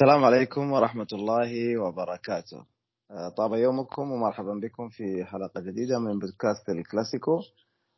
السلام 0.00 0.24
عليكم 0.24 0.72
ورحمة 0.72 1.06
الله 1.12 1.78
وبركاته. 1.78 2.66
آه، 3.10 3.28
طاب 3.28 3.52
يومكم 3.54 4.10
ومرحبا 4.10 4.54
بكم 4.62 4.88
في 4.88 5.24
حلقة 5.24 5.60
جديدة 5.60 5.98
من 5.98 6.18
بودكاست 6.18 6.68
الكلاسيكو 6.68 7.40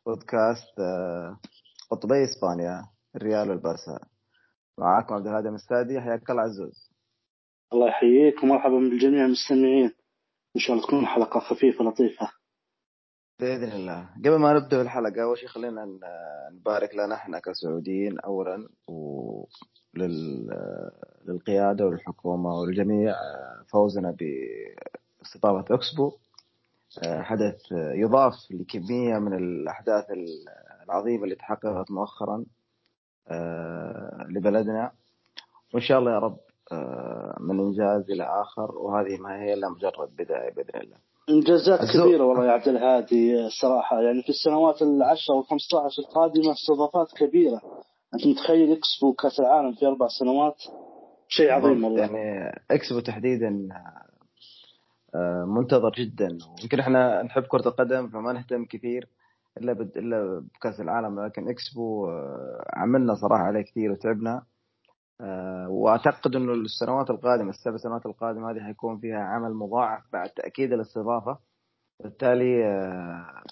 بودكاست 0.05 0.79
آه، 0.79 1.39
قطبي 1.91 2.23
إسبانيا 2.23 2.85
الريال 3.15 3.49
والبرسا. 3.49 3.99
معاكم 4.79 5.15
عبد 5.15 5.27
الهادي 5.27 5.47
المستادي 5.47 6.01
حياك 6.01 6.29
الله 6.29 6.41
عزوز. 6.41 6.91
الله 7.73 7.87
يحييك 7.87 8.43
ومرحبا 8.43 8.79
بالجميع 8.79 9.25
المستمعين. 9.25 9.91
إن 10.55 10.61
شاء 10.61 10.75
الله 10.75 10.87
تكون 10.87 11.05
حلقة 11.05 11.39
خفيفة 11.39 11.83
لطيفة. 11.83 12.31
بإذن 13.39 13.71
الله. 13.71 14.09
قبل 14.25 14.35
ما 14.35 14.53
نبدأ 14.53 14.81
الحلقة 14.81 15.23
أول 15.23 15.37
شيء 15.37 15.49
خلينا 15.49 15.99
نبارك 16.51 16.95
لنا 16.95 17.15
إحنا 17.15 17.39
كسعوديين 17.39 18.19
اولا 18.19 18.69
و 18.87 19.45
للقيادة 21.27 21.85
والحكومة 21.85 22.59
والجميع 22.59 23.15
فوزنا 23.67 24.15
باستضافه 24.19 25.75
أكسبو. 25.75 26.11
حدث 27.05 27.71
يضاف 27.71 28.33
لكمية 28.51 29.19
من 29.19 29.33
الأحداث 29.33 30.05
العظيمة 30.85 31.23
اللي 31.23 31.35
تحققت 31.35 31.91
مؤخرا 31.91 32.45
لبلدنا. 34.29 34.91
وإن 35.73 35.81
شاء 35.81 35.99
الله 35.99 36.11
يا 36.11 36.19
رب 36.19 36.37
من 37.39 37.59
إنجاز 37.59 38.11
إلى 38.11 38.23
آخر 38.23 38.77
وهذه 38.77 39.17
ما 39.17 39.41
هي 39.41 39.53
إلا 39.53 39.69
مجرد 39.69 40.15
بداية 40.15 40.53
بإذن 40.53 40.81
الله. 40.81 40.97
انجازات 41.29 41.79
كبيرة 41.79 42.23
والله 42.25 42.45
يا 42.45 42.51
عبد 42.51 42.67
الهادي 42.67 43.45
الصراحة. 43.45 44.01
يعني 44.01 44.21
في 44.21 44.29
السنوات 44.29 44.81
العشر 44.81 45.33
أو 45.33 45.41
15 45.41 46.01
القادمة 46.01 46.51
استضافات 46.51 47.07
كبيرة. 47.17 47.61
أنت 48.13 48.27
متخيل 48.27 48.71
اكسبو 48.71 49.13
كأس 49.13 49.39
العالم 49.39 49.73
في 49.73 49.85
أربع 49.85 50.07
سنوات؟ 50.19 50.61
شيء 51.27 51.51
عظيم 51.51 51.83
والله. 51.83 51.99
يعني 51.99 52.51
اكسبو 52.71 52.99
تحديدا 52.99 53.69
آه، 55.15 55.45
منتظر 55.45 55.91
جدا. 55.91 56.37
ويمكن 56.59 56.79
إحنا 56.79 57.23
نحب 57.23 57.43
كرة 57.43 57.67
القدم 57.67 58.09
فما 58.09 58.33
نهتم 58.33 58.65
كثير 58.65 59.07
إلا 59.57 59.73
بد 59.73 59.97
إلا 59.97 60.43
بكأس 60.55 60.79
العالم 60.79 61.25
لكن 61.25 61.49
اكسبو 61.49 62.09
آه، 62.09 62.65
عملنا 62.73 63.15
صراحة 63.15 63.43
عليه 63.43 63.61
كثير 63.61 63.91
وتعبنا. 63.91 64.43
آه، 65.21 65.69
وأعتقد 65.69 66.35
إنه 66.35 66.53
السنوات 66.53 67.09
القادمة 67.09 67.49
السبع 67.49 67.77
سنوات 67.77 68.05
القادمة 68.05 68.51
هذه 68.51 68.59
حيكون 68.59 68.97
فيها 68.97 69.19
عمل 69.19 69.53
مضاعف 69.53 70.03
بعد 70.13 70.29
تأكيد 70.29 70.73
الاستضافة. 70.73 71.37
بالتالي 72.03 72.65
آه، 72.65 73.43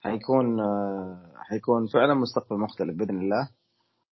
حيكون 0.00 0.60
آه، 0.60 1.32
حيكون 1.36 1.86
فعلا 1.86 2.14
مستقبل 2.14 2.58
مختلف 2.58 2.96
بإذن 2.96 3.20
الله. 3.20 3.48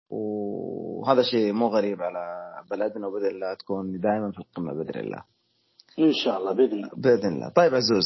وهذا 0.09 1.21
شيء 1.31 1.53
مو 1.53 1.67
غريب 1.67 2.01
على 2.01 2.53
بلدنا 2.71 3.07
وبإذن 3.07 3.27
الله 3.27 3.53
تكون 3.53 3.99
دائما 3.99 4.31
في 4.31 4.39
القمة 4.39 4.73
بإذن 4.73 4.99
الله. 4.99 5.23
إن 5.99 6.13
شاء 6.25 6.37
الله 6.37 6.53
بإذن 6.53 6.73
الله. 6.73 6.89
بإذن 6.97 7.33
الله، 7.33 7.49
طيب 7.49 7.75
عزوز 7.75 8.05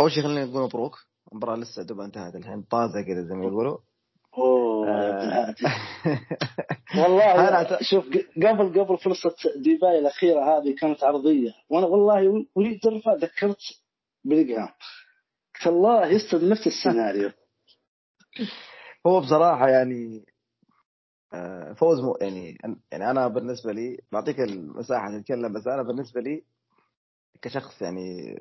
أول 0.00 0.10
شيء 0.10 0.22
خلينا 0.22 0.44
نقول 0.44 0.62
مبروك. 0.62 0.96
المباراة 1.32 1.56
لسه 1.56 1.82
دوب 1.82 2.00
انتهت 2.00 2.36
الحين 2.36 2.62
طازة 2.62 3.02
كذا 3.06 3.22
زي 3.22 3.34
ما 3.34 3.44
يقولوا. 3.44 3.78
أوه 4.38 4.88
آه. 4.88 5.54
والله 6.98 7.80
شوف 7.82 8.06
قبل 8.36 8.80
قبل 8.80 8.98
فرصة 8.98 9.34
ديباي 9.56 9.98
الأخيرة 9.98 10.40
هذه 10.40 10.74
كانت 10.80 11.04
عرضية. 11.04 11.50
وأنا 11.70 11.86
والله 11.86 12.46
وليد 12.54 12.80
درفا 12.84 13.10
ذكرت 13.10 13.60
بلينغهام 14.24 14.68
الله 15.66 16.06
يستد 16.06 16.44
نفس 16.44 16.66
السيناريو. 16.66 17.30
هو 19.06 19.20
بصراحة 19.20 19.68
يعني 19.68 20.24
آه، 21.34 21.72
فوز 21.72 22.00
مو 22.00 22.18
يعني 22.20 22.58
يعني 22.92 23.10
أنا 23.10 23.28
بالنسبة 23.28 23.72
لي 23.72 23.98
بعطيك 24.12 24.40
المساحة 24.40 25.18
تتكلم 25.18 25.52
بس 25.52 25.66
أنا 25.66 25.82
بالنسبة 25.82 26.20
لي 26.20 26.44
كشخص 27.42 27.82
يعني 27.82 28.36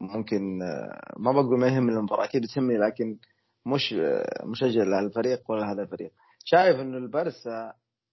ممكن 0.00 0.62
آه، 0.62 1.14
ما 1.16 1.32
بقول 1.32 1.60
ما 1.60 1.66
يهم 1.68 1.88
المباراة 1.88 2.24
أكيد 2.24 2.46
تهمني 2.54 2.78
لكن 2.78 3.18
مش 3.66 3.94
مشجع 4.44 4.82
لهالفريق 4.82 5.50
ولا 5.50 5.72
هذا 5.72 5.82
الفريق. 5.82 6.12
شايف 6.44 6.80
إنه 6.80 6.98
البرسا 6.98 7.72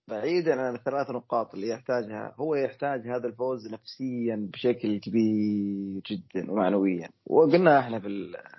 بعيدا 0.09 0.61
عن 0.61 0.75
الثلاث 0.75 1.09
نقاط 1.11 1.53
اللي 1.53 1.67
يحتاجها 1.67 2.35
هو 2.39 2.55
يحتاج 2.55 3.07
هذا 3.07 3.27
الفوز 3.27 3.73
نفسيا 3.73 4.49
بشكل 4.53 4.99
كبير 4.99 6.01
جدا 6.11 6.51
ومعنويا. 6.51 7.09
وقلنا 7.25 7.79
إحنا 7.79 7.99
في 7.99 8.07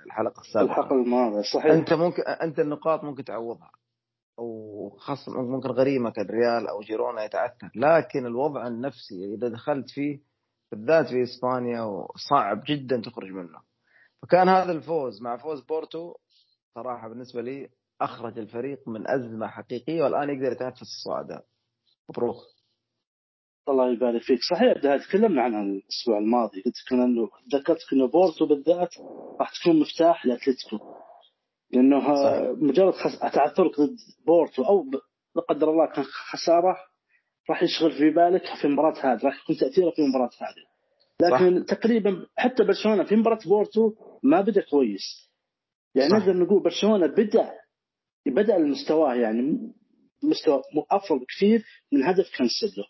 الحلقة 0.07 0.41
السابقة. 0.41 0.71
الحلقة 0.71 0.95
الماضية 0.95 1.43
صحيح. 1.55 1.73
أنت 1.73 1.93
ممكن 1.93 2.23
أنت 2.23 2.59
النقاط 2.59 3.05
ممكن 3.05 3.25
تعوضها. 3.25 3.71
أو 4.39 4.99
ممكن 5.29 5.69
غريمك 5.69 6.19
الريال 6.19 6.69
أو 6.69 6.81
جيرونا 6.81 7.25
يتعثر. 7.25 7.71
لكن 7.75 8.27
الوضع 8.27 8.67
النفسي 8.67 9.35
إذا 9.35 9.49
دخلت 9.49 9.91
فيه 9.91 10.21
بالذات 10.73 11.07
في 11.07 11.23
إسبانيا 11.23 12.07
صعب 12.31 12.63
جدا 12.67 13.01
تخرج 13.01 13.31
منه. 13.31 13.59
فكان 14.23 14.49
هذا 14.49 14.73
الفوز 14.73 15.23
مع 15.23 15.37
فوز 15.37 15.61
بورتو 15.61 16.15
صراحة 16.75 17.09
بالنسبة 17.09 17.43
لي 17.43 17.69
أخرج 18.01 18.39
الفريق 18.39 18.89
من 18.89 19.11
أزمة 19.11 19.47
حقيقية 19.47 20.03
والآن 20.03 20.31
يقدر 20.31 20.53
يتنفس 20.53 20.83
الصعداء 20.83 21.45
مبروك. 22.09 22.37
الله 23.69 23.93
يبارك 23.93 24.23
فيك. 24.23 24.39
صحيح 24.51 24.83
ده 24.83 24.97
تكلمنا 24.97 25.43
عنها 25.43 25.63
الأسبوع 25.63 26.19
الماضي. 26.19 26.63
قلت 26.63 26.75
لك 26.87 26.93
أنه 26.93 27.29
ذكرتك 27.55 27.93
أنه 27.93 28.09
بورتو 28.09 28.47
بالذات 28.47 28.95
راح 29.41 29.53
تكون 29.61 29.81
مفتاح 29.81 30.27
لأتلتيكو. 30.27 30.95
لأنه 31.71 31.99
مجرد 32.53 32.93
خس... 32.93 33.19
تعثرك 33.19 33.81
ضد 33.81 33.97
بورتو 34.27 34.63
أو 34.63 34.91
لا 35.37 35.43
قدر 35.43 35.71
الله 35.71 35.87
كان 35.87 36.05
خسارة 36.05 36.77
راح 37.51 37.63
يشغل 37.63 37.93
في 37.93 38.11
بالك 38.11 38.43
في 38.61 38.65
المباراه 38.65 38.99
هذه 39.01 39.25
راح 39.25 39.43
يكون 39.43 39.57
تأثيره 39.57 39.91
في 39.91 40.03
المباراه 40.03 40.31
هذه. 40.39 40.65
لكن 41.21 41.65
صح. 41.65 41.77
تقريبا 41.77 42.27
حتى 42.37 42.65
برشلونة 42.65 43.05
في 43.05 43.17
مباراة 43.17 43.39
بورتو 43.47 43.93
ما 44.23 44.41
بدأ 44.41 44.65
كويس. 44.71 45.34
يعني 45.95 46.13
نقدر 46.13 46.33
نقول 46.33 46.63
برشلونة 46.63 47.07
بدأ 47.07 47.51
بدأ 48.27 48.57
المستوى 48.57 49.19
يعني 49.19 49.73
مستوى 50.23 50.63
أفضل 50.91 51.19
بكثير 51.19 51.65
من 51.93 52.05
هدف 52.05 52.31
كانسيلو. 52.39 52.85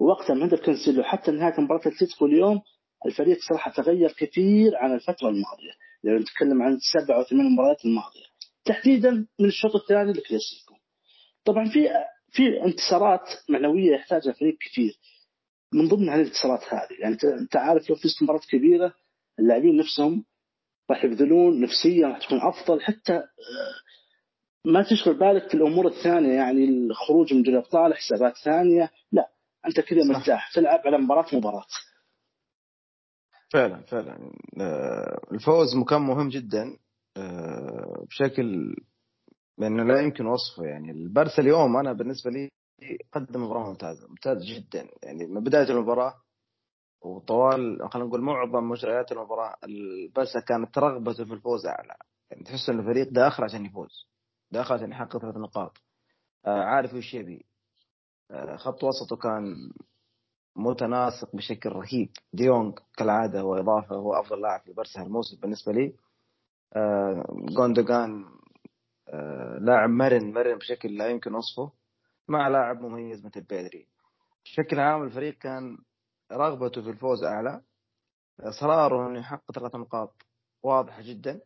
ووقتها 0.00 0.34
من 0.34 0.42
هدف 0.42 0.60
كانسيلو 0.60 1.02
حتى 1.02 1.30
نهاية 1.30 1.60
مباراة 1.60 1.80
الاتلتيكو 1.86 2.26
اليوم 2.26 2.60
الفريق 3.06 3.38
صراحة 3.48 3.70
تغير 3.70 4.12
كثير 4.12 4.76
عن 4.76 4.94
الفترة 4.94 5.28
الماضية. 5.28 5.72
لو 6.04 6.18
نتكلم 6.18 6.62
عن 6.62 6.78
سبع 6.92 7.16
أو 7.16 7.22
ثمان 7.22 7.52
مباريات 7.52 7.84
الماضية. 7.84 8.24
تحديدا 8.64 9.10
من 9.40 9.46
الشوط 9.46 9.76
الثاني 9.76 10.12
للكلاسيكو 10.12 10.74
طبعا 11.44 11.64
في 11.64 11.88
في 12.32 12.64
انتصارات 12.64 13.28
معنوية 13.48 13.92
يحتاجها 13.92 14.32
فريق 14.32 14.56
كثير. 14.60 14.92
من 15.74 15.88
ضمن 15.88 16.08
هذه 16.08 16.20
الانتصارات 16.20 16.64
هذه. 16.74 17.00
يعني 17.00 17.16
أنت 17.40 17.56
عارف 17.56 17.90
لو 17.90 17.96
فزت 17.96 18.22
مباراة 18.22 18.40
كبيرة 18.50 18.94
اللاعبين 19.38 19.76
نفسهم 19.76 20.24
راح 20.90 21.04
يبذلون 21.04 21.60
نفسيا 21.60 22.08
راح 22.08 22.26
تكون 22.26 22.38
أفضل. 22.42 22.80
حتى 22.80 23.12
آه، 23.12 23.24
ما 24.66 24.82
تشغل 24.82 25.18
بالك 25.18 25.48
في 25.48 25.54
الأمور 25.54 25.86
الثانية 25.86 26.34
يعني 26.34 26.64
الخروج 26.64 27.34
من 27.34 27.42
دوري 27.42 27.58
الأبطال 27.58 27.94
حسابات 27.94 28.34
ثانية. 28.44 28.90
لا 29.12 29.30
أنت 29.66 29.80
كذا 29.80 30.04
مرتاح 30.04 30.52
تلعب 30.54 30.80
على 30.86 30.98
مباراة 30.98 31.26
مباراة. 31.32 31.64
فعلا 33.52 33.82
فعلا. 33.82 34.32
آه، 34.60 35.20
الفوز 35.32 35.76
مكان 35.76 36.02
مهم 36.02 36.28
جدا 36.28 36.76
آه، 37.16 38.04
بشكل 38.08 38.74
لأنه 39.58 39.84
لا 39.84 40.00
يمكن 40.00 40.26
وصفه. 40.26 40.64
يعني 40.64 40.90
البرسا 40.90 41.42
اليوم 41.42 41.76
أنا 41.76 41.92
بالنسبة 41.92 42.30
لي 42.30 42.48
قدم 43.12 43.44
مباراة 43.44 43.68
ممتازة 43.68 44.08
ممتازه 44.08 44.56
جدا. 44.56 44.88
يعني 45.02 45.26
من 45.26 45.44
بداية 45.44 45.70
المباراة 45.70 46.14
وطوال 47.02 47.90
خلينا 47.90 48.08
نقول 48.08 48.20
معظم 48.20 48.68
مجريات 48.68 49.12
المباراه 49.12 49.56
البرسا 49.64 50.40
كانت 50.40 50.78
رغبته 50.78 51.24
في 51.24 51.32
الفوز 51.32 51.66
أعلى. 51.66 51.94
يعني 52.30 52.44
تحس 52.44 52.68
إن 52.68 52.78
الفريق 52.78 53.08
داخل 53.08 53.44
عشان 53.44 53.66
يفوز 53.66 54.08
داخل 54.50 54.74
عشان 54.74 54.90
يحقق 54.90 55.18
ثلاث 55.18 55.36
نقاط. 55.36 55.78
آه 56.46 56.62
عارف 56.62 56.94
وش 56.94 57.14
يبي؟ 57.14 57.46
آه 58.30 58.56
خط 58.56 58.84
وسطه 58.84 59.16
كان 59.16 59.72
متناسق 60.56 61.36
بشكل 61.36 61.70
رهيب. 61.70 62.10
ديونج 62.32 62.78
كالعادة 62.96 63.40
هو 63.40 63.54
إضافة 63.54 63.96
هو 63.96 64.14
أفضل 64.14 64.40
لاعب 64.40 64.60
في 64.60 64.72
برسا 64.72 65.02
الموسم 65.02 65.36
بالنسبة 65.40 65.72
لي. 65.72 65.96
آه 66.76 67.24
آه 69.08 69.58
لاعب 69.58 69.90
مرن 69.90 70.32
مرن 70.32 70.58
بشكل 70.58 70.96
لا 70.96 71.08
يمكن 71.08 71.34
وصفه. 71.34 71.72
مع 72.28 72.48
لاعب 72.48 72.80
مميز 72.80 73.26
مثل 73.26 73.40
بيدري. 73.40 73.86
بشكل 74.44 74.80
عام 74.80 75.02
الفريق 75.02 75.34
كان 75.34 75.78
رغبته 76.32 76.82
في 76.82 76.90
الفوز 76.90 77.24
أعلى. 77.24 77.60
إصراره 78.40 79.08
إنه 79.08 79.18
يحقق 79.18 79.52
ثلاث 79.52 79.76
نقاط 79.76 80.14
واضحة 80.62 81.02
جدا. 81.02 81.40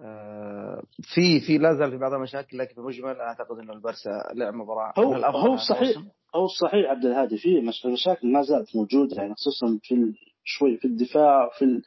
آه، 0.00 0.82
في 1.02 1.40
في 1.40 1.58
لا 1.58 1.74
زال 1.74 1.90
في 1.90 1.96
بعض 1.96 2.12
المشاكل 2.12 2.58
لكن 2.58 2.74
في 2.74 2.80
المجمل 2.80 3.20
أعتقد 3.20 3.58
إنه 3.58 3.72
البرسا 3.72 4.10
لعب 4.34 4.54
مباراة 4.54 4.92
هو 4.98 5.14
هو 5.14 5.56
صحيح 5.56 6.02
هو 6.34 6.46
صحيح 6.46 6.90
عبد 6.90 7.04
الهادي 7.04 7.38
في 7.38 7.60
مشاكل 7.84 8.32
ما 8.32 8.42
زالت 8.42 8.76
موجودة 8.76 9.16
يعني 9.16 9.34
خصوصا 9.34 9.78
في 9.82 10.14
شوي 10.44 10.76
في 10.76 10.84
الدفاع 10.84 11.48
في 11.58 11.82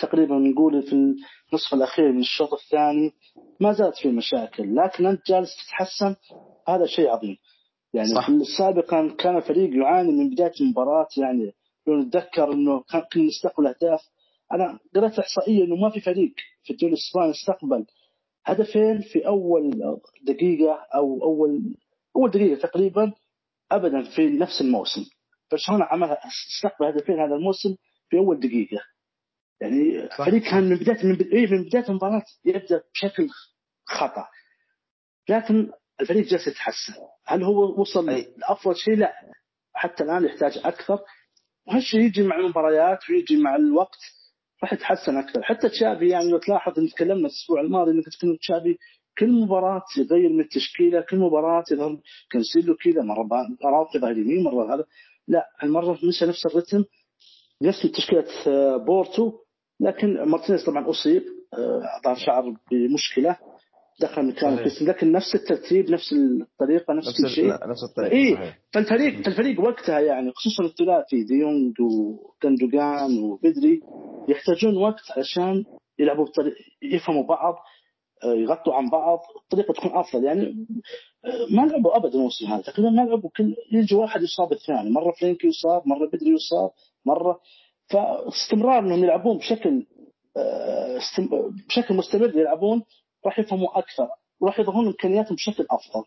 تقريبا 0.00 0.34
نقول 0.34 0.82
في 0.82 0.92
النصف 0.92 1.74
الأخير 1.74 2.12
من 2.12 2.20
الشوط 2.20 2.52
الثاني 2.52 3.12
ما 3.60 3.72
زالت 3.72 3.96
في 3.96 4.08
مشاكل. 4.08 4.76
لكن 4.76 5.06
أنت 5.06 5.26
جالس 5.26 5.56
تتحسن 5.56 6.16
هذا 6.68 6.86
شيء 6.86 7.10
عظيم. 7.10 7.36
يعني 7.94 8.08
صح. 8.08 8.28
سابقا 8.58 9.16
كان 9.18 9.36
الفريق 9.36 9.76
يعاني 9.76 10.12
من 10.12 10.30
بداية 10.30 10.52
المباراة 10.60 11.08
يعني 11.16 11.54
لو 11.90 12.02
نتذكر 12.02 12.52
إنه 12.52 12.82
كان 12.82 13.02
كل 13.12 13.26
نستقبل 13.26 13.66
أهداف. 13.66 14.00
أنا 14.52 14.78
قرأت 14.94 15.18
إحصائية 15.18 15.64
إنه 15.64 15.76
ما 15.76 15.90
في 15.90 16.00
فريق 16.00 16.34
في 16.64 16.72
الدوري 16.72 16.92
الإسباني 16.92 17.30
استقبل 17.30 17.86
هدفين 18.44 19.00
في 19.00 19.26
أول 19.26 19.70
دقيقة 20.22 20.86
أو 20.94 21.22
أول 21.22 21.76
أول 22.16 22.30
دقيقة 22.30 22.60
تقريبا 22.60 23.12
ابدا 23.72 24.02
في 24.02 24.28
نفس 24.28 24.60
الموسم. 24.60 25.04
برشلونه 25.50 25.84
عمل 25.84 26.16
استقبل 26.56 26.86
هدفين 26.86 27.20
هذا 27.20 27.34
الموسم 27.34 27.76
في 28.08 28.16
أول 28.18 28.40
دقيقة. 28.40 28.82
يعني 29.60 30.08
صح. 30.08 30.20
الفريق 30.20 30.42
كان 30.42 30.62
من 30.62 30.76
بدايه 30.76 31.06
من 31.06 31.14
بدايه, 31.14 31.46
من 31.46 31.64
بداية 31.64 31.88
المباراة 31.88 32.24
يبدأ 32.44 32.82
بشكل 32.94 33.28
خطأ. 33.84 34.28
لكن 35.28 35.70
الفريق 36.00 36.26
جالس 36.26 36.46
يتحسن. 36.46 36.92
هل 37.26 37.42
هو 37.42 37.80
وصل. 37.80 38.10
لأفضل 38.36 38.76
شيء؟ 38.76 38.96
لا. 38.96 39.12
حتى 39.74 40.04
الآن 40.04 40.24
يحتاج 40.24 40.58
أكثر. 40.64 40.98
وهالشيء 41.66 42.00
يجي 42.00 42.22
مع 42.22 42.36
المباريات 42.36 43.10
ويجي 43.10 43.36
مع 43.36 43.56
الوقت 43.56 43.98
راح 44.62 44.72
يتحسن 44.72 45.16
أكثر. 45.16 45.42
حتى 45.42 45.68
تشافي 45.68 46.08
يعني 46.08 46.30
لو 46.30 46.38
تلاحظ 46.38 46.78
إن 46.78 46.88
تكلمنا 46.88 47.28
الأسبوع 47.28 47.60
الماضي 47.60 47.90
إنك 47.90 48.04
تكون 48.18 48.38
تشافي 48.38 48.76
كل 49.18 49.32
مباراة 49.32 49.82
يغير 49.98 50.28
من 50.32 50.40
التشكيلة 50.40 51.00
كل 51.00 51.16
مباراة 51.18 51.64
يظهر 51.72 51.98
كنسيلو 52.32 52.76
كذا 52.76 53.02
مرة 53.02 53.28
أراوخو 53.64 53.98
ظهر 53.98 54.18
يمين 54.18 54.44
مرة 54.44 54.74
هذا. 54.74 54.84
لا 55.28 55.46
المرة 55.62 55.98
مشى 56.04 56.26
نفس 56.26 56.46
الرتم 56.46 56.84
نفس 57.62 57.82
تشكيلة 57.82 58.26
آه، 58.46 58.76
بورتو 58.76 59.32
لكن 59.80 60.22
مارتينيز 60.22 60.64
طبعا 60.64 60.90
أصيب 60.90 61.22
آه، 61.54 61.82
ظهر 62.04 62.14
شعر 62.16 62.54
بمشكلة. 62.70 63.36
دخل 64.00 64.26
مكان. 64.26 64.56
كريستيان 64.56 64.88
لكن 64.88 65.12
نفس 65.12 65.34
الترتيب 65.34 65.90
نفس 65.90 66.12
الطريقة 66.12 66.94
نفس, 66.94 67.08
نفس 67.08 67.22
كل 67.22 67.28
شيء 67.28 67.46
نفس 67.46 67.84
الطريقة 67.90 68.34
صحيح. 68.34 68.58
فالفريق 68.72 69.24
فالفريق 69.24 69.60
وقتها 69.60 70.00
يعني 70.00 70.32
خصوصا 70.32 70.64
الثلاثي 70.64 71.24
ديونج 71.24 71.74
وجوندوجان 71.80 73.18
وبيدري 73.18 73.80
يحتاجون 74.28 74.76
وقت 74.76 75.18
عشان 75.18 75.64
يلعبوا 75.98 76.24
بطريقة 76.24 76.56
يفهموا 76.82 77.22
بعض 77.26 77.54
آه، 78.24 78.34
يغطوا 78.34 78.74
عن 78.74 78.90
بعض. 78.90 79.20
الطريقة 79.42 79.74
تكون 79.74 79.90
أفضل. 79.94 80.24
يعني 80.24 80.66
آه، 81.24 81.46
ما 81.56 81.62
لعبوا 81.62 81.96
ابدا 81.96 82.14
الموسم 82.14 82.46
هذا. 82.46 82.62
تقريبا 82.62 82.90
ما 82.90 83.02
لعبوا 83.02 83.30
كل 83.36 83.54
يجي 83.72 83.94
واحد 83.94 84.22
يصاب 84.22 84.52
الثاني. 84.52 84.90
مرة 84.90 85.12
فرينكي 85.20 85.46
يصاب 85.46 85.82
مرة 85.86 86.06
بدري 86.06 86.30
يصاب 86.30 86.70
مرة. 87.06 87.40
فاستمرار 87.86 88.78
إنهم 88.78 89.04
يلعبون 89.04 89.38
بشكل 89.38 89.86
آه، 90.36 90.98
بشكل 91.68 91.94
مستمر 91.94 92.36
يلعبون. 92.36 92.82
راح 93.26 93.38
يفهموا 93.38 93.78
أكثر. 93.78 94.08
وراح 94.40 94.60
يظهرون 94.60 94.86
إمكانياتهم 94.86 95.34
بشكل 95.34 95.66
أفضل. 95.70 96.04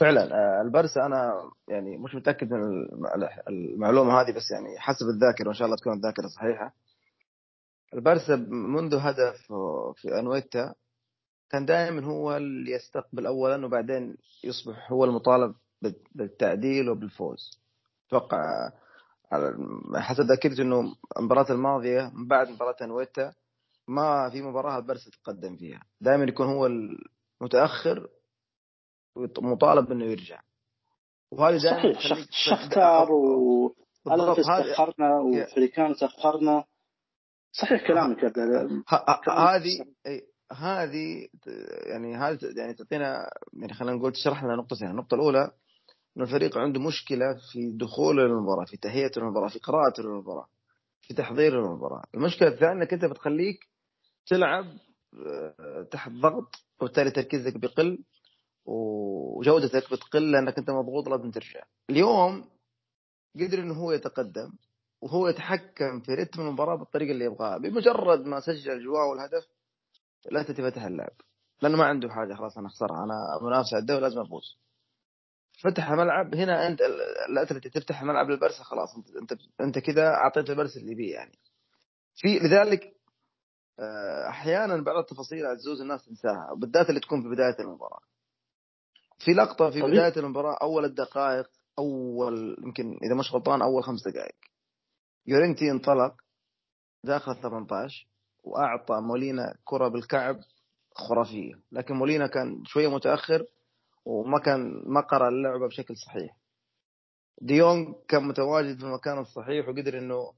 فعلا 0.00 0.34
آه، 0.34 0.62
البرسا 0.62 1.06
أنا 1.06 1.50
يعني 1.68 1.96
مش 1.98 2.14
متأكد 2.14 2.52
من 2.52 2.62
الم- 2.62 3.28
المعلومة 3.48 4.20
هذه 4.20 4.32
بس 4.32 4.50
يعني 4.50 4.78
حسب 4.78 5.06
الذاكرة 5.08 5.46
وإن 5.46 5.54
شاء 5.54 5.66
الله 5.66 5.76
تكون 5.76 5.92
الذاكرة 5.92 6.26
صحيحة. 6.26 6.74
البرسا 7.94 8.36
منذ 8.50 8.94
هدف 8.94 9.52
في 9.96 10.18
أنويتا 10.18 10.74
كان 11.50 11.66
دائما 11.66 12.04
هو 12.06 12.36
اللي 12.36 12.70
يستقبل 12.72 13.26
اولا 13.26 13.66
وبعدين 13.66 14.16
يصبح 14.44 14.92
هو 14.92 15.04
المطالب 15.04 15.54
بال- 15.82 16.02
بالتعديل 16.14 16.90
وبالفوز. 16.90 17.60
أتوقع 18.08 18.70
على- 19.34 19.96
حسب 19.96 20.20
ذاكرتي 20.24 20.62
إنه 20.62 20.94
المباراه 21.18 21.52
الماضية 21.52 22.10
من 22.14 22.26
بعد 22.28 22.48
مباراة 22.48 22.76
أنويتا 22.82 23.32
ما 23.88 24.30
في 24.30 24.42
مباراة 24.42 24.78
البرسا 24.78 25.10
تقدم 25.10 25.56
فيها. 25.56 25.82
دائما 26.00 26.24
يكون 26.24 26.46
هو 26.46 26.66
المتأخر 27.40 28.08
مطالب 29.38 29.92
إنه 29.92 30.04
يرجع. 30.04 30.40
وهذه 31.30 31.56
دائما 31.62 31.92
صحيح 31.92 32.26
شختار 32.30 33.12
و 33.12 33.74
تاخرنا 34.36 35.20
وفريكان 35.20 35.94
تاخرنا 35.94 36.64
صحيح 37.52 37.86
كلامك 37.86 38.24
هذه 39.28 39.84
هذه 40.52 41.28
يعني 41.86 42.16
هذه 42.16 42.38
يعني 42.56 42.74
تعطينا 42.74 43.30
يعني 43.60 43.74
خلينا 43.74 43.96
نقول 43.96 44.12
تشرح 44.12 44.44
لنا 44.44 44.56
نقطتين، 44.56 44.90
النقطة 44.90 45.14
الأولى 45.14 45.50
إنه 46.16 46.24
الفريق 46.24 46.58
عنده 46.58 46.80
مشكلة 46.80 47.34
في 47.52 47.70
دخوله 47.70 48.22
للمباراة، 48.22 48.64
في 48.64 48.76
تهيئته 48.76 49.20
للمباراة، 49.20 49.48
في 49.48 49.58
قراءته 49.58 50.02
للمباراة، 50.02 50.46
في 51.00 51.14
تحضيره 51.14 51.60
للمباراة، 51.60 52.04
المشكلة 52.14 52.48
الثانية 52.48 52.72
إنك 52.82 52.92
أنت 52.92 53.04
بتخليك 53.04 53.68
تلعب 54.26 54.66
آه، 55.26 55.88
تحت 55.90 56.12
ضغط 56.12 56.54
وبالتالي 56.80 57.10
تركيزك 57.10 57.56
بيقل 57.58 58.04
وجودتك 58.64 59.92
بتقل 59.92 60.32
لأنك 60.32 60.58
أنت 60.58 60.70
مضغوط 60.70 61.08
لازم 61.08 61.30
ترجع. 61.30 61.64
اليوم 61.90 62.50
قدر 63.40 63.58
إنه 63.58 63.74
هو 63.74 63.92
يتقدم 63.92 64.52
وهو 65.00 65.28
يتحكم 65.28 66.00
في 66.00 66.12
رتم 66.14 66.40
المباراة 66.42 66.76
بالطريقة 66.76 67.10
اللي 67.12 67.24
يبغاها، 67.24 67.58
بمجرد 67.58 68.20
ما 68.26 68.40
سجل 68.40 68.84
جواو 68.84 69.12
الهدف 69.14 69.46
لا 70.30 70.42
تتفتح 70.42 70.82
اللعب 70.82 71.12
لأنه 71.62 71.76
ما 71.76 71.84
عنده 71.84 72.08
حاجة 72.08 72.34
خلاص 72.34 72.58
أنا 72.58 72.66
أخسرها. 72.66 73.04
أنا 73.04 73.14
منافس 73.42 73.74
على 73.74 73.80
الدوري 73.80 74.00
لازم 74.00 74.20
أفوز. 74.20 74.58
فتح 75.62 75.90
ملعب 75.90 76.34
هنا 76.34 76.66
أنت 76.66 76.80
الأتلتي 77.28 77.70
تفتح 77.70 78.02
ملعب 78.02 78.30
للبرسا 78.30 78.64
خلاص 78.64 78.96
انت 78.96 79.10
انت, 79.10 79.40
أنت 79.60 79.78
كذا 79.78 80.06
اعطيت 80.08 80.50
البرسا 80.50 80.80
اللي 80.80 80.94
بيه 80.94 81.14
يعني. 81.14 81.38
في 82.16 82.38
لذلك 82.38 82.93
أحيانا 84.28 84.82
بعض 84.82 84.96
التفاصيل 84.96 85.46
عزوز 85.46 85.80
الناس 85.80 86.04
تنساها 86.04 86.54
بالذات 86.56 86.88
اللي 86.88 87.00
تكون 87.00 87.22
في 87.22 87.28
بداية 87.28 87.56
المباراة. 87.60 88.00
في 89.18 89.30
لقطة 89.32 89.70
في 89.70 89.80
طبيعي. 89.80 89.90
بداية 89.92 90.16
المباراة 90.24 90.58
أول 90.62 90.84
الدقائق 90.84 91.50
أول 91.78 92.56
يمكن 92.64 92.98
إذا 93.02 93.14
مش 93.14 93.32
غلطان 93.34 93.62
أول 93.62 93.84
خمس 93.84 94.08
دقائق. 94.08 94.34
يورنتي 95.26 95.70
انطلق 95.70 96.14
داخل 97.04 97.32
ال 97.32 97.40
18 97.40 98.06
وأعطى 98.44 99.00
مولينا 99.00 99.54
كرة 99.64 99.88
بالكعب 99.88 100.36
خرافية. 100.94 101.54
لكن 101.72 101.94
مولينا 101.94 102.26
كان 102.26 102.64
شوية 102.64 102.88
متأخر 102.90 103.44
وما 104.04 104.38
كان 104.38 104.82
ما 104.86 105.00
قرأ 105.00 105.28
اللعبة 105.28 105.66
بشكل 105.68 105.96
صحيح. 105.96 106.36
ديونج 107.40 107.94
كان 108.08 108.28
متواجد 108.28 108.78
في 108.78 108.84
المكان 108.84 109.18
الصحيح 109.18 109.68
وقدر 109.68 109.98
إنه 109.98 110.32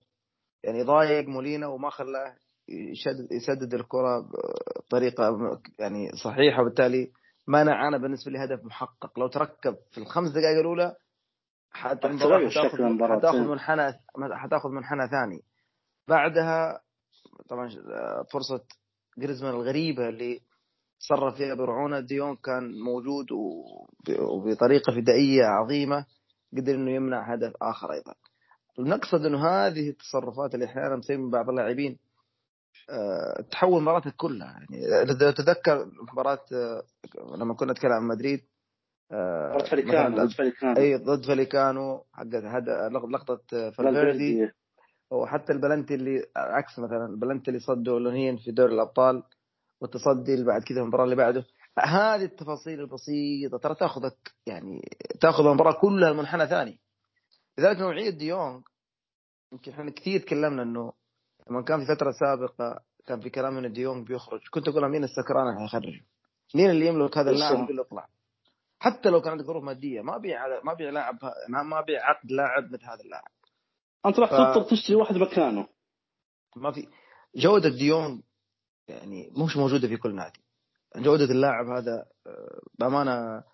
يعني 0.65 0.79
يضايق 0.79 1.29
مولينا 1.29 1.67
وما 1.67 1.91
خلاه 1.91 2.37
يشدد 2.68 3.32
يسدد 3.32 3.74
الكرة 3.74 4.28
بطريقة 4.86 5.38
يعني 5.78 6.08
صحيحة 6.24 6.62
وبالتالي 6.62 7.10
منع 7.48 7.88
أنا 7.88 7.98
بالنسبة 7.98 8.30
لي 8.32 8.38
هدف 8.44 8.64
محقق. 8.64 9.18
لو 9.18 9.26
تركب 9.28 9.76
في 9.92 9.98
الخمس 9.98 10.30
دقائق 10.30 10.58
الأولى 10.58 10.96
حتى 11.70 12.08
حتاخذ 13.18 13.38
منحنى 13.38 13.92
حتاخذ 14.32 14.68
منحنى 14.70 15.08
ثاني. 15.08 15.42
بعدها 16.08 16.80
طبعا 17.49 17.68
فرصة 18.32 18.64
جريزمان 19.18 19.54
الغريبة 19.54 20.08
اللي 20.08 20.40
تصرف 21.00 21.37
فيها 21.37 21.54
برعونة. 21.54 22.00
ديون 22.00 22.37
كان 22.37 22.78
موجود 22.85 23.32
وب- 23.32 24.20
وبطريقة 24.20 24.92
فدائية 24.92 25.44
عظيمة 25.44 26.06
قدر 26.56 26.75
إنه 26.75 26.90
يمنع 26.90 27.32
هدف 27.35 27.52
آخر 27.62 27.92
أيضا. 27.92 28.14
نقصد 28.78 29.25
إنه 29.26 29.46
هذه 29.46 29.88
التصرفات 29.90 30.54
اللي 30.54 30.64
أحيانا 30.66 31.00
تصير 31.00 31.18
من 31.18 31.30
بعض 31.30 31.49
اللاعبين 31.49 31.99
تحول 33.50 33.83
مباراتك 33.83 34.14
كلها. 34.16 34.47
يعني 34.47 35.02
إذا 35.02 35.30
تتذكر 35.30 35.90
مباراة 36.12 36.45
آه، 36.52 36.83
لما 37.37 37.54
كنا 37.54 37.73
نتكلم 37.73 37.92
عن 37.92 38.02
مدريد 38.02 38.40
آه، 39.12 39.59
فريكان 39.71 40.12
مثلاً 40.12 40.25
ضد 40.25 40.33
فريكان 40.33 40.76
إي 40.76 40.97
ضد 40.97 41.26
فاليكانو 41.26 42.04
حقت 42.12 42.35
هذا 42.35 42.88
لقطة 42.88 43.40
آه، 43.52 43.71
فالفيردي. 43.71 44.50
وحتى 45.11 45.52
البلنتي 45.52 45.95
اللي 45.95 46.26
عكس 46.37 46.78
مثلا 46.78 47.06
البلنتي 47.06 47.49
اللي 47.49 47.61
صده 47.61 47.99
لونين 47.99 48.37
في 48.37 48.50
دوري 48.50 48.75
الأبطال 48.75 49.23
والتصدي 49.80 50.35
اللي 50.35 50.45
بعد 50.45 50.62
كذا 50.62 50.80
المباراة 50.80 51.04
اللي 51.04 51.16
بعده. 51.16 51.45
هذه 51.78 52.25
التفاصيل 52.25 52.80
البسيطة 52.80 53.59
ترى 53.59 53.75
تأخذك 53.75 54.35
يعني 54.47 54.83
تأخذ 55.21 55.47
المباراة 55.47 55.80
كلها 55.80 56.11
لمنحنى 56.11 56.47
ثاني. 56.47 56.80
لذلك 57.59 57.78
نوعيه 57.78 58.11
ديونج 58.11 58.62
يمكن 59.52 59.73
إحنا 59.73 59.90
كثير 59.90 60.21
تكلمنا 60.21 60.62
إنه 60.62 60.92
لما 61.50 61.62
كان 61.62 61.81
في 61.81 61.95
فترة 61.95 62.11
سابقة 62.12 62.81
كان 63.07 63.21
في 63.21 63.31
كلام 63.31 63.59
إن 63.59 63.73
ديونج 63.73 64.07
بيخرج 64.07 64.41
كنت 64.50 64.69
أقول 64.69 64.88
مين 64.91 65.05
السكران 65.05 65.49
اللي 65.49 65.61
حيخرجه؟ 65.61 66.05
مين 66.55 66.71
اللي 66.71 66.87
يملك 66.87 67.19
هذا 67.19 67.31
اللاعب. 67.31 67.65
يقول 67.65 67.81
اطلع. 67.81 68.09
حتى 68.79 69.11
لو 69.11 69.21
كان 69.21 69.31
عندك 69.33 69.45
ظروف 69.45 69.65
مادية 69.65 70.00
ما 70.03 70.19
بيع 70.19 70.62
ما 70.65 70.75
بيع 70.75 70.91
لاعب 70.91 71.19
ما 71.49 71.62
ما 71.62 71.81
بيع 71.81 72.05
عقد 72.11 72.31
لاعب 72.33 72.65
مثل 72.73 72.85
هذا 72.85 73.00
اللاعب. 73.05 73.29
أنت 74.07 74.19
راح 74.19 74.31
ف- 74.31 74.35
تضطر 74.35 74.71
تشتري 74.71 74.97
واحد 74.97 75.17
مكانه. 75.17 75.67
ما 76.57 76.73
في. 76.73 76.88
جودة 77.37 77.69
ديونج 77.69 78.23
يعني 78.88 79.33
مش 79.45 79.57
موجودة 79.57 79.88
في 79.88 79.97
كل 79.97 80.15
نادي. 80.15 80.41
جودة 80.97 81.25
اللاعب 81.25 81.67
هذا 81.67 82.07
آه، 82.26 82.61
بأمانة 82.79 83.45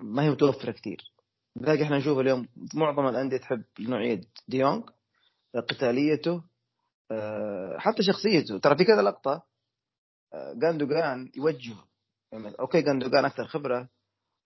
ما 0.00 0.22
هي 0.22 0.30
متوفرة 0.30 0.72
كثير. 0.72 1.12
لذلك 1.56 1.80
إحنا 1.80 1.98
نشوف 1.98 2.18
اليوم 2.18 2.48
معظم 2.74 3.06
الأندية 3.08 3.36
تحب 3.36 3.64
نوعية 3.80 4.20
ديونج 4.48 4.84
قتاليته 5.54 6.42
حتى 7.78 8.02
شخصيته. 8.02 8.58
ترى 8.58 8.76
في 8.76 8.84
كذا 8.84 9.02
لقطة 9.02 9.42
آه، 10.34 10.54
جاندوجان 10.62 11.30
يوجهه. 11.36 11.84
يعني 12.32 12.54
okay 12.60 12.82
جاندوجان 12.82 13.24
أكثر 13.24 13.46
خبرة 13.46 13.88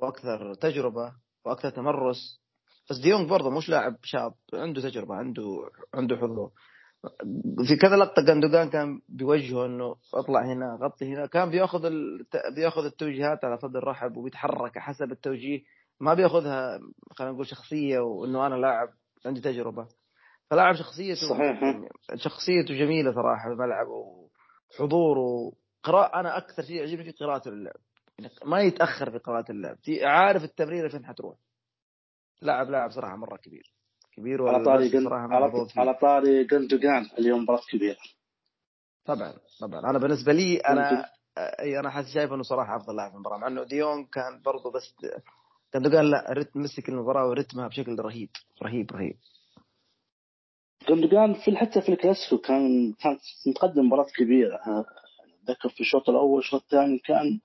وأكثر 0.00 0.54
تجربة 0.54 1.12
وأكثر 1.44 1.70
تمرس. 1.70 2.40
بس 2.90 2.98
ديونج 2.98 3.28
برضه 3.30 3.50
مش 3.50 3.68
لاعب 3.68 3.96
شاب 4.02 4.34
عنده 4.54 4.80
تجربة 4.80 5.14
عنده 5.14 5.70
عنده 5.94 6.16
حضور. 6.16 6.50
في 7.68 7.76
كذا 7.76 7.96
لقطة 7.96 8.22
جندوجان 8.22 8.70
كان 8.70 9.00
بيوجهه 9.08 9.66
إنه 9.66 9.96
أطلع 10.14 10.44
هنا 10.44 10.78
غطي 10.82 11.14
هنا. 11.14 11.26
كان 11.26 11.50
بيأخذ 11.50 11.84
ال... 11.84 12.26
بيأخذ 12.56 12.84
التوجيهات 12.84 13.44
على 13.44 13.58
صدر 13.58 13.84
رحب 13.84 14.16
وبيتحرك 14.16 14.78
حسب 14.78 15.12
التوجيه. 15.12 15.62
ما 16.00 16.14
بيأخذها 16.14 16.80
خلينا 17.10 17.32
نقول 17.32 17.46
شخصية 17.46 17.98
وإنه 17.98 18.46
أنا 18.46 18.54
لاعب 18.54 18.88
عندي 19.26 19.40
تجربة. 19.40 19.88
فلاعب 20.50 20.74
شخصيته 20.74 21.28
صحيح. 21.28 21.60
شخصيته 22.14 22.74
جميلة 22.74 23.12
صراحة 23.12 23.48
في 23.48 23.52
الملعب 23.52 23.86
وحضوره 23.88 25.52
قراءة 25.82 26.20
أنا 26.20 26.36
أكثر 26.36 26.62
شيء 26.62 26.76
يعجبني 26.76 27.12
في 27.12 27.24
قراءته 27.24 27.50
للعب 27.50 27.76
يعني 28.18 28.32
ما 28.44 28.60
يتأخر 28.60 29.10
في 29.10 29.18
قراءة 29.18 29.52
اللعب. 29.52 29.76
عارف 30.02 30.44
التمريره 30.44 30.88
فين 30.88 31.06
حتروح. 31.06 31.36
لاعب 32.42 32.70
لاعب 32.70 32.90
صراحة 32.90 33.16
مرة 33.16 33.36
كبير. 33.36 33.74
كبير 34.16 34.48
على 34.48 34.64
طاري 34.64 34.88
جن... 34.88 35.12
على, 35.12 35.66
على 35.76 35.94
طاري 35.94 36.44
جندوجان 36.44 37.06
اليوم 37.18 37.42
مباراة 37.42 37.60
كبيرة. 37.72 37.96
طبعا 39.04 39.34
طبعا. 39.60 39.90
أنا 39.90 39.98
بالنسبة 39.98 40.32
لي 40.32 40.56
أنا 40.56 41.06
أي 41.38 41.78
أنا 41.78 41.90
حاسس 41.90 42.14
شايف 42.14 42.32
إنه 42.32 42.42
صراحة 42.42 42.76
أفضل 42.76 42.96
لاعب 42.96 43.10
في 43.10 43.16
المباراة 43.16 43.38
مع 43.38 43.46
إنه 43.46 43.64
ديون 43.64 44.04
كان 44.06 44.42
برضه 44.44 44.70
بس 44.72 44.94
جندوجان 45.74 46.04
لا 46.10 46.26
رتم 46.30 46.60
مسك 46.60 46.88
المباراه 46.88 47.28
ورتمها 47.28 47.68
بشكل 47.68 47.96
رهيب. 48.00 48.30
رهيب 48.62 48.92
رهيب. 48.92 49.16
جندوجان 50.88 51.34
في 51.34 51.56
حتى 51.56 51.80
في 51.80 51.88
الكلاسيكو 51.88 52.38
كان 52.38 52.92
كان 52.92 53.18
متقدم 53.46 53.86
مباراة 53.86 54.06
كبيرة. 54.18 54.60
أتذكر 55.44 55.68
في 55.68 55.80
الشوط 55.80 56.08
الأول 56.08 56.38
الشوط 56.38 56.62
الثاني 56.62 56.98
كان 56.98 57.40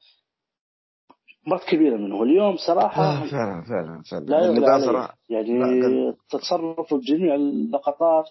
مباراة 1.48 1.66
كبيرة 1.66 1.98
منه. 1.98 2.16
واليوم 2.16 2.58
صراحة 2.58 3.04
آه 3.04 3.28
فعلا 3.32 3.64
فعلا 3.70 4.02
فعلا. 4.12 4.26
لا 4.26 4.46
يغلى 4.46 4.68
عليه. 4.68 4.86
صراحة 4.86 5.18
يعني 5.30 6.14
تصرف 6.30 6.94
بجميع 6.94 7.36
اللقطات 7.36 8.26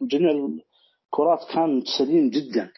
وجميع 0.00 0.30
الكرات 0.30 1.40
كان 1.54 1.82
سليم 1.98 2.30
جدا. 2.30 2.70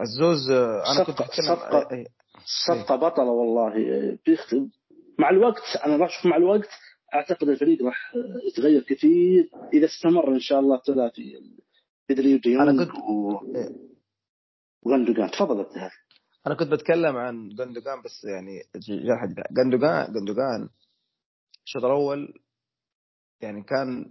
الزوز 0.00 0.50
أنا 0.50 1.04
كنت 1.04 1.20
اتكلم 1.20 1.56
صفقة 1.56 2.04
صفقة 2.66 2.96
بطلة 2.96 3.30
والله. 3.30 3.72
مع 5.18 5.30
الوقت 5.30 5.62
أنا 5.86 6.06
أشوف 6.06 6.26
مع 6.26 6.36
الوقت 6.36 6.68
أعتقد 7.14 7.48
الفريق 7.48 7.82
راح 7.82 8.12
يتغير 8.48 8.82
كثير 8.82 9.50
إذا 9.74 9.86
استمر 9.86 10.28
إن 10.28 10.40
شاء 10.40 10.60
الله 10.60 10.80
ثلاثي 10.86 11.54
بدري 12.10 12.34
وديونج 12.34 12.68
أنا 12.68 12.84
كنت 12.84 12.94
و... 12.94 13.38
وغندوجان 14.82 15.30
تفضل 15.30 15.60
ابتهال 15.60 15.90
أنا 16.46 16.54
كنت 16.54 16.68
بتكلم 16.68 17.16
عن 17.16 17.48
جندوجان 17.48 18.02
بس 18.04 18.24
يعني 18.24 18.62
جندوجان 19.50 20.12
جندوجان 20.12 20.68
الشوط 21.64 21.84
الأول 21.84 22.34
يعني 23.40 23.62
كان 23.62 24.10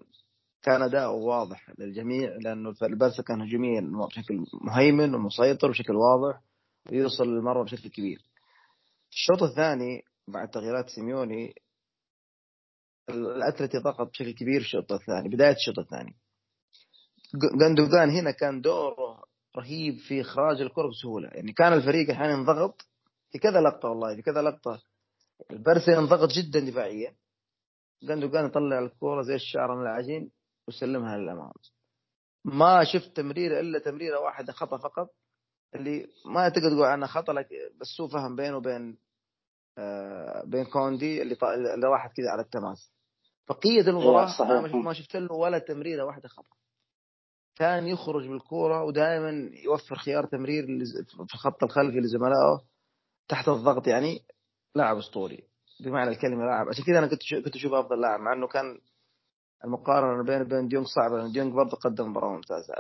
كان 0.62 0.82
اداؤه 0.82 1.14
واضح 1.14 1.72
للجميع 1.80 2.36
لأنه 2.36 2.74
البارسا 2.84 3.24
كان 3.24 3.42
هجوميا 3.42 3.82
بشكل 4.08 4.46
مهيمن 4.62 5.16
ومسيطر 5.16 5.70
بشكل 5.70 5.96
واضح 5.96 6.42
ويوصل 6.92 7.24
للمرمى 7.28 7.64
بشكل 7.64 7.90
كبير. 7.90 8.22
الشوط 9.12 9.44
الثاني 9.44 10.02
بعد 10.28 10.50
تغييرات 10.50 10.90
سيميوني 10.90 11.54
الاتلتي 13.10 13.78
ضغط 13.78 14.10
بشكل 14.10 14.32
كبير 14.32 14.60
في 14.60 14.66
الشوط 14.66 14.92
الثاني 14.92 15.30
بداية 15.30 15.56
الشوط 15.56 15.80
الثاني. 15.80 16.16
جندوجان 17.60 18.10
هنا 18.10 18.32
كان 18.32 18.62
دوره 18.62 19.24
رهيب 19.58 19.98
في 19.98 20.22
إخراج 20.22 20.62
الكرة 20.62 20.90
بسهولة. 20.90 21.30
يعني 21.30 21.54
كان 21.54 21.74
الفريق 21.74 22.10
أحيانا 22.10 22.34
ينضغط 22.34 22.82
في 23.32 23.40
كذا 23.40 23.62
لقطة 23.62 23.90
والله 23.90 24.16
في 24.16 24.22
كذا 24.22 24.42
لقطة. 24.42 24.82
البرسا 25.52 25.92
ينضغط 25.92 26.30
جدا 26.30 26.60
دفاعيا. 26.60 27.16
جندوجان 28.04 28.46
يطلع 28.46 28.80
الكوره 28.80 29.22
زي 29.22 29.36
الشعر 29.36 29.76
من 29.76 29.82
العجين 29.82 30.32
ويسلمها 30.68 31.18
للأمام. 31.18 31.52
ما 32.46 32.84
شفت 32.84 33.18
تمريره 33.18 33.60
إلا 33.60 33.80
تمريرة 33.80 34.20
واحدة 34.20 34.54
خطأ 34.54 34.78
فقط 34.78 35.10
اللي 35.76 36.08
ما 36.26 36.50
تقدر 36.50 36.70
تقول 36.70 36.84
عنها 36.86 37.08
خطأ 37.08 37.34
بس 37.82 38.02
هو 38.02 38.08
فهم 38.08 38.36
بينه 38.36 38.58
وبين 38.58 38.98
آه 39.78 40.44
بين 40.46 40.66
كوندي 40.66 41.22
اللي, 41.22 41.38
اللي 41.76 41.88
راحت 41.88 42.18
كذا 42.18 42.30
على 42.30 42.42
التماس. 42.42 42.92
بقيه 43.50 43.82
المباراه 43.82 44.76
ما 44.76 44.94
شفت 44.94 45.16
له 45.16 45.34
ولا 45.34 45.60
تمريرة 45.60 46.04
واحدة 46.04 46.28
خطا 46.30 46.56
كان 47.56 47.88
يخرج 47.88 48.28
بالكورة 48.28 48.84
ودائما 48.84 49.50
يوفر 49.64 49.96
خيار 49.96 50.26
تمرير 50.26 50.66
في 51.28 51.34
الخط 51.34 51.64
الخلفي 51.64 52.00
لزملائه 52.00 52.62
تحت 53.28 53.48
الضغط. 53.50 53.88
يعني 53.88 54.20
لاعب 54.76 54.98
أسطوري 54.98 55.44
بمعنى 55.80 56.10
الكلمة 56.10 56.46
لاعب. 56.46 56.68
عشان 56.68 56.84
كذا 56.84 57.00
أنا 57.00 57.08
كنت 57.08 57.20
كنت 57.46 57.56
اشوفه 57.56 57.80
أفضل 57.80 58.02
لاعب 58.02 58.20
مع 58.20 58.34
إنه 58.34 58.48
كان 58.48 58.80
المقارنة 59.66 60.24
بين 60.24 60.44
بين 60.44 60.68
ديونج 60.68 60.86
صعبة 60.86 61.18
لأن 61.18 61.32
ديونج 61.32 61.54
برضه 61.54 61.78
قدم 61.78 62.10
مباراة 62.10 62.30
ممتازة. 62.34 62.74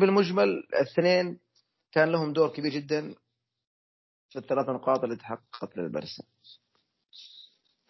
بالمجمل 0.00 0.48
الاثنين 0.48 1.40
كان 1.92 2.12
لهم 2.12 2.32
دور 2.32 2.48
كبير 2.48 2.72
جدا 2.72 3.14
في 4.28 4.38
الثلاث 4.38 4.68
نقاط 4.68 5.04
اللي 5.04 5.16
تحققت 5.16 5.76
للبرسا 5.76 6.24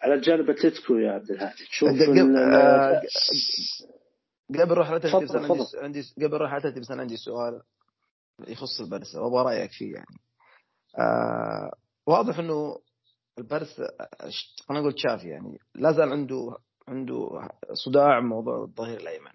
على 0.01 0.13
الجانب 0.13 0.49
التتكو 0.49 0.95
يا 0.95 1.11
عبد 1.11 1.31
الهادي. 1.31 1.65
تشوف 1.65 1.89
قبل 4.49 4.71
روح 4.73 4.93
بس 4.93 5.05
عندي 5.35 5.63
عندي 5.83 6.25
قبل 6.25 6.37
روح 6.37 6.53
عندي 6.89 7.17
سؤال 7.17 7.61
يخص 8.47 8.81
البرسا 8.81 9.19
وأبغى 9.19 9.43
رأيك 9.55 9.71
فيه 9.71 9.93
يعني. 9.93 10.19
آه 10.99 11.71
واضح 12.07 12.39
إنه 12.39 12.79
البرسا 13.39 13.87
خلينا 14.67 14.81
نقول 14.81 14.93
تشافي 14.93 15.27
يعني 15.29 15.59
لا 15.75 15.91
زال 15.91 16.09
عنده 16.11 16.57
عنده 16.87 17.49
صداع 17.73 18.19
موضوع 18.19 18.63
الظهير 18.63 18.99
الأيمن. 18.99 19.31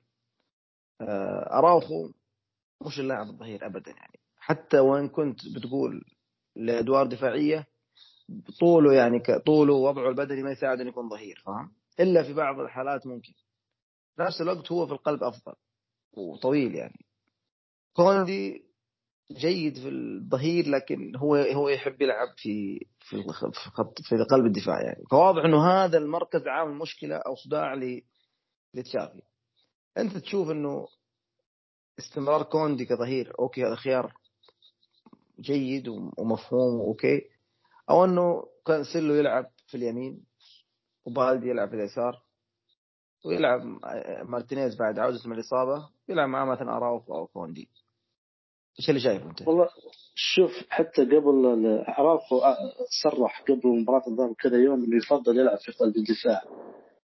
آه 1.01 1.59
أراوخو 1.59 2.11
مش 2.87 3.01
اللاعب 3.01 3.27
الظهير 3.27 3.67
ابدا 3.67 3.91
يعني. 3.91 4.19
حتى 4.37 4.79
وإن 4.79 5.09
كنت 5.09 5.41
بتقول 5.57 6.05
لأدوار 6.57 7.07
دفاعية 7.07 7.67
طوله 8.61 8.93
يعني 8.93 9.23
طوله 9.47 9.75
ووضعه 9.75 10.09
البدني 10.09 10.43
ما 10.43 10.51
يساعد 10.51 10.81
انه 10.81 10.89
يكون 10.89 11.09
ظهير 11.09 11.43
فاهم؟ 11.47 11.73
إلا 12.01 12.23
في 12.23 12.33
بعض 12.33 12.61
الحالات 12.61 13.07
ممكن. 13.07 13.33
نفس 14.19 14.41
الوقت 14.41 14.73
هو 14.73 14.87
في 14.87 14.93
القلب 14.93 15.23
أفضل 15.23 15.55
وطويل 16.13 16.75
يعني. 16.75 17.05
كوندي 17.93 18.65
جيد 19.33 19.79
في 19.79 19.89
الظهير 19.89 20.69
لكن 20.69 21.17
هو 21.17 21.37
هو 21.37 21.69
يحب 21.69 22.03
يلعب 22.03 22.29
في 22.37 22.87
في 23.01 23.23
خط 23.53 24.03
في 24.03 24.17
قلب 24.31 24.47
الدفاع 24.47 24.83
يعني. 24.83 25.05
فواضح 25.11 25.45
إنه 25.45 25.67
هذا 25.67 25.99
المركز 25.99 26.47
عامل 26.47 26.75
مشكله 26.75 27.17
أو 27.17 27.35
صداع 27.35 27.75
لتشافي. 28.75 29.23
أنت 29.99 30.17
تشوف 30.17 30.51
إنه 30.51 30.87
استمرار 31.99 32.43
كوندي 32.43 32.85
كظهير 32.85 33.33
okay 33.39 33.65
هذا 33.65 33.75
خيار 33.75 34.13
جيد 35.41 35.89
ومفهوم 35.89 36.81
okay. 36.81 37.23
أو 37.91 38.05
إنه 38.05 38.45
كانسيلو 38.67 39.15
يلعب 39.15 39.51
في 39.67 39.77
اليمين 39.77 40.25
وبالدي 41.07 41.49
يلعب 41.49 41.69
في 41.69 41.75
اليسار 41.75 42.23
ويلعب 43.25 43.61
مارتينيز 44.23 44.77
بعد 44.77 44.99
عودته 44.99 45.29
من 45.29 45.35
الإصابة 45.35 45.89
يلعب 46.09 46.29
معاه 46.29 46.45
مثلا 46.45 46.77
اراوخو 46.77 47.15
أو 47.15 47.27
كوندي 47.27 47.69
إيش 48.79 48.89
اللي 48.89 49.01
شايفه 49.01 49.31
أنت؟ 49.31 49.49
والله 49.49 49.69
شوف 50.15 50.51
حتى 50.69 51.05
قبل 51.05 51.57
اراوخو 51.89 52.41
صرح 53.03 53.43
قبل 53.43 53.69
مباراة 53.69 54.03
الظهر 54.07 54.33
كذا 54.33 54.57
يوم 54.57 54.85
إنه 54.85 54.97
يفضل 54.97 55.39
يلعب 55.39 55.59
في 55.59 55.73
قلب 55.73 55.97
الدفاع. 55.97 56.43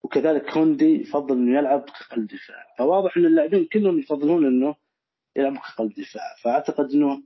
وكذلك 0.03 0.53
كوندي 0.53 1.01
يفضل 1.01 1.35
إنه 1.35 1.57
يلعب 1.59 1.81
كقلب 1.81 2.27
دفاع. 2.27 2.75
فواضح 2.77 3.17
إن 3.17 3.25
اللاعبين 3.25 3.65
كلهم 3.73 3.99
يفضلون 3.99 4.45
إنه 4.45 4.75
يلعبوا 5.35 5.57
كقلب 5.57 5.93
دفاع. 5.93 6.35
فأعتقد 6.43 6.91
إنه 6.91 7.23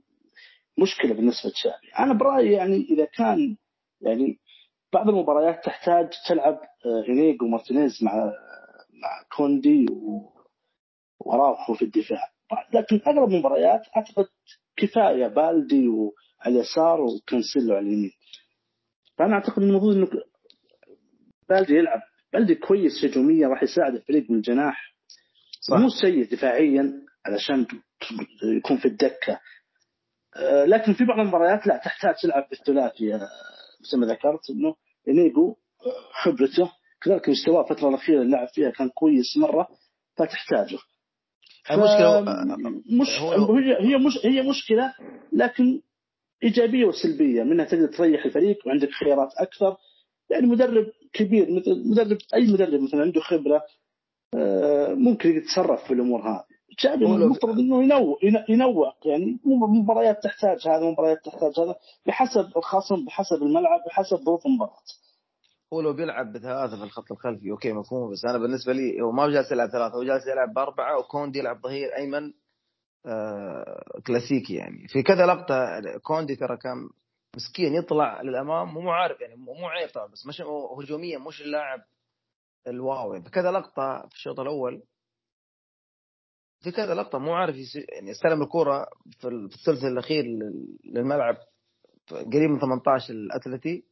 مشكلة 0.78 1.14
بالنسبة 1.14 1.50
لتشافي. 1.50 1.86
أنا 1.98 2.14
برأيي 2.14 2.52
يعني 2.52 2.76
إذا 2.90 3.04
كان 3.04 3.56
يعني 4.00 4.38
بعض 4.92 5.08
المباريات 5.08 5.64
تحتاج 5.64 6.10
تلعب 6.28 6.60
انيجو 7.08 7.46
مارتينيز 7.46 7.98
مع 8.02 8.14
مع 9.02 9.22
كوندي 9.36 9.86
وراوخو 11.20 11.74
في 11.74 11.84
الدفاع. 11.84 12.32
لكن 12.74 13.00
أغلب 13.06 13.30
المباريات 13.30 13.82
أعتقد 13.96 14.26
كفاية 14.76 15.26
بالدي 15.26 15.88
وعلى 15.88 16.56
اليسار 16.56 17.00
وكنسلو 17.00 17.74
على 17.76 17.86
اليمين. 17.86 18.12
فأنا 19.18 19.34
أعتقد 19.34 19.62
المفروض 19.62 19.96
انه 19.96 20.08
بالدي 21.48 21.74
يلعب. 21.74 22.00
بالدي 22.32 22.54
كويس 22.54 23.04
هجوميا 23.04 23.48
راح 23.48 23.62
يساعد 23.62 23.94
الفريق 23.94 24.30
من 24.30 24.36
الجناح. 24.36 24.94
صح. 25.60 25.76
مو 25.76 25.88
سيء 25.88 26.24
دفاعيا 26.24 27.02
علشان 27.26 27.66
يكون 28.56 28.76
في 28.76 28.88
الدكة. 28.88 29.32
آه، 29.32 29.40
لكن 30.66 30.92
في 30.92 31.04
بعض 31.04 31.18
المباريات 31.18 31.66
لا 31.66 31.76
تحتاج 31.84 32.14
تلعب 32.22 32.48
بالثلاثي 32.50 33.14
مثل 33.80 33.96
ما 33.98 34.06
ذكرت 34.06 34.50
إنه 34.50 34.74
إنيجو 35.08 35.56
خبرته 36.24 36.72
كذلك 37.02 37.28
مستواه 37.28 37.62
الفترة 37.62 37.88
الأخيرة 37.88 38.22
اللي 38.22 38.36
لعب 38.36 38.48
فيها 38.48 38.70
كان 38.70 38.88
كويس 38.88 39.36
مرة 39.36 39.68
فتحتاجه. 40.16 40.78
المشكلة 41.70 42.20
مش 43.00 43.08
هي 43.64 43.88
هي 43.88 43.96
مش 43.98 44.18
هي 44.24 44.42
مشكلة 44.50 44.94
لكن 45.32 45.80
إيجابية 46.42 46.84
وسلبية 46.84 47.42
منها 47.42 47.64
تقدر 47.64 47.86
تريح 47.86 48.24
الفريق 48.24 48.66
وعندك 48.66 48.90
خيارات 48.90 49.28
أكثر 49.38 49.76
يعني 50.30 50.46
مدرب 50.46 50.86
كبير 51.12 51.46
مثل 51.50 51.90
مدرب 51.90 52.18
أي 52.34 52.52
مدرب 52.52 52.80
مثلا 52.82 53.00
عنده 53.00 53.20
خبرة 53.20 53.62
آه، 54.34 54.94
ممكن 54.94 55.36
يتصرف 55.36 55.84
في 55.84 55.94
الأمور 55.94 56.20
هذه. 56.20 56.44
تشافي 56.78 57.04
المفترض 57.04 57.58
إنه 57.58 57.84
ينوع 57.84 58.18
ينوع. 58.48 58.94
يعني 59.04 59.38
مباريات 59.44 60.22
تحتاج 60.22 60.68
هذا 60.68 60.90
مباريات 60.90 61.24
تحتاج 61.24 61.60
هذا 61.60 61.76
بحسب 62.06 62.56
الخصم 62.56 63.04
بحسب 63.04 63.42
الملعب 63.42 63.80
بحسب 63.86 64.16
ظروف 64.16 64.46
المباراة. 64.46 64.82
هو 65.72 65.80
لو 65.80 65.92
بيلعب 65.92 66.32
بثلاثه 66.32 66.76
في 66.76 66.82
الخط 66.82 67.12
الخلفي 67.12 67.50
okay 67.50 67.72
مفهوم 67.72 68.10
بس 68.12 68.24
أنا 68.24 68.38
بالنسبة 68.38 68.72
لي 68.72 69.00
هو 69.02 69.12
ما 69.12 69.28
جالس 69.28 69.52
يلعب 69.52 69.68
ثلاثة 69.68 69.96
هو 69.96 70.04
جالس 70.04 70.26
يلعب 70.26 70.54
بأربعة 70.54 70.98
وكوندي 70.98 71.38
يلعب 71.38 71.60
ظهير 71.62 71.96
أيمن 71.96 72.32
آه 73.06 74.00
كلاسيكي 74.06 74.54
يعني. 74.54 74.88
في 74.88 75.02
كذا 75.02 75.26
لقطة 75.26 75.80
كوندي 76.02 76.36
ترى 76.36 76.56
كان 76.56 76.88
مسكين 77.36 77.74
يطلع 77.74 78.22
للأمام 78.22 78.74
مو 78.74 78.90
عارف 78.90 79.20
يعني 79.20 79.34
مو 79.36 79.66
عيب 79.66 79.88
طبعا 79.88 80.06
بس 80.06 80.26
مش 80.26 80.42
هجوميا 80.78 81.18
مش 81.18 81.42
اللاعب 81.42 81.80
الواو 82.66 83.12
يعني. 83.12 83.24
في 83.24 83.30
كذا 83.30 83.50
لقطة 83.50 84.06
في 84.08 84.14
الشوط 84.14 84.40
الأول 84.40 84.82
في 86.62 86.70
كذا 86.70 86.94
لقطة 86.94 87.18
مو 87.18 87.34
عارف 87.34 87.56
يعني 87.74 88.10
استلم 88.10 88.42
الكره 88.42 88.86
في 89.20 89.28
الثلث 89.28 89.84
الأخير 89.84 90.24
للملعب 90.84 91.36
قريب 92.10 92.50
من 92.50 92.60
18 92.60 93.14
الأتلتي. 93.14 93.84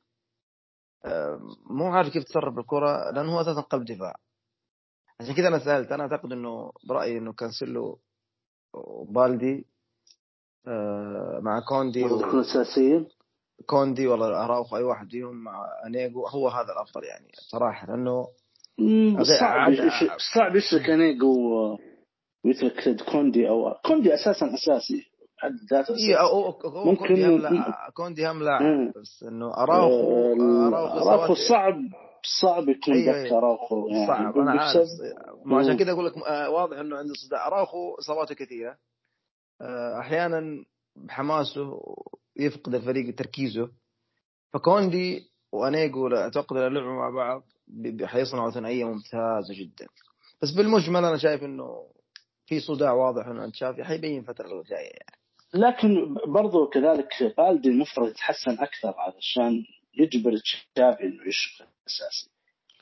مو 1.70 1.86
عارف 1.86 2.08
كيف 2.08 2.24
تصرف 2.24 2.58
الكره 2.58 3.10
لأنه 3.10 3.34
هو 3.34 3.40
أساسا 3.40 3.60
قلب 3.60 3.84
دفاع. 3.84 4.16
عشان 5.20 5.34
كذا 5.34 5.48
أنا 5.48 5.58
سألت 5.58 5.92
أنا 5.92 6.02
أعتقد 6.02 6.32
إنه 6.32 6.72
برأيي 6.88 7.18
إنه 7.18 7.32
كانسلو 7.32 7.98
وبالدي 8.74 9.66
آه، 10.66 11.40
مع 11.42 11.60
كوندي 11.68 12.04
و... 12.04 12.40
أساسيين؟ 12.40 13.08
كوندي 13.66 14.06
ولا 14.06 14.44
أراوخو 14.44 14.76
أي 14.76 14.82
واحد 14.82 15.10
فيهم 15.10 15.44
مع 15.44 15.66
أنيجو 15.86 16.26
هو 16.26 16.48
هذا 16.48 16.72
الأفضل 16.72 17.04
يعني 17.04 17.32
صراحة 17.50 17.86
لأنه 17.86 18.28
صعب 19.40 19.72
صعب 20.34 20.56
يشرك 20.56 20.90
أنيجو 20.90 21.28
ويترك 22.44 23.02
كوندي 23.12 23.48
أو 23.48 23.74
كوندي 23.86 24.14
أساسا 24.14 24.54
أساسي. 24.54 25.10
حد 25.38 25.52
ذاته 25.70 25.94
ممكن 26.84 27.06
كوندي 27.06 27.26
هم 27.26 27.54
كوندي 27.94 28.30
هم 28.30 28.42
لاعب 28.42 28.92
بس 28.96 29.24
إنه 29.28 29.54
اراوخو 29.54 30.32
أراوخو, 30.68 31.08
أراوخو 31.08 31.34
صعب 31.34 31.74
صعب 32.40 32.68
يكون 32.68 32.94
أيوة 32.94 33.12
ذاك 33.22 33.32
أراوخو 33.32 33.88
يعني 33.88 34.06
صعب 34.06 34.38
أنا 34.38 34.50
عارف. 34.50 34.88
عشان 35.52 35.76
كذا 35.76 35.92
أقول 35.92 36.06
لك 36.06 36.16
آه، 36.18 36.50
واضح 36.50 36.78
إنه 36.78 36.96
عنده 36.96 37.14
صداع. 37.14 37.46
أراوخو 37.46 37.94
إصاباته 37.94 38.34
كثيرة. 38.34 38.76
آه، 39.60 39.98
أحيانا 40.00 40.64
بحماسه 40.96 41.80
يفقد 42.36 42.74
الفريق 42.74 43.14
تركيزه. 43.14 43.70
فكوندي 44.52 45.20
وأنيجو 45.52 46.08
اعتقد 46.08 46.56
لو 46.56 46.68
لعبوا 46.68 46.92
مع 46.92 47.10
بعض 47.10 47.42
حيصنعوا 48.04 48.50
ثنائية 48.50 48.84
ممتازة 48.84 49.54
جدا. 49.54 49.86
بس 50.42 50.50
بالمجمل 50.50 51.04
أنا 51.04 51.16
شايف 51.16 51.42
إنه 51.44 51.86
في 52.50 52.60
صداع 52.60 52.92
واضح 52.92 53.26
انه 53.26 53.44
انت 53.44 53.54
شايف 53.54 53.80
حيبين 53.80 54.18
الفترة 54.18 54.60
الجايه 54.60 54.90
يعني. 54.90 55.20
لكن 55.54 56.14
برضو 56.26 56.66
كذلك 56.66 57.34
بالدي 57.38 57.68
المفترض 57.68 58.08
يتحسن 58.08 58.50
أكثر 58.50 58.94
علشان 58.98 59.64
يجبر 59.94 60.36
تشافي 60.36 61.02
إنه 61.02 61.28
يشرف 61.28 61.68
أساسي. 61.86 62.30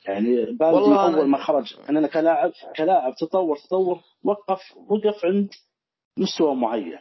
يعني 0.04 0.44
بالدي 0.44 1.18
أول 1.18 1.28
ما 1.28 1.38
خرج 1.38 1.74
أنا 1.88 2.08
كلاعب 2.08 2.52
كلاعب 2.76 3.14
تطور 3.14 3.56
تطور 3.56 4.00
وقف 4.24 4.76
وقف 4.76 5.24
عند 5.24 5.50
مستوى 6.16 6.54
معين. 6.54 6.98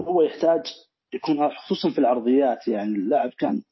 هو 0.00 0.22
يحتاج 0.22 0.66
يكون 1.14 1.50
خصوصا 1.50 1.90
في 1.90 1.98
العرضيات 1.98 2.68
يعني 2.68 2.94
اللاعب 2.94 3.30
كان 3.30 3.62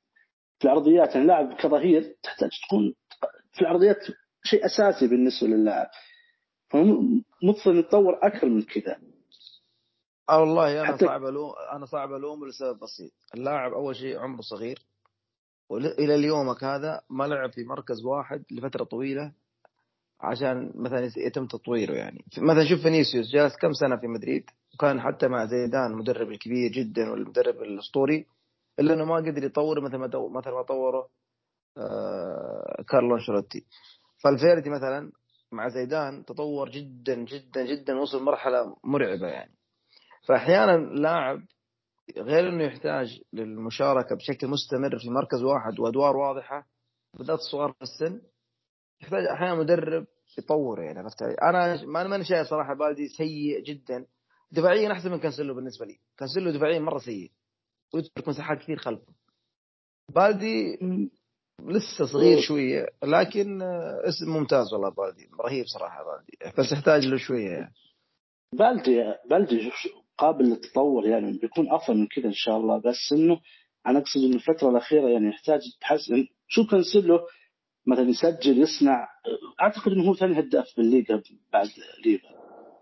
في 0.58 0.64
العرضيات 0.64 1.08
يعني 1.08 1.22
اللاعب 1.22 1.56
كظهير 1.56 2.16
تحتاج 2.22 2.50
تكون 2.66 2.94
في 3.52 3.60
العرضيات 3.60 3.98
شيء 4.44 4.66
أساسي 4.66 5.06
بالنسبة 5.06 5.46
للاعب. 5.48 5.86
فمفترض 6.68 7.74
يتطور 7.74 8.18
أكثر 8.22 8.48
من 8.48 8.62
كذا. 8.62 8.96
آه 10.28 10.40
والله 10.40 10.80
أنا 10.80 10.92
حتى... 10.92 11.06
صعب 11.06 11.24
الوم 11.24 11.52
أنا 11.72 11.86
صعب 11.86 12.12
ألومه 12.12 12.46
لسبب 12.46 12.78
بسيط. 12.78 13.12
اللاعب 13.34 13.72
أول 13.72 13.96
شيء 13.96 14.18
عمره 14.18 14.40
صغير 14.40 14.86
والى 15.68 16.14
اليومك 16.14 16.64
هذا 16.64 17.00
ما 17.10 17.24
لعب 17.24 17.52
في 17.52 17.64
مركز 17.64 18.04
واحد 18.04 18.44
لفترة 18.50 18.84
طويلة 18.84 19.32
عشان 20.20 20.72
مثلا 20.74 21.10
يتم 21.16 21.46
تطويره 21.46 21.94
يعني. 21.94 22.24
مثلا 22.38 22.68
شوف 22.68 22.82
فينيسيوس 22.82 23.26
جالس 23.32 23.56
كم 23.56 23.72
سنة 23.72 23.96
في 23.96 24.06
مدريد 24.06 24.50
وكان 24.74 25.00
حتى 25.00 25.28
مع 25.28 25.44
زيدان 25.46 25.90
المدرب 25.90 26.30
الكبير 26.30 26.70
جدا 26.72 27.10
والمدرب 27.10 27.62
الأسطوري 27.62 28.26
إلا 28.80 28.94
إنه 28.94 29.04
ما 29.04 29.16
قدر 29.16 29.44
يطوره 29.44 29.80
مثل 29.80 29.96
ما 29.96 30.06
مثل 30.06 30.50
ما 30.50 30.62
طوره 30.62 31.08
آه 31.78 32.84
كارلو 32.88 33.14
أنشيلوتي. 33.14 33.64
فالفيردي 34.24 34.70
مثلا 34.70 35.12
مع 35.52 35.68
زيدان 35.68 36.24
تطور 36.24 36.70
جدا 36.70 37.14
جدا 37.14 37.66
جدا 37.66 37.98
وصل 37.98 38.22
مرحلة 38.22 38.76
مرعبة 38.84 39.26
يعني. 39.28 39.54
فاحيانا 40.28 40.76
لاعب 40.76 41.42
غير 42.18 42.48
إنه 42.48 42.64
يحتاج 42.64 43.20
للمشاركة 43.32 44.16
بشكل 44.16 44.46
مستمر 44.48 44.98
في 44.98 45.10
مركز 45.10 45.42
واحد 45.42 45.80
وأدوار 45.80 46.16
واضحة 46.16 46.66
بالذات 47.14 47.38
الصغار 47.38 47.72
في 47.72 47.82
السن 47.82 48.20
يحتاج 49.00 49.24
أحيانا 49.24 49.54
مدرب 49.54 50.06
يطور 50.38 50.82
يعني 50.82 50.98
عرفت؟ 50.98 51.22
أنا 51.22 51.84
ما 51.84 52.02
أنا 52.02 52.24
شايف 52.24 52.48
صراحة 52.48 52.74
بالدي 52.74 53.08
سيء 53.08 53.62
جدا. 53.62 54.06
دفاعيا 54.52 54.92
أحسن 54.92 55.10
من 55.10 55.18
كانسلو 55.18 55.54
بالنسبة 55.54 55.86
لي. 55.86 56.00
كانسلو 56.18 56.50
دفاعيا 56.50 56.78
مرة 56.78 56.98
سيء 56.98 57.30
ويترك 57.94 58.28
مساحات 58.28 58.58
كثير 58.58 58.76
خلفه. 58.76 59.12
بالدي 60.14 60.78
لسه 61.62 62.06
صغير 62.06 62.40
شوية 62.40 62.86
لكن 63.02 63.62
اسم 64.08 64.30
ممتاز 64.30 64.72
والله 64.72 64.90
بالدي 64.90 65.28
رهيب 65.40 65.66
صراحة 65.66 66.04
بالدي 66.04 66.58
بس 66.58 66.72
يحتاج 66.72 67.06
له 67.06 67.16
شوية. 67.16 67.50
يعني 67.50 67.72
بالدي 68.52 69.14
بالدي 69.30 69.72
قابل 70.18 70.44
للتطور 70.44 71.06
يعني 71.06 71.38
بيكون 71.38 71.72
افضل 71.72 71.96
من 71.96 72.06
كذا 72.06 72.26
إن 72.26 72.32
شاء 72.32 72.56
الله 72.56 72.78
بس 72.78 73.12
إنه 73.12 73.40
أنا 73.86 73.98
أقصد 73.98 74.20
إنه 74.20 74.34
الفترة 74.34 74.70
الأخيرة 74.70 75.08
يعني 75.08 75.28
يحتاج 75.28 75.60
تحسن 75.80 76.26
شو 76.48 76.66
كنسله 76.66 77.20
مثلا 77.86 78.08
يسجل 78.08 78.58
يصنع 78.58 79.08
أعتقد 79.62 79.92
إنه 79.92 80.08
هو 80.08 80.14
ثاني 80.14 80.40
هداف 80.40 80.66
بالليغا 80.76 81.22
بعد 81.52 81.68
ليفا. 82.04 82.28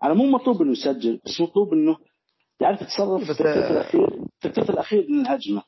أنا 0.03 0.13
مو 0.13 0.25
مطلوب 0.25 0.61
إنه 0.61 0.71
يسجل 0.71 1.21
بس 1.25 1.41
مطلوب 1.41 1.73
إنه 1.73 1.97
يعرف 2.61 2.81
يتصرف 2.81 3.23
في 3.23 3.31
الثلث 3.31 3.71
الأخير 3.71 4.09
في 4.39 4.47
الثلث 4.47 4.69
الأخير 4.69 5.05
من 5.09 5.21
الهجمة. 5.21 5.63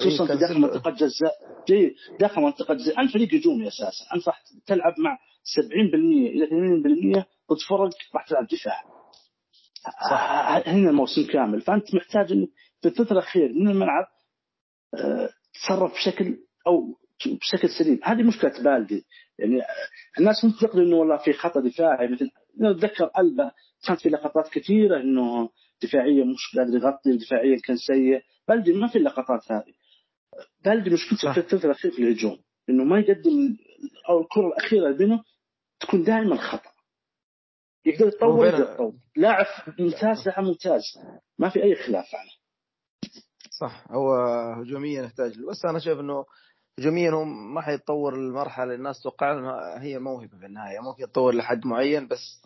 خصوصا 0.00 0.26
في 0.26 0.40
داخل 0.40 0.58
منطقة 0.60 0.90
جزاء. 0.90 1.32
جيد 1.68 1.94
داخل 2.20 2.42
منطقة 2.42 2.74
جزاء. 2.74 3.00
انت 3.00 3.12
فريق 3.12 3.34
هجومي 3.34 3.68
أساسا 3.68 4.14
انت 4.14 4.28
راح 4.28 4.42
تلعب 4.66 4.94
مع 4.98 5.18
70% 5.44 5.94
إلى 6.28 6.46
80% 6.46 7.26
ضد 7.52 7.58
فرق 7.68 7.90
راح 8.14 8.26
تلعب 8.28 8.46
دفاع. 8.46 8.84
صح. 10.10 10.68
هنا 10.68 10.90
الموسم 10.90 11.26
كامل. 11.26 11.60
فأنت 11.60 11.94
محتاج 11.94 12.32
إنك 12.32 12.48
في 12.82 12.88
الثلث 12.88 13.12
الاخير 13.12 13.52
من 13.52 13.68
الملعب 13.68 14.06
آه، 14.94 15.28
تصرف 15.54 15.92
بشكل 15.92 16.36
أو 16.66 16.98
بشكل 17.26 17.68
سليم. 17.78 18.00
هذه 18.04 18.22
مشكلة 18.22 18.62
بالدي. 18.62 19.04
يعني 19.38 19.60
الناس 20.18 20.44
ممكن 20.44 20.58
تعتقد 20.58 20.78
إنه 20.78 20.96
والله 20.96 21.16
في 21.16 21.32
خطأ 21.32 21.60
دفاعي. 21.60 22.08
مثل 22.08 22.30
نتذكر 22.60 23.10
ألبا 23.18 23.50
كانت 23.86 24.00
في 24.00 24.08
لقطات 24.08 24.48
كثيرة 24.48 25.00
إنه 25.00 25.50
دفاعيا 25.82 26.24
مش 26.24 26.56
قادر 26.56 26.76
يغطي 26.76 27.16
دفاعيا 27.16 27.58
كان 27.64 27.76
سيء. 27.76 28.22
بلدي 28.48 28.72
ما 28.72 28.88
في 28.88 28.98
اللقطات 28.98 29.52
هذه. 29.52 29.79
بلدي 30.64 30.90
مشكلته 30.90 31.32
في 31.32 31.40
الثلث 31.40 31.64
الأخير 31.64 31.90
في 31.90 32.02
الهجوم 32.02 32.38
إنه 32.68 32.84
ما 32.84 32.98
يقدم 33.00 33.56
أو 34.08 34.20
الكرة 34.20 34.46
الأخيرة 34.46 34.92
بينه 34.92 35.24
تكون 35.80 36.02
دائما 36.02 36.36
خطأ. 36.36 36.70
يقدر 37.84 38.06
يتطور 38.08 38.46
يقدر 38.46 38.62
يتطور. 38.72 38.92
لاعب 39.16 39.46
ممتاز 39.78 40.26
لاعب 40.28 40.44
ممتاز. 40.44 40.82
ما 41.38 41.48
في 41.48 41.62
أي 41.62 41.74
خلاف 41.76 42.06
عنه 42.14 42.30
صح. 43.50 43.84
هو 43.90 44.14
هجوميا 44.60 45.02
يحتاج 45.02 45.32
بس 45.50 45.64
أنا 45.64 45.78
شايف 45.78 46.00
إنه 46.00 46.24
هجوميا 46.78 47.10
هو 47.10 47.24
ما 47.24 47.60
حيتطور 47.60 48.14
المرحلة. 48.14 48.74
الناس 48.74 49.02
توقع 49.02 49.78
هي 49.78 49.98
موهبة 49.98 50.38
في 50.38 50.46
النهاية. 50.46 50.80
ممكن 50.80 51.02
يتطور 51.02 51.34
لحد 51.34 51.66
معين 51.66 52.08
بس 52.08 52.42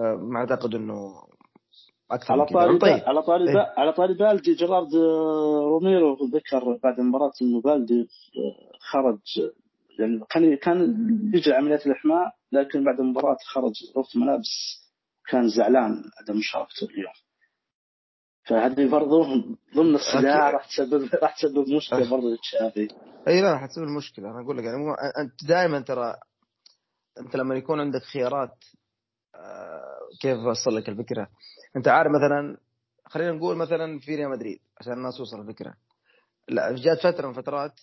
آه، 0.00 0.14
ما 0.14 0.38
أعتقد 0.38 0.74
إنه 0.74 1.26
أكثر 2.10 2.32
على 2.32 2.46
طاري 2.46 2.78
طيب. 2.78 3.02
على 3.06 3.22
طاري 3.22 3.48
إيه؟ 3.48 3.74
على 3.76 3.92
طاري 3.92 4.14
بالدي 4.14 4.54
جيرارد 4.54 4.94
روميرو 5.64 6.16
ذكر 6.34 6.78
بعد 6.82 7.00
المباراه 7.00 7.32
إنه 7.42 7.60
بالدي 7.60 8.00
آه، 8.00 8.78
خرج 8.90 9.18
يعني 9.98 10.20
كان 10.30 10.56
كان 10.56 10.96
يجري 11.34 11.54
عمليات 11.54 11.86
الإحماء 11.86 12.34
لكن 12.52 12.84
بعد 12.84 13.00
المباراة 13.00 13.36
خرج 13.46 13.72
غرفه 13.96 14.20
ملابس. 14.20 14.84
كان 15.30 15.48
زعلان 15.48 16.02
عدم 16.20 16.38
مشاركته 16.38 16.84
اليوم. 16.84 17.12
فهذه 18.46 18.90
برضه 18.90 19.26
ضمن 19.76 19.94
الصداع 19.94 20.50
راح 20.50 20.66
تسبب 20.66 21.08
راح 21.22 21.36
تسبب 21.36 21.68
مشكلة 21.68 22.10
برضه 22.10 22.28
للتشافي 22.28 22.88
إي 23.28 23.42
لا 23.42 23.52
راح 23.52 23.66
تسبب 23.66 23.88
مشكلة. 23.98 24.30
أنا 24.30 24.40
أقول 24.40 24.58
لك 24.58 24.64
يعني 24.64 24.76
أنت 25.18 25.48
دائما 25.48 25.80
ترى 25.80 26.14
أنت 27.20 27.36
لما 27.36 27.54
يكون 27.54 27.80
عندك 27.80 28.02
خيارات 28.02 28.50
آه، 28.50 28.83
كيف 30.20 30.38
اوصل 30.38 30.76
لك 30.76 30.88
الفكرة؟ 30.88 31.28
أنت 31.76 31.88
عارف 31.88 32.12
مثلا 32.12 32.58
خلينا 33.06 33.32
نقول 33.32 33.56
مثلا 33.56 33.98
في 33.98 34.16
ريال 34.16 34.30
مدريد 34.30 34.60
عشان 34.80 34.92
الناس 34.92 35.16
توصل 35.16 35.40
الفكرة. 35.40 35.74
لا 36.48 36.76
جات 36.76 36.98
فترة 36.98 37.26
من 37.26 37.32
فترات 37.32 37.80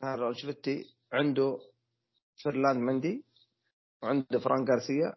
كارلو 0.00 0.28
انشيلوتي 0.28 0.84
عنده 1.12 1.58
فرلاند 2.44 2.78
مندي 2.78 3.24
وعنده 4.02 4.38
فران 4.38 4.68
غارسيا 4.70 5.14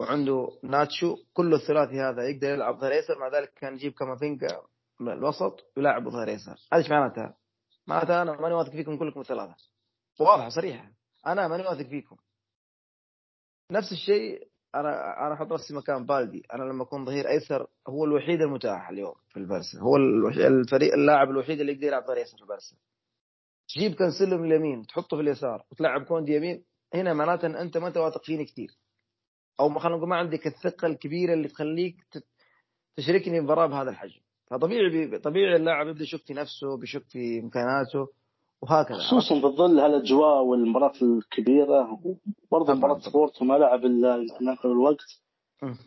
وعنده 0.00 0.48
ناتشو 0.62 1.16
كل 1.34 1.54
الثلاثي 1.54 2.00
هذا 2.00 2.28
يقدر 2.28 2.48
يلعب 2.48 2.78
ظهير 2.78 2.92
ايسر 2.92 3.18
مع 3.18 3.28
ذلك 3.28 3.52
كان 3.54 3.74
يجيب 3.74 3.92
كامافينجا 3.92 4.62
من 5.00 5.12
الوسط 5.12 5.72
ويلعب 5.76 6.08
ظهير 6.08 6.28
ايسر 6.28 6.50
هذا 6.72 6.82
إيش 6.82 6.90
معناتها؟ 6.90 7.36
معناتها 7.86 8.22
أنا 8.22 8.40
ماني 8.40 8.54
واثق 8.54 8.70
فيكم 8.70 8.98
كلكم 8.98 9.20
الثلاثة. 9.20 9.54
واضحة 10.20 10.48
صريحة. 10.48 10.92
أنا 11.26 11.48
ماني 11.48 11.62
واثق 11.62 11.88
فيكم. 11.88 12.16
نفس 13.70 13.92
الشيء 13.92 14.48
أنا 14.74 15.26
أنا 15.26 15.34
أحط 15.34 15.52
نفسي 15.52 15.74
مكان 15.74 16.06
بالدي. 16.06 16.42
أنا 16.54 16.64
لما 16.64 16.82
أكون 16.82 17.04
ظهير 17.04 17.28
أيسر 17.28 17.66
هو 17.88 18.04
الوحيد 18.04 18.42
المتاح 18.42 18.88
اليوم 18.88 19.14
في 19.28 19.36
البرسا. 19.36 19.78
هو 19.80 19.96
الفريق 19.96 20.94
اللاعب 20.94 21.30
الوحيد 21.30 21.60
اللي 21.60 21.72
يقدر 21.72 21.86
يلعب 21.86 22.04
ظهير 22.06 22.18
أيسر 22.18 22.36
في 22.36 22.42
البرسا. 22.42 22.76
تجيب 23.68 23.94
كانسيلو 23.94 24.38
من 24.38 24.44
اليمين 24.52 24.86
تحطه 24.86 25.16
في 25.16 25.22
اليسار 25.22 25.64
وتلعب 25.70 26.04
كوندي 26.04 26.34
يمين 26.34 26.64
هنا 26.94 27.14
معناته 27.14 27.46
إن 27.46 27.56
أنت 27.56 27.78
ما 27.78 27.88
أنت 27.88 27.96
واثق 27.96 28.24
فيني 28.24 28.44
كثير 28.44 28.70
أو 29.60 29.78
خلينا 29.78 29.96
نقول 29.96 30.08
ما 30.08 30.16
عندك 30.16 30.46
الثقة 30.46 30.86
الكبيرة 30.86 31.32
اللي 31.32 31.48
تخليك 31.48 31.96
تشركني 32.96 33.40
مباراة 33.40 33.66
بهذا 33.66 33.90
الحجم. 33.90 34.20
فطبيعي 34.46 35.18
طبيعي 35.18 35.56
اللاعب 35.56 35.88
يبدأ 35.88 36.02
يشك 36.02 36.26
في 36.26 36.34
نفسه 36.34 36.76
بيشك 36.76 37.04
في 37.08 37.40
إمكاناته. 37.40 38.08
وهكذا. 38.62 38.98
خصوصا 38.98 39.40
في 39.40 39.56
ظل 39.56 39.80
هالاجواء 39.80 40.42
والمباراة 40.42 40.92
الكبيرة 41.02 42.00
وبرضه 42.50 42.74
مباراة 42.74 42.98
بورتو 42.98 43.42
وما 43.42 43.54
لعب 43.54 43.84
إلا 43.84 44.26
الوقت. 44.64 45.20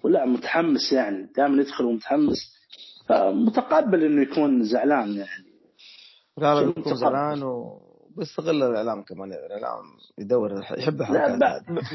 ولا 0.03 0.25
متحمس 0.25 0.93
يعني 0.93 1.31
دائما 1.37 1.61
يدخل 1.61 1.85
ومتحمس. 1.85 2.59
فمتقبل 3.07 4.03
إنه 4.03 4.21
يكون 4.21 4.63
زعلان 4.63 5.09
يعني. 5.15 5.49
لا 6.37 6.55
لا 6.55 6.69
يكون 6.69 6.95
زعلان 6.95 7.43
وبيستغل 7.43 8.63
الإعلام 8.63 9.03
كمان 9.03 9.33
الإعلام 9.33 9.83
يدور 10.17 10.61
يحب 10.77 11.01
الحركات 11.01 11.39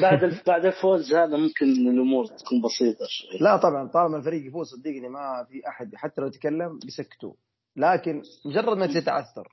بعد 0.01 0.41
بعد 0.47 0.65
الفوز 0.65 1.15
هذا 1.15 1.37
ممكن 1.37 1.67
الأمور 1.67 2.27
تكون 2.27 2.63
بسيطة 2.63 3.07
شوي. 3.09 3.39
لا 3.41 3.57
طبعا 3.57 3.89
طالما 3.89 4.17
الفريق 4.17 4.47
يفوز 4.47 4.67
صدقني 4.67 5.09
ما 5.09 5.47
في 5.51 5.69
أحد 5.69 5.95
حتى 5.95 6.21
لو 6.21 6.29
تكلم 6.29 6.79
بيسكتوه 6.79 7.37
لكن 7.77 8.23
مجرد 8.47 8.77
ما 8.77 8.87
تتعثر. 8.87 9.49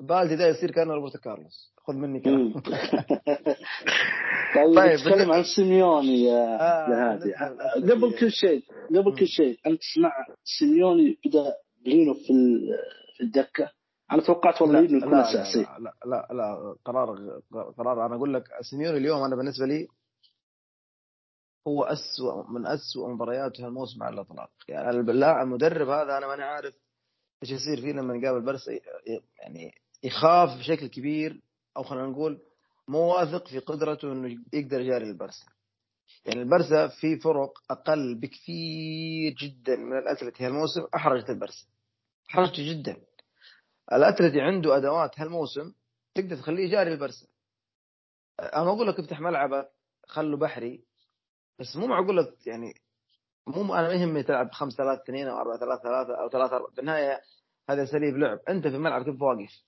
بالدي 0.00 0.36
ده 0.36 0.46
يصير 0.46 0.70
كأنه 0.70 0.94
روبرتو 0.94 1.18
كارلوس. 1.18 1.74
خذ 1.86 1.94
مني 1.94 2.20
كلام. 2.20 2.52
طيب, 4.54 4.74
طيب 4.76 4.98
نتكلم 5.00 5.32
عن 5.32 5.42
سيميوني 5.56 6.24
يا 6.24 6.60
آه 6.60 7.12
هادي. 7.12 7.34
قبل 7.92 8.18
كل 8.20 8.32
شيء 8.32 8.62
قبل 8.96 9.16
كل 9.18 9.26
شيء 9.26 9.58
أنت 9.66 9.80
تسمع 9.80 10.12
سيميوني 10.58 11.18
بدا 11.26 11.54
لينو 11.86 12.14
في 12.14 12.32
الدكة؟ 13.20 13.70
أنا 14.12 14.22
توقعت 14.22 14.62
والله 14.62 14.80
لينو 14.80 14.98
يكون 14.98 15.14
اساسي 15.14 15.62
لا 15.62 15.78
لا, 15.78 15.94
لا 16.06 16.34
لا 16.34 16.76
قرار 16.84 17.40
قرار. 17.78 18.06
أنا 18.06 18.14
أقول 18.16 18.34
لك 18.34 18.44
سيميوني 18.70 18.98
اليوم 18.98 19.22
أنا 19.22 19.36
بالنسبة 19.36 19.66
لي 19.66 19.88
هو 21.68 21.84
أسوأ 21.84 22.50
من 22.50 22.66
أسوأ 22.66 23.08
مبارياته 23.08 23.66
الموسم 23.66 24.02
على 24.02 24.14
الإطلاق. 24.14 24.50
يعني 24.68 24.90
المدرب 25.42 25.88
هذا 25.88 26.18
أنا 26.18 26.26
ماني 26.26 26.42
عارف 26.42 26.74
إيش 27.42 27.50
يصير 27.50 27.80
فيه 27.80 27.92
لما 27.92 28.14
نقابل 28.14 28.40
برسا 28.40 28.68
يعني 29.42 29.74
يخاف 30.02 30.58
بشكل 30.58 30.86
كبير 30.86 31.40
أو 31.76 31.82
خلينا 31.82 32.06
نقول 32.06 32.40
مو 32.88 32.98
واثق 32.98 33.48
في 33.48 33.58
قدرته 33.58 34.12
إنه 34.12 34.38
يقدر 34.52 34.80
يجاري 34.80 35.04
البرسا. 35.04 35.46
يعني 36.26 36.42
البرسا 36.42 36.88
في 36.88 37.16
فرق 37.16 37.52
أقل 37.70 38.14
بكثير 38.14 39.32
جدا 39.32 39.76
من 39.76 39.98
الأتلتي 39.98 40.44
هالموسم 40.44 40.86
أحرجت 40.94 41.30
البرسا. 41.30 41.66
أحرجته 42.30 42.72
جدا. 42.72 42.96
الأتلتي 43.92 44.40
عنده 44.40 44.76
أدوات 44.76 45.20
هالموسم 45.20 45.72
تقدر 46.14 46.36
تخليه 46.36 46.64
يجاري 46.64 46.92
البرسا. 46.92 47.26
أنا 48.40 48.68
أقول 48.70 48.88
لك 48.88 48.98
افتح 48.98 49.20
ملعبك 49.20 49.68
خله 50.06 50.36
بحري 50.36 50.84
بس 51.58 51.76
مو 51.76 51.86
معقول 51.86 52.34
يعني 52.46 52.74
مو 53.46 53.74
أنا 53.74 53.88
ما 53.88 53.94
يهمني 53.94 54.22
تلعب 54.22 54.52
5 54.52 54.76
3 54.76 55.02
2 55.02 55.28
أو 55.28 55.38
4 55.38 55.58
3 55.58 55.82
3 55.82 56.20
أو 56.22 56.28
3 56.28 56.56
4 56.56 56.70
بالنهاية 56.76 57.20
هذا 57.70 57.82
اساليب 57.82 58.16
لعب. 58.16 58.38
أنت 58.48 58.66
في 58.66 58.76
الملعب 58.76 59.04
كيف 59.04 59.22
واقف. 59.22 59.67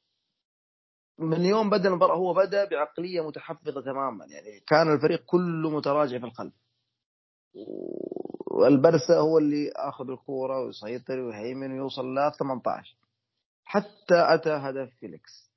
من 1.21 1.45
يوم 1.45 1.71
بدأ 1.71 1.89
المباراة 1.89 2.17
هو 2.17 2.35
بدأ 2.35 2.65
بعقلية 2.65 3.27
متحفظة 3.27 3.81
تماما. 3.81 4.27
يعني 4.27 4.61
كان 4.67 4.93
الفريق 4.95 5.23
كله 5.27 5.71
متراجع 5.71 6.19
في 6.19 6.25
القلب. 6.25 6.53
والبرسا 8.47 9.19
هو 9.19 9.39
اللي 9.39 9.73
آخذ 9.77 10.11
الكورة 10.11 10.65
ويسيطر 10.65 11.19
ويهيمن 11.21 11.73
ويوصل 11.73 12.15
ل 12.15 12.33
18 12.39 12.97
حتى 13.65 14.35
أتى 14.35 14.51
هدف 14.51 14.91
فيليكس. 15.01 15.51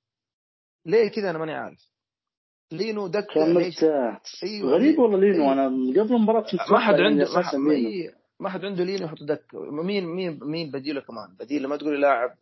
ليه 0.85 1.07
كذا 1.07 1.29
أنا 1.29 1.37
ماني 1.37 1.53
عارف. 1.53 1.93
لينو 2.71 3.07
دك 3.07 3.37
أيوة 4.43 4.71
غريب 4.71 4.99
والله 4.99 5.19
لينو. 5.19 5.51
أنا 5.51 5.67
قبل 6.01 6.15
المباراة 6.15 6.45
ما 6.71 6.79
حد 6.79 6.93
عنده 6.93 7.25
ما, 7.57 8.11
ما 8.39 8.49
حد 8.49 8.65
عنده 8.65 8.83
لينو 8.83 9.05
يحط 9.05 9.23
دك. 9.23 9.45
مين 9.53 10.05
مين 10.05 10.39
مين 10.43 10.71
بديله 10.71 11.01
كمان؟ 11.01 11.35
بديله 11.39 11.69
ما 11.69 11.77
تقول 11.77 12.01
لاعب. 12.01 12.35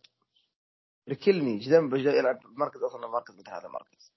ريكيلمي 1.10 1.58
جناح 1.58 1.94
يلعب 1.94 2.40
مركز 2.46 2.84
أصلا 2.84 3.08
مركز 3.08 3.40
مثل 3.40 3.50
هذا 3.50 3.66
المركز. 3.66 4.12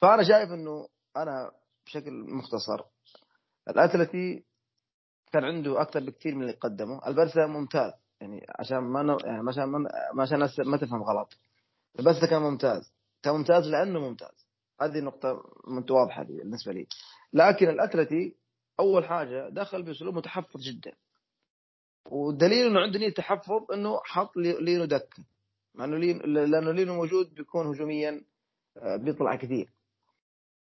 فأنا 0.00 0.22
شايف 0.22 0.50
إنه 0.50 0.88
أنا 1.16 1.50
بشكل 1.86 2.12
مختصر 2.12 2.84
الأتلتي 3.68 4.44
كان 5.32 5.44
عنده 5.44 5.82
أكثر 5.82 6.00
بكثير 6.00 6.34
من 6.34 6.42
اللي 6.42 6.52
قدمه. 6.52 7.06
البرسا 7.06 7.46
ممتاز 7.46 7.92
يعني 8.20 8.46
عشان 8.58 8.78
ما 8.78 9.18
يعني 9.24 9.48
عشان 9.48 9.64
ما 9.64 10.22
عشان 10.22 10.48
ما 10.58 10.76
تفهم 10.76 11.02
غلط. 11.02 11.38
البرسا 11.98 12.26
كان 12.26 12.42
ممتاز 12.42 12.92
كان 13.22 13.34
ممتاز 13.34 13.66
لأنه 13.68 14.00
ممتاز. 14.00 14.46
هذه 14.80 15.00
نقطة 15.00 15.42
واضحة 15.90 16.22
بالنسبة 16.22 16.72
لي. 16.72 16.86
لكن 17.32 17.68
الأتلتي 17.68 18.36
أول 18.80 19.04
حاجة 19.04 19.48
دخل 19.48 19.82
بأسلوب 19.82 20.14
متحفظ 20.14 20.60
جدا. 20.60 20.92
والدليل 22.10 22.66
إنه 22.66 22.80
عنده 22.80 22.98
نية 22.98 23.14
تحفظ 23.14 23.72
إنه 23.72 24.00
حط 24.04 24.36
لينو 24.36 24.84
دكة. 24.84 25.24
لأنه 25.76 25.96
لين 25.96 26.18
لأنه 26.18 26.72
لينو 26.72 26.94
موجود 26.94 27.34
بيكون 27.34 27.66
هجوميا 27.66 28.24
آه، 28.76 28.96
بيطلع 28.96 29.36
كثير. 29.36 29.72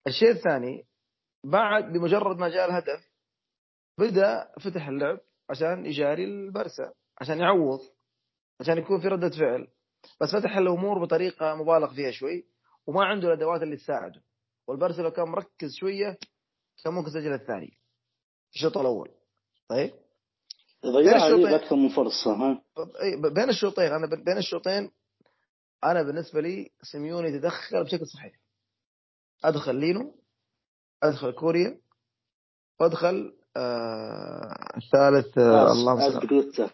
الشيء 0.07 0.31
الثاني 0.31 0.87
بعد 1.45 1.93
بمجرد 1.93 2.37
ما 2.37 2.49
جاء 2.49 2.67
الهدف 2.69 3.11
بدأ 3.99 4.53
فتح 4.61 4.89
اللعب 4.89 5.21
عشان 5.51 5.87
يجاري 5.87 6.25
البرسا 6.25 6.93
عشان 7.21 7.39
يعوض 7.39 7.81
عشان 8.61 8.79
يكون 8.79 9.01
في 9.01 9.09
ردة 9.09 9.31
فعل. 9.31 9.69
بس 10.21 10.29
فتح 10.33 10.57
الأمور 10.57 11.05
بطريقة 11.05 11.55
مبالغ 11.55 11.95
فيها 11.95 12.11
شوي 12.11 12.45
وما 12.87 13.05
عنده 13.05 13.29
الأدوات 13.29 13.63
اللي 13.63 13.77
تساعده. 13.77 14.23
والبرسا 14.69 15.03
لو 15.03 15.11
كان 15.11 15.29
مركز 15.29 15.75
شوية 15.75 16.19
كان 16.85 16.95
ممكن 16.95 17.09
يسجل 17.09 17.33
الثاني 17.33 17.79
الشوط 18.55 18.79
الأول. 18.79 19.11
طيب؟ 19.69 19.91
ضيع 20.87 21.55
أكثر 21.55 21.77
من 21.77 21.89
فرصة 21.89 22.33
ها؟ 22.33 22.63
بين 23.35 23.49
الشوطين 23.49 23.93
أنا 23.93 24.07
بين 24.25 24.39
الشوطين 24.39 24.91
أنا 25.85 26.03
بالنسبة 26.03 26.41
لي 26.41 26.71
سيميوني 26.83 27.39
تدخل 27.39 27.85
بشكل 27.85 28.07
صحيح. 28.07 28.33
أدخل 29.45 29.75
لينو 29.75 30.15
أدخل 31.03 31.33
كوريا 31.33 31.81
وأدخل 32.81 33.37
آه 33.57 34.77
الثالث 34.77 35.39
آه 35.39 35.73
اللهم 35.73 36.01
صل 36.21 36.71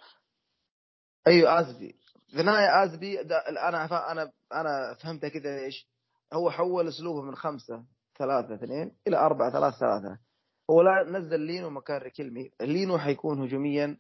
أيوه 1.27 1.61
ازبي 1.61 1.95
في 2.31 2.41
النهاية 2.41 2.85
ازبي 2.85 3.21
أنا 3.21 3.85
أنا 4.13 4.33
أنا 4.53 4.95
فهمتها 4.95 5.29
كذا 5.29 5.61
ليش؟ 5.65 5.89
هو 6.33 6.51
حول 6.51 6.89
أسلوبه 6.89 7.23
من 7.23 7.35
خمسة 7.35 7.85
ثلاثة 8.19 8.55
اثنين 8.55 8.97
إلى 9.09 9.17
أربعة 9.17 9.51
ثلاثة 9.53 9.79
ثلاثة. 9.79 10.19
هو 10.71 10.83
لا 10.83 11.19
نزل 11.19 11.41
لينو 11.41 11.71
مكان 11.71 11.97
ريكيلمي. 11.97 12.51
لينو 12.61 12.99
حيكون 12.99 13.43
هجوميا 13.43 13.97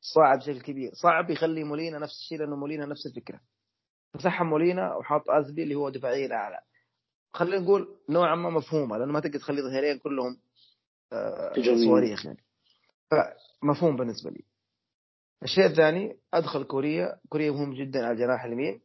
صعب 0.00 0.38
بشكل 0.38 0.60
كبير. 0.60 0.90
صعب 0.94 1.30
يخلي 1.30 1.64
مولينا 1.64 1.98
نفس 1.98 2.12
الشيء 2.12 2.38
لأنه 2.38 2.56
مولينا 2.56 2.86
نفس 2.86 3.06
الفكرة. 3.06 3.40
مسحها 4.14 4.44
مولينا 4.44 4.94
وحاط 4.94 5.30
ازبي 5.30 5.62
اللي 5.62 5.74
هو 5.74 5.88
دفاعيا 5.88 6.34
اعلى 6.34 6.60
خلينا 7.34 7.58
نقول 7.58 7.96
نوعا 8.08 8.34
ما 8.34 8.50
مفهومة 8.50 8.98
لأنه 8.98 9.12
ما 9.12 9.20
تقدر 9.20 9.38
تخلي 9.38 9.62
ظهيرين 9.62 9.98
كلهم 9.98 10.38
آه 11.12 11.52
صواريخ 11.86 12.26
يعني. 12.26 12.44
فمفهوم 13.10 13.96
بالنسبة 13.96 14.30
لي. 14.30 14.44
الشيء 15.42 15.66
الثاني 15.66 16.18
أدخل 16.34 16.64
كوريا. 16.64 17.20
كوريا 17.28 17.50
مهم 17.50 17.74
جدا 17.74 18.04
على 18.04 18.12
الجناح 18.12 18.44
اليمين. 18.44 18.80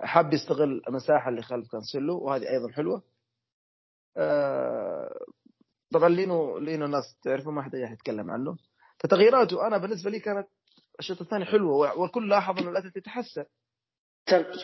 حاب 0.00 0.34
يستغل 0.34 0.82
المساحة 0.88 1.28
اللي 1.28 1.42
خلف 1.42 1.72
كانسيلو 1.72 2.18
وهذه 2.18 2.50
أيضا 2.50 2.72
حلوة. 2.72 3.02
آه 4.16 5.24
طبعا 5.92 6.08
لينو 6.08 6.58
لينو 6.58 6.84
الناس 6.84 7.16
تعرفه 7.22 7.50
ما 7.50 7.62
حد 7.62 7.74
يتكلم 7.74 8.30
عنه. 8.30 8.56
فتغييراته 9.00 9.66
أنا 9.66 9.78
بالنسبة 9.78 10.10
لي 10.10 10.20
كانت 10.20 10.48
الشوط 11.00 11.20
الثاني 11.20 11.44
حلوة 11.44 11.98
والكل 11.98 12.28
لاحظ 12.28 12.58
إنه 12.58 12.70
الاتلتي 12.70 13.00
تحسن. 13.00 13.44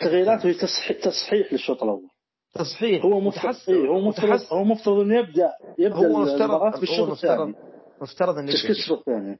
تغييراته 0.01 0.51
تصحيح 0.51 1.03
تصحيح 1.03 1.53
للشوط 1.53 1.83
الأول. 1.83 2.09
تصحيح 2.53 3.05
هو 3.05 3.19
متحسن 3.19 3.73
إيه 3.73 3.87
هو 3.87 3.99
مفترض 4.09 4.41
هو 4.53 4.63
مفترض 4.63 4.99
إنه 4.99 5.19
يبدا 5.19 5.51
يبدأ 5.79 5.97
هو 5.97 6.19
مفترض 6.19 6.75
في 6.75 6.83
الشوط 6.83 7.09
الثاني. 7.09 7.55
مفترض 8.01 8.37
إنه 8.37 8.51
تشكيل 8.51 8.71
الشوط 8.71 8.99
الثاني. 8.99 9.39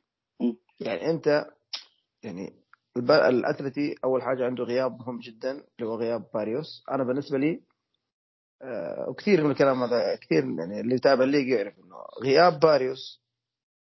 يعني 0.79 1.09
أنت 1.09 1.45
يعني 2.23 2.53
الأتلتي 3.09 3.95
أول 4.03 4.21
حاجة 4.21 4.45
عنده 4.45 4.63
غياب 4.63 4.99
مهم 4.99 5.19
جدا 5.19 5.51
اللي 5.51 5.89
هو 5.89 5.95
غياب 5.95 6.25
باريوس. 6.33 6.83
أنا 6.91 7.03
بالنسبة 7.03 7.37
لي 7.37 7.61
آه، 8.61 9.05
وكثير 9.09 9.43
من 9.43 9.51
الكلام 9.51 9.83
هذا 9.83 10.15
كثير 10.15 10.43
يعني 10.59 10.79
اللي 10.79 10.95
يتابع 10.95 11.23
الليج 11.23 11.47
يعرف 11.47 11.73
إنه 11.79 11.95
غياب 12.23 12.59
باريوس 12.59 13.21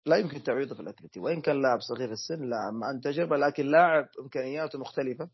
لا 0.07 0.17
يمكن 0.17 0.43
تعويضه 0.43 0.75
في 0.75 0.81
الأتلتي. 0.81 1.21
وإن 1.21 1.41
كان 1.41 1.63
لاعب 1.63 1.81
صغير 1.81 2.13
السن 2.13 2.49
لاعب 2.51 2.73
عنده 2.83 3.11
تجربة 3.11 3.37
لكن 3.37 3.67
لاعب 3.67 4.09
إمكانياته 4.21 4.79
مختلفة. 4.79 5.29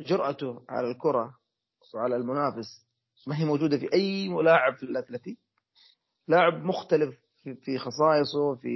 جرأته 0.00 0.64
على 0.68 0.90
الكرة 0.90 1.34
وعلى 1.94 2.16
المنافس. 2.16 2.86
ما 3.26 3.38
هي 3.38 3.44
موجودة 3.44 3.78
في 3.78 3.92
أي 3.94 4.28
لاعب 4.28 4.76
في 4.76 4.82
الاتلتي 4.82 5.38
لاعب 6.28 6.64
مختلف 6.64 7.14
في 7.62 7.78
خصائصه 7.78 8.54
في 8.54 8.70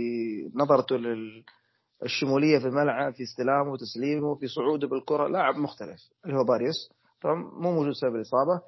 نظرته 0.55 0.97
للشمولية 0.97 2.59
في 2.59 2.67
الملعب 2.67 3.15
في 3.15 3.23
استلامه 3.23 3.73
وتسليمه 3.73 4.35
في 4.35 4.47
صعوده 4.49 4.89
بالكرة. 4.89 5.29
لاعب 5.29 5.55
مختلف 5.57 6.01
اللي 6.25 6.37
هو 6.37 6.45
باريوس 6.45 6.93
طبعا 7.23 7.35
مو 7.35 7.73
موجود 7.73 7.91
بسبب 7.91 8.15
الإصابة. 8.17 8.61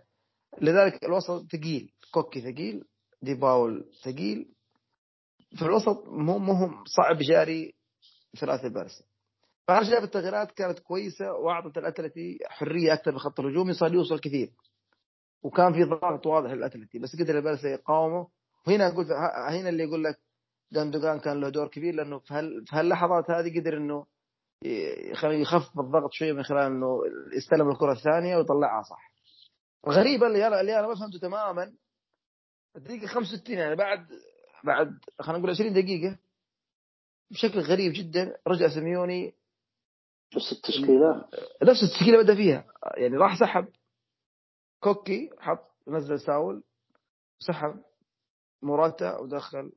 لذلك 0.60 1.04
الوسط 1.04 1.46
ثقيل. 1.52 1.92
كوكي 2.14 2.40
ثقيل. 2.40 2.84
دي 3.22 3.34
باول 3.34 3.84
ثقيل. 4.04 4.52
في 5.56 5.62
الوسط 5.62 6.04
مو 6.08 6.38
مهم 6.38 6.84
صعب 6.84 7.18
جاري 7.18 7.74
ثلاثي 8.40 8.68
بارسا 8.68 9.04
فانا 9.68 9.84
شايف 9.90 10.04
التغييرات 10.04 10.52
كانت 10.52 10.78
كويسة 10.78 11.32
وأعطت 11.32 11.78
الأتلتي 11.78 12.38
حرية 12.46 12.92
أكثر 12.92 13.10
بخط 13.10 13.40
الهجوم 13.40 13.72
صار 13.72 13.94
يوصل 13.94 14.20
كثير 14.20 14.52
وكان 15.42 15.72
في 15.72 15.84
ضغط 15.84 16.26
واضح 16.26 16.50
للأتلتي 16.50 16.98
بس 16.98 17.16
قدر 17.16 17.38
البارسا 17.38 17.68
يقاومه 17.68 18.28
وهنا 18.66 18.88
أقول 18.88 19.06
هنا 19.48 19.68
اللي 19.68 19.82
يقول 19.82 20.04
لك 20.04 20.18
جاندوجان 20.72 21.20
كان 21.20 21.40
له 21.40 21.48
دور 21.48 21.68
كبير 21.68 21.94
لأنه 21.94 22.18
في, 22.18 22.34
هال... 22.34 22.66
في 22.66 22.76
هاللحظات 22.76 23.30
هذه 23.30 23.60
قدر 23.60 23.76
إنه 23.76 24.06
يخفف 25.24 25.80
الضغط 25.80 26.12
شوية 26.12 26.32
من 26.32 26.42
خلال 26.42 26.62
إنه 26.72 27.00
يستلم 27.36 27.70
الكرة 27.70 27.92
الثانية 27.92 28.36
ويطلعها 28.36 28.82
صح. 28.82 29.12
غريبة 29.88 30.26
اللي, 30.26 30.60
اللي 30.60 30.78
أنا 30.78 30.88
ما 30.88 30.94
فهمته 30.94 31.18
تماما 31.18 31.72
الدقيقة 32.76 33.06
65 33.06 33.56
يعني 33.58 33.76
بعد 33.76 34.06
بعد 34.64 34.98
خلينا 35.20 35.38
نقول 35.38 35.50
20 35.50 35.72
دقيقة 35.72 36.18
بشكل 37.30 37.60
غريب 37.60 37.92
جدا 37.94 38.36
رجع 38.46 38.68
سيميوني 38.68 39.34
نفس 40.34 40.52
التشكيلة. 40.52 41.28
نفس 41.62 41.82
التشكيلة 41.82 42.22
بدأ 42.22 42.34
فيها. 42.34 42.64
يعني 42.96 43.16
راح 43.16 43.40
سحب. 43.40 43.68
كوكي 44.80 45.30
حط 45.38 45.74
نزل 45.88 46.20
ساول. 46.20 46.62
سحب. 47.38 47.82
موراتا 48.62 49.18
ودخل 49.18 49.72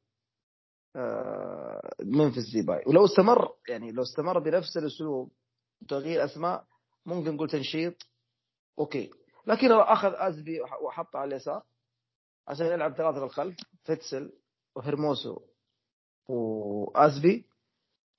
آه، 0.95 1.95
ممفيس 2.03 2.51
ديباي 2.53 2.83
ولو 2.88 3.05
استمر 3.05 3.55
يعني 3.69 3.91
لو 3.91 4.03
استمر 4.03 4.39
بنفس 4.39 4.77
الأسلوب 4.77 5.31
تغيير 5.88 6.25
أسماء 6.25 6.65
ممكن 7.05 7.35
نقول 7.35 7.49
تنشيط. 7.49 7.93
okay. 8.79 9.12
لكن 9.47 9.71
أخذ 9.71 10.13
أزبي 10.15 10.62
وحطه 10.62 11.19
على 11.19 11.27
اليسار. 11.27 11.63
عشان 12.47 12.65
يلعب 12.65 12.93
ثلاثة 12.93 13.19
بالخلف 13.19 13.57
فيتسل 13.83 14.33
وهرموسو 14.75 15.39
وأزبي. 16.27 17.48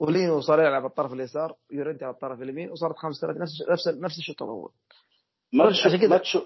ولينو 0.01 0.41
صار 0.41 0.61
يلعب 0.61 0.73
على 0.73 0.87
الطرف 0.87 1.13
اليسار 1.13 1.57
يورينتي 1.73 2.05
على 2.05 2.15
الطرف 2.15 2.43
اليمين 2.43 2.71
وصارت 2.71 2.97
خمس 2.97 3.21
ثلاثة 3.21 3.41
نفس 3.41 3.53
نفس 3.71 3.89
نفس 3.89 4.19
الشوط 4.19 4.43
الأول. 4.43 4.71
ما 5.53 5.71
تشوف 5.71 6.11
ما 6.11 6.19
تشوف 6.19 6.43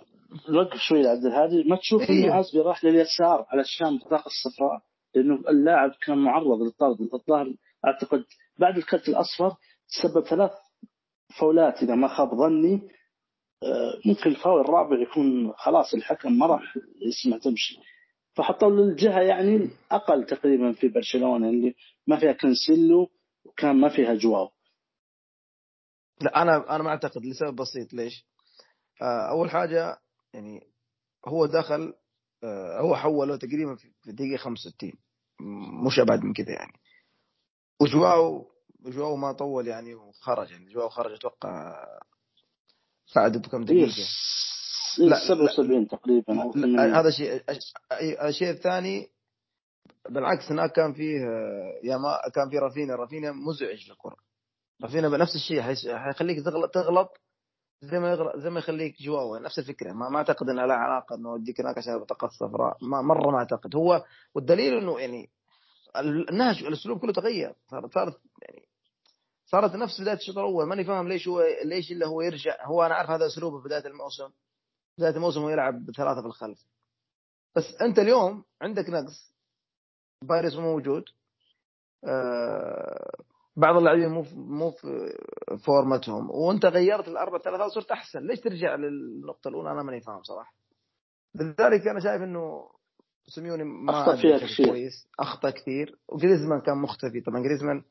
نوقف 0.49 0.79
شوي 0.79 1.09
عبد 1.09 1.25
الهادي 1.25 1.65
ما 1.69 1.77
تشوف 1.77 2.03
إيه. 2.03 2.25
انه 2.25 2.41
ازبي 2.41 2.61
راح 2.61 2.85
لليسار 2.85 3.47
علشان 3.49 3.99
بطاقه 3.99 4.27
الصفراء 4.27 4.83
لأنه 5.15 5.35
اللاعب 5.49 5.91
كان 6.07 6.19
معرض 6.19 6.63
للطرد 6.63 7.01
الظاهر 7.15 7.55
أعتقد 7.87 8.25
بعد 8.59 8.77
الكرت 8.77 9.09
الأصفر 9.09 9.57
تسبب 9.89 10.25
ثلاث 10.25 10.51
فولات 11.39 11.83
إذا 11.83 11.95
ما 11.95 12.09
خاب 12.09 12.35
ظني. 12.35 12.81
آه، 13.63 14.09
ممكن 14.09 14.31
الفاول 14.31 14.61
الرابع 14.61 15.03
يكون 15.03 15.53
خلاص 15.57 15.95
الحكم 15.95 16.39
ما 16.39 16.47
راح 16.47 16.77
يسمع 17.07 17.39
تمشي. 17.39 17.79
فحطوا 18.35 18.71
للجهه 18.71 19.21
يعني 19.21 19.71
أقل 19.91 20.27
تقريبا 20.27 20.73
في 20.73 20.89
برشلونة 20.89 21.49
اللي 21.49 21.75
ما 22.07 22.17
فيها 22.17 22.33
كنسيلو 22.33 23.11
وكان 23.45 23.81
ما 23.81 23.89
فيها 23.89 24.15
جواو 24.15 24.51
لا 26.21 26.43
أنا 26.43 26.75
أنا 26.77 26.83
ما 26.83 26.91
أعتقد 26.91 27.27
لسبب 27.27 27.57
بسيط. 27.57 27.93
ليش؟ 27.93 28.27
آه، 29.03 29.31
أول 29.31 29.51
حاجة 29.51 29.99
يعني 30.33 30.67
هو 31.29 31.47
دخل 31.47 31.95
آه، 32.45 32.81
هو 32.81 32.97
حوله 32.97 33.37
تقريبا 33.37 33.75
في 33.75 34.09
الدقيقه 34.09 34.37
65 34.37 34.93
مش 35.87 35.99
أبعد 35.99 36.25
من 36.25 36.33
كذا 36.33 36.53
يعني. 36.53 36.73
وجواو 37.81 38.51
جواو 38.81 39.17
ما 39.17 39.33
طول 39.33 39.69
يعني 39.69 39.95
وخرج 39.95 40.51
يعني. 40.51 40.73
جواو 40.73 40.89
خرج 40.89 41.13
أتوقع 41.13 41.75
بعد 43.17 43.37
بكم 43.39 43.65
دقيقة. 43.65 43.93
لا 44.99 45.29
77 45.29 45.89
تقريبا 45.89 46.53
هذا 47.01 47.11
شيء 47.11 47.43
الشيء 48.29 48.51
الثاني 48.51 49.09
بالعكس 50.09 50.53
هناك 50.53 50.73
كان 50.73 50.93
فيه 50.93 51.21
يا 51.85 51.97
ما 51.97 52.21
كان 52.35 52.51
في 52.51 52.59
رافينا 52.59 52.95
رافينا 52.95 53.33
مزعج 53.33 53.89
للكرة. 53.91 54.17
رافينا 54.83 55.09
بنفس 55.09 55.35
الشيء 55.35 55.63
حيخليك 55.97 56.45
تغلط 56.45 56.71
تغلط 56.71 57.21
زي 57.83 57.99
ما 57.99 58.11
يغلط 58.11 58.37
زي 58.37 58.51
ما 58.51 58.59
يخليك 58.59 59.03
جواو 59.03 59.37
نفس 59.37 59.59
الفكرة. 59.59 59.93
ما, 59.93 60.09
ما 60.09 60.19
أعتقد 60.19 60.49
إنها 60.49 60.67
لها 60.67 60.77
علاقة 60.77 61.17
إنه 61.17 61.33
وديك 61.33 61.61
هناك 61.61 61.79
عشان 61.79 61.99
بطاقه 61.99 62.29
صفراء 62.29 62.77
ما 62.83 63.03
مرة 63.03 63.31
ما 63.31 63.39
أعتقد. 63.39 63.77
هو 63.77 64.05
والدليل 64.35 64.79
إنه 64.79 65.01
يعني 65.01 65.31
النهج 66.31 66.65
الأسلوب 66.65 67.01
كله 67.01 67.13
تغير. 67.13 67.55
صارت 67.71 67.95
صارت 67.95 68.21
يعني 68.43 68.69
صارت 69.47 69.75
نفس 69.75 70.01
بداية 70.01 70.17
الشوط 70.17 70.39
الأول. 70.39 70.67
ماني 70.67 70.85
فاهم 70.85 71.09
ليش 71.09 71.29
هو 71.29 71.45
ليش 71.65 71.93
إلا 71.93 72.07
هو 72.07 72.21
يرجع. 72.21 72.67
هو 72.67 72.83
أنا 72.83 72.95
أعرف 72.95 73.11
هذا 73.11 73.27
أسلوبه 73.27 73.59
في 73.59 73.65
بداية 73.65 73.87
الموسم. 73.87 74.31
بداية 74.99 75.17
الموسم 75.17 75.41
هو 75.41 75.51
يلعب 75.51 75.87
بثلاثه 75.87 76.21
في 76.21 76.27
الخلف. 76.27 76.59
بس 77.57 77.65
أنت 77.83 77.99
اليوم 77.99 78.45
عندك 78.63 78.91
نقص. 78.91 79.34
باريس 80.27 80.55
مو 80.55 80.73
موجود. 80.73 81.05
آه 82.05 83.11
بعض 83.57 83.77
اللاعبين 83.77 84.09
مو 84.09 84.25
مو 84.35 84.71
في 84.71 84.89
فورمتهم. 85.67 86.31
وانت 86.31 86.67
غيرت 86.67 87.09
الاربع 87.09 87.39
ثلاثات 87.39 87.67
وصرت 87.67 87.91
أحسن. 87.91 88.27
ليش 88.27 88.41
ترجع 88.41 88.75
للنقطة 88.75 89.49
الأولى؟ 89.49 89.71
أنا 89.71 89.83
ماني 89.83 90.01
فاهم 90.01 90.23
صراحة. 90.23 90.55
لذلك 91.35 91.89
أنا 91.89 92.01
شايف 92.01 92.23
إنه 92.23 92.69
سيميوني 93.27 93.65
ما 93.65 93.91
أخطأ 93.91 94.17
فيها 94.17 94.39
كثير. 94.39 94.67
كويس. 94.67 95.09
أخطأ 95.21 95.51
كثير. 95.51 95.99
وجريزمان 96.09 96.61
كان 96.61 96.79
مختفي. 96.79 97.21
طبعا 97.21 97.43
جريزمان 97.43 97.83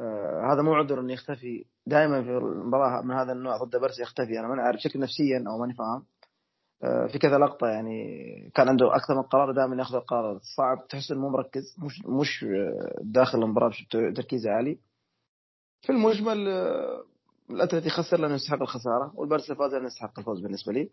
آه 0.00 0.52
هذا 0.52 0.62
مو 0.62 0.74
عذر 0.74 1.00
إنه 1.00 1.12
يختفي. 1.12 1.64
دائما 1.86 2.22
في 2.22 2.30
المباراة 2.30 3.02
من 3.02 3.14
هذا 3.14 3.32
النوع 3.32 3.56
ضد 3.56 3.76
برسي 3.76 4.02
يختفي. 4.02 4.40
أنا 4.40 4.48
ما 4.48 4.62
عارف 4.62 4.80
شكل 4.80 5.00
نفسيا 5.00 5.44
أو 5.48 5.58
ماني 5.58 5.74
فاهم. 5.74 6.06
في 6.80 7.18
كذا 7.18 7.38
لقطة 7.38 7.66
يعني 7.66 8.50
كان 8.54 8.68
عنده 8.68 8.96
أكثر 8.96 9.14
من 9.14 9.22
قرار 9.22 9.52
دائما 9.52 9.76
يأخذ 9.76 9.94
القرار. 9.94 10.38
صعب 10.56 10.88
تحس 10.88 11.10
إنه 11.10 11.20
مو 11.20 11.28
مركز 11.28 11.76
مش 11.84 12.02
مش 12.06 12.44
آه، 12.44 13.00
داخل 13.02 13.42
المباراة 13.42 13.72
تركيز 13.90 14.46
عالي. 14.46 14.78
في 15.80 15.92
المجمل 15.92 16.48
آه 16.48 17.04
الاتلتي 17.50 17.90
خسر 17.90 18.20
لأنه 18.20 18.34
يستحق 18.34 18.62
الخسارة 18.62 19.12
والبرسا 19.14 19.54
فاز 19.54 19.72
لأنه 19.72 19.86
يستحق 19.86 20.18
الفوز 20.18 20.40
بالنسبة 20.40 20.72
لي. 20.72 20.90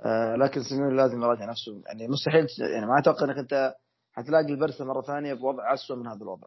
آه 0.00 0.36
لكن 0.36 0.62
سيميوني 0.62 0.96
لازم 0.96 1.22
يراجع 1.22 1.44
نفسه. 1.44 1.82
يعني 1.86 2.08
مستحيل 2.08 2.46
يعني 2.74 2.86
ما 2.86 2.98
أتوقع 2.98 3.24
إنك 3.24 3.38
أنت 3.38 3.74
حتلاقي 4.12 4.52
البرسا 4.52 4.84
مرة 4.84 5.02
ثانية 5.02 5.34
بوضع 5.34 5.74
اسوء 5.74 5.96
من 5.96 6.06
هذا 6.06 6.22
الوضع. 6.22 6.46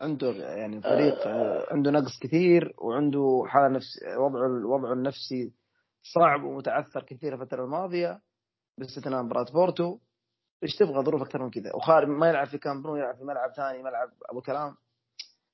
عنده 0.00 0.30
يعني 0.32 0.80
فريق 0.82 1.26
آه 1.26 1.66
عنده 1.70 1.90
نقص 1.90 2.18
كثير 2.22 2.74
وعنده 2.78 3.42
حالة 3.46 3.68
نفس 3.68 3.86
وضعه 4.18 4.66
وضعه 4.66 4.92
النفسي 4.92 5.52
صعب 6.12 6.42
ومتعثر 6.42 7.02
كثير 7.02 7.34
الفترة 7.34 7.64
الماضية 7.64 8.20
باستثناء 8.78 9.22
مباراة 9.22 9.52
بورتو. 9.52 9.98
إيش 10.62 10.76
تبغى؟ 10.76 11.04
ظروف 11.04 11.22
أكثر 11.22 11.42
من 11.42 11.50
كذا. 11.50 11.76
وخارج 11.76 12.08
ما 12.08 12.28
يلعب 12.28 12.46
في 12.46 12.58
كامبرون 12.58 12.98
يلعب 12.98 13.16
في 13.16 13.24
ملعب 13.24 13.52
ثاني 13.52 13.82
ملعب 13.82 14.08
أبو 14.30 14.40
كلام. 14.40 14.76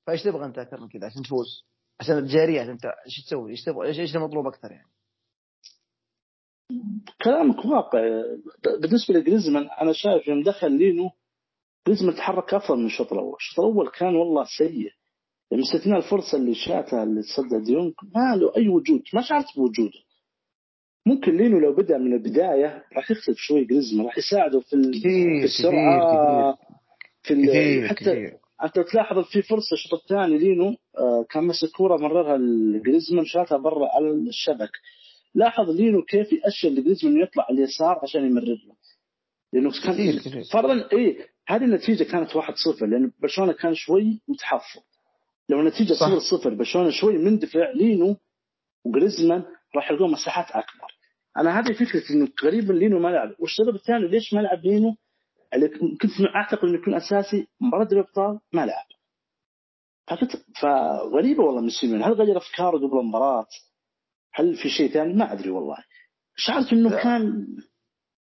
فإيش 0.06 0.22
تبغى 0.22 0.44
أنت 0.44 0.58
أكثر 0.58 0.80
من 0.80 0.88
كذا 0.88 1.06
عشان 1.06 1.22
تفوز؟ 1.22 1.64
عشان 2.00 2.18
الجاريات 2.18 2.68
انت 2.68 2.84
إيش 2.84 3.24
تسوي؟ 3.26 3.50
إيش 3.50 3.64
تبغى؟ 3.64 3.88
إيش 3.88 4.16
المطلوب 4.16 4.46
أكثر 4.46 4.72
يعني؟ 4.72 4.90
كلامك 7.22 7.64
واقع. 7.64 8.00
بالنسبة 8.80 9.14
لجريزمان 9.14 9.68
أنا 9.80 9.92
شايف 9.92 10.28
يوم 10.28 10.42
دخل 10.42 10.72
لينو 10.72 11.10
جريزمان 11.86 12.14
تحرك 12.14 12.54
أفضل 12.54 12.78
من 12.78 12.86
الشوط 12.86 13.12
الأول، 13.12 13.36
الشوط 13.36 13.60
الأول 13.60 13.90
كان 13.90 14.14
والله 14.14 14.44
سيء. 14.58 14.92
يعني 15.50 15.62
استثناء 15.62 15.98
الفرصة 15.98 16.38
اللي 16.38 16.54
شاتها 16.54 17.02
اللي 17.02 17.22
تصدى 17.22 17.64
ديونج 17.64 17.94
ما 18.14 18.36
له 18.36 18.56
أي 18.56 18.68
وجود. 18.68 19.02
ما 19.14 19.22
شعرت 19.22 19.46
بوجوده. 19.56 20.09
ممكن 21.06 21.36
لينو 21.36 21.58
لو 21.58 21.72
بدأ 21.72 21.98
من 21.98 22.12
البداية 22.12 22.84
راح 22.96 23.10
يختلف 23.10 23.36
شوي 23.36 23.64
جريزمان 23.64 24.06
راح 24.06 24.18
يساعده 24.18 24.60
في, 24.60 24.76
كثير 24.76 25.38
في 25.38 25.44
السرعة 25.44 26.58
كثير 27.24 27.36
في 27.42 27.46
كثير 27.46 27.88
حتى 27.88 28.04
كثير. 28.04 28.36
حتى 28.58 28.82
تلاحظ 28.84 29.18
في 29.18 29.42
فرصة 29.42 29.74
الشوط 29.74 30.00
الثاني 30.00 30.38
لينو 30.38 30.76
آه، 30.98 31.26
كان 31.30 31.44
مسك 31.44 31.68
كورة 31.76 31.96
مررها 31.96 32.38
لجريزمان 32.38 33.24
شاتها 33.24 33.58
برا 33.58 33.88
على 33.88 34.10
الشبك. 34.10 34.70
لاحظ 35.34 35.70
لينو 35.70 36.02
كيف 36.02 36.32
يأشر 36.32 36.68
لجريزمان 36.68 37.12
انه 37.12 37.22
يطلع 37.22 37.46
على 37.48 37.58
اليسار 37.58 38.00
عشان 38.02 38.26
يمرر 38.26 38.44
له 38.44 38.74
لأنه 39.52 39.70
كان 39.84 40.18
فرضا 40.52 40.88
اي 40.92 41.18
هذه 41.48 41.64
النتيجة 41.64 42.04
كانت 42.04 42.30
1-0 42.30 42.82
لأن 42.82 43.12
برشلونة 43.18 43.52
كان 43.52 43.74
شوي 43.74 44.20
متحفظ. 44.28 44.80
لو 45.48 45.60
النتيجة 45.60 45.94
0-0 46.42 46.48
برشلونة 46.48 46.90
شوي 46.90 47.18
مندفع 47.18 47.70
لينو 47.70 48.16
وجريزمان 48.84 49.42
راح 49.76 49.90
يلقون 49.90 50.10
مساحات 50.10 50.46
أكبر. 50.50 50.89
أنا 51.36 51.58
هذه 51.58 51.72
فكرة 51.72 52.02
إنه 52.10 52.28
غريب 52.44 52.70
لينو 52.70 52.98
ما 52.98 53.08
لعب. 53.08 53.34
والسبب 53.38 53.74
الثاني 53.74 54.08
ليش 54.08 54.34
ما 54.34 54.40
لعب 54.40 54.58
لينو؟ 54.64 54.96
اللي 55.54 55.68
كنت 55.68 56.12
أعتقد 56.34 56.68
إنه 56.68 56.78
يكون 56.78 56.94
أساسي 56.94 57.48
مباراة 57.60 57.88
الأبطال 57.92 58.40
ما 58.52 58.66
لعب. 58.66 58.86
فكنت 60.06 60.30
فغريبة 60.62 61.42
والله 61.42 61.60
من 61.60 61.70
سيمون 61.70 62.02
هل 62.02 62.12
غير 62.12 62.36
افكاره 62.36 62.78
قبل 62.78 62.98
المباراة؟ 62.98 63.46
هل 64.32 64.56
في 64.56 64.68
شيء 64.68 64.92
ثاني؟ 64.92 65.14
ما 65.14 65.32
أدري 65.32 65.50
والله. 65.50 65.76
شعرت 66.36 66.72
إنه 66.72 66.90
لا. 66.90 67.02
كان 67.02 67.46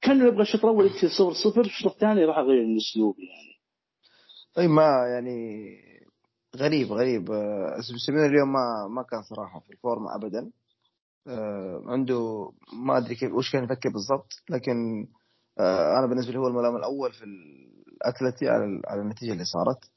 كان 0.01 0.27
يبغى 0.27 0.41
الشوط 0.41 0.65
الأول 0.65 0.85
يكتب 0.85 1.07
صفر 1.07 1.33
صفر 1.33 1.61
الشوط 1.61 1.91
الثاني 1.91 2.25
راح 2.25 2.37
اغير 2.37 2.63
الاسلوب 2.63 3.15
يعني. 3.19 3.59
أي 4.57 4.67
ما 4.67 5.07
يعني 5.13 5.69
غريب 6.55 6.91
غريب. 6.91 7.31
آه، 7.31 7.75
سيمون 8.05 8.25
اليوم 8.25 8.53
ما 8.53 8.87
ما 8.95 9.03
كان 9.03 9.21
صراحة 9.21 9.59
في 9.59 9.73
الفورمة 9.73 10.15
ابدا. 10.15 10.51
عنده 11.85 12.51
ما 12.73 12.97
أدري 12.97 13.15
كيف 13.15 13.33
وش 13.33 13.51
كان 13.51 13.63
يفكر 13.63 13.89
بالضبط 13.89 14.33
لكن 14.49 15.07
آه، 15.59 15.99
أنا 15.99 16.07
بالنسبة 16.07 16.31
لي 16.31 16.39
هو 16.39 16.47
الملام 16.47 16.75
الأول 16.75 17.13
في 17.13 17.23
الاتلتي 17.23 18.49
على 18.87 19.01
النتيجة 19.01 19.31
اللي 19.33 19.45
صارت. 19.45 19.91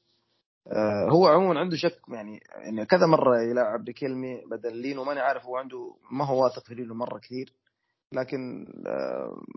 آه، 0.72 1.08
هو 1.10 1.26
عموما 1.26 1.60
عنده 1.60 1.76
شك 1.76 2.00
يعني 2.08 2.40
يعني 2.64 2.86
كذا 2.86 3.06
مرة 3.06 3.40
يلعب 3.42 3.84
ريكلمي 3.85 4.40
بدل 4.50 4.76
لينو 4.76 5.04
ماني 5.04 5.20
عارف 5.20 5.44
هو 5.44 5.56
عنده 5.56 5.96
ما 6.10 6.26
هو 6.26 6.44
واثق 6.44 6.64
في 6.64 6.74
لينو 6.74 6.94
مرة 6.94 7.18
كثير 7.18 7.54
لكن 8.12 8.66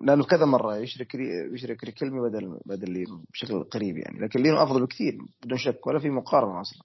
لأنه 0.01 0.25
كذا 0.25 0.45
مرة 0.45 0.77
يشرك 0.77 1.15
يشرك 1.53 1.93
ريكلمي 1.99 2.29
بدل 2.29 2.59
بدل 2.65 2.91
لينو 2.91 3.25
بشكل 3.33 3.63
قريب 3.63 3.97
يعني 3.97 4.19
لكن 4.19 4.39
لينو 4.39 4.63
أفضل 4.63 4.85
بكثير 4.85 5.17
بدون 5.43 5.57
شك 5.57 5.87
ولا 5.87 5.99
في 5.99 6.09
مقارنة 6.09 6.61
أصلا. 6.61 6.83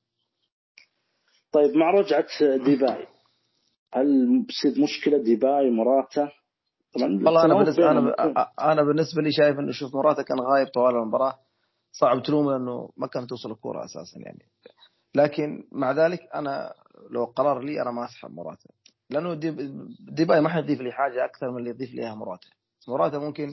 طيب 1.53 1.76
مع 1.76 1.90
رجعة 1.90 2.26
ديباي. 2.64 3.07
هل 3.94 4.42
بتصير 4.42 4.83
مشكلة 4.83 5.18
ديباي 5.18 5.70
موراتا؟ 5.71 6.31
طبعا 6.94 7.09
والله 7.09 7.44
أنا 7.44 7.55
بالنسبة 7.55 7.90
أنا 7.90 8.14
أنا 8.61 8.83
بالنسبة 8.83 9.22
لي 9.22 9.33
شايف 9.33 9.59
إنه 9.59 9.72
شوف 9.72 9.94
موراتا 9.95 10.23
كان 10.22 10.40
غايب 10.40 10.68
طوال 10.68 10.94
المباراة. 10.96 11.38
صعب 11.92 12.22
تلومه 12.22 12.53
لأنه 12.53 12.90
ما 12.96 13.07
كانت 13.07 13.31
توصل 13.31 13.50
الكورة 13.50 13.85
أساسا 13.85 14.20
يعني. 14.20 14.46
لكن 15.14 15.64
مع 15.72 15.92
ذلك 15.92 16.20
أنا 16.35 16.74
لو 17.11 17.24
قرار 17.24 17.59
لي 17.61 17.83
أنا 17.83 17.90
ما 17.90 18.05
أسحب 18.05 18.31
موراتا. 18.31 18.71
لأنه 19.11 19.35
ديباي 20.09 20.40
ما 20.40 20.48
حيضيف 20.48 20.81
لي 20.81 20.92
حاجة 20.92 21.24
أكثر 21.24 21.50
من 21.50 21.59
اللي 21.59 21.70
يضيف 21.70 21.94
لي 21.94 22.03
اياها 22.03 22.14
موراتا 22.14 22.49
موراتا 22.88 23.19
ممكن 23.18 23.50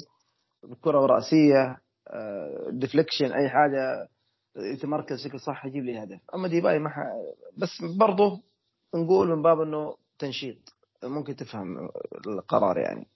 الكره 0.63 1.06
رأسية 1.06 1.78
deflection 2.70 3.32
أي 3.32 3.50
حاجة 3.50 4.08
يتمركز 4.58 5.26
بشكل 5.26 5.39
صح 5.39 5.65
يجيب 5.65 5.84
لي 5.84 6.04
هدف. 6.04 6.19
أما 6.36 6.47
ديباي 6.47 6.80
ما 6.80 6.89
ح... 6.89 7.00
بس 7.58 7.97
برضه 8.00 8.41
نقول 8.95 9.28
من 9.28 9.41
باب 9.41 9.62
إنه 9.62 9.95
تنشيط 10.20 10.58
ممكن 11.04 11.36
تفهم 11.36 11.90
القرار 12.28 12.78
يعني. 12.78 13.08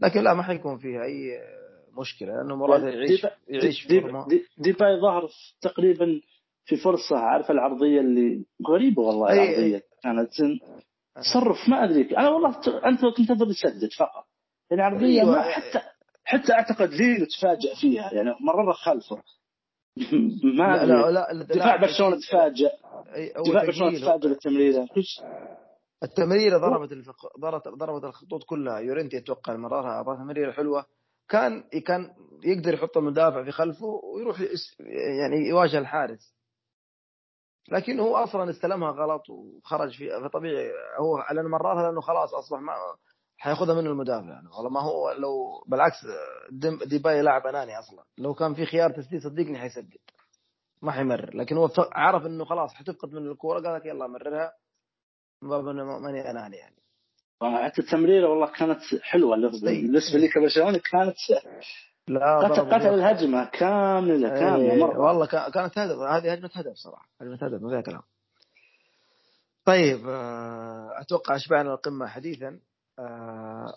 لكن 0.00 0.20
لا 0.20 0.34
ما 0.34 0.42
حيكون 0.42 0.78
فيها 0.78 1.02
أي 1.04 1.40
مشكلة 1.98 2.28
لأنه 2.36 2.56
مراد 2.56 2.82
يعيش 2.82 3.26
يعيش 3.48 3.86
دي 3.86 4.00
دي 4.28 4.46
ديباي 4.58 5.00
ظهر 5.00 5.30
تقريبا 5.60 6.20
في 6.64 6.76
فرصة 6.76 7.16
عارف 7.18 7.50
العرضية 7.50 8.00
اللي 8.00 8.44
غريبة 8.68 9.02
والله 9.02 9.30
أي 9.30 9.34
العرضية 9.34 9.82
كانت. 10.02 10.30
تصرف 11.16 11.68
ما 11.68 11.84
أدري. 11.84 12.16
أنا 12.16 12.28
والله 12.28 12.48
انت 12.86 13.00
كنت 13.00 13.28
تنتظر 13.28 13.50
يسدد 13.50 13.92
فقط. 13.98 14.26
يعني 14.70 14.82
عرضية 14.82 15.20
أيوة. 15.20 15.32
ما 15.32 15.42
حتى 15.42 15.80
حتى 16.24 16.52
أعتقد 16.52 16.94
لينو 16.94 17.24
تفاجئ 17.24 17.74
فيها 17.80 18.14
يعني 18.14 18.34
مرر 18.40 18.72
خلفه 18.72 19.16
ما 20.58 20.76
لا 20.76 20.86
لا, 20.86 21.10
لا, 21.10 21.32
لا 21.32 21.44
دفاع 21.44 21.76
برشلونة 21.76 22.16
تفاجئ 22.16 22.70
دفاع 23.46 23.64
برشلونة 23.64 23.98
تفاجئ 23.98 24.28
بالتمريره 24.28 24.88
التمريرة 26.02 26.58
ضربت 26.58 26.92
الفق... 26.92 27.38
ضربت 27.40 27.68
ضربت 27.68 28.04
الخطوط 28.04 28.44
كلها. 28.44 28.78
يورنتي 28.78 29.18
أتوقع 29.18 29.56
مررها 29.56 30.16
تمريرة 30.16 30.52
حلوة. 30.52 30.84
كان 31.28 31.64
كان 31.86 32.14
يقدر 32.44 32.74
يحط 32.74 32.96
المدافع 32.96 33.44
في 33.44 33.50
خلفه 33.50 33.86
ويروح 33.86 34.40
يعني 34.80 35.48
يواجه 35.48 35.78
الحارس. 35.78 36.34
لكن 37.68 38.00
هو 38.00 38.16
أصلا 38.16 38.50
استلمها 38.50 38.90
غلط 38.90 39.30
وخرج 39.30 39.98
في 39.98 40.20
فطبيعي 40.24 40.70
هو 41.00 41.24
لأنه 41.34 41.48
مررها 41.48 41.82
لأنه 41.82 42.00
خلاص 42.00 42.34
أصبح 42.34 42.60
ما 42.60 42.72
حياخذها 43.36 43.74
منه 43.74 43.90
المدافع. 43.90 44.28
يعني 44.28 44.48
والله 44.56 44.70
ما 44.70 44.80
هو 44.80 45.12
لو 45.12 45.64
بالعكس 45.66 45.96
ديباي 46.86 47.22
لاعب 47.22 47.46
أناني 47.46 47.78
أصلا. 47.78 48.04
لو 48.18 48.34
كان 48.34 48.54
في 48.54 48.66
خيار 48.66 48.90
تسديد 48.90 49.22
صدقني 49.22 49.58
حيسدد. 49.58 49.98
ما 50.82 50.92
حيمرر. 50.92 51.36
لكن 51.36 51.56
هو 51.56 51.68
عرف 51.92 52.26
إنه 52.26 52.44
خلاص 52.44 52.74
حتفقد 52.74 53.12
من 53.12 53.30
الكورة 53.30 53.60
قال 53.60 53.74
لك 53.74 53.86
يلا 53.86 54.06
مررها. 54.06 54.52
باب 55.42 55.68
إنه 55.68 55.98
ماني 55.98 56.30
اناني 56.30 56.56
يعني. 56.56 56.76
حتى 57.42 57.82
التمريره 57.82 58.28
والله 58.28 58.46
كانت 58.46 58.80
حلوة 59.02 59.36
بالنسبة 59.36 60.18
لي 60.18 60.28
كبرشلونه 60.28 60.78
كانت 60.78 61.16
لا 62.08 62.38
قتل 62.38 62.74
قتل 62.74 62.94
الهجمة 62.94 63.44
كامله 63.44 64.28
كاملة 64.28 64.74
مرة. 64.74 64.98
والله 64.98 65.26
كانت 65.26 65.78
هدف 65.78 65.98
هذه 65.98 66.32
هجمة 66.32 66.50
هدف 66.54 66.76
صراحة 66.76 67.08
هجمة 67.20 67.38
هدف 67.42 67.62
ما 67.62 67.70
فيها 67.70 67.80
كلام. 67.80 68.02
طيب 69.64 70.08
آه، 70.08 71.00
أتوقع 71.00 71.36
أشبعنا 71.36 71.74
القمة 71.74 72.06
حديثا. 72.06 72.60
آه، 72.98 73.74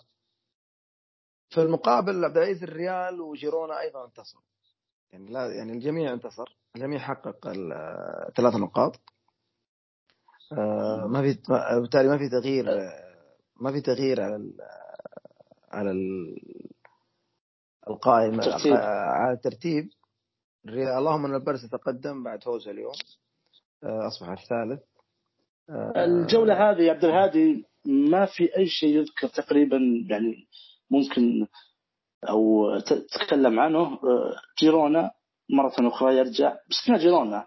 في 1.50 1.62
المقابل 1.62 2.24
عبد 2.24 2.36
العزيز 2.36 2.62
الريال 2.62 3.20
وجيرونا 3.20 3.80
أيضا 3.80 4.04
انتصروا 4.04 4.42
يعني 5.12 5.32
لا 5.32 5.54
يعني 5.54 5.72
الجميع 5.72 6.12
انتصر 6.12 6.56
الجميع 6.76 6.98
حقق 6.98 7.36
الثلاث 7.46 8.54
نقاط. 8.54 9.00
آه، 10.52 11.06
ما 11.06 11.22
في 11.22 11.38
بالتالي 11.80 12.08
ما 12.08 12.18
في 12.18 12.28
تغيير 12.28 12.64
ما 13.60 13.72
في 13.72 13.80
تغيير 13.80 14.20
على 14.20 14.36
ال 14.36 14.52
على 15.72 15.90
ال 15.90 16.36
القائمة 17.88 18.44
على 18.76 19.32
الترتيب. 19.32 19.88
اللهم 20.68 21.24
إن 21.24 21.34
البرس 21.34 21.70
تقدم 21.70 22.22
بعد 22.22 22.44
فوزه 22.44 22.70
اليوم 22.70 22.94
آه، 23.84 24.06
أصبح 24.06 24.28
الثالث. 24.28 24.82
آه، 25.70 26.04
الجولة 26.04 26.70
هذه 26.70 26.82
يا 26.82 26.92
عبد 26.92 27.04
الهادي 27.04 27.64
ما 27.84 28.26
في 28.26 28.56
أي 28.56 28.66
شيء 28.66 28.96
يذكر 28.96 29.28
تقريبا 29.28 29.76
يعني 30.10 30.48
ممكن 30.90 31.46
أو 32.28 32.70
تتكلم 32.78 33.60
عنه. 33.60 33.78
آه، 33.78 34.36
جيرونا 34.60 35.10
مرة 35.50 35.88
أخرى 35.88 36.16
يرجع 36.16 36.56
بس 36.70 37.00
جيرونا 37.00 37.46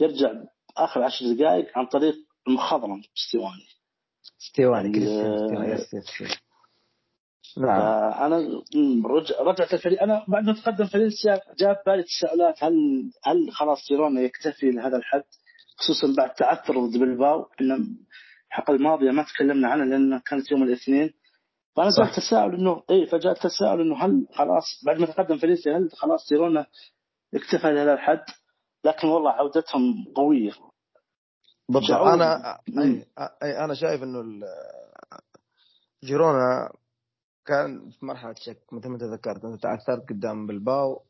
يرجع 0.00 0.32
آخر 0.76 1.02
عشر 1.02 1.32
دقائق 1.32 1.78
عن 1.78 1.86
طريق 1.86 2.14
المخضرم 2.48 3.02
كريستيان 4.92 5.64
يس 5.64 5.94
يس 5.94 6.38
نعم. 7.56 7.80
أنا 8.12 8.62
رجعت 9.40 9.74
الفريق. 9.74 10.02
أنا 10.02 10.24
بعد 10.28 10.44
ما 10.44 10.52
تقدم 10.52 10.86
فالنسيا 10.86 11.40
جاء 11.58 11.82
بالي 11.86 12.02
تساؤلات 12.02 12.64
هل 12.64 12.74
هل 13.24 13.52
خلاص 13.52 13.88
جيرونا 13.88 14.20
يكتفي 14.20 14.70
لهذا 14.70 14.96
الحد؟ 14.96 15.24
خصوصا 15.76 16.14
بعد 16.16 16.34
تعثر 16.34 16.86
ضد 16.86 16.98
بلباو 16.98 17.42
إحنا 17.42 17.78
الحلقة 18.48 18.74
الماضية 18.74 19.10
ما 19.10 19.22
تكلمنا 19.22 19.68
عنها 19.68 19.84
لأن 19.86 20.18
كانت 20.18 20.50
يوم 20.50 20.62
الاثنين. 20.62 21.10
فأنا 21.76 21.90
جاء 21.98 22.16
تساؤل 22.16 22.54
إنه 22.54 22.82
اي 22.90 23.06
فجاء 23.06 23.34
تساؤل 23.34 23.80
إنه 23.80 24.04
هل 24.04 24.26
خلاص 24.34 24.64
بعد 24.86 24.98
ما 24.98 25.06
تقدم 25.06 25.38
فالنسيا 25.38 25.76
هل 25.76 25.90
خلاص 25.92 26.28
جيرونا 26.28 26.66
اكتفى 27.34 27.72
لهذا 27.72 27.94
الحد؟ 27.94 28.24
لكن 28.84 29.08
والله 29.08 29.30
عودتهم 29.30 30.04
قوية. 30.16 30.52
بالضبط. 31.68 31.90
أنا 31.90 32.60
أي, 33.42 33.64
أنا 33.64 33.74
شايف 33.74 34.02
إنه 34.02 34.22
جيرونا 36.04 36.72
كان 37.46 37.90
في 37.90 38.06
مرحلة 38.06 38.34
شك 38.34 38.72
مثل 38.72 38.88
ما 38.88 38.98
تذكرت 38.98 39.44
أنت 39.44 39.62
تعثرت 39.62 40.08
قدام 40.08 40.46
بلباو 40.46 41.04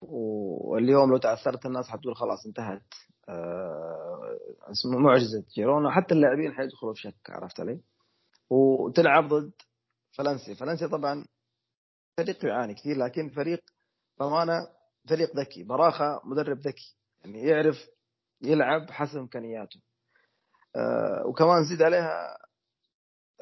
واليوم 0.00 1.10
لو 1.10 1.16
تعثرت 1.16 1.66
الناس 1.66 1.88
حتقول 1.88 2.16
خلاص 2.16 2.46
انتهت. 2.46 2.94
آه 3.28 4.38
معجزة 4.84 5.44
جيرونا. 5.56 5.90
حتى 5.90 6.14
اللاعبين 6.14 6.52
حيدخلوا 6.52 6.94
في 6.94 7.00
شك 7.00 7.30
عرفت 7.30 7.60
علي؟ 7.60 7.80
وتلعب 8.50 9.28
ضد 9.28 9.52
فالنسيا. 10.12 10.54
فالنسيا 10.54 10.86
طبعا 10.86 11.24
فريق 12.16 12.44
يعاني 12.44 12.74
كثير 12.74 12.96
لكن 12.96 13.28
فريق 13.28 13.60
بأمانة 14.18 14.68
فريق 15.08 15.36
ذكي. 15.36 15.62
براخة 15.62 16.20
مدرب 16.24 16.58
ذكي. 16.58 16.96
يعني 17.24 17.42
يعرف 17.42 17.88
يلعب 18.42 18.90
حسب 18.90 19.18
إمكانياته. 19.18 19.80
آه 20.76 21.26
وكمان 21.26 21.64
زيد 21.64 21.82
عليها 21.82 22.36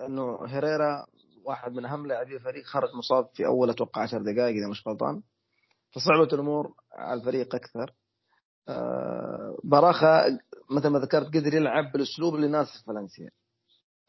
إنه 0.06 0.46
هيريرا 0.46 1.06
واحد 1.44 1.72
من 1.72 1.84
أهم 1.84 2.06
لاعبي 2.06 2.36
الفريق 2.36 2.64
خرج 2.64 2.88
مصاب 2.98 3.28
في 3.34 3.46
أول 3.46 3.70
أتوقع 3.70 4.02
10 4.02 4.18
دقائق 4.18 4.56
إذا 4.56 4.68
مش 4.68 4.86
غلطان. 4.88 5.22
فصعبت 5.94 6.32
الأمور 6.34 6.74
على 6.92 7.20
الفريق 7.20 7.54
أكثر. 7.54 7.94
آه 8.68 9.56
باراخا 9.64 10.38
مثل 10.70 10.88
ما 10.88 10.98
ذكرت 10.98 11.26
قدر 11.26 11.54
يلعب 11.54 11.92
بالأسلوب 11.92 12.34
اللي 12.34 12.46
يناسب 12.46 12.86
فالنسيا. 12.86 13.30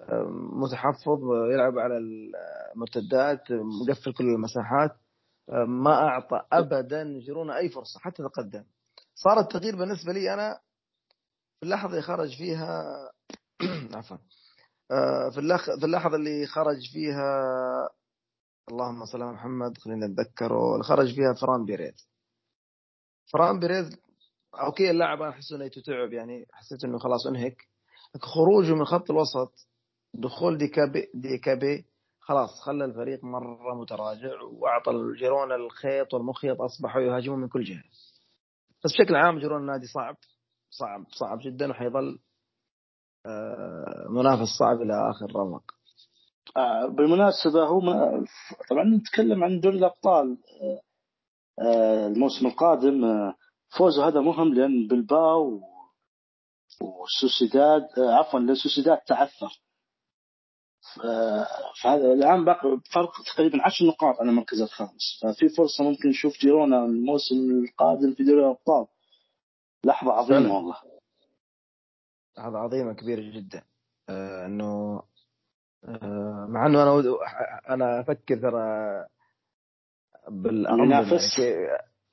آه 0.01 0.25
متحفظ 0.53 1.19
يلعب 1.53 1.79
على 1.79 1.97
المرتدات 1.97 3.51
مقفل 3.51 4.13
كل 4.13 4.23
المساحات. 4.23 4.91
آه 5.49 5.65
ما 5.65 5.93
أعطى 5.93 6.41
ابدا 6.53 7.19
جيرونا 7.19 7.57
أي 7.57 7.69
فرصة 7.69 7.99
حتى 7.99 8.23
تقدم 8.23 8.63
صار 9.15 9.39
التغيير 9.39 9.75
بالنسبة 9.75 10.13
لي 10.13 10.33
أنا 10.33 10.59
في 11.59 11.65
اللحظة 11.65 11.89
اللي 11.91 12.01
خرج 12.01 12.37
فيها 12.37 12.83
عفوا. 13.97 14.17
آه، 14.91 15.29
في 15.29 15.57
في 15.79 15.85
اللحظة 15.85 16.15
اللي 16.15 16.45
خرج 16.47 16.91
فيها 16.93 17.29
اللهم 18.71 19.05
صل 19.05 19.21
على 19.21 19.31
محمد 19.33 19.77
خلينا 19.77 20.07
نتذكره 20.07 20.81
خرج 20.81 21.15
فيها 21.15 21.33
فران 21.33 21.65
بيريز. 21.65 22.09
فران 23.33 23.59
بيريز 23.59 23.97
أوكي 24.53 24.91
اللاعب 24.91 25.21
أنا 25.21 25.29
أحس 25.31 25.51
إنه 25.51 25.67
تعب 25.67 26.13
يعني 26.13 26.45
حسيت 26.51 26.83
إنه 26.83 26.97
خلاص 26.99 27.27
انهك 27.27 27.57
خروجه 28.21 28.73
من 28.73 28.85
خط 28.85 29.11
الوسط 29.11 29.67
دخول 30.13 30.57
دياكابي 30.57 31.11
دياكابي 31.13 31.85
خلاص 32.19 32.61
خلى 32.61 32.85
الفريق 32.85 33.23
مرة 33.23 33.75
متراجع 33.81 34.41
وأعطى 34.41 34.91
الجيرونا 34.91 35.55
الخيط 35.55 36.13
والمخيط 36.13 36.61
أصبحوا 36.61 37.01
يهاجمون 37.01 37.39
من 37.39 37.47
كل 37.47 37.63
جهة. 37.63 37.83
بس 38.85 38.93
بشكل 38.93 39.15
عام 39.15 39.39
جيرونا 39.39 39.73
نادي 39.73 39.87
صعب. 39.87 40.17
صعب 40.69 41.05
صعب 41.11 41.39
جدا 41.41 41.69
وحيظل 41.69 42.19
آه، 43.25 44.05
منافس 44.09 44.47
صعب 44.59 44.81
إلى 44.81 45.09
آخر 45.11 45.35
رمق. 45.35 45.63
آه، 46.57 46.85
بالمناسبة 46.87 47.65
هو 47.65 47.79
طبعا 48.69 48.83
نتكلم 48.83 49.43
عن 49.43 49.59
دوري 49.59 49.77
الأبطال. 49.77 50.37
آه، 51.59 52.07
الموسم 52.07 52.47
القادم 52.47 53.01
فوزه 53.77 54.07
هذا 54.07 54.19
مهم 54.21 54.53
لأن 54.53 54.87
بلباو 54.87 55.61
وسوسيداد 56.81 57.87
عفوا 57.97 58.39
لأن 58.39 58.55
سوسيداد 58.55 58.97
تعثر. 58.97 59.61
فهذا 61.81 62.13
الآن 62.13 62.45
باقي 62.45 62.79
فرق 62.93 63.11
تقريبا 63.35 63.63
10 63.63 63.85
نقاط 63.87 64.19
على 64.19 64.29
المركز 64.29 64.61
الخامس. 64.61 65.19
ففي 65.21 65.49
فرصة 65.49 65.83
ممكن 65.83 66.09
نشوف 66.09 66.37
جيرونا 66.37 66.85
الموسم 66.85 67.63
القادم 67.63 68.13
في 68.13 68.23
دوري 68.23 68.39
الأبطال. 68.39 68.87
لحظة 69.85 70.11
عظيمة 70.11 70.55
والله. 70.55 70.75
هذا 72.37 72.57
عظيمة 72.57 72.93
كبيرة 72.93 73.21
جدا. 73.21 73.63
آه 74.09 74.45
إنه 74.45 75.01
آه 75.85 76.47
مع 76.49 76.65
إنه 76.65 76.83
أنا 76.83 77.03
أنا 77.69 77.99
أفكر 77.99 78.37
ترى 78.37 79.05
بالامر 80.29 80.83
ينافس؟ 80.85 81.41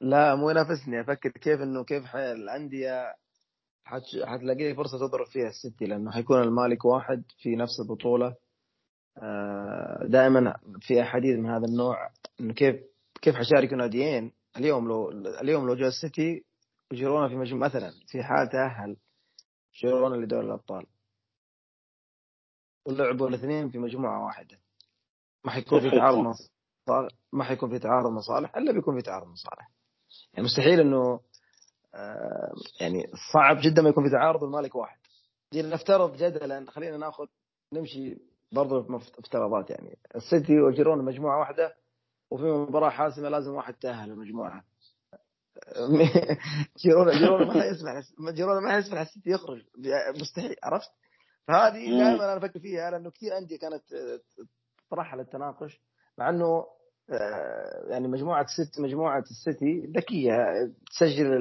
لا 0.00 0.34
مو 0.34 0.50
ينافسني 0.50 1.00
أفكر 1.00 1.30
كيف 1.30 1.60
إنه 1.60 1.84
كيف 1.84 2.16
الأندية 2.16 3.14
حتلاقي 3.84 4.74
فرصة 4.74 4.98
تضرب 4.98 5.26
فيها 5.26 5.48
السيتي 5.48 5.84
لأنه 5.86 6.10
حيكون 6.10 6.42
المالك 6.42 6.84
واحد 6.84 7.22
في 7.38 7.56
نفس 7.56 7.80
البطولة. 7.80 8.34
آه، 9.22 10.06
دائما 10.06 10.56
في 10.80 11.02
أحاديث 11.02 11.38
من 11.38 11.50
هذا 11.50 11.64
النوع 11.64 12.10
إنه 12.40 12.54
كيف 12.54 12.76
كيف 13.22 13.34
حشارك 13.34 13.72
ناديين. 13.72 14.32
اليوم 14.56 14.88
لو 14.88 15.10
اليوم 15.40 15.66
لو 15.66 15.74
جاء 15.74 15.88
السيتي 15.88 16.44
وجيرونا 16.92 17.28
في 17.28 17.36
مجموعة 17.36 17.68
مثلا 17.68 17.90
في 18.06 18.22
حال 18.22 18.48
تأهل 18.48 18.96
جيرونا 19.80 20.16
لدوري 20.24 20.46
الأبطال. 20.46 20.86
ولعبوا 22.86 23.28
الاثنين 23.28 23.70
في 23.70 23.78
مجموعة 23.78 24.24
واحدة. 24.24 24.58
ما 25.44 25.50
حيكون 25.52 25.80
في 25.80 25.90
تعارض 25.90 26.18
مصالح 26.18 27.10
ما 27.32 27.44
حيكون 27.44 27.70
في 27.70 27.78
تعارض 27.78 28.10
مصالح 28.10 28.56
إلا 28.56 28.72
بيكون 28.72 28.96
في 28.96 29.02
تعارض 29.02 29.26
مصالح. 29.26 29.70
يعني 30.32 30.44
مستحيل 30.44 30.80
إنه 30.80 31.20
آه، 31.94 32.52
يعني 32.80 33.10
صعب 33.32 33.56
جدا 33.60 33.82
ما 33.82 33.88
يكون 33.88 34.04
في 34.04 34.10
تعارض 34.10 34.44
المالك 34.44 34.74
واحد. 34.74 34.98
نفترض 35.54 36.16
جدلا 36.16 36.70
خلينا 36.70 36.96
نأخذ 36.96 37.26
نمشي 37.72 38.18
برضو 38.52 38.96
افتراضات 39.18 39.70
يعني. 39.70 39.98
السيتي 40.16 40.60
وجيرونا 40.60 41.02
مجموعة 41.02 41.38
واحدة 41.38 41.76
وفي 42.30 42.44
مباراة 42.44 42.90
حاسمة 42.90 43.28
لازم 43.28 43.54
واحد 43.54 43.74
تأهل 43.74 44.10
المجموعة. 44.10 44.64
جيرونا 46.82 47.18
جيرونا 47.18 47.44
ما 47.44 47.62
حيسمح 47.62 48.02
جيرونا 48.30 48.60
ما 48.60 48.72
حيسمح 48.72 49.00
السيتي 49.00 49.30
يخرج 49.30 49.62
مستحيل 50.20 50.56
عرفت؟ 50.62 50.90
فهذه 51.48 51.90
دائما 51.90 52.24
أنا 52.24 52.36
أفكر 52.36 52.60
فيها 52.60 52.90
لأنه 52.90 53.10
كثير 53.10 53.38
انديه 53.38 53.58
كانت 53.58 53.82
تطرحها 54.88 55.16
للتناقش 55.16 55.80
مع 56.18 56.28
إنه 56.28 56.66
آه، 57.10 57.84
يعني 57.88 58.08
مجموعة 58.08 58.42
السيتي 58.42 58.82
مجموعة 58.82 59.18
السيتي 59.18 59.92
ذكية 59.96 60.36
تسجل 60.90 61.32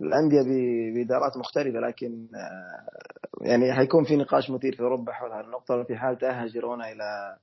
الأندية 0.00 0.42
بإدارات 0.94 1.36
مختلفة 1.36 1.80
لكن 1.80 2.28
آه، 2.34 2.88
يعني 3.40 3.72
حيكون 3.72 4.04
في 4.04 4.16
نقاش 4.16 4.50
مثير 4.50 4.76
في 4.76 4.82
أوروبا 4.82 5.12
حول 5.12 5.32
هذه 5.32 5.44
النقطة 5.44 5.82
في 5.82 5.96
حال 5.96 6.18
تأهل 6.18 6.48
جيرونا 6.48 6.92
إلى 6.92 7.36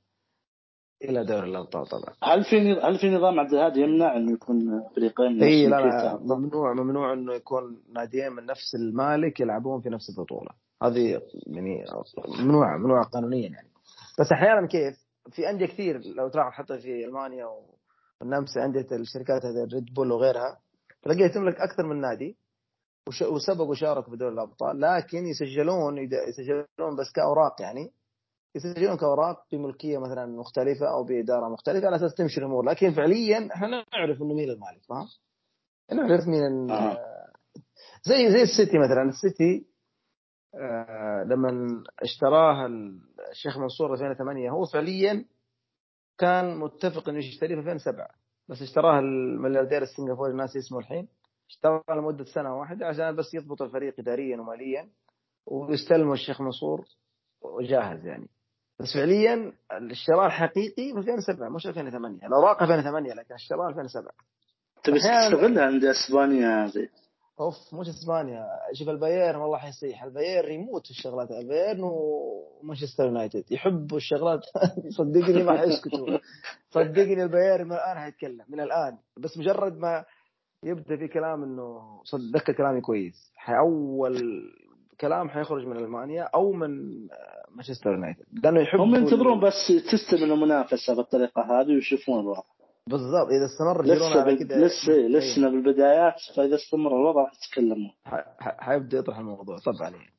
إلى 1.03 1.25
دوري 1.25 1.49
الأبطال 1.49 1.85
طبعا. 1.85 2.13
هل 2.23 2.43
في 2.43 2.81
هل 2.83 2.99
في 2.99 3.09
نظام 3.09 3.39
عبد 3.39 3.53
الهادي 3.53 3.81
يمنع 3.81 4.17
إنه 4.17 4.31
يكون 4.31 4.83
فريقين 4.95 5.43
إي 5.43 5.67
لا, 5.67 5.75
لا 5.75 6.19
ممنوع 6.21 6.73
ممنوع 6.73 7.13
إنه 7.13 7.33
يكون 7.33 7.81
ناديين 7.93 8.31
من 8.31 8.45
نفس 8.45 8.75
المالك 8.75 9.39
يلعبون 9.39 9.81
في 9.81 9.89
نفس 9.89 10.09
البطولة. 10.09 10.51
هذه 10.83 11.21
يعني 11.47 11.85
ممنوع 12.39 12.77
ممنوع 12.77 13.03
قانونيا 13.03 13.49
يعني. 13.49 13.67
بس 14.19 14.31
أحيانا 14.31 14.67
كيف؟ 14.67 15.09
في 15.31 15.49
أندية 15.49 15.65
كثير 15.65 16.01
لو 16.15 16.27
تلاحظ 16.27 16.51
حتى 16.51 16.77
في 16.77 17.05
ألمانيا 17.05 17.47
والنمسا 18.21 18.65
أندية 18.65 18.87
الشركات 18.91 19.45
هذه 19.45 19.67
ريد 19.73 19.93
بول 19.93 20.11
وغيرها 20.11 20.59
تلاقيها 21.03 21.27
تملك 21.27 21.55
أكثر 21.55 21.87
من 21.87 22.01
نادي 22.01 22.37
وسبق 23.31 23.65
وشارك 23.65 24.09
بدوري 24.09 24.33
الأبطال 24.33 24.81
لكن 24.81 25.25
يسجلون 25.25 25.97
يسجلون 26.27 26.95
بس 26.99 27.11
كأوراق 27.15 27.61
يعني. 27.61 27.91
يسجلون 28.55 28.97
كاوراق 28.97 29.45
بملكية 29.51 29.97
مثلا 29.97 30.25
مختلفة 30.25 30.87
أو 30.93 31.03
بإدارة 31.03 31.49
مختلفة 31.49 31.87
على 31.87 31.95
أساس 31.95 32.13
تمشي 32.15 32.39
الأمور. 32.39 32.65
لكن 32.65 32.91
فعليا 32.91 33.49
إحنا 33.55 33.85
نعرف 33.93 34.21
إنه 34.21 34.33
مين 34.33 34.49
المالك 34.49 34.81
فاهم؟ 34.89 35.07
نعرف 35.91 36.27
مين 36.27 36.71
آه. 36.71 36.97
زي 38.03 38.31
زي 38.31 38.41
السيتي 38.41 38.77
مثلا. 38.77 39.01
السيتي 39.09 39.65
آه 40.55 41.23
لما 41.23 41.67
اشتراه 42.01 42.67
الشيخ 43.31 43.57
منصور 43.57 43.93
2008 43.93 44.49
هو 44.49 44.65
فعليا 44.65 45.25
كان 46.17 46.57
متفق 46.57 47.09
إنه 47.09 47.17
يشتريه 47.17 47.55
في 47.55 47.59
2007 47.61 48.07
بس 48.49 48.61
اشتراه 48.61 48.99
الملياردير 48.99 49.81
السنغافوري 49.81 50.33
ناسي 50.33 50.59
اسمه 50.59 50.79
الحين. 50.79 51.07
اشتغل 51.49 51.81
لمدة 51.89 52.23
سنة 52.25 52.59
واحدة 52.59 52.87
عشان 52.87 53.15
بس 53.15 53.33
يضبط 53.33 53.61
الفريق 53.61 53.95
اداريا 53.99 54.37
وماليا 54.41 54.89
ويستلموا 55.45 56.13
الشيخ 56.13 56.41
منصور 56.41 56.85
وجاهز 57.41 58.05
يعني. 58.05 58.29
بس 58.79 58.93
فعليا 58.93 59.53
الشراء 59.73 60.25
الحقيقي 60.25 60.93
في 60.93 60.97
2007 60.97 61.49
مش 61.49 61.67
2008 61.67 62.27
الأوراق 62.27 62.63
2008 62.63 63.13
لكن 63.13 63.35
الشراء 63.35 63.69
2007 63.69 64.11
تبي 64.83 64.99
تستغلها 64.99 65.65
عند 65.65 65.85
إسبانيا 65.85 66.65
هذه 66.65 66.89
أوف 67.39 67.73
مش 67.73 67.87
إسبانيا. 67.89 68.45
شوف 68.73 68.89
البايرن 68.89 69.35
والله 69.35 69.57
حيصيح 69.57 70.03
البايرن 70.03 70.51
يموت 70.51 70.85
في 70.85 70.91
الشغلات. 70.91 71.31
البايرن 71.31 71.79
ومانشستر 71.83 73.05
يونايتد. 73.05 73.43
يحبوا 73.51 73.97
الشغلات. 73.97 74.41
صدقني 74.97 75.43
ما 75.43 75.57
حيسكتوا. 75.57 76.17
صدقني 76.69 77.23
البايرن 77.23 77.65
من 77.65 77.71
الآن 77.71 77.97
حيتكلم 77.97 78.45
من 78.49 78.59
الآن. 78.59 78.97
بس 79.17 79.37
مجرد 79.37 79.77
ما 79.77 80.05
يبدأ 80.63 80.97
في 80.97 81.07
كلام 81.07 81.43
إنه 81.43 82.01
صدق 82.03 82.51
كلامي 82.51 82.81
كويس. 82.81 83.33
أول 83.49 84.43
كلام 85.01 85.29
حيخرج 85.29 85.65
من 85.65 85.77
ألمانيا 85.77 86.23
أو 86.23 86.51
من 86.51 86.69
مانشستر 87.55 87.91
يونايتد. 87.91 88.25
لأنه 88.43 88.61
يحب 88.61 88.79
هم 88.79 88.95
ينتظرون 88.95 89.39
بس 89.39 89.67
تستمر 89.91 90.33
المنافسه 90.33 90.95
بالطريقة 90.95 91.41
هذه 91.41 91.67
ويشوفون 91.67 92.19
الوضع. 92.19 92.43
بالضبط 92.87 93.27
إذا 93.27 93.45
استمر 93.45 93.85
لسه 93.85 94.35
كده 94.35 94.57
لسه 94.57 94.93
لسه 94.93 95.49
بالبدايات 95.49 96.15
فإذا 96.35 96.55
استمر 96.55 96.91
الوضع 96.91 97.21
راح 97.21 97.31
يتكلمون 97.33 97.91
حيبدأ 98.39 98.97
يطرح 98.97 99.17
الموضوع. 99.17 99.57
طب 99.57 99.83
عليه 99.83 100.09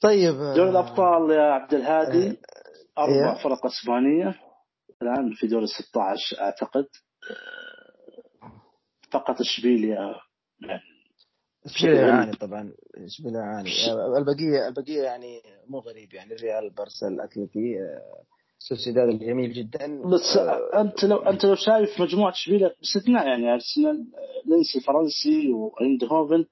طيب 0.00 0.34
دوري 0.34 0.70
الأبطال 0.70 1.30
يا 1.30 1.42
عبد 1.42 1.74
الهادي. 1.74 2.28
آه، 2.28 3.02
أربع 3.02 3.36
إيه؟ 3.36 3.44
فرق 3.44 3.66
أسبانية. 3.66 4.34
الآن 5.02 5.32
في 5.32 5.46
دور 5.46 5.62
ال 5.62 5.68
16 5.68 6.40
أعتقد. 6.40 6.86
فقط 9.10 9.40
إشبيليا 9.40 10.14
يعني 10.60 10.89
اشبيليا 11.76 12.00
يعاني 12.00 12.32
طبعا. 12.32 12.72
اشبيليا 12.96 13.40
يعاني 13.40 13.70
البقيه 14.18 14.68
البقية 14.68 15.02
يعني 15.02 15.42
مو 15.68 15.78
غريب 15.78 16.14
يعني. 16.14 16.34
الريال 16.34 16.70
برسا 16.70 17.08
الأتلتي 17.08 17.76
سوسيداد 18.58 19.08
الجميل 19.08 19.52
جدا. 19.52 20.02
بس 20.02 20.36
أنت 20.74 21.04
لو 21.04 21.16
أنت 21.16 21.44
لو 21.44 21.54
شايف 21.54 22.00
مجموعة 22.00 22.30
اشبيليا 22.30 22.68
باستثناء 22.78 23.26
يعني 23.26 23.52
أرسنال 23.52 24.06
لينس 24.46 24.78
الفرنسي 24.78 25.52
وايندهوفن 25.52 26.44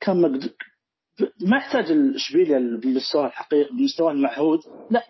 كان 0.00 0.22
مقد... 0.22 0.50
ما 1.40 1.56
يحتاج 1.56 1.90
الاشبيليا 1.90 2.58
بالمستوى 2.58 3.26
الحقيقي 3.26 3.70
بالمستوى 3.70 4.12
المعهود. 4.12 4.60
لا 4.90 5.02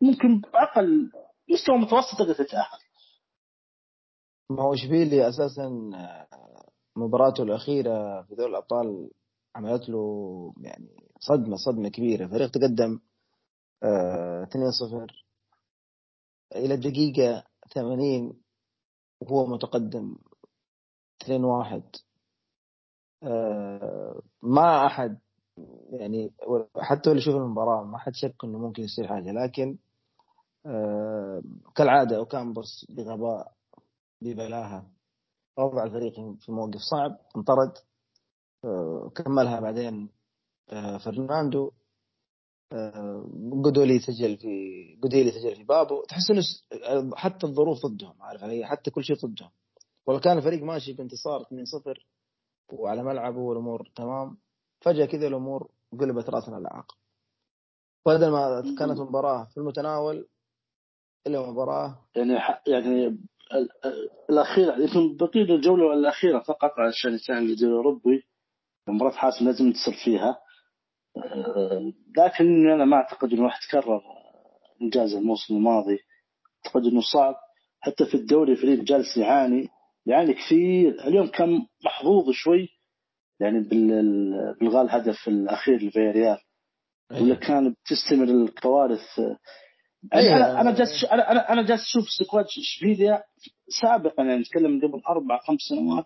ممكن 0.00 0.40
بأقل 0.40 1.10
مستوى 1.50 1.78
متوسط 1.78 2.18
تقدر 2.18 2.34
تتأهل. 2.34 2.78
ما 4.50 4.62
هو 4.62 4.74
اشبيلي 4.74 5.28
أساسا 5.28 5.90
مباراته 6.98 7.42
الأخيرة 7.42 8.22
في 8.22 8.34
دوري 8.34 8.50
الأبطال 8.50 9.10
عملت 9.56 9.88
له 9.88 10.52
يعني 10.60 10.88
صدمة 11.20 11.56
صدمة 11.56 11.88
كبيرة. 11.88 12.26
فريق 12.26 12.50
تقدم 12.50 13.00
2-0 13.82 13.84
آه، 16.52 16.58
إلى 16.58 16.74
الدقيقة 16.74 17.44
80 17.74 18.40
وهو 19.20 19.46
متقدم 19.46 20.16
2-1 21.24 21.82
آه، 23.22 24.22
ما 24.42 24.86
أحد 24.86 25.18
يعني 25.90 26.32
حتى 26.76 27.10
اللي 27.10 27.22
يشوف 27.22 27.36
المباراة 27.36 27.84
ما 27.84 27.98
حد 27.98 28.14
شك 28.14 28.34
إنه 28.44 28.58
ممكن 28.58 28.82
يصير 28.82 29.06
حاجة 29.08 29.32
لكن 29.32 29.78
آه 30.66 31.42
كالعادة 31.76 32.16
اوكامبوس 32.16 32.86
بغباء 32.90 33.52
ببلاهة. 34.22 34.97
وضع 35.64 35.84
الفريق 35.84 36.14
في 36.40 36.52
موقف 36.52 36.80
صعب 36.80 37.18
انطرد 37.36 37.72
آه 38.64 39.12
كملها 39.14 39.60
بعدين 39.60 40.10
آه 40.70 40.98
فرناندو 40.98 41.72
جودولي 43.64 43.96
آه، 43.96 43.98
سجل 43.98 44.36
في 44.36 44.84
جوديلي 45.02 45.30
سجل 45.30 45.56
في 45.56 45.64
بابه 45.64 46.02
تحس 46.08 46.30
إنه 46.30 46.42
حتى 47.16 47.46
الظروف 47.46 47.86
ضدهم 47.86 48.22
عارف 48.22 48.42
علي؟ 48.42 48.66
حتى 48.66 48.90
كل 48.90 49.04
شيء 49.04 49.16
ضدهم. 49.16 49.50
والله 50.06 50.20
كان 50.20 50.38
الفريق 50.38 50.62
ماشي 50.62 50.92
بانتصار 50.92 51.42
2-0 51.42 51.46
وعلى 52.72 53.02
ملعبه 53.02 53.38
والأمور 53.38 53.90
تمام 53.96 54.38
فجأة 54.80 55.06
كذا 55.06 55.26
الأمور 55.26 55.70
قلبت 56.00 56.30
راسنا 56.30 56.56
على 56.56 56.62
العقب 56.62 56.96
بدل 58.06 58.30
ما 58.30 58.62
كانت 58.78 59.00
مباراة 59.00 59.44
في 59.44 59.56
المتناول 59.56 60.28
إلى 61.26 61.38
مباراة 61.38 61.98
يعني 62.16 62.32
يعني 62.66 63.18
الأخيرة 64.30 64.76
يمكن 64.78 65.16
بقية 65.16 65.54
الجولة 65.54 65.92
الاخيره 65.92 66.38
فقط 66.38 66.70
عشان 66.78 67.14
يساهم 67.14 67.46
الدوري 67.46 67.72
الاوروبي 67.72 68.22
مباراه 68.88 69.12
حاسم 69.12 69.44
لازم 69.44 69.72
تصير 69.72 69.94
فيها. 70.04 70.38
لكن 72.16 72.70
أنا 72.70 72.84
ما 72.84 72.96
أعتقد 72.96 73.32
إنه 73.32 73.42
راح 73.44 73.60
يتكرر 73.64 74.02
إنجاز 74.82 75.14
الموسم 75.14 75.56
الماضي. 75.56 75.98
أعتقد 76.66 76.84
إنه 76.84 77.00
صعب. 77.12 77.34
حتى 77.80 78.06
في 78.06 78.14
الدوري 78.14 78.56
فريق 78.56 78.80
جالس 78.80 79.16
يعاني 79.16 79.68
يعاني 80.06 80.34
كثير. 80.34 81.04
اليوم 81.08 81.26
كان 81.26 81.66
محظوظ 81.84 82.30
شوي 82.30 82.68
يعني 83.40 83.60
بالغاء 83.60 84.84
الهدف 84.84 85.28
الأخير 85.28 85.82
لفيريال 85.82 86.38
ولا 87.10 87.20
أيوة. 87.20 87.36
كان 87.36 87.74
بتستمر 87.84 88.24
الكوارث 88.24 89.20
يعني 90.12 90.36
أنا 90.36 90.60
أنا 90.60 90.72
جالس 90.74 91.04
أنا 91.04 91.52
أنا 91.52 91.62
جالس 91.62 91.82
أشوف 91.82 92.04
squad 92.10 92.44
اشبيليا 92.44 93.24
سابقا 93.80 94.22
يعني 94.22 94.40
نتكلم 94.40 94.80
قبل 94.80 95.02
أربع 95.08 95.38
خمس 95.38 95.60
سنوات. 95.60 96.04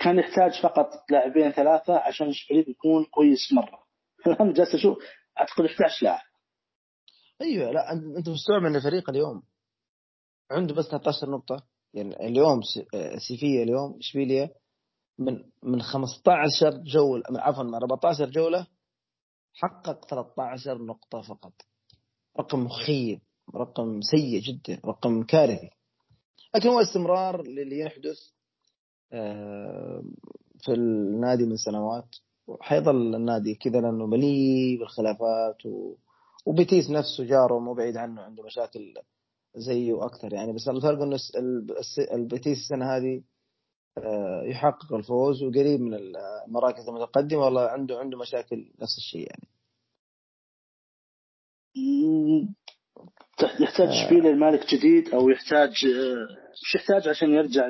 كان 0.00 0.18
يحتاج 0.18 0.62
فقط 0.62 0.90
لاعبين 1.10 1.50
ثلاثة 1.50 1.98
عشان 1.98 2.26
الفريق 2.26 2.68
يكون 2.68 3.04
كويس 3.04 3.52
مرة. 3.52 3.78
الان 4.26 4.52
جالس 4.52 4.74
أشوف 4.74 4.98
أعتقد 5.40 5.64
11 5.64 6.04
لاعب. 6.06 6.26
أيوه 7.42 7.70
لا 7.70 7.92
انت 8.18 8.28
مستوعب 8.28 8.64
إن 8.64 8.76
الفريق 8.76 9.10
اليوم 9.10 9.42
عنده 10.50 10.74
بس 10.74 10.84
13 10.84 11.30
نقطة؟ 11.30 11.66
يعني 11.94 12.26
اليوم 12.26 12.60
سيفيا 13.28 13.62
اليوم 13.62 13.98
اشبيليا 13.98 14.50
من 15.18 15.44
من 15.62 15.82
15 15.82 16.70
جولة 16.70 17.22
عفوا 17.30 17.62
من 17.62 17.74
14 17.74 18.30
جولة 18.30 18.66
حقق 19.54 20.04
13 20.04 20.82
نقطة 20.82 21.20
فقط. 21.20 21.52
رقم 22.38 22.64
مخيب 22.64 23.20
رقم 23.54 24.00
سيء 24.00 24.40
جدا 24.40 24.80
رقم 24.84 25.22
كارثي. 25.22 25.70
لكن 26.54 26.68
هو 26.68 26.80
استمرار 26.80 27.42
للي 27.42 27.78
يحدث 27.78 28.18
آه، 29.12 30.04
في 30.58 30.72
النادي 30.72 31.44
من 31.44 31.56
سنوات. 31.56 32.16
وحيظل 32.46 33.14
النادي 33.14 33.54
كذا 33.54 33.80
لأنه 33.80 34.06
مليء 34.06 34.78
بالخلافات 34.78 35.66
و... 35.66 35.94
وبيتيس 36.46 36.90
نفسه 36.90 37.24
جاره 37.24 37.58
مو 37.58 37.74
بعيد 37.74 37.96
عنه 37.96 38.22
عنده 38.22 38.42
مشاكل 38.42 38.94
زيه 39.56 39.92
وأكثر 39.92 40.32
يعني. 40.32 40.52
بس 40.52 40.68
الفرق 40.68 41.02
إنه 41.02 41.18
البيتيس 42.12 42.58
السنة 42.58 42.96
هذه 42.96 43.22
آه، 43.98 44.42
يحقق 44.44 44.94
الفوز 44.94 45.42
وقريب 45.42 45.80
من 45.80 45.94
المراكز 45.94 46.88
المتقدمة 46.88 47.44
والله 47.44 47.62
عنده 47.62 47.98
عنده 47.98 48.18
مشاكل 48.18 48.72
نفس 48.82 48.98
الشيء 48.98 49.28
يعني. 49.30 49.48
يحتاج 53.60 53.88
شبيله 54.06 54.30
المالك 54.30 54.74
جديد 54.74 55.14
أو 55.14 55.28
يحتاج 55.28 55.70
مش 56.62 56.74
يحتاج 56.74 57.08
عشان 57.08 57.30
يرجع 57.30 57.68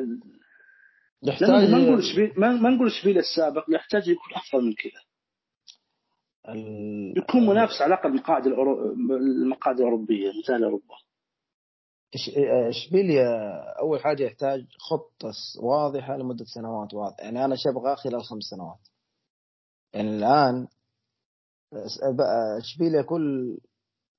يحتاج 1.22 1.50
ما 1.50 1.78
نقول 1.78 2.04
شبيل 2.04 2.32
ما 2.36 2.70
نقول 2.70 2.90
السابق 3.06 3.64
يحتاج 3.68 4.08
يكون 4.08 4.34
افضل 4.34 4.64
من 4.64 4.72
كذا. 4.72 5.00
يكون 7.16 7.46
منافس 7.46 7.82
على 7.82 7.94
الأقل 7.94 8.10
المقاعد 8.10 8.46
الأورو... 8.46 8.92
المقاعد 9.42 9.76
الأوروبية 9.76 10.28
مثال 10.42 10.64
أوروبا. 10.64 10.94
اشبيليا 12.68 13.28
أول 13.80 14.00
حاجة 14.00 14.22
يحتاج 14.22 14.64
خطة 14.78 15.32
واضحة 15.62 16.16
لمدة 16.16 16.44
سنوات 16.44 16.94
واضحة. 16.94 17.22
يعني 17.24 17.44
أنا 17.44 17.56
أبغى 17.66 17.96
خلال 17.96 18.24
خمس 18.24 18.42
سنوات. 18.42 18.88
يعني 19.94 20.16
الآن 20.16 20.66
اشبيليا 22.58 23.02
كل 23.02 23.58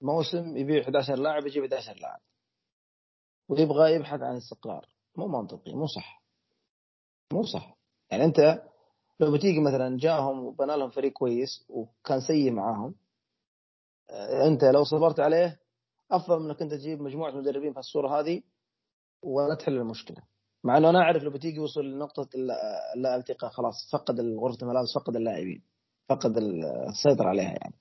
موسم 0.02 0.58
يبيع 0.58 0.82
11 0.84 1.16
لاعب 1.16 1.48
يجيب 1.48 1.64
11 1.64 1.96
لاعب. 2.02 2.20
ويبغى 3.50 3.94
يبحث 3.94 4.22
عن 4.22 4.36
استقرار. 4.36 4.86
مو 5.16 5.28
منطقي 5.28 5.74
مو 5.74 5.88
صح. 5.88 6.24
مو 7.34 7.44
صح. 7.44 7.78
يعني 8.12 8.24
أنت 8.26 8.62
لو 9.20 9.32
بتيجي 9.34 9.60
مثلا 9.60 9.98
جاهم 9.98 10.46
وبنى 10.46 10.78
لهم 10.78 10.90
فريق 10.90 11.14
كويس 11.14 11.66
وكان 11.70 12.22
سيء 12.22 12.52
معاهم 12.52 12.96
آه، 14.10 14.48
أنت 14.48 14.64
لو 14.64 14.84
صبرت 14.84 15.20
عليه 15.20 15.60
أفضل 16.12 16.40
من 16.40 16.46
إنك 16.50 16.62
أنت 16.62 16.74
تجيب 16.74 17.02
مجموعة 17.02 17.32
مدربين 17.32 17.74
في 17.74 17.80
الصورة 17.80 18.20
هذه 18.20 18.42
ولا 19.24 19.56
تحل 19.56 19.74
المشكلة. 19.74 20.18
مع 20.64 20.78
إنه 20.78 20.90
أنا 20.90 21.00
أعرف 21.00 21.24
لو 21.24 21.32
بتيجي 21.32 21.60
وصل 21.60 21.82
لنقطة 21.86 22.30
اللا 22.96 23.16
التقاء 23.16 23.50
خلاص 23.52 23.90
فقد 23.92 24.20
غرفه 24.20 24.58
الملابس 24.62 24.94
فقد 24.96 25.16
اللاعبين 25.16 25.64
فقد 26.10 26.38
السيطرة 26.38 27.30
عليها 27.30 27.52
يعني. 27.52 27.76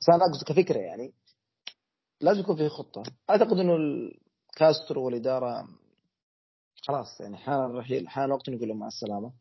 بس 0.00 0.08
أنا 0.08 0.24
أقصد 0.24 0.44
كفكرة 0.48 0.78
يعني 0.78 1.12
لازم 2.20 2.40
يكون 2.40 2.56
في 2.56 2.68
خطة. 2.68 3.02
أعتقد 3.30 3.58
إنه 3.58 3.76
الكاسترو 3.76 5.04
والإدارة 5.04 5.68
خلاص 6.82 7.20
يعني 7.20 7.36
حان 7.36 7.64
الرحيل 7.64 8.08
حان 8.08 8.24
الوقت 8.24 8.50
نقول 8.50 8.68
له 8.68 8.74
مع 8.74 8.86
السلامة. 8.86 9.32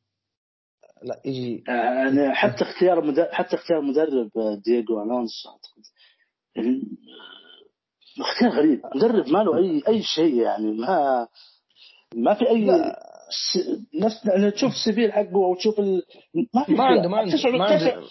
لا 1.03 1.21
يجي. 1.25 1.63
يعني 1.67 2.35
حتى 2.35 2.63
اختيار 2.63 3.05
مدرب 3.05 3.27
حتى 3.31 3.55
اختيار 3.55 3.81
مدرب 3.81 4.31
دييغو 4.65 5.03
ألونسو 5.03 5.49
أعتقد. 5.49 5.83
يعني 6.55 6.81
اختيار 8.19 8.51
غريب. 8.51 8.81
مدرب 8.95 9.29
ما 9.29 9.43
له 9.43 9.57
أي 9.57 9.83
أي 9.87 10.03
شيء 10.03 10.35
يعني 10.35 10.71
ما 10.71 11.27
ما 12.15 12.33
في 12.33 12.49
أي 12.49 12.67
س... 12.67 13.08
نفس 13.93 14.25
يعني 14.25 14.51
تشوف 14.51 14.71
ال 14.71 14.85
CV 14.85 15.13
حقه 15.13 15.35
أو 15.45 15.55
تشوف 15.55 15.79
ال... 15.79 16.03
ما 16.53 16.63
في 16.65 16.71
ما 16.71 16.83
عنده 16.83 17.09
ما 17.09 17.17
عنده 17.17 17.33
تشعر 17.37 17.51
ما 17.51 17.65
عنده. 17.65 18.01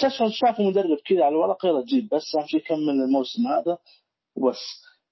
تشعر 0.00 0.28
شافه 0.30 0.64
مدرب 0.64 0.98
كذا 1.06 1.24
على 1.24 1.28
الورق 1.28 1.66
يلا 1.66 1.84
جيب 1.84 2.08
بس 2.08 2.34
أهم 2.38 2.46
شيء 2.46 2.60
يكمل 2.60 2.90
الموسم 3.04 3.46
هذا 3.46 3.78
وبس. 4.36 4.58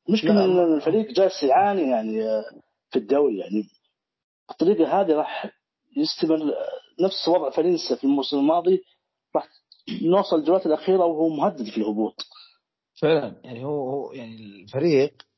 المشكلة 0.09 0.45
إن 0.45 0.75
الفريق 0.75 1.11
جالس 1.13 1.43
يعاني 1.43 1.83
يعني 1.91 2.23
آه، 2.23 2.45
في 2.91 2.99
الدوري 2.99 3.39
يعني. 3.39 3.65
الطريقة 4.51 5.01
هذه 5.01 5.13
راح 5.13 5.51
يستمر 5.97 6.39
نفس 7.01 7.29
وضع 7.29 7.51
فالنسا 7.51 7.95
في 7.97 8.05
الموسم 8.05 8.39
الماضي 8.39 8.83
راح 9.37 9.49
نوصل 10.03 10.37
الجولات 10.39 10.67
الأخيرة 10.67 11.05
وهو 11.05 11.29
مهدد 11.29 11.71
في 11.71 11.79
الهبوط. 11.79 12.15
فعلا 13.03 13.41
يعني 13.45 13.65
هو 13.65 13.91
هو 13.91 14.13
يعني 14.13 14.37
الفريق 14.63 15.13
آه 15.13 15.36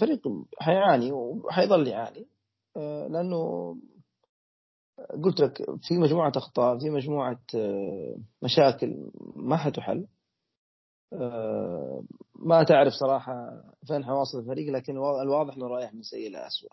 فريق 0.00 0.28
حيعاني 0.58 1.12
وحيظل 1.12 1.88
يعاني. 1.88 2.26
آه 2.76 3.06
لأنه 3.06 3.76
قلت 5.24 5.40
لك 5.40 5.58
في 5.82 5.98
مجموعة 5.98 6.32
أخطاء 6.36 6.78
في 6.78 6.90
مجموعة 6.90 7.40
آه 7.54 8.16
مشاكل 8.42 9.10
ما 9.36 9.56
حتحل. 9.56 10.06
آه، 11.12 12.02
ما 12.34 12.62
تعرف 12.62 12.92
صراحة 12.92 13.62
فين 13.86 14.04
حيوصل 14.04 14.38
الفريق 14.38 14.72
لكن 14.72 14.96
الواضح 14.96 15.56
إنه 15.56 15.66
رايح 15.66 15.94
من 15.94 16.02
سيء 16.02 16.26
إلى 16.26 16.46
اسوء 16.46 16.70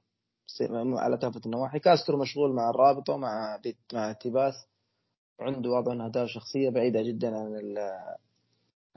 على 0.97 1.17
كافة 1.17 1.41
النواحي. 1.45 1.79
كاسترو 1.79 2.17
مشغول 2.17 2.55
مع 2.55 2.69
الرابطة 2.69 3.17
مع 3.17 3.59
مع 3.93 4.11
تيباس. 4.11 4.53
عنده 5.39 5.69
واضح 5.69 6.05
اهداف 6.05 6.27
شخصية 6.27 6.69
بعيدة 6.69 7.01
جدا 7.01 7.37
عن 7.37 7.75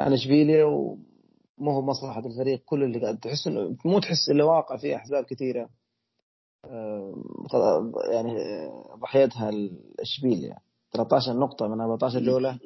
عن 0.01 0.13
إشبيليا 0.13 0.65
ومو 1.63 1.71
هو 1.71 1.83
مصلحة 1.83 2.27
الفريق 2.27 2.63
كل 2.65 2.83
اللي 2.83 3.01
قاعد 3.01 3.19
تحس 3.19 3.47
انه 3.47 3.77
مو 3.85 4.01
تحس 4.01 4.31
إلا 4.31 4.45
واقع 4.45 4.77
فيه 4.77 4.97
أحزاب 4.97 5.25
كثيرة. 5.25 5.69
آه، 6.65 7.93
يعني 8.13 8.37
ضحيتها 9.01 9.49
الاشبيليا 9.49 10.57
13 10.93 11.39
نقطة 11.39 11.69
من 11.69 11.81
14 11.81 12.21
جولة 12.21 12.59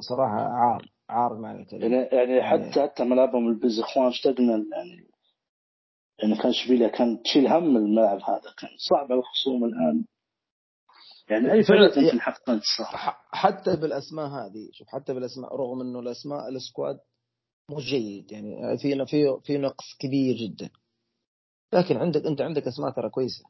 صراحة 0.00 0.40
عار 0.40 0.86
عار 1.08 1.38
مع 1.38 1.52
يعني 1.52 1.66
يعني, 1.72 2.08
يعني 2.12 2.42
حتى 2.42 2.82
حتى 2.82 3.04
ملعبهم 3.04 3.48
البزخوان 3.48 4.06
اشتقنا 4.06 4.52
يعني 4.52 5.10
يعني 6.22 6.36
كان 6.42 6.52
شبيليا 6.52 6.88
كان 6.88 7.22
تشيل 7.22 7.46
هم 7.48 7.76
الملعب 7.76 8.18
هذا. 8.22 8.54
كان 8.58 8.70
صعب 8.90 9.12
على 9.12 9.20
الخصوم 9.20 9.64
الآن. 9.64 10.04
يعني 11.30 11.52
أي 11.52 11.62
انتصار 12.48 12.96
حتى 13.32 13.76
بالأسماء 13.76 14.26
هذه 14.26 14.68
شوف 14.72 14.88
حتى 14.88 15.14
بالأسماء 15.14 15.56
رغم 15.56 15.80
إنه 15.80 16.00
الأسماء 16.00 16.48
السكواد 16.48 16.98
مو 17.70 17.78
جيد 17.78 18.32
يعني 18.32 18.78
في 18.78 19.06
في 19.06 19.40
في 19.44 19.58
نقص 19.58 19.96
كبير 19.98 20.36
جدا. 20.36 20.70
لكن 21.72 21.96
عندك 21.96 22.26
أنت 22.26 22.40
عندك 22.40 22.66
أسماء 22.66 22.90
ترى 22.90 23.10
كويسة. 23.10 23.44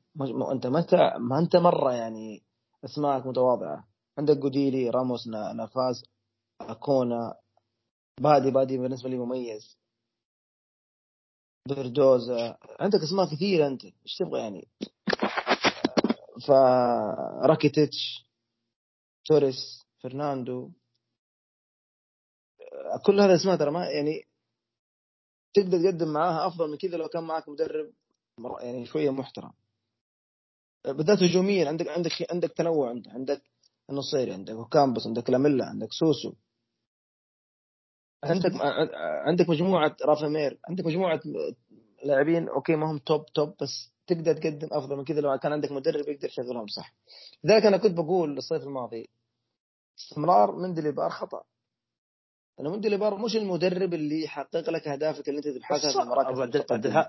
أنت 0.52 0.66
ما 0.66 0.78
انت 0.78 0.94
ما 1.20 1.38
انت 1.38 1.56
مرة 1.56 1.92
يعني 1.92 2.42
أسماءك 2.84 3.26
متواضعة. 3.26 3.88
عندك 4.18 4.36
جوديلي 4.36 4.90
راموس 4.90 5.28
نافاس 5.28 6.05
أكونا 6.60 7.34
باديه 8.20 8.51
باديه 8.51 8.78
بالنسبة 8.78 9.08
لي 9.10 9.16
مميز. 9.16 9.78
بيدروسا 11.68 12.57
عندك 12.80 13.00
أسماء 13.00 13.26
كثيرة 13.26 13.66
أنت. 13.66 13.84
إيش 13.84 14.16
تبغى 14.18 14.40
يعني؟ 14.40 14.68
راكيتيتش 16.46 18.26
توريس 19.24 19.86
فرناندو. 20.02 20.70
كل 23.07 23.20
هذا 23.20 23.34
اسماء 23.34 23.57
ترى 23.57 23.70
ما 23.70 23.86
يعني 23.86 24.26
تقدر 25.55 25.82
تقدم 25.82 26.12
معاها 26.12 26.47
أفضل 26.47 26.70
من 26.70 26.76
كذا 26.76 26.97
لو 26.97 27.09
كان 27.09 27.24
معك 27.24 27.49
مدرب 27.49 27.93
يعني 28.61 28.86
شوية 28.86 29.11
محترم. 29.11 29.53
بالذات 30.84 31.22
هجوميا 31.22 31.68
عندك 31.68 31.88
عندك 31.88 32.12
عندك 32.30 32.53
تنوع 32.53 32.88
عندك 32.88 33.11
عندك 33.11 33.43
النصيري 33.91 34.32
عندك 34.32 34.68
أوكامبوس 34.72 35.07
عندك 35.07 35.30
لاميلا 35.30 35.64
عندك 35.64 35.93
سوسو. 35.93 36.32
عندك 38.24 38.53
عندك 39.26 39.49
مجموعة 39.49 39.97
رافا 40.05 40.27
مير 40.27 40.61
عندك 40.68 40.86
مجموعة 40.86 41.20
لاعبين 42.05 42.49
okay 42.48 42.76
ما 42.76 42.91
هم 42.91 42.99
top 42.98 43.26
top 43.26 43.55
بس 43.62 43.93
تقدر 44.07 44.34
تقدم 44.34 44.68
أفضل 44.72 44.97
من 44.97 45.05
كذا 45.05 45.20
لو 45.20 45.38
كان 45.38 45.53
عندك 45.53 45.72
مدرب 45.72 46.09
يقدر 46.09 46.28
يشغلهم 46.28 46.66
صح. 46.66 46.95
لذلك 47.45 47.66
أنا 47.66 47.76
كنت 47.76 47.93
بقول 47.93 48.38
الصيف 48.38 48.62
الماضي 48.62 49.09
استمرار 49.99 50.57
مندليبار 50.57 51.11
خطأ. 51.11 51.43
لأنه 52.61 52.70
مندلي 52.70 52.96
بار 52.96 53.18
مش 53.18 53.36
المدرب 53.36 53.94
اللي 53.94 54.22
يحقق 54.22 54.70
لك 54.70 54.88
أهدافك 54.88 55.28
اللي 55.28 55.38
أنت 55.38 55.48
تبحثها 55.48 55.92
في 55.92 56.02
المراكز 56.02 56.40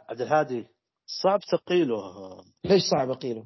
عبد 0.09 0.21
الهادي. 0.21 0.67
صعب 1.05 1.39
تقيله 1.39 1.97
ليش 2.63 2.83
صعب 2.91 3.09
اقيله؟ 3.09 3.45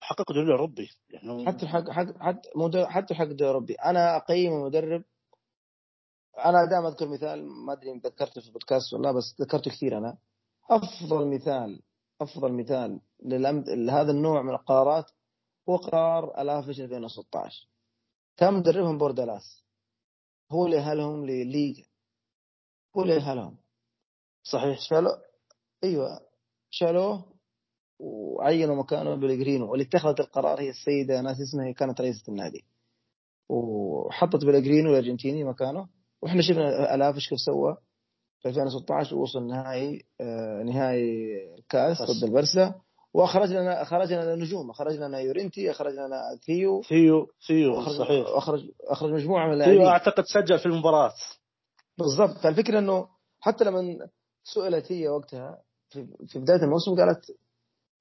حقق 0.00 0.32
دوري 0.32 0.52
أوروبي. 0.52 0.88
يعني 1.08 1.46
حتى 1.46 1.66
حق 1.66 1.90
حق 1.90 2.06
حتى 2.20 2.86
حتى 2.86 3.14
حق 3.14 3.24
دوري 3.24 3.50
أوروبي. 3.50 3.74
أنا 3.74 4.16
أقيم 4.16 4.52
المدرب. 4.52 5.04
أنا 6.38 6.64
دائما 6.70 6.88
أذكر 6.88 7.08
مثال 7.08 7.46
ما 7.46 7.72
أدري 7.72 7.98
ذكرته 7.98 8.40
في 8.40 8.46
البودكاست 8.46 8.94
ولا 8.94 9.12
بس 9.12 9.40
ذكرته 9.40 9.70
كثير 9.70 9.98
أنا. 9.98 10.18
أفضل 10.70 11.26
مثال 11.26 11.82
أفضل 12.20 12.52
مثال 12.52 13.00
لهذا 13.76 14.10
النوع 14.10 14.42
من 14.42 14.50
القرارات 14.50 15.10
هو 15.68 15.76
قرار 15.76 16.40
الافش 16.40 16.80
2016 16.80 17.68
كان 18.36 18.54
مدربهم 18.54 18.98
بوردالاس. 18.98 19.64
هو 20.52 20.66
اللي 20.66 20.78
اهلهم 20.78 21.26
لليغا 21.26 21.84
هو 22.96 23.02
اللي 23.02 23.16
اهلهم 23.16 23.56
صحيح. 24.42 24.80
شالوه؟ 24.80 25.22
أيوه. 25.84 26.20
شالوه 26.70 27.24
وعينوا 27.98 28.76
مكانه 28.76 29.14
بلغرينو 29.14 29.70
واللي 29.70 29.84
اتخذت 29.84 30.20
القرار 30.20 30.60
هي 30.60 30.70
السيدة 30.70 31.20
ناسي 31.20 31.36
اسمها 31.40 31.66
هي 31.66 31.72
كانت 31.72 32.00
رئيسة 32.00 32.22
النادي. 32.28 32.64
وحطت 33.48 34.44
بلغرينو 34.44 34.90
الأرجنتيني 34.90 35.44
مكانه. 35.44 35.88
وإحنا 36.22 36.42
شفنا 36.42 36.94
ألافيس 36.94 37.28
كيف 37.28 37.38
سوى. 37.38 37.76
في 38.42 38.48
2016 38.48 39.16
ووصل 39.16 39.46
نهائي 39.46 40.04
آه 40.20 40.62
نهائي 40.62 41.36
كاس 41.68 42.02
ضد 42.02 42.24
البرسا 42.24 42.80
واخرج 43.14 43.48
لنا 43.52 43.82
اخرج 43.82 44.12
لنا 44.12 44.34
نجوم 44.34 44.70
اخرج 44.70 44.94
لنا 44.94 45.20
يورنتي 45.20 45.70
اخرج 45.70 45.92
لنا 45.92 46.38
ثيو 46.46 46.82
ثيو 46.82 47.28
ثيو 47.46 47.82
صحيح. 47.98 48.26
اخرج 48.28 48.70
أخرج 48.80 49.10
مجموعة 49.10 49.46
من 49.46 49.52
اللاعبين. 49.52 49.78
ثيو 49.78 49.88
أعتقد 49.88 50.24
سجل 50.24 50.58
في 50.58 50.66
المباراة. 50.66 51.12
بالضبط. 51.98 52.38
فالفكرة 52.38 52.78
إنه 52.78 53.08
حتى 53.40 53.64
لما 53.64 54.08
سئلت 54.44 54.92
هي 54.92 55.08
وقتها 55.08 55.62
في 56.26 56.38
بداية 56.38 56.62
الموسم 56.62 56.96
قالت 56.96 57.30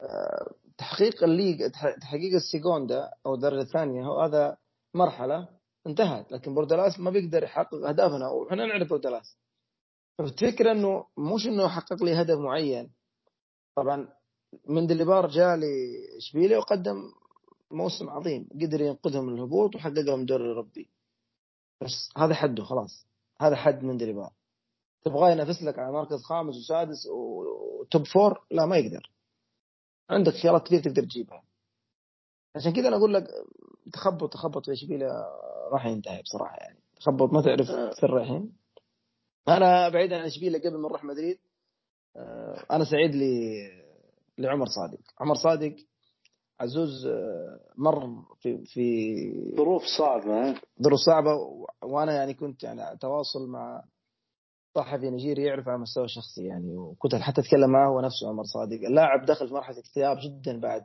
آه، 0.02 0.54
تحقيق 0.78 1.24
الليج 1.24 1.72
تحقيق 2.02 2.34
السيكوندا 2.36 3.10
أو 3.26 3.36
الدرجة 3.36 3.62
الثانية 3.62 4.04
هو 4.04 4.22
هذا 4.22 4.58
مرحلة 4.94 5.48
انتهت. 5.88 6.32
لكن 6.32 6.54
بوردالاس 6.54 7.00
ما 7.00 7.12
بيقدر 7.12 7.44
يحقق 7.44 7.88
أهدافنا 7.88 8.30
وحنا 8.30 8.66
نعرف 8.66 8.90
بوردالاس 8.90 9.38
فالفكرة 10.18 10.72
إنه 10.72 11.06
مش 11.18 11.48
إنه 11.48 11.68
حقق 11.68 12.04
لي 12.04 12.22
هدف 12.22 12.38
معين. 12.38 12.92
طبعا 13.76 14.08
مندليبار 14.68 15.28
جاء 15.28 15.56
لإشبيليا 15.56 16.58
وقدم 16.58 17.12
موسم 17.72 18.10
عظيم. 18.10 18.50
قدر 18.62 18.82
ينقذهم 18.82 19.26
من 19.26 19.34
الهبوط 19.34 19.76
وحقق 19.76 20.00
لهم 20.00 20.26
دوري 20.26 20.44
الأوروبي. 20.44 20.90
بس 21.82 22.10
هذا 22.18 22.34
حده 22.34 22.64
خلاص. 22.64 23.08
هذا 23.42 23.56
حد 23.56 23.84
مندليبار 23.84 24.32
تبغاه 25.06 25.32
ينافس 25.32 25.64
لك 25.64 25.80
على 25.80 25.92
مركز 25.92 26.22
خامس 26.24 26.56
وسادس 26.56 27.08
وتوب 27.08 28.06
فور؟ 28.06 28.46
لا 28.52 28.66
ما 28.66 28.78
يقدر. 28.78 29.12
عندك 30.10 30.34
خيارات 30.34 30.66
كثير 30.66 30.84
تقدر 30.84 31.04
تجيبها. 31.04 31.44
عشان 32.56 32.74
كذا 32.74 32.88
أنا 32.88 32.98
أقول 32.98 33.14
لك 33.14 33.28
تخبط 33.94 34.34
تخبط 34.34 34.66
في 34.66 34.74
إشبيليا 34.74 35.12
راح 35.72 35.86
ينتهي 35.86 36.22
بصراحة 36.22 36.58
يعني. 36.58 36.80
تخبط 37.00 37.34
ما 37.34 37.42
تعرف 37.42 37.68
سر 38.02 38.18
الحين 38.18 38.54
أنا 39.48 39.90
بعيد 39.90 40.14
عن 40.14 40.26
إشبيليا 40.26 40.60
قبل 40.60 40.78
ما 40.78 40.90
نروح 40.90 41.04
مدريد. 41.04 41.40
آه، 42.16 42.66
أنا 42.72 42.86
سعيد 42.86 43.16
لي 43.16 43.79
لعمر 44.40 44.66
صادق. 44.66 45.00
عمر 45.20 45.36
صادق 45.36 45.76
عزوز 46.60 47.06
آه، 47.08 47.60
مر 47.78 48.24
في 48.40 48.66
في 48.66 49.56
ظروف 49.58 49.84
صعبة 49.98 50.62
ظروف 50.84 51.00
صعبة 51.06 51.32
وأنا 51.84 52.14
يعني 52.14 52.34
كنت 52.34 52.64
يعني 52.64 52.98
تواصل 52.98 53.48
مع 53.50 53.84
صحفي 54.76 55.10
نيجيري 55.10 55.44
يعرف 55.44 55.68
على 55.68 55.76
المستوى 55.76 56.06
الشخصي 56.06 56.44
يعني 56.46 56.78
وكنت 56.78 57.16
حتى 57.16 57.42
أتكلم 57.42 57.70
معه 57.70 57.90
هو 57.90 58.02
نفسه 58.02 58.30
عمر 58.30 58.44
صادق. 58.44 58.86
اللاعب 58.86 59.26
دخل 59.26 59.48
في 59.48 59.54
مرحلة 59.54 59.80
اكتئاب 59.80 60.18
جدا 60.24 60.60
بعد 60.60 60.84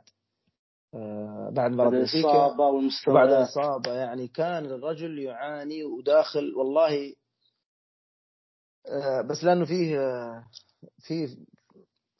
آه 0.93 1.49
بعد 1.55 1.71
مرض 1.71 1.93
الاصابه 1.93 2.63
والمستوى 2.67 3.13
بعد 3.13 3.29
الاصابه 3.29 3.93
يعني 3.93 4.27
كان 4.27 4.65
الرجل 4.65 5.19
يعاني 5.19 5.83
وداخل 5.83 6.55
والله 6.55 7.13
آه 8.87 9.21
بس 9.21 9.43
لأنه 9.43 9.65
فيه 9.65 9.99
آه 9.99 10.43
فيه 10.99 11.27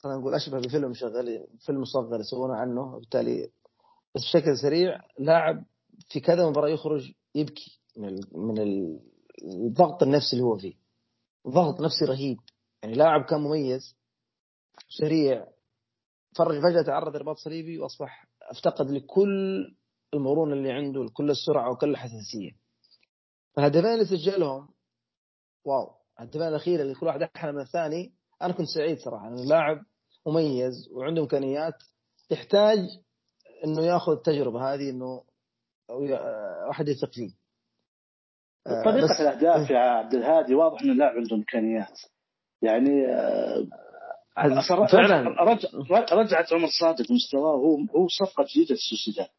خلينا 0.06 0.20
نقول 0.20 0.34
أشبه 0.34 0.60
بفيلم 0.60 0.94
شغال 0.94 1.48
فيلم 1.66 1.82
مصغر 1.82 2.20
يسوونه 2.20 2.56
عنه 2.56 3.00
بالتالي 3.00 3.50
بس 4.16 4.22
بشكل 4.22 4.58
سريع 4.58 5.02
لاعب 5.20 5.66
في 6.10 6.20
كذا 6.20 6.50
مباراة 6.50 6.70
يخرج 6.70 7.12
يبكي 7.36 7.80
من 7.98 8.20
من 8.34 8.60
الضغط 9.44 10.04
النفسي 10.04 10.34
اللي 10.34 10.44
هو 10.44 10.58
فيه. 10.58 10.74
ضغط 11.48 11.82
نفسي 11.82 12.06
رهيب. 12.06 12.38
يعني 12.84 12.96
لاعب 12.96 13.26
كان 13.26 13.42
مميز 13.42 13.96
سريع 15.00 15.48
فرج 16.38 16.62
فجأة 16.62 16.82
تعرض 16.82 17.16
لرباط 17.16 17.38
صليبي 17.38 17.80
وأصبح 17.80 18.28
أفتقد 18.42 18.92
لكل 18.92 19.66
المرونة 20.14 20.54
اللي 20.54 20.72
عنده 20.72 21.04
لكل 21.04 21.30
السرعة 21.32 21.72
وكل 21.72 21.90
الحساسية. 21.90 22.52
فالهدفين 23.56 23.86
اللي 23.94 24.06
سجلهم 24.06 24.68
واو 25.66 25.92
الهدفين 26.20 26.42
الأخيرة 26.42 26.82
اللي 26.82 26.96
كل 26.96 27.06
واحد 27.06 27.22
أحلى 27.36 27.52
من 27.52 27.62
الثاني 27.62 28.14
أنا 28.42 28.54
كنت 28.54 28.68
سعيد 28.68 28.98
صراحة. 28.98 29.28
أنه 29.28 29.44
لاعب 29.46 29.78
مميز 30.28 30.90
وعنده 30.92 31.22
إمكانيات 31.22 31.84
يحتاج 32.32 32.80
أنه 33.64 33.82
ياخذ 33.86 34.12
التجربة 34.12 34.74
هذه 34.74 34.90
أنه 34.90 35.24
واحد 36.68 36.88
يثق 36.88 37.12
فيه 37.12 37.32
طريقة 38.66 39.04
بس... 39.04 39.22
الأهداف 39.22 39.70
يا 39.70 39.80
عبد 39.80 40.14
الهادي 40.14 40.56
واضح 40.56 40.82
أن 40.82 40.92
اللاعب 40.92 41.16
عنده 41.16 41.36
إمكانيات. 41.36 42.00
يعني 42.62 43.08
آه، 43.08 43.68
فعلا. 44.92 45.44
رجع 45.44 46.16
رجعت 46.16 46.54
عمر 46.54 46.68
صادق 46.80 47.12
مستواه 47.12 47.56
هو 47.56 47.78
هو 47.96 48.08
صفقة 48.08 48.46
جديدة 48.50 48.76
للسوسيداد 48.76 49.30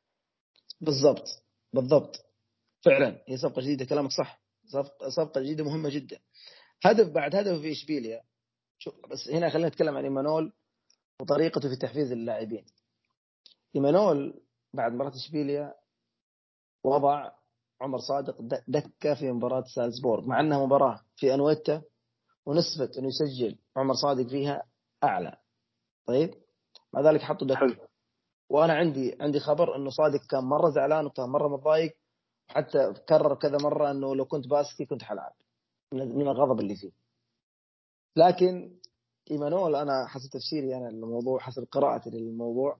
بالضبط 0.81 1.29
بالضبط. 1.73 2.17
فعلا 2.85 3.23
هي 3.29 3.37
صفقة 3.37 3.63
جديدة 3.63 3.85
كلامك 3.85 4.11
صح. 4.11 4.41
صفقة, 5.17 5.41
جديدة 5.41 5.65
مهمة 5.65 5.89
جدا. 5.89 6.19
هدف 6.85 7.09
بعد 7.09 7.37
هدف 7.37 7.61
في 7.61 7.73
إشبيليا 7.73 8.23
شوف 8.79 8.95
بس 9.11 9.29
هنا 9.29 9.51
خلينا 9.51 9.69
نتكلم 9.69 9.97
عن 9.97 10.05
إيمانول. 10.05 10.53
وطريقته 11.23 11.69
في 11.69 11.77
تحفيز 11.77 12.13
اللاعبين. 12.13 12.65
ايمانول 13.77 14.41
بعد 14.75 14.93
مباراة 14.93 15.13
إشبيليا 15.17 15.75
وضع 16.85 17.31
عمر 17.81 17.99
صادق 17.99 18.37
دكة 18.69 19.15
في 19.15 19.33
مباراة 19.33 19.65
سالزبورغ 19.75 20.27
مع 20.27 20.41
أنها 20.41 20.67
مباراة 20.67 21.01
في 21.17 21.35
أنويتا 21.35 21.83
ونسبة 22.47 22.91
أنه 22.99 23.09
يسجل 23.09 23.59
عمر 23.77 23.95
صادق 23.95 24.29
فيها 24.29 24.63
أعلى. 25.05 25.37
طيب؟ 26.07 26.35
مع 26.93 27.01
ذلك 27.01 27.21
حطوا 27.21 27.47
دكة. 27.47 27.89
وأنا 28.49 28.73
عندي 28.75 29.17
عندي 29.21 29.41
خبر 29.41 29.77
أنه 29.77 29.91
صادق 29.91 30.27
كان 30.31 30.45
مرة 30.45 30.71
زعلان 30.71 31.07
وكان 31.07 31.29
مرة 31.29 31.49
متضايق 31.49 31.97
وحتى 32.51 32.93
كرر 33.09 33.35
كذا 33.35 33.59
مرة 33.63 33.91
أنه 33.91 34.17
لو 34.17 34.25
كنت 34.25 34.47
باسكي 34.47 34.87
كنت 34.87 35.03
حلعب. 35.03 35.33
من 35.93 36.29
الغضب 36.29 36.61
اللي 36.61 36.77
فيه. 36.77 36.91
لكن 38.17 38.79
إيمانول 39.31 39.77
أنا 39.77 40.07
حسب 40.07 40.31
تفسيري 40.31 40.77
أنا 40.77 40.89
للموضوع 40.89 41.39
حسب 41.39 41.67
قراءتي 41.73 42.11
للموضوع. 42.11 42.77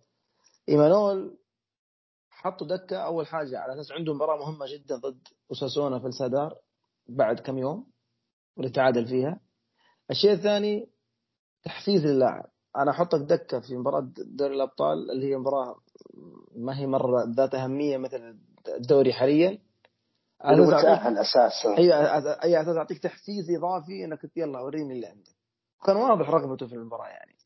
إيمانول 0.69 1.37
حطوا 2.31 2.67
دكة 2.67 2.97
أول 2.97 3.27
حاجة 3.27 3.59
على 3.59 3.75
أساس 3.75 3.93
عندهم 3.93 4.17
مباراه 4.17 4.37
مهمة 4.37 4.67
جدا 4.73 4.97
ضد 4.97 5.29
أوساسونا 5.51 5.99
في 5.99 6.07
السادار 6.07 6.55
بعد 7.09 7.41
كم 7.41 7.59
يوم 7.59 7.87
واللي 8.57 8.73
تعادل 8.73 9.07
فيها. 9.07 9.41
الشيء 10.11 10.33
الثاني 10.33 10.89
تحفيز 11.65 12.07
للاعب 12.07 12.45
أنا 12.77 12.91
أحطك 12.91 13.19
دكة 13.19 13.61
في 13.61 13.77
مباراة 13.77 14.09
دوري 14.17 14.55
الأبطال 14.55 15.11
اللي 15.11 15.31
هي 15.33 15.37
مباراة 15.37 15.77
ما 16.57 16.79
هي 16.79 16.87
مرة 16.87 17.25
ذات 17.37 17.55
أهمية 17.55 17.97
مثل 17.97 18.39
الدوري 18.69 19.13
حاليا. 19.13 19.59
متاهل 20.79 21.19
أساسا. 21.19 21.79
اي 21.79 21.93
أي 22.45 22.63
أساس 22.63 22.77
أعطيك 22.77 22.99
تحفيز 22.99 23.51
إضافي 23.51 24.05
إنك 24.05 24.31
يلا 24.37 24.61
وريني 24.61 24.93
اللي 24.93 25.07
عندك. 25.07 25.36
كان 25.87 25.97
واضح 25.97 26.31
رغبته 26.31 26.67
في 26.67 26.73
المباراة 26.73 27.09
يعني. 27.09 27.37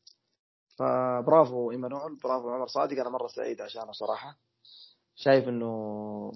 فبرافو 0.77 1.71
ايمانويل 1.71 2.15
برافو 2.23 2.49
عمر 2.49 2.67
صادق. 2.67 2.99
أنا 2.99 3.09
مرة 3.09 3.27
سعيد 3.27 3.61
عشانه 3.61 3.91
صراحة. 3.91 4.37
شايف 5.15 5.47
إنه 5.47 6.31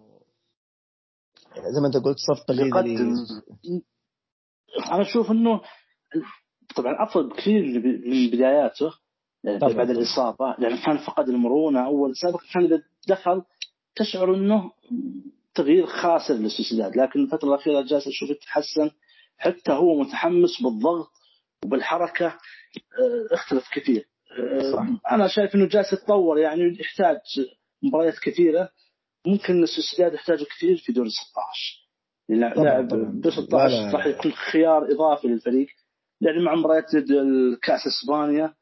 زي 1.56 1.82
ما 1.82 1.88
أنت 1.88 1.98
قلت 1.98 2.18
صفقة 2.18 2.54
يقدم 2.54 3.26
أنا 4.92 5.02
أشوف 5.02 5.32
إنه 5.32 5.62
طبعا 6.76 7.04
افضل 7.04 7.30
بكثير 7.30 7.64
من 8.06 8.30
بداياته 8.30 8.92
يعني 9.44 9.60
طبعا 9.60 9.74
بعد 9.74 9.90
الإصابة. 9.90 10.46
لأنه 10.46 10.64
يعني 10.64 10.86
كان 10.86 10.98
فقد 10.98 11.30
المرونة 11.30 11.86
أول 11.86 12.16
سابقا 12.16 12.44
كان 12.54 12.64
إذا 12.64 12.84
دخل 13.08 13.44
تشعر 13.96 14.36
إنه 14.36 14.72
تغيير 15.56 15.86
خاسر 15.86 16.34
للسوسيداد. 16.34 16.98
لكن 16.98 17.20
الفترة 17.20 17.50
الأخيرة 17.50 17.82
جالس 17.82 18.08
أشوف 18.08 18.30
يتحسن. 18.30 18.92
حتى 19.38 19.72
هو 19.72 20.02
متحمس 20.02 20.62
بالضغط. 20.64 21.12
وبالحركة 21.66 22.26
آه، 22.28 23.34
اختلف 23.34 23.64
كثير. 23.74 24.08
آه، 24.40 24.72
صح. 24.72 24.88
أنا 25.12 25.28
شايف 25.28 25.56
إنه 25.56 25.68
جالس 25.68 25.94
يتطور 25.94 26.40
يعني 26.40 26.78
يحتاج 26.80 27.18
مباريات 27.84 28.20
كثيرة. 28.20 28.70
ممكن 29.28 29.64
السوسيداد 29.64 30.14
يحتاجه 30.14 30.44
كثير 30.44 30.78
في 30.78 30.92
دور 30.94 31.08
16 31.08 32.64
لاعب 32.64 32.88
ب 33.22 33.30
16 33.30 33.94
راح 33.94 34.06
يكون 34.06 34.32
خيار 34.32 34.92
إضافي 34.92 35.28
للفريق. 35.28 35.68
يعني 36.22 36.44
مع 36.44 36.56
مباريات 36.56 36.96
الكأس 36.96 37.82
إسبانيا 37.88 38.54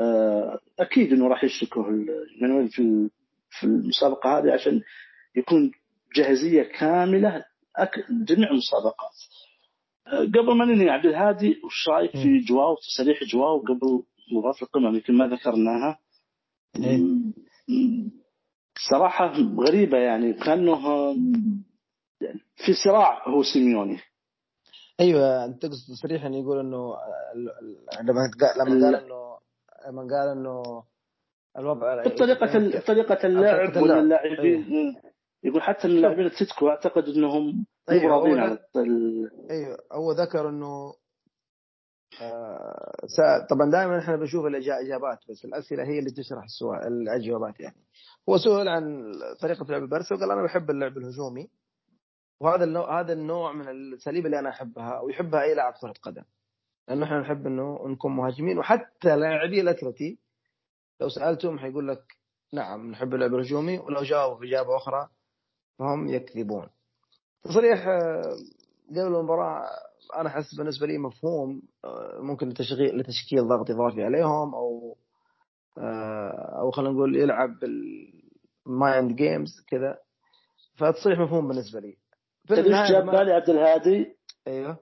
آه، 0.00 0.58
أكيد 0.78 1.12
إنه 1.12 1.28
راح 1.28 1.44
يشركوا 1.44 1.84
المانويل 1.88 2.68
في 2.68 3.10
في 3.50 3.64
المسابقة 3.64 4.38
هذه 4.38 4.52
عشان 4.52 4.80
يكون 5.36 5.72
جاهزية 6.16 6.62
كاملة 6.62 7.44
جميع 8.10 8.50
المسابقات. 8.50 9.16
قبل 10.06 10.56
ما 10.56 10.64
ننهي 10.64 10.90
عبد 10.90 11.06
الهادي 11.06 11.60
وش 11.64 11.88
رايك 11.88 12.10
في 12.10 12.38
جواو 12.38 12.76
تصريح 12.76 13.24
جواو 13.24 13.58
قبل 13.58 14.02
مباراه 14.32 14.56
القمة 14.62 14.88
يمكن 14.88 15.14
ما 15.14 15.26
ذكرناها. 15.26 15.98
صراحة 18.90 19.32
غريبة 19.66 19.98
يعني 19.98 20.32
كأنه 20.32 20.80
في 22.56 22.72
صراع 22.84 23.28
هو 23.28 23.42
سيميوني. 23.42 23.98
أيوه 25.00 25.44
أنت 25.44 25.62
تقصد 25.62 25.94
تصريح 25.94 26.24
إنه 26.24 26.38
يقول 26.40 26.58
انه 26.58 26.96
لما 28.02 28.30
لما 28.58 28.86
قال 28.86 28.94
انه 28.96 29.38
لما 29.86 30.02
قال 30.02 30.28
إنه 30.38 30.84
الوضع 31.58 32.02
طريقة 32.02 32.80
طريقة 32.80 33.26
اللعب 33.26 33.76
واللاعبين 33.76 34.64
أيوه. 34.64 34.94
يقول 35.44 35.62
حتى 35.62 35.88
إن 35.88 36.00
لاعبين 36.00 36.26
اتلتيكو 36.26 36.68
أعتقد 36.68 37.08
إنهم 37.08 37.66
أيوه 37.90 38.12
راضيين 38.12 38.38
على 38.38 38.58
أيوه 39.50 39.78
هو 39.92 40.12
ذكر 40.12 40.48
إنه 40.48 40.94
آه 42.22 43.46
طبعا 43.50 43.70
دائما 43.70 43.98
إحنا 43.98 44.16
بنشوف 44.16 44.46
الاجابات 44.46 45.18
بس 45.30 45.44
الأسئلة 45.44 45.84
هي 45.84 45.98
اللي 45.98 46.10
تشرح 46.10 46.44
السؤال 46.44 46.86
الأجوبات 47.02 47.60
يعني. 47.60 47.76
هو 48.28 48.38
سئل 48.38 48.68
عن 48.68 49.12
طريقة 49.40 49.66
لعب 49.68 49.82
البرسا 49.82 50.14
وقال 50.14 50.30
أنا 50.30 50.42
بحب 50.42 50.70
اللعب 50.70 50.98
الهجومي 50.98 51.50
وهذا 52.40 52.64
النوع 52.64 53.00
هذا 53.00 53.12
النوع 53.12 53.52
من 53.52 53.68
الاساليب 53.68 54.26
اللي 54.26 54.38
أنا 54.38 54.48
أحبها 54.48 55.00
ويحبها 55.00 55.42
أي 55.42 55.54
لاعب 55.54 55.72
كرة 55.80 55.94
قدم. 56.02 56.22
لأنه 56.88 57.04
إحنا 57.06 57.20
نحب 57.20 57.46
إنه 57.46 57.88
نكون 57.88 58.16
مهاجمين 58.16 58.58
وحتى 58.58 59.16
لاعبي 59.16 59.60
الأتلتي 59.60 60.18
لو 61.00 61.08
سألتهم 61.08 61.58
حيقول 61.58 61.88
لك 61.88 62.02
نعم 62.52 62.90
نحب 62.90 63.14
اللعب 63.14 63.34
الهجومي 63.34 63.78
ولو 63.78 64.02
جاوبوا 64.02 64.40
باجابه 64.40 64.76
أخرى 64.76 65.08
فهم 65.78 66.08
يكذبون. 66.08 66.68
تصريح 67.44 67.88
آه، 67.88 68.22
قبل 68.90 69.00
المباراة 69.00 69.64
أنا 70.16 70.28
أحس 70.28 70.54
بالنسبة 70.54 70.86
لي 70.86 70.98
مفهوم 70.98 71.62
آه، 71.84 72.18
ممكن 72.20 72.48
لتشغيل 72.48 72.98
لتشكيل 72.98 73.48
ضغط 73.48 73.70
إضافي 73.70 74.02
عليهم 74.02 74.54
أو 74.54 74.96
آه، 75.78 76.58
أو 76.60 76.70
خلينا 76.70 76.92
نقول 76.92 77.16
يلعب 77.16 77.50
بال 77.58 78.11
mind 78.11 79.16
games 79.16 79.64
كذا. 79.68 79.98
فتصريح 80.76 81.18
مفهوم 81.18 81.48
بالنسبة 81.48 81.80
لي. 81.80 81.96
تدري 82.48 82.80
إيش 82.80 82.90
جاب 82.90 83.04
بالي 83.04 83.32
عبد 83.32 83.50
الهادي؟ 83.50 84.16
أيوه. 84.46 84.78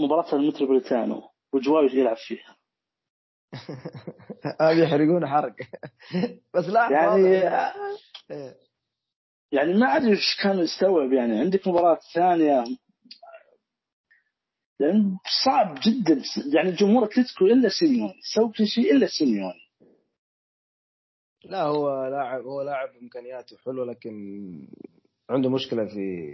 مباراة 0.00 0.34
المتروبوليتانو 0.34 1.22
وجواو 1.52 1.90
يلعب 1.92 2.16
فيها. 2.16 2.56
هذه 4.60 4.82
يحرقون 4.82 5.26
حرق. 5.26 5.54
بس 6.54 6.64
لا 6.64 6.90
يعني. 6.90 7.42
يعني 9.52 9.74
ما 9.74 9.96
أدري 9.96 10.10
إيش 10.10 10.36
كان 10.42 10.58
يستوعب 10.58 11.12
يعني. 11.12 11.40
عندك 11.40 11.68
مباراة 11.68 12.00
ثانية. 12.14 12.64
يعني 14.80 15.16
صعب 15.44 15.78
جدا. 15.86 16.22
يعني 16.54 16.72
جمهور 16.72 17.04
أتلتيكو 17.04 17.46
إلا 17.46 17.68
سيميوني. 17.68 18.20
سوى 18.34 18.52
كل 18.58 18.66
شيء 18.66 18.96
إلا 18.96 19.06
سيميوني. 19.06 19.62
لا 21.44 21.62
هو 21.62 22.06
لاعب 22.06 22.42
هو 22.42 22.62
لاعب 22.62 22.88
إمكانياته 23.02 23.56
حلوة 23.56 23.86
لكن 23.86 24.12
عنده 25.30 25.50
مشكلة 25.50 25.84
في 25.84 26.32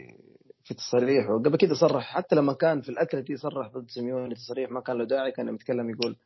في 0.64 0.74
تصريح 0.74 1.30
وقبل 1.30 1.56
كده 1.56 1.74
صرح 1.74 2.14
حتى 2.14 2.36
لما 2.36 2.52
كان 2.52 2.80
في 2.80 2.88
الأتلتي 2.88 3.36
صرح 3.36 3.68
ضد 3.68 3.88
سيميوني 3.88 4.34
تصريح 4.34 4.70
ما 4.70 4.80
كان 4.80 4.98
له 4.98 5.04
داعي 5.04 5.32
كان 5.32 5.54
يتكلم 5.54 5.90
يقول 5.90 6.16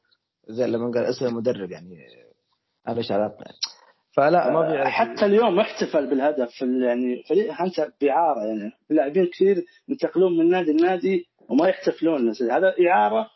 زي 0.48 0.66
لما 0.66 0.90
قال 0.90 1.04
اسم 1.04 1.26
المدرب 1.26 1.70
يعني 1.70 2.06
أنا 2.88 2.98
إيش 2.98 3.12
علاقه 3.12 3.44
فلا 4.12 4.50
ما 4.50 4.68
في 4.68 4.90
حتى 4.90 5.26
اليوم 5.26 5.60
احتفل 5.60 6.06
بالهدف 6.06 6.62
يعني 6.62 7.22
فريق 7.28 7.60
انت 7.60 7.92
باعاره 8.00 8.40
يعني 8.40 8.72
لاعبين 8.90 9.26
كثير 9.26 9.64
ينتقلون 9.88 10.38
من 10.38 10.50
نادي 10.50 10.72
لنادي 10.72 11.26
وما 11.48 11.68
يحتفلون. 11.68 12.28
هذا 12.50 12.74
إعارة 12.88 13.30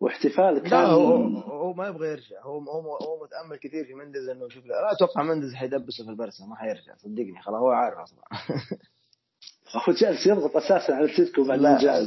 واحتفال 0.00 0.58
كان 0.58 0.70
لا 0.70 0.86
هو, 0.86 1.16
هو 1.38 1.72
ما 1.72 1.88
يبغى 1.88 2.08
يرجع. 2.08 2.42
هو 2.42 2.58
هو 2.58 2.96
هو 2.96 3.24
متأمل 3.24 3.56
كثير 3.56 3.84
في 3.84 3.94
مندز 3.94 4.28
إنه 4.28 4.48
شوف 4.48 4.66
لا 4.66 4.92
أتوقع 4.92 5.22
مندز 5.22 5.54
حيدبسه 5.54 6.04
في 6.04 6.10
البرسا 6.10 6.44
ما 6.44 6.56
حيرجع. 6.56 6.96
صدقني 6.96 7.42
خلاص 7.42 7.60
هو 7.60 7.70
عارف 7.70 7.98
أصلا. 7.98 8.22
هو 9.88 9.92
جالس 9.92 10.26
يضغط 10.26 10.56
أساسا 10.56 10.92
على 10.92 11.04
التيتكو 11.04 11.44
بعد 11.44 11.58
لا, 11.58 11.78
لا 11.78 12.00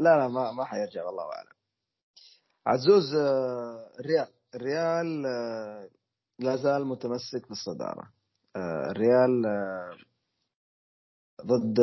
لا 0.00 0.18
لا 0.18 0.28
ما 0.28 0.52
ما 0.52 0.64
حيرجع 0.64 1.04
والله 1.04 1.22
أعلم. 1.22 1.54
عزوز 2.66 3.14
آه، 3.14 3.90
الريال. 4.00 4.28
الريال 4.54 5.26
آه، 5.26 5.88
لا 6.38 6.56
زال 6.56 6.86
متمسك 6.86 7.48
بالصدارة. 7.48 8.10
آه، 8.56 8.90
الريال 8.90 9.42
ضد 11.46 11.80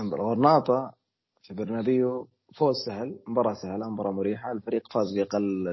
غرناطة 0.00 0.94
في 1.42 1.54
برنابيو. 1.54 2.28
فوز 2.54 2.76
سهل 2.86 3.18
مباراة 3.28 3.54
سهلة 3.54 3.90
مباراة 3.90 4.12
مريحة. 4.12 4.52
الفريق 4.52 4.92
فاز 4.92 5.14
بأقل 5.14 5.64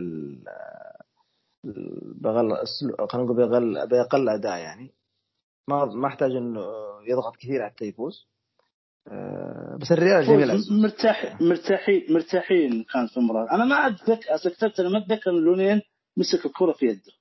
بأقل 2.22 2.66
خلينا 3.10 3.26
نقول 3.26 3.36
بأقل 3.36 3.88
بأقل 3.88 4.30
أداء 4.30 4.58
يعني. 4.58 4.94
ما 5.70 5.86
ما 5.86 6.08
أحتاج 6.08 6.32
إنه 6.32 6.62
يضغط 7.08 7.36
كثير 7.36 7.66
حتى 7.66 7.86
يفوز. 7.86 8.28
آه، 9.08 9.78
بس 9.82 9.92
الريال 9.92 10.26
جميل 10.26 10.82
مرتاح 10.82 11.42
مرتاحين 11.42 12.14
مرتاحين 12.14 12.84
كان 12.94 13.08
في 13.08 13.18
المباراة. 13.18 13.52
أنا 13.52 13.66
ما 13.66 13.88
اتذكر 13.88 14.80
أنا 14.80 14.90
ما 14.90 14.98
أتذكر 14.98 15.32
لونين 15.32 15.82
مسك 16.18 16.46
الكرة 16.46 16.72
في 16.72 16.86
يده. 16.86 17.17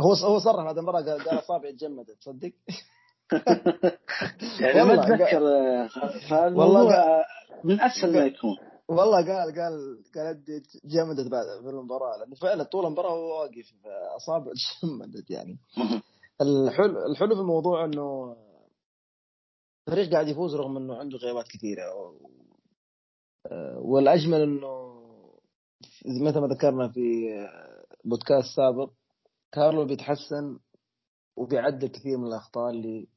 هو 0.00 0.12
هو 0.12 0.38
صرح 0.38 0.66
هذا 0.66 0.80
المباراة 0.80 1.00
قال 1.00 1.38
أصابعي 1.38 1.72
تجمدت 1.72 2.10
تصدق؟ 2.10 2.52
يعني 4.60 4.84
ما 4.84 4.94
أتذكر 4.94 5.42
والله 6.32 7.24
من 7.64 7.80
أسهل 7.80 8.12
ما 8.12 8.26
يكون. 8.26 8.56
والله 8.88 9.16
قال 9.16 9.54
قال 9.54 10.02
قال 10.14 10.44
جمدت 10.84 11.30
بعد 11.30 11.46
في 11.62 11.68
المباراة 11.68 12.18
لأنه 12.18 12.34
فعلا 12.34 12.64
طول 12.64 12.86
المباراة 12.86 13.10
هو 13.10 13.40
واقف 13.40 13.72
اصابع 14.16 14.52
جمدت 14.82 15.30
يعني. 15.30 15.58
الحلو 16.40 17.06
الحلو 17.06 17.34
في 17.34 17.40
الموضوع 17.40 17.84
إنه 17.84 18.36
الفريق 19.88 20.12
قاعد 20.12 20.28
يفوز 20.28 20.54
رغم 20.54 20.76
إنه 20.76 20.94
عنده 20.94 21.18
غيابات 21.18 21.48
كثيرة 21.48 21.82
والأجمل 23.76 24.40
إنه 24.40 24.94
مثل 26.06 26.38
ما 26.40 26.46
ذكرنا 26.46 26.88
في 26.88 27.28
بودكاست 28.04 28.56
سابق 28.56 28.90
كارلو 29.54 29.84
بيتحسن 29.84 30.58
وبيعدل 31.36 31.88
كثير 31.88 32.18
من 32.18 32.26
الأخطاء 32.26 32.70
اللي 32.70 33.08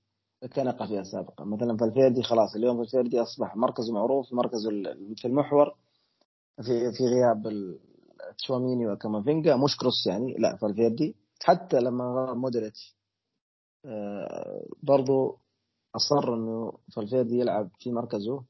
كان 0.55 0.67
يقع 0.67 0.87
فيها 0.87 1.03
سابقا. 1.03 1.45
مثلا 1.45 1.77
فالفيردي 1.77 2.23
خلاص 2.23 2.55
اليوم 2.55 2.77
فالفيردي 2.77 3.21
أصبح 3.21 3.55
مركزه 3.55 3.93
معروف 3.93 4.33
مركزه 4.33 4.69
في 5.17 5.25
المحور 5.25 5.75
في 6.61 6.91
في 6.91 7.03
غياب 7.03 7.43
تشواميني 8.37 8.87
وكامافينجا. 8.87 9.55
مش 9.55 9.77
كروس 9.77 10.07
يعني 10.07 10.33
لا 10.33 10.55
فالفيردي. 10.55 11.15
حتى 11.43 11.79
لما 11.79 12.33
مودريتش 12.33 12.97
آه، 13.85 14.65
برضو 14.83 15.39
أصر 15.95 16.33
إنه 16.33 16.73
فالفيردي 16.95 17.39
يلعب 17.39 17.69
في 17.79 17.91
مركزه 17.91 18.43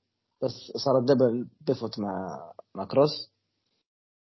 بس 0.43 0.71
صار 0.85 0.97
ال 0.97 1.04
double 1.04 1.47
pivot 1.61 1.99
مع 1.99 2.39
مع 2.75 2.85
كروس. 2.85 3.31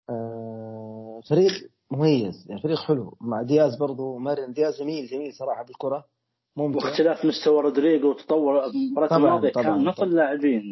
آه، 0.09 1.21
فريق 1.29 1.51
مميز 1.91 2.45
يعني 2.49 2.61
فريق 2.61 2.77
حلو. 2.77 3.17
مع 3.21 3.41
دياز 3.41 3.77
برضو 3.77 4.17
براهيم 4.17 4.53
دياز 4.53 4.79
جميل 4.79 5.07
جميل 5.07 5.33
صراحة 5.33 5.63
بالكره 5.63 6.05
ممتع. 6.55 6.85
واختلاف 6.85 7.25
مستوى 7.25 7.61
رودريجو 7.61 8.09
وتطور 8.09 8.65
المباراة 8.65 9.17
الماضية. 9.17 9.49
كان 9.49 9.83
نفس 9.83 9.99
اللاعبين 9.99 10.63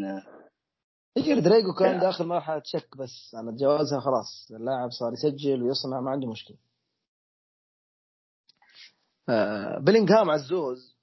يجي 1.18 1.34
رودريجو 1.34 1.74
كان 1.80 1.88
يعني. 1.88 2.02
داخل 2.02 2.26
مرحلة 2.26 2.62
شك 2.66 2.98
بس. 2.98 3.36
أنا 3.36 3.52
تجاوزها 3.52 4.00
خلاص. 4.00 4.52
اللاعب 4.52 4.90
صار 4.92 5.14
يسجل 5.14 5.64
ويصنع 5.64 6.02
ما 6.02 6.12
عنده 6.12 6.28
مشكلة. 6.28 6.58
آه 9.30 9.80
بلينغهام 9.80 10.30
عزوز 10.30 10.98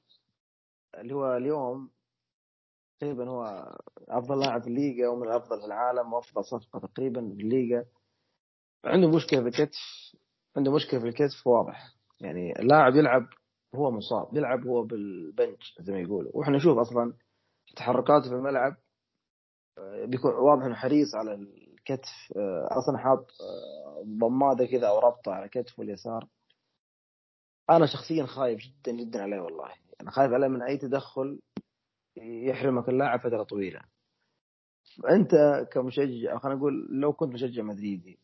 اللي 0.98 1.14
هو 1.14 1.36
اليوم 1.36 1.90
تقريبا 3.00 3.30
هو 3.30 3.72
أفضل 4.08 4.40
لاعب 4.40 4.62
في 4.62 4.68
الليغا 4.68 5.08
ومن 5.08 5.28
الافضل 5.28 5.60
في 5.60 5.66
العالم 5.66 6.12
وأفضل 6.12 6.44
صفقة 6.44 6.78
تقريبا 6.78 7.20
في 7.36 7.42
الليغا. 7.42 7.84
عنده 8.84 9.08
مشكلة 9.08 9.40
في 9.42 9.48
الكتف 9.48 9.78
عنده 10.56 10.72
مشكلة 10.72 11.00
في 11.00 11.06
الكتف 11.08 11.46
واضح. 11.46 11.94
يعني 12.20 12.58
اللاعب 12.58 12.96
يلعب 12.96 13.26
هو 13.74 13.90
مصاب 13.90 14.36
يلعب 14.36 14.66
هو 14.66 14.82
بالبنش 14.82 15.78
زي 15.80 15.92
ما 15.92 16.00
يقولوا. 16.00 16.30
وإحنا 16.34 16.56
نشوف 16.56 16.78
أصلا 16.78 17.14
تحركاته 17.76 18.28
في 18.28 18.34
الملعب 18.34 18.76
آه، 19.78 20.04
بيكون 20.04 20.34
واضح 20.34 20.64
إنه 20.64 20.74
حريص 20.74 21.14
على 21.14 21.34
الكتف 21.34 22.32
آه، 22.36 22.68
أصلا 22.70 22.98
حاط 22.98 23.26
آه، 23.40 24.04
ضمادة 24.18 24.66
كذا 24.66 24.88
أو 24.88 24.98
ربطة 24.98 25.32
على 25.32 25.48
كتفه 25.48 25.82
اليسار. 25.82 26.28
أنا 27.70 27.86
شخصيا 27.86 28.26
خايف 28.26 28.60
جدا 28.60 28.92
جدا 28.92 29.22
عليه 29.22 29.40
والله. 29.40 29.70
أنا 30.00 30.10
خايف 30.10 30.32
عليه 30.32 30.48
من 30.48 30.62
أي 30.62 30.78
تدخل 30.78 31.40
يحرمك 32.16 32.88
اللاعب 32.88 33.20
فترة 33.20 33.42
طويلة. 33.42 33.80
أنت 35.10 35.34
كمشجع 35.72 36.38
خلينا 36.38 36.58
نقول 36.58 37.00
لو 37.00 37.12
كنت 37.12 37.34
مشجع 37.34 37.62
مدريدي 37.62 38.18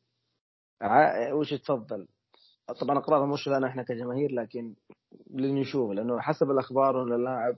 وش 1.32 1.54
تفضل؟ 1.54 2.06
طبعا 2.80 2.98
قرار 2.98 3.26
مش 3.26 3.48
لنا 3.48 3.66
إحنا 3.66 3.82
كجماهير 3.82 4.32
لكن 4.32 4.74
اللي 5.30 5.60
نشوفه 5.60 5.94
لأنه 5.94 6.20
حسب 6.20 6.50
الأخبار 6.50 7.02
انه 7.02 7.16
اللاعب 7.16 7.56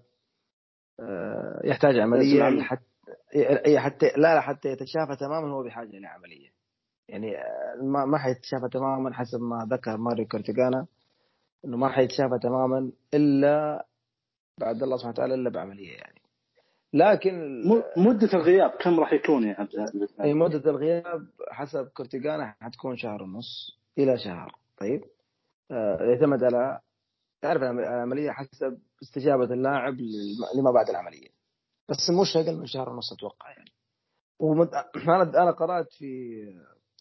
آه، 1.00 1.60
يحتاج 1.64 1.98
عمليه 1.98 2.62
حتى 2.62 2.84
حتى 3.78 4.06
لا 4.06 4.34
لا 4.34 4.40
حتى 4.40 4.68
يتشافى 4.68 5.16
تماما 5.16 5.48
هو 5.48 5.62
بحاجة 5.62 5.98
لعمليه 5.98 6.50
يعني 7.08 7.38
آه، 7.38 7.76
ما 7.82 8.04
ما 8.04 8.18
حيتشافى 8.18 8.68
تماما 8.72 9.14
حسب 9.14 9.40
ما 9.40 9.68
ذكر 9.70 9.96
ماريو 9.96 10.26
كورتيجانا 10.26 10.86
إنه 11.64 11.76
ما 11.76 11.88
حيتشافى 11.88 12.38
تماما 12.42 12.92
إلا 13.14 13.86
بعد 14.60 14.82
الله 14.82 14.96
سبحانه 14.96 15.12
وتعالى 15.14 15.34
إلا 15.34 15.50
بعملية 15.50 15.96
يعني. 15.96 16.21
لكن 16.92 17.62
مدة 17.96 18.28
الغياب 18.34 18.70
كم 18.70 19.00
راح 19.00 19.12
يكون 19.12 19.44
يا 19.44 19.54
عبد 19.58 19.70
اي 20.20 20.34
مدة 20.34 20.70
الغياب 20.70 21.26
حسب 21.50 21.86
كورتيجانا 21.86 22.54
حتكون 22.60 22.96
شهر 22.96 23.22
ونص 23.22 23.78
إلى 23.98 24.18
شهر. 24.18 24.54
طيب؟ 24.78 25.04
آه، 25.70 26.02
يعتمد 26.02 26.44
على 26.44 26.80
تعرف 27.42 27.62
العملية 27.62 28.30
حسب 28.30 28.78
استجابة 29.02 29.44
اللاعب 29.44 29.94
لما 30.56 30.70
بعد 30.70 30.90
العملية. 30.90 31.28
بس 31.88 32.10
مش 32.20 32.36
أقل 32.36 32.56
من 32.56 32.66
شهر 32.66 32.90
ونص 32.90 33.12
أتوقع 33.12 33.50
يعني. 33.50 33.70
ومد... 34.38 34.68
أنا 35.08 35.42
أنا 35.42 35.50
قرأت 35.50 35.92
في 35.92 36.32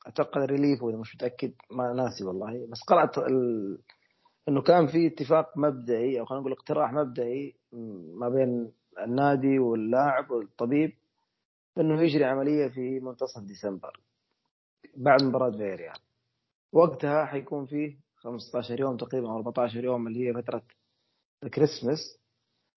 أتوقع 0.07 0.45
ريليف 0.45 0.83
وإذا 0.83 0.97
مش 0.97 1.15
متأكد 1.15 1.53
ما 1.71 1.93
ناسي 1.93 2.23
والله. 2.23 2.67
بس 2.69 2.79
قرأت 2.87 3.17
ال... 3.17 3.77
إنه 4.49 4.61
كان 4.61 4.87
في 4.87 5.07
اتفاق 5.07 5.57
مبدئي 5.57 6.19
أو 6.19 6.25
خلينا 6.25 6.41
نقول 6.41 6.53
اقتراح 6.53 6.93
مبدئي 6.93 7.55
ما 8.13 8.29
بين 8.29 8.71
النادي 8.99 9.59
واللاعب 9.59 10.31
والطبيب 10.31 10.93
إنه 11.77 12.01
يجري 12.01 12.25
عملية 12.25 12.67
في 12.67 12.99
منتصف 12.99 13.41
ديسمبر 13.41 13.99
بعد 14.97 15.23
مباراة 15.23 15.51
فيريال. 15.51 15.97
وقتها 16.73 17.25
حيكون 17.25 17.65
فيه 17.65 17.97
15 18.15 18.79
يوم 18.79 18.97
تقريبا 18.97 19.29
أو 19.31 19.35
14 19.35 19.83
يوم 19.83 20.07
اللي 20.07 20.27
هي 20.29 20.33
فترة 20.33 20.61
الكريسماس 21.43 22.19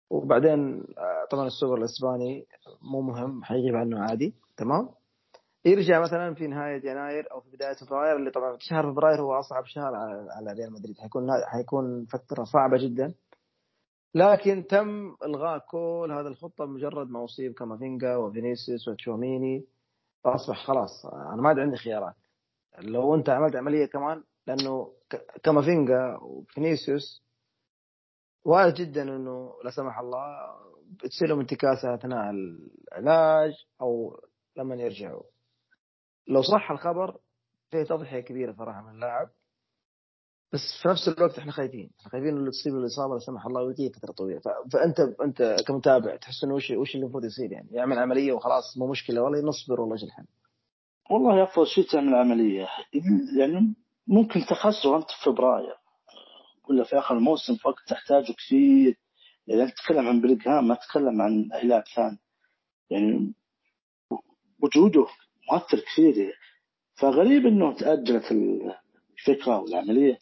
وبعدين 0.09 0.84
آه، 0.97 1.28
طبعا 1.32 1.47
السوبر 1.47 1.78
الإسباني 1.78 2.47
مو 2.82 3.01
مهم 3.01 3.43
حيغيب 3.43 3.76
عنه 3.76 3.99
عادي 3.99 4.34
تمام؟ 4.57 4.89
يرجع 5.66 5.99
مثلا 5.99 6.34
في 6.34 6.47
نهاية 6.47 6.89
يناير 6.89 7.32
أو 7.32 7.39
في 7.41 7.49
بداية 7.49 7.74
فبراير 7.74 8.16
اللي 8.16 8.32
طبعا 8.32 8.57
شهر 8.59 8.91
فبراير 8.91 9.22
هو 9.22 9.39
أصعب 9.39 9.66
شهر 9.66 9.95
على 10.36 10.53
ريال 10.53 10.74
مدريد. 10.74 10.97
حيكون 10.99 11.28
حيكون 11.45 12.05
فترة 12.05 12.43
صعبة 12.43 12.78
جدا. 12.78 13.14
لكن 14.16 14.68
تم 14.68 15.16
إلغاء 15.26 15.59
كل 15.59 16.12
هذه 16.12 16.28
الخطة 16.28 16.66
بمجرد 16.66 17.09
ما 17.09 17.24
أصيب 17.26 17.53
كامافينجا 17.53 18.16
وفينيسيوس 18.16 18.88
وتشواميني 18.88 19.66
فاصبح 20.24 20.66
خلاص 20.66 21.05
أنا 21.05 21.41
ما 21.41 21.49
عاد 21.49 21.59
عندي 21.59 21.78
خيارات. 21.78 22.16
لو 22.80 23.16
أنت 23.16 23.30
عملت 23.30 23.55
عملية 23.55 23.86
كمان 23.86 24.24
لأنه 24.47 24.93
كامافينجا 25.43 26.18
وفينيسيوس 26.22 27.24
وارد 28.45 28.74
جدا 28.74 29.01
إنه 29.03 29.53
لا 29.64 29.70
سمح 29.72 29.99
الله 29.99 30.55
بتصير 31.03 31.28
لهم 31.28 31.39
انتكاسة 31.39 31.93
أثناء 31.93 32.30
العلاج 32.32 33.53
أو 33.82 34.20
لما 34.57 34.76
يرجعوا. 34.76 35.24
لو 36.28 36.41
صح 36.41 36.72
الخبر 36.72 37.18
في 37.70 37.84
تضحية 37.84 38.20
كبيرة 38.20 38.53
صراحة 38.53 38.82
من 38.82 38.89
اللاعب. 38.89 39.30
بس 40.54 40.60
في 40.82 40.88
نفس 40.88 41.08
الوقت 41.08 41.38
إحنا 41.39 41.52
خايفين. 41.52 41.89
إحنا 41.99 42.12
خايفين 42.12 42.38
انه 42.38 42.52
تصيب 42.52 42.76
الاصابه 42.76 43.14
لا 43.14 43.20
سمح 43.20 43.45
الله 43.45 43.64
ويغيب 43.64 43.95
فترة 43.95 44.12
طويلة. 44.12 44.39
فأنت 44.74 44.99
أنت 45.22 45.56
كمتابع 45.68 46.16
تحس 46.16 46.43
إنه 46.43 46.54
وش 46.54 46.72
وش 46.72 46.95
اللي 46.95 47.04
المفروض 47.04 47.26
يصير 47.26 47.52
يعني؟ 47.52 47.68
يعمل 47.72 47.99
عملية 47.99 48.34
وخلاص 48.34 48.78
مو 48.78 48.88
مشكلة 48.88 49.22
والله 49.22 49.41
نصبر 49.41 49.82
والله 49.82 49.95
الحل. 49.95 50.26
والله 51.12 51.43
افضل 51.43 51.68
شيء 51.68 51.84
تعمل 51.88 52.16
عملية؟ 52.16 52.68
يعني 53.39 53.76
ممكن 54.08 54.39
تخسر 54.39 54.97
انت 54.97 55.12
في 55.12 55.24
فبراير 55.26 55.76
ولا 56.70 56.84
في 56.84 56.97
آخر 56.99 57.16
الموسم 57.18 57.58
وقت 57.66 57.84
تحتاجه 57.88 58.32
كثير. 58.34 58.97
يعني 59.47 59.64
انت 59.64 59.72
تتكلم 59.72 60.08
عن 60.08 60.22
بليغهام 60.22 60.68
ما 60.68 60.76
تتكلم 60.76 61.22
عن 61.22 61.49
لاعب 61.64 61.84
ثاني. 61.95 62.18
يعني 62.89 63.34
وجوده 64.60 65.08
مؤثر 65.52 65.80
كثير. 65.80 66.34
فغريب 66.95 67.45
إنه 67.45 67.74
تأجلت 67.74 68.32
الفكرة 68.32 69.60
والعملية. 69.60 70.18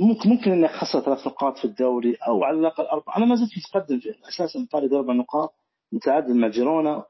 ممكن 0.00 0.28
ممكن 0.28 0.52
إني 0.52 0.68
خسر 0.68 1.00
ثلاث 1.00 1.26
نقاط 1.26 1.58
في 1.58 1.64
الدوري 1.64 2.14
أو 2.14 2.44
على 2.44 2.58
الأقل 2.58 2.84
أربع. 2.84 3.16
أنا 3.16 3.26
ما 3.26 3.34
زلت 3.34 3.50
متقدم 3.58 4.00
في 4.00 4.14
أساسا 4.28 4.66
فارق 4.72 4.92
أربع 4.92 5.14
نقاط 5.14 5.54
متعادل 5.92 6.36
مع 6.36 6.48
جيرونا. 6.48 7.04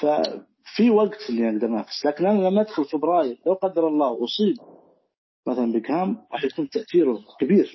ففي 0.00 0.90
وقت 0.90 1.18
اني 1.30 1.50
أقدر 1.50 1.66
أنافس. 1.66 2.06
لكن 2.06 2.26
أنا 2.26 2.48
لما 2.48 2.60
أدخل 2.60 2.84
فبراير 2.84 3.38
لو 3.46 3.52
قدر 3.52 3.88
الله 3.88 4.24
أصيب 4.24 4.56
مثلا 5.46 5.72
بيكهام 5.72 6.26
راح 6.32 6.44
يكون 6.44 6.68
تأثيره 6.68 7.18
كبير 7.40 7.66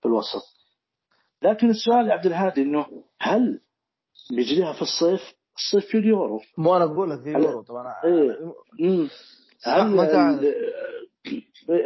في 0.00 0.06
الوسط. 0.06 0.42
لكن 1.42 1.70
السؤال 1.70 2.08
يا 2.08 2.12
عبد 2.12 2.26
الهادي 2.26 2.62
إنه 2.62 2.86
هل 3.20 3.60
بيجريها 4.30 4.72
في 4.72 4.82
الصيف؟ 4.82 5.20
الصيف 5.56 5.90
في 5.90 5.98
اليورو. 5.98 6.40
مو 6.58 6.76
أنا 6.76 6.84
أقول 6.84 7.10
لك 7.10 7.22
في 7.22 7.36
اليورو 7.36 7.62
طبعا. 7.62 7.94
إيه. 8.04 9.08
هل 9.64 9.96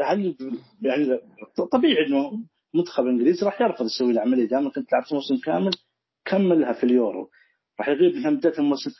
هل 0.05 0.37
يعني 0.83 1.21
طبيعي 1.73 2.07
إنه 2.07 2.41
منتخب 2.75 3.07
إنجليزي 3.07 3.47
راح 3.47 3.61
يرفض 3.61 3.87
يسوي 3.87 4.11
العملية 4.11 4.45
دائما 4.49 4.71
كنت 4.71 4.93
لعبت 4.93 5.13
موسم 5.13 5.37
كامل 5.45 5.71
كملها 6.25 6.73
في 6.73 6.85
اليورو. 6.85 7.31
راح 7.81 7.89
يغيب 7.89 8.17
من 8.27 8.37
بدايه 8.37 8.59
الموسم. 8.59 8.91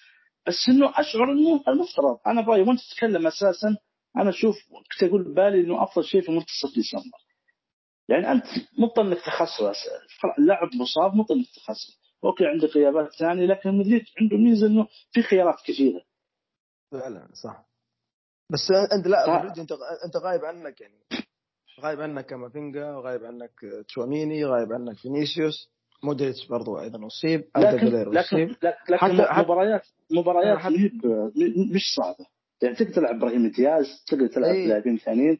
بس 0.47 0.69
إنه 0.69 0.93
أشعر 0.95 1.33
إنه 1.33 1.63
المفترض 1.69 2.19
أنا 2.27 2.41
برايي 2.41 2.63
وأنت 2.63 2.81
تتكلم 2.81 3.27
أساسا 3.27 3.77
أنا 4.17 4.31
أشوف 4.31 4.57
كنت 4.93 5.09
أقول 5.09 5.23
ببالي 5.23 5.61
إنه 5.61 5.83
أفضل 5.83 6.05
شيء 6.05 6.21
في 6.21 6.33
منتصف 6.33 6.75
ديسمبر. 6.75 7.19
يعني 8.09 8.33
أنت 8.33 8.45
مضطر 8.79 9.03
إنك 9.03 9.19
تخسر 9.19 9.73
اللاعب 10.39 10.69
مصاب 10.75 11.15
مضطر 11.15 11.35
إنك 11.35 11.47
تخسر. 11.57 11.99
okay 12.25 12.47
عندك 12.47 12.69
غيابات 12.69 13.09
ثانية 13.19 13.47
لكن 13.47 13.79
مدريد 13.79 14.05
عنده 14.21 14.37
ميزة 14.37 14.67
إنه 14.67 14.87
في 15.13 15.23
خيارات 15.23 15.57
كثيرة. 15.67 16.03
فعلا 16.93 17.29
صح. 17.33 17.68
بس 18.51 18.71
أنت 18.93 19.07
لا 19.07 19.39
مدريد 19.39 19.59
أنت 19.59 19.73
أنت 20.05 20.17
غايب 20.17 20.45
عنك 20.45 20.81
يعني. 20.81 20.95
غايب 21.81 22.01
عنك 22.01 22.27
كامافينجا 22.27 22.91
وغايب 22.91 23.25
عنك 23.25 23.51
تشواميني 23.89 24.45
غايب 24.45 24.73
عنك 24.73 24.97
فينيسيوس. 24.97 25.71
مودريتش 26.03 26.49
برضو 26.49 26.81
أيضا 26.81 27.07
أصيب 27.07 27.45
لكن 27.57 27.87
لكن, 27.87 28.57
لكن 28.63 28.97
حتى 28.97 29.43
مباريات 29.43 29.83
مباريات 30.11 30.59
مش 31.75 31.95
صعبة. 31.97 32.27
يعني 32.63 32.75
تقدر 32.75 32.93
تلعب 32.93 33.15
إبراهيم 33.15 33.51
دياز 33.51 34.05
تقدر 34.07 34.27
تلعب 34.27 34.51
إيه. 34.51 34.67
لاعبين 34.67 34.99
ثانيين. 34.99 35.39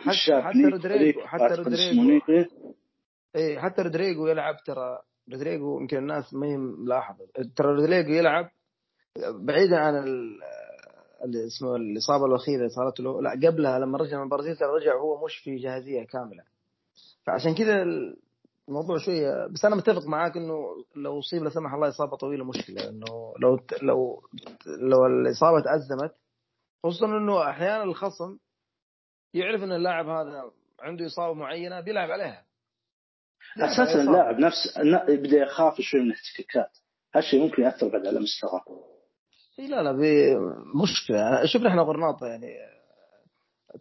حتى 0.00 0.42
حتى 0.42 0.62
رودريجو 0.62 1.20
حتى 1.20 1.54
رودريجو. 1.54 2.20
اي 3.36 3.60
حتى 3.60 3.82
رودريجو 3.82 4.26
يلعب 4.26 4.56
ترى. 4.66 4.98
رودريجو 5.32 5.80
يمكن 5.80 5.96
الناس 5.96 6.34
ما 6.34 6.46
هي 6.46 6.56
ملاحظة. 6.56 7.26
ترى 7.56 7.68
رودريجو 7.68 8.10
يلعب 8.12 8.50
بعيدا 9.34 9.76
عن 9.76 10.04
اللي 11.24 11.46
اسمه 11.46 11.76
الإصابة 11.76 12.26
الاخيره 12.26 12.56
اللي 12.58 12.68
صارت 12.68 13.00
له. 13.00 13.22
لا 13.22 13.30
قبلها 13.30 13.78
لما 13.78 13.98
رجع 13.98 14.16
من 14.16 14.22
البرازيل 14.22 14.56
رجع 14.62 14.96
هو 14.96 15.24
مش 15.24 15.36
في 15.36 15.56
جاهزية 15.56 16.04
كاملة. 16.04 16.44
فعشان 17.26 17.54
كذا 17.54 17.82
الموضوع 18.68 18.98
شوية 18.98 19.46
بس 19.46 19.64
أنا 19.64 19.76
متفق 19.76 20.06
معاك 20.06 20.36
إنه 20.36 20.64
لو 20.96 21.18
أصيب 21.18 21.42
لا 21.42 21.50
سمح 21.50 21.74
الله 21.74 21.88
إصابة 21.88 22.16
طويلة 22.16 22.44
مشكلة. 22.44 22.88
إنه 22.88 23.34
لو 23.38 23.60
لو 23.82 24.22
لو 24.66 25.06
الإصابة 25.06 25.60
تأزمت 25.60 26.14
خصوصا 26.84 27.06
إنه 27.06 27.50
أحيانا 27.50 27.82
الخصم 27.82 28.38
يعرف 29.34 29.62
إن 29.62 29.72
اللاعب 29.72 30.08
هذا 30.08 30.50
عنده 30.80 31.06
إصابة 31.06 31.34
معينة 31.34 31.80
بيلعب 31.80 32.10
عليها. 32.10 32.44
أساسا 33.58 34.02
اللاعب 34.02 34.38
نفس 34.38 34.76
يبدا 35.08 35.36
يخاف 35.36 35.80
شوي 35.80 36.00
من 36.00 36.06
الاحتكاكات. 36.06 36.78
هالشيء 37.14 37.40
ممكن 37.40 37.62
يأثر 37.62 37.88
بعد 37.88 38.06
على 38.06 38.20
مستواه. 38.20 38.64
لا 39.58 39.82
لا 39.82 39.92
مشكلة. 40.82 41.46
شفنا 41.46 41.68
إحنا 41.68 41.82
غرناطة 41.82 42.26
يعني. 42.26 42.46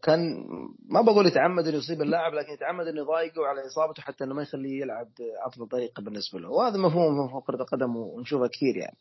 كان 0.03 0.45
ما 0.89 1.01
بقول 1.01 1.25
يتعمد 1.27 1.67
إنه 1.67 1.77
يصيب 1.77 2.01
اللاعب 2.01 2.33
لكن 2.33 2.53
يتعمد 2.53 2.87
إنه 2.87 3.01
يضايقه 3.01 3.47
على 3.47 3.61
إصابته 3.67 4.01
حتى 4.01 4.23
إنه 4.23 4.33
ما 4.33 4.41
يخليه 4.41 4.81
يلعب 4.81 5.07
أفضل 5.45 5.67
طريقة 5.67 6.03
بالنسبة 6.03 6.39
له. 6.39 6.49
وهذا 6.49 6.77
مفهوم 6.77 7.27
في 7.27 7.45
كرة 7.45 7.61
القدم 7.61 7.95
ونشوفه 7.95 8.47
كثير 8.47 8.77
يعني. 8.77 8.97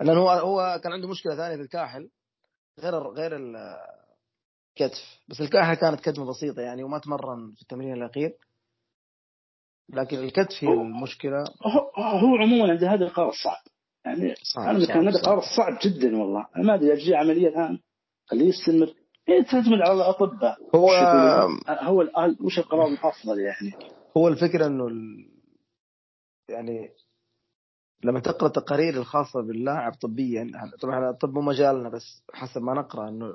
لأنه 0.00 0.20
هو 0.20 0.30
هو 0.30 0.80
كان 0.84 0.92
عنده 0.92 1.08
مشكلة 1.08 1.36
ثانية 1.36 1.56
في 1.56 1.62
الكاحل 1.62 2.10
غير 2.80 2.94
غير 2.94 3.36
الكتف 3.36 5.20
بس 5.28 5.40
الكاحل 5.40 5.74
كانت 5.74 6.00
كدمه 6.00 6.26
بسيطة 6.26 6.62
يعني 6.62 6.82
وما 6.82 6.98
تمرن 6.98 7.52
في 7.52 7.62
التمرين 7.62 7.92
الأخير. 7.92 8.36
لكن 9.88 10.18
الكتف 10.18 10.64
هي 10.64 10.68
المشكلة. 10.68 11.44
هو, 11.66 12.02
هو 12.02 12.36
عموما 12.36 12.70
عند 12.72 12.84
هذا 12.84 13.04
القرار 13.04 13.32
صعب 13.44 13.62
يعني 14.04 14.34
صعب. 14.54 14.68
أنا 14.68 14.86
كان 14.86 15.08
هذا 15.08 15.22
قرار 15.22 15.42
صعب. 15.56 15.78
جدا 15.82 16.16
والله. 16.16 16.46
أنا 16.56 16.64
ما 16.64 16.74
أدري 16.74 16.92
أجي 16.92 17.14
عملية 17.14 17.48
الآن 17.48 17.78
خليه 18.26 18.48
يستمر. 18.48 18.94
هي 19.28 19.44
تعتمد 19.44 19.80
على 19.80 19.92
الاطباء 19.92 20.58
هو 20.74 20.90
هو 21.68 22.06
وش 22.44 22.58
القرار 22.58 22.86
الافضل 22.86 23.40
يعني؟ 23.40 23.72
هو 24.16 24.28
الفكرة 24.28 24.66
إنه 24.66 24.86
ال... 24.86 25.28
يعني 26.48 26.90
لما 28.04 28.20
تقرأ 28.20 28.48
التقارير 28.48 28.94
الخاصة 28.94 29.40
باللاعب 29.40 29.92
طبيا 29.92 30.50
طبعا 30.82 31.10
الطب 31.10 31.34
مو 31.34 31.40
مجالنا 31.40 31.88
بس 31.88 32.24
حسب 32.34 32.62
ما 32.62 32.74
نقرأ 32.74 33.08
إنه 33.08 33.34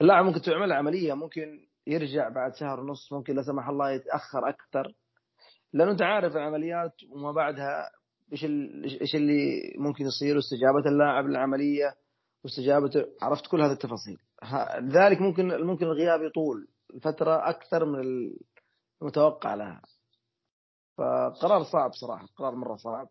اللاعب 0.00 0.24
ممكن 0.24 0.40
تعمل 0.40 0.72
عملية 0.72 1.14
ممكن 1.14 1.58
يرجع 1.86 2.28
بعد 2.28 2.54
شهر 2.54 2.80
ونص 2.80 3.12
ممكن 3.12 3.36
لا 3.36 3.42
سمح 3.42 3.68
الله 3.68 3.90
يتأخر 3.90 4.48
أكثر. 4.48 4.94
لأنه 5.72 5.90
أنت 5.90 6.02
عارف 6.02 6.36
العمليات 6.36 6.92
وما 7.10 7.32
بعدها 7.32 7.90
إيش 8.32 8.44
إيش 9.00 9.14
اللي 9.14 9.74
ممكن 9.78 10.04
يصير؟ 10.04 10.36
واستجابه 10.36 10.78
اللاعب 10.86 11.26
للعمليه 11.26 11.94
واستجابته 12.44 13.04
عرفت 13.22 13.46
كل 13.46 13.60
هذه 13.60 13.72
التفاصيل. 13.72 14.18
لذلك 14.80 15.20
ممكن 15.20 15.48
ممكن 15.66 15.86
الغياب 15.86 16.22
يطول 16.22 16.68
فترة 17.02 17.48
أكثر 17.50 17.84
من 17.84 18.00
المتوقع 19.02 19.54
لها. 19.54 19.82
فقرار 20.98 21.62
صعب 21.62 21.92
صراحة 21.92 22.26
قرار 22.36 22.54
مرة 22.54 22.76
صعب. 22.76 23.08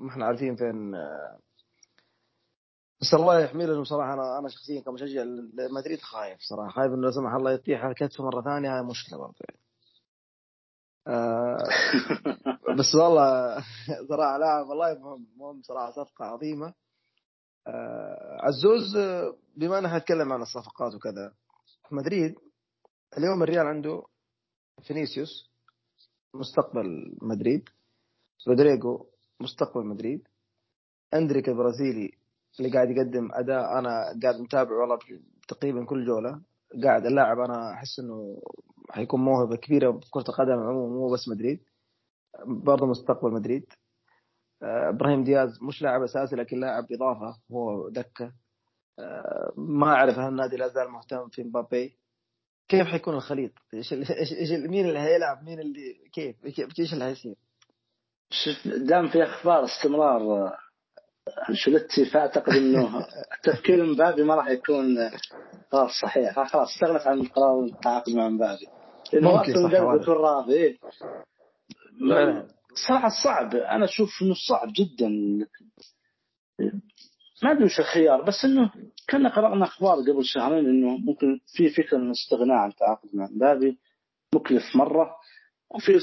ما 0.00 0.10
إحنا 0.10 0.26
عارفين 0.26 0.56
فين 0.56 0.92
بس 3.00 3.14
الله 3.14 3.40
يحمي 3.40 3.66
لهم 3.66 3.84
صراحة. 3.84 4.14
أنا 4.14 4.38
أنا 4.38 4.48
شخصيا 4.48 4.80
كمشجع 4.80 5.22
لمدريد 5.22 6.00
خايف 6.00 6.38
صراحة 6.40 6.70
خايف 6.70 6.92
إنه 6.92 7.02
لا 7.02 7.10
سمح 7.10 7.34
الله 7.34 7.52
يطيح 7.52 7.84
على 7.84 7.94
كتفه 7.94 8.24
مرة 8.24 8.42
ثانية 8.42 8.76
هاي 8.76 8.82
مشكلة 8.82 9.18
برضه 9.18 9.34
يعني. 9.48 9.60
آه 11.06 11.58
بس 12.78 12.94
والله 12.94 13.56
صراحة 14.08 14.38
لاعب 14.38 14.68
والله 14.68 14.94
مهم 14.98 15.26
مهم 15.36 15.62
صراحة 15.62 15.90
صفقة 15.92 16.24
عظيمة. 16.24 16.74
آه 17.66 18.38
عزوز 18.42 18.96
بما 19.56 19.78
ان 19.78 19.96
نتكلم 19.96 20.32
عن 20.32 20.42
الصفقات 20.42 20.94
وكذا 20.94 21.34
مدريد 21.90 22.34
اليوم 23.18 23.42
الريال 23.42 23.66
عنده 23.66 24.02
فينيسيوس 24.82 25.50
مستقبل 26.34 27.16
مدريد 27.22 27.68
رودريجو 28.48 29.06
مستقبل 29.40 29.86
مدريد 29.86 30.28
أندريك 31.14 31.48
البرازيلي 31.48 32.10
اللي 32.60 32.70
قاعد 32.72 32.90
يقدم 32.90 33.28
أداء 33.32 33.78
أنا 33.78 34.20
قاعد 34.22 34.40
متابع 34.40 34.72
والله 34.80 34.98
تقريبا 35.48 35.84
كل 35.84 36.06
جولة 36.06 36.40
قاعد 36.84 37.06
اللاعب 37.06 37.38
أنا 37.38 37.72
أحس 37.72 37.98
إنه 38.00 38.42
حيكون 38.90 39.20
موهبة 39.20 39.56
كبيرة 39.56 39.92
في 39.92 40.10
كره 40.10 40.24
القدم 40.28 40.58
عموما 40.58 40.94
مو 40.94 41.12
بس 41.12 41.28
مدريد 41.28 41.64
برضه 42.46 42.86
مستقبل 42.86 43.32
مدريد 43.32 43.66
آه، 44.62 44.88
إبراهيم 44.88 45.24
دياز 45.24 45.62
مش 45.62 45.82
لاعب 45.82 46.02
أساسي 46.02 46.36
لكن 46.36 46.60
لاعب 46.60 46.92
إضافة 46.92 47.40
هو 47.52 47.88
دكة 47.88 48.32
آه، 48.98 49.52
ما 49.56 49.86
أعرف 49.86 50.18
هل 50.18 50.28
النادي 50.28 50.56
لا 50.56 50.68
زال 50.68 50.90
مهتم 50.90 51.28
في 51.28 51.42
مبابي 51.42 51.98
كيف 52.68 52.86
حيكون 52.86 53.14
الخليط؟ 53.14 53.52
إيش 53.74 53.92
إيش 53.92 54.50
مين 54.50 54.88
اللي 54.88 54.98
هيلعب؟ 54.98 55.44
مين 55.44 55.60
اللي 55.60 55.94
كيف؟ 56.12 56.36
إيش 56.78 56.92
اللي 56.92 57.04
حيصير؟ 57.04 57.36
دام 58.88 59.08
في 59.08 59.22
أخبار 59.22 59.64
استمرار 59.64 60.52
انشلتي 61.48 62.04
فاعتقد 62.04 62.52
إنه 62.52 63.06
تفكير 63.42 63.84
مبابي 63.84 64.22
ما 64.22 64.34
راح 64.34 64.48
يكون 64.48 65.10
قرار 65.72 65.90
صحيح. 66.02 66.34
خلاص 66.34 66.68
استغنت 66.74 67.06
عن 67.06 67.22
قرار 67.22 67.64
التعاقد 67.64 68.12
مع 68.12 68.28
مبابي 68.28 68.66
لأنه 69.12 69.40
أصلا 69.40 69.66
مدرب 69.66 70.02
يكون 70.02 70.14
راضي. 70.14 70.54
إيه. 70.54 70.78
صراحة 72.88 73.08
صعب. 73.24 73.54
أنا 73.54 73.84
أشوف 73.84 74.10
إنه 74.22 74.34
صعب 74.48 74.68
جدا. 74.76 75.08
ما 77.42 77.50
أدري 77.52 77.64
وش 77.64 77.80
الخيار 77.80 78.22
بس 78.22 78.44
إنه 78.44 78.72
كنا 79.10 79.28
قرأنا 79.36 79.64
أخبار 79.64 79.96
قبل 79.96 80.24
شهرين 80.24 80.66
إنه 80.66 80.96
ممكن 80.96 81.40
في 81.56 81.68
فكرة 81.70 81.98
إنه 81.98 82.10
استغناء 82.10 82.56
عن 82.56 82.70
التعاقد 82.70 83.08
مع 83.12 83.28
مبابي 83.30 83.78
مكلف 84.34 84.76
مرة. 84.76 85.16
وفي 85.70 85.98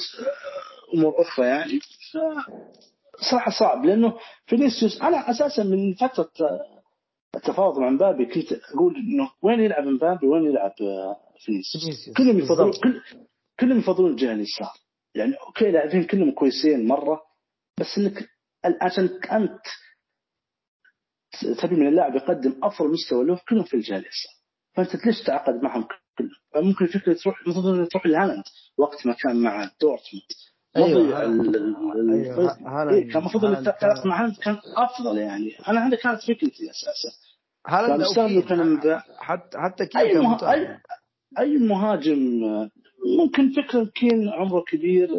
أمور 0.93 1.21
أخرى 1.21 1.45
يعني. 1.45 1.79
صراحة 3.31 3.51
صعب. 3.59 3.85
لأنه 3.85 4.17
فينيسيوس 4.45 5.01
أنا 5.01 5.29
أساسا 5.31 5.63
من 5.63 5.93
فترة 5.93 6.31
التفاوض 7.35 7.79
مع 7.79 7.89
مبابي 7.89 8.25
كنت 8.25 8.53
أقول 8.53 8.95
إنه 8.95 9.31
وين 9.41 9.59
يلعب 9.59 9.83
مبابي 9.83 10.27
وين 10.27 10.45
يلعب 10.45 10.73
فينيسيوس؟ 11.45 12.09
كلهم 12.17 12.39
يفضلون 12.39 12.71
كل 12.71 13.01
كلهم 13.59 13.79
يفضلون 13.79 14.11
الجهة 14.11 14.33
اليسار. 14.33 14.73
يعني 15.15 15.35
okay 15.35 15.71
لاعبين 15.71 16.03
كلهم 16.03 16.31
كويسين 16.31 16.87
مرة 16.87 17.21
بس 17.79 17.97
إنك 17.97 18.29
عشان 18.81 19.09
انت 19.31 19.61
تبي 21.61 21.75
من 21.75 21.87
اللاعب 21.87 22.15
يقدم 22.15 22.59
أفضل 22.63 22.91
مستوى 22.91 23.25
له 23.25 23.39
كلهم 23.49 23.63
في 23.63 23.73
الجهة 23.73 23.97
اليسار. 23.97 24.33
فأنت 24.73 25.05
ليش 25.05 25.21
تعاقد 25.21 25.63
معهم 25.63 25.87
كلهم؟ 26.17 26.65
ممكن 26.67 26.85
فكرة 26.85 27.13
تروح 27.13 27.41
المفروض 27.41 27.87
تروح 27.87 28.05
لهالاند 28.05 28.43
وقت 28.77 29.07
ما 29.07 29.13
كان 29.13 29.41
مع 29.41 29.71
دورتموند. 29.81 30.31
أيوه 30.77 31.21
أيوة 31.21 32.89
إيه 32.89 33.09
كان 33.09 33.17
المفروض 33.17 33.45
مع 34.05 34.21
هالاند 34.21 34.37
كان 34.37 34.57
أفضل 34.77 35.17
يعني؟ 35.17 35.55
أنا 35.67 35.87
هذه 35.87 35.95
كانت 35.95 36.21
فكرتي 36.21 36.69
أساسا. 36.71 37.17
هالاند 37.67 38.43
كان 38.43 39.01
حتى 39.17 39.57
حتى 39.57 39.85
كين 39.85 40.01
أي, 40.01 40.17
مه... 40.17 40.51
أي... 40.53 40.77
أي 41.39 41.57
مهاجم 41.57 42.41
ممكن 43.19 43.51
فكرة 43.51 43.83
كين 43.95 44.29
عمره 44.29 44.61
كبير 44.67 45.09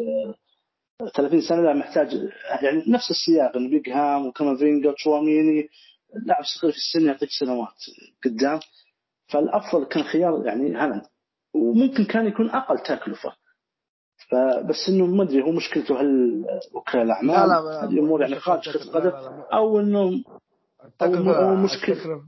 30 1.16 1.40
سنة 1.40 1.60
لا 1.60 1.74
محتاج 1.74 2.14
يعني 2.62 2.84
نفس 2.88 3.10
السياق 3.10 3.56
إنه 3.56 3.68
بيلينغهام 3.70 4.26
وكامافينجا 4.26 4.92
تشواميني 4.92 5.68
لاعب 6.26 6.44
صغير 6.44 6.72
في 6.72 6.78
السن 6.78 7.06
يعطيك 7.06 7.28
سنوات 7.40 7.76
قدام. 8.24 8.60
فالأفضل 9.28 9.84
كان 9.84 10.02
خيار 10.02 10.46
يعني 10.46 10.76
هالاند. 10.76 11.02
وممكن 11.54 12.04
كان 12.04 12.26
يكون 12.26 12.50
أقل 12.50 12.78
تكلفة. 12.78 13.32
فبس 14.30 14.88
إنه 14.88 15.06
ما 15.06 15.22
أدري 15.22 15.42
هو 15.42 15.50
مشكلته 15.52 16.00
هل 16.00 16.44
وكلاء 16.74 17.04
الاعمال 17.04 17.34
لا 17.34 17.46
لا 17.46 17.84
هذه 17.84 17.98
أمور 17.98 18.22
يعني 18.22 18.34
خارج 18.34 18.70
كره 18.70 18.82
القدم 18.82 19.10
أو 19.52 19.80
انه 19.80 20.24
أو 21.02 21.54
مشكله 21.56 22.22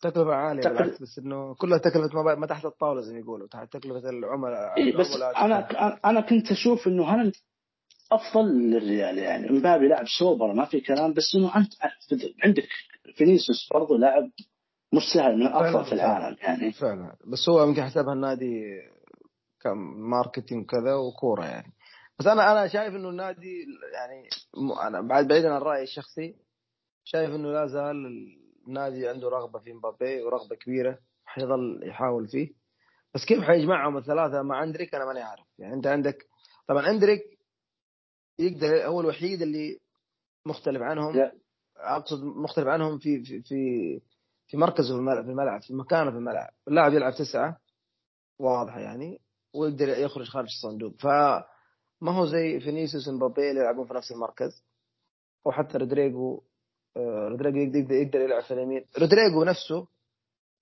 تكلفة 0.00 0.34
عالية 0.34 0.62
تكل... 0.62 0.74
بالعكس 0.74 1.02
بس 1.02 1.18
إنه 1.18 1.54
كلها 1.54 1.78
تكلفة 1.78 2.22
ما, 2.22 2.34
ما 2.34 2.46
تحت 2.46 2.64
الطاولة 2.64 3.00
زي 3.00 3.12
ما 3.12 3.18
يقولوا 3.18 3.48
تحت 3.48 3.72
تكلفة 3.72 4.10
العملاء 4.10 4.76
إيه 4.76 4.96
بس 4.96 5.06
أنا 5.36 5.68
أنا 6.04 6.20
كنت 6.20 6.50
أشوف 6.50 6.86
إنه 6.86 7.04
هل 7.04 7.32
أفضل 8.12 8.46
للريال 8.46 9.18
يعني. 9.18 9.58
مبابي 9.58 9.88
لاعب 9.88 10.06
سوبر 10.18 10.52
ما 10.52 10.64
في 10.64 10.80
كلام 10.80 11.12
بس 11.12 11.34
إنه 11.36 11.56
انت 11.56 11.72
عندك 12.44 12.68
فينيسيوس 13.16 13.68
برضه 13.72 13.98
لاعب 13.98 14.30
مش 14.92 15.02
سهل 15.14 15.36
من 15.36 15.46
الافضل 15.46 15.84
في 15.84 15.92
العالم 15.92 16.36
يعني. 16.42 16.72
فعلا. 16.72 17.16
بس 17.32 17.48
هو 17.48 17.64
يمكن 17.64 17.82
حسابها 17.82 18.12
النادي 18.12 18.62
ك 19.64 19.74
marketing 19.74 20.62
وكذا 20.64 20.94
وكورة 20.94 21.44
يعني. 21.44 21.72
بس 22.18 22.26
أنا 22.26 22.52
أنا 22.52 22.68
شايف 22.68 22.94
إنه 22.94 23.08
النادي 23.08 23.66
يعني 23.94 24.28
أنا 24.88 25.00
بعد 25.00 25.28
بعيدا 25.28 25.54
عن 25.54 25.60
رأيي 25.60 25.82
الشخصي 25.82 26.36
شايف 27.04 27.30
إنه 27.30 27.52
لا 27.52 27.66
زال 27.66 28.06
النادي 28.66 29.08
عنده 29.08 29.28
رغبة 29.28 29.58
في 29.58 29.72
مبابي 29.72 30.22
ورغبة 30.22 30.56
كبيرة 30.56 30.98
حيظل 31.24 31.80
يحاول 31.88 32.28
فيه. 32.28 32.48
بس 33.14 33.24
كيف 33.24 33.40
حيجمعهم 33.44 33.96
الثلاثة 33.96 34.42
مع 34.42 34.62
إندريك 34.62 34.94
أنا 34.94 35.04
ماني 35.04 35.20
عارف. 35.20 35.46
يعني 35.58 35.74
أنت 35.74 35.86
عندك 35.86 36.26
طبعا 36.68 36.90
إندريك 36.90 37.38
يقدر 38.38 38.86
هو 38.86 39.00
الوحيد 39.00 39.42
اللي 39.42 39.78
مختلف 40.46 40.82
عنهم 40.82 41.16
لا. 41.16 41.32
أقصد 41.76 42.24
مختلف 42.24 42.66
عنهم 42.66 42.98
في 42.98 43.24
في 43.24 43.42
في, 43.42 44.00
في 44.46 44.56
مركزه 44.56 44.88
في 44.94 44.98
الملعب 45.00 45.24
في 45.24 45.30
الملعب 45.30 45.62
في 45.62 45.74
مكانه 45.74 46.10
في 46.10 46.16
الملعب. 46.16 46.50
اللاعب 46.68 46.92
يلعب 46.92 47.12
تسعة 47.12 47.60
واضحه 48.38 48.80
يعني. 48.80 49.20
ويقدر 49.54 49.88
يخرج 49.88 50.26
خارج 50.26 50.46
الصندوق. 50.46 50.94
فما 50.98 52.12
هو 52.12 52.26
زي 52.26 52.60
فينيسيوس 52.60 53.08
مبابي 53.08 53.50
اللي 53.50 53.60
يلعبون 53.60 53.86
في 53.86 53.94
نفس 53.94 54.12
المركز. 54.12 54.62
أو 55.46 55.52
حتى 55.52 55.78
رودريجو 55.78 56.42
آه، 56.96 57.28
رودريجو 57.28 57.58
يقدر 57.58 57.94
يقدر 57.94 58.20
يلعب 58.20 58.42
في 58.42 58.54
اليمين. 58.54 58.84
رودريجو 58.98 59.44
نفسه 59.44 59.86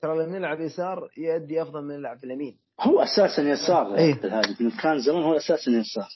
ترى 0.01 0.26
لما 0.26 0.36
يلعب 0.36 0.61
يسار 0.61 1.11
يؤدي 1.16 1.62
أفضل 1.62 1.82
من 1.84 1.95
يلعب 1.95 2.18
في 2.18 2.24
اليمين. 2.24 2.59
هو 2.80 3.03
أساسا 3.03 3.43
يسار 3.43 3.95
إيه؟ 3.95 4.14
هذه 4.14 4.57
كان 4.82 4.99
زمان 4.99 5.22
هو 5.22 5.36
أساسا 5.36 5.70
يسار 5.70 6.09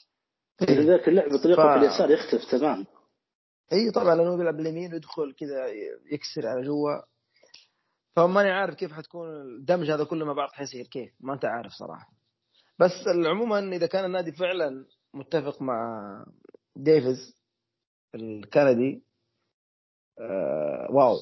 إيه. 0.61 1.07
اللعب 1.07 1.29
بطريقة 1.29 1.63
ف... 1.63 1.79
في 1.79 1.85
اليسار 1.85 2.11
يختلف 2.11 2.51
تمام 2.51 2.85
اي 3.73 3.91
طبعا 3.91 4.15
لأنه 4.15 4.37
بيلعب 4.37 4.57
باليمين 4.57 4.93
ويدخل 4.93 5.33
كذا 5.33 5.67
يكسر 6.11 6.47
على 6.47 6.61
جوا. 6.61 7.01
فماني 8.15 8.49
عارف 8.49 8.75
كيف 8.75 8.93
حتكون 8.93 9.27
الدمج 9.29 9.91
هذا 9.91 10.03
كله 10.03 10.25
مع 10.25 10.33
بعض 10.33 10.49
حيصير 10.49 10.87
كيف؟ 10.87 11.13
ما 11.19 11.33
أنت 11.33 11.45
عارف 11.45 11.71
صراحة. 11.71 12.16
بس 12.79 12.91
عموما 13.25 13.59
إذا 13.59 13.87
كان 13.87 14.05
النادي 14.05 14.31
فعلا 14.31 14.85
متفق 15.13 15.61
مع 15.61 16.25
ديفيز 16.75 17.35
الكندي 18.15 19.03
آه 20.19 20.87
wow. 20.91 21.15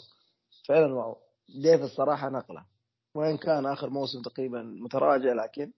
فعلا 0.68 0.94
wow. 0.94 1.18
ديفيز 1.62 1.90
صراحة 1.90 2.30
نقلة. 2.30 2.66
وين 3.16 3.38
كان 3.38 3.66
آخر 3.66 3.90
موسم 3.90 4.22
تقريبا 4.22 4.62
متراجع 4.64 5.34
لكن 5.34 5.72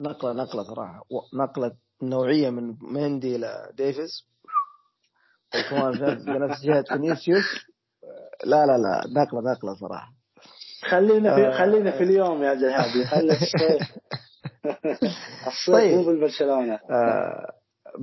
نقلة 0.00 0.32
نقلة 0.32 0.62
صراحة. 0.62 1.02
نقلة 1.34 1.76
نوعية 2.02 2.50
من 2.50 2.76
ميندي 2.82 3.36
إلى 3.36 3.70
ديفيز. 3.74 4.26
وكمان 5.54 5.92
بنفس 6.24 6.62
جهة 6.64 6.82
فينيسيوس. 6.82 7.44
لا 8.44 8.66
لا 8.66 8.78
لا. 8.78 9.02
نقلة 9.22 9.40
نقلة 9.52 9.74
صراحة. 9.74 10.12
خلينا 10.90 11.34
في 11.36 11.46
آه. 11.46 11.58
خلينا 11.58 11.90
في 11.98 12.04
اليوم 12.04 12.42
يا 12.42 12.54
جهادي. 12.54 13.04
خلينا 13.06 13.38
طيب. 15.72 15.94
مو 15.96 16.04
بالبرشلونه 16.04 16.74
آه 16.90 17.52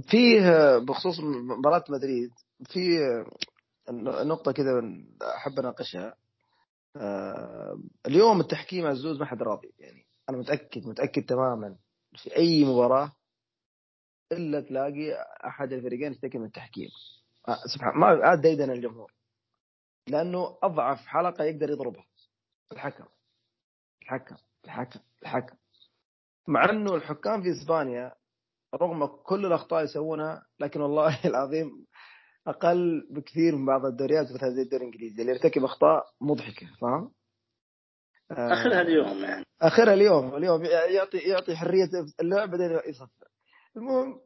فيه 0.07 0.41
بخصوص 0.77 1.19
مباراة 1.19 1.83
مدريد 1.89 2.31
في 2.65 2.99
نقطة 4.23 4.51
كذا 4.51 4.81
أحب 5.35 5.59
أناقشها. 5.59 6.15
آه 6.95 7.79
اليوم 8.07 8.39
التحكيم 8.39 8.85
عزوز 8.85 9.19
ما 9.19 9.25
حد 9.25 9.43
راضي 9.43 9.73
يعني 9.79 10.05
أنا 10.29 10.37
متأكد 10.37 10.87
متأكد 10.87 11.25
تماما 11.25 11.75
في 12.15 12.35
أي 12.35 12.65
مباراة 12.65 13.11
إلا 14.31 14.61
تلاقي 14.61 15.13
أحد 15.47 15.73
الفريقين 15.73 16.11
يشتكي 16.11 16.37
من 16.37 16.45
التحكيم. 16.45 16.89
آه 17.47 17.57
سبحان 17.75 17.97
ما 17.99 18.07
عاد 18.07 18.41
ديدن 18.41 18.71
الجمهور. 18.71 19.13
لأنه 20.09 20.57
أضعف 20.63 21.05
حلقة 21.07 21.43
يقدر 21.43 21.69
يضربها. 21.69 22.05
الحكم. 22.71 23.05
الحكم. 24.01 24.35
الحكم. 24.65 24.99
الحكم. 25.23 25.55
مع 26.47 26.69
إنه 26.69 26.95
الحكام 26.95 27.41
في 27.41 27.51
إسبانيا 27.51 28.15
رغم 28.75 29.05
كل 29.05 29.45
الأخطاء 29.45 29.83
يسوونها 29.83 30.45
لكن 30.59 30.81
والله 30.81 31.19
العظيم 31.25 31.85
أقل 32.47 33.07
بكثير 33.11 33.55
من 33.55 33.65
بعض 33.65 33.85
الدوريات 33.85 34.31
مثل 34.31 34.55
زي 34.55 34.61
الدوري 34.61 34.83
الإنجليزي 34.83 35.21
اللي 35.21 35.31
يرتكب 35.31 35.63
أخطاء 35.63 36.05
مضحكة 36.21 36.67
فاهم؟ 36.81 37.11
آخرها 38.31 38.81
اليوم 38.81 39.23
يعني 39.23 39.45
آخرها 39.61 39.93
اليوم 39.93 40.35
اليوم 40.35 40.65
يعطي 40.65 41.17
يعطي 41.17 41.55
حرية 41.55 41.89
اللعب 42.19 42.49
بعدين 42.49 42.79
يصفر 42.87 43.27
المهم 43.77 44.21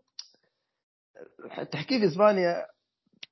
التحكيم 1.59 1.99
في 1.99 2.07
إسبانيا 2.07 2.67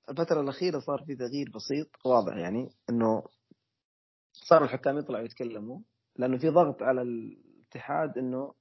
الفترة 0.09 0.41
الأخيرة 0.41 0.79
صار 0.79 1.03
في 1.05 1.15
تغيير 1.15 1.51
بسيط 1.55 1.87
واضح 2.05 2.35
يعني 2.35 2.69
إنه 2.89 3.23
صار 4.33 4.63
الحكام 4.63 4.97
يطلعوا 4.97 5.25
يتكلموا 5.25 5.79
لأنه 6.15 6.37
في 6.37 6.49
ضغط 6.49 6.83
على 6.83 7.01
الاتحاد 7.01 8.17
إنه 8.17 8.53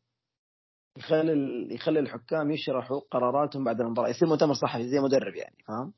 يخلي 0.98 1.74
يخلي 1.74 2.00
الحكام 2.00 2.50
يشرحوا 2.50 3.00
قراراتهم 3.10 3.64
بعد 3.64 3.80
المباراة. 3.80 4.08
يصير 4.08 4.28
مؤتمر 4.28 4.54
صحفي 4.54 4.88
زي 4.88 5.00
مدرب 5.00 5.34
يعني 5.34 5.56
فاهم؟ 5.68 5.92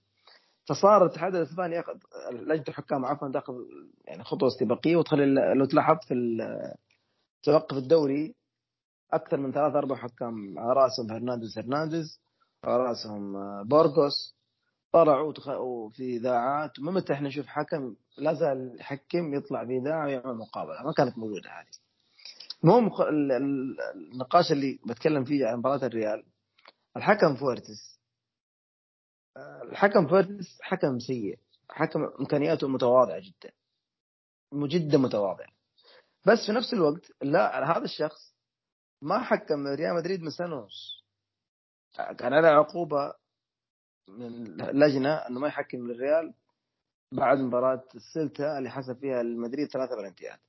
فصار 0.69 1.03
الاتحاد 1.03 1.35
الاسباني 1.35 1.75
ياخذ 1.75 1.95
لجنة 2.33 2.65
الحكام 2.69 3.05
عفوا 3.05 3.29
تاخذ 3.29 3.55
يعني 4.05 4.25
خطوة 4.25 4.49
استباقية 4.49 4.97
وتخلي 4.97 5.55
لو 5.55 5.65
تلاحظ 5.65 5.97
في 6.09 6.15
توقف 7.43 7.77
الدوري 7.77 8.35
أكثر 9.13 9.37
من 9.37 9.53
ثلاث 9.53 9.75
أربع 9.75 9.97
حكام 9.97 10.59
على 10.59 10.73
رأسهم 10.73 11.09
فرنانديز 11.09 11.59
هرنانديز 11.59 12.21
على 12.65 12.77
رأسهم 12.77 13.33
بورغوس. 13.65 14.37
طلعوا 14.93 15.33
في 15.91 16.17
إذاعات. 16.17 16.81
ما 16.81 16.93
متى 16.93 17.13
إحنا 17.13 17.29
نشوف 17.29 17.47
حكم 17.47 17.95
لا 18.19 18.35
زال 18.35 18.77
يحكم 18.81 19.35
يطلع 19.35 19.67
في 19.67 19.77
إذاعة 19.77 20.07
ويعمل 20.07 20.37
مقابلة. 20.37 20.83
ما 20.85 20.93
كانت 20.97 21.19
موجودة 21.19 21.51
هذه. 21.51 21.80
المهم 22.65 22.91
النقاش 23.95 24.53
اللي 24.53 24.79
بتكلم 24.87 25.25
فيه 25.25 25.47
عن 25.47 25.59
مباراة 25.59 25.87
الريال. 25.87 26.27
الحكم 26.97 27.37
فورتس. 27.37 28.01
الحكم 29.63 30.09
فورتس 30.09 30.59
حكم 30.63 30.99
سيء. 30.99 31.39
حكم 31.71 32.05
إمكانياته 32.21 32.69
متواضعة 32.69 33.19
جدا. 33.21 33.53
جدا 34.55 34.99
متواضع. 34.99 35.47
بس 36.27 36.39
في 36.47 36.53
نفس 36.53 36.73
الوقت 36.75 37.13
لا 37.23 37.73
هذا 37.77 37.85
الشخص 37.85 38.35
ما 39.03 39.19
حكم 39.19 39.67
ريال 39.67 39.95
مدريد 39.95 40.23
من 40.23 40.31
سنة 40.31 40.57
ونص. 40.57 41.05
كان 42.19 42.33
عليه 42.33 42.49
عقوبة 42.49 43.15
من 44.09 44.45
لجنة 44.57 45.15
إنه 45.15 45.41
ما 45.41 45.49
يحكم 45.49 45.79
للريال 45.79 46.35
بعد 47.13 47.39
مباراة 47.39 47.85
السلتا 47.95 48.59
اللي 48.59 48.71
حسب 48.71 48.99
فيها 48.99 49.21
المدريد 49.21 49.69
ثلاثة 49.69 49.97
بلنتيات 49.97 50.41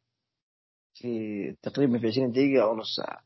في 0.93 1.51
تقريبا 1.61 1.99
في 1.99 2.07
20 2.07 2.31
دقيقة 2.31 2.63
أو 2.63 2.75
نص 2.75 2.95
ساعة. 2.95 3.23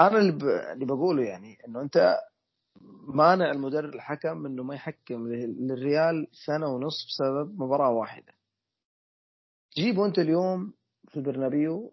أنا 0.00 0.18
اللي, 0.18 0.32
ب... 0.32 0.42
اللي 0.44 0.86
بقوله 0.86 1.22
يعني 1.24 1.58
إنه 1.68 1.82
أنت 1.82 2.18
مانع 3.14 3.50
المدرب 3.50 3.94
الحكم 3.94 4.46
إنه 4.46 4.62
ما 4.62 4.74
يحكم 4.74 5.28
للريال 5.28 6.26
سنة 6.46 6.66
ونص 6.66 7.06
بسبب 7.06 7.62
مباراة 7.62 7.90
واحدة. 7.90 8.32
جيبوا 9.76 10.06
انت 10.06 10.18
اليوم 10.18 10.72
في 11.08 11.16
البرنابيو 11.16 11.92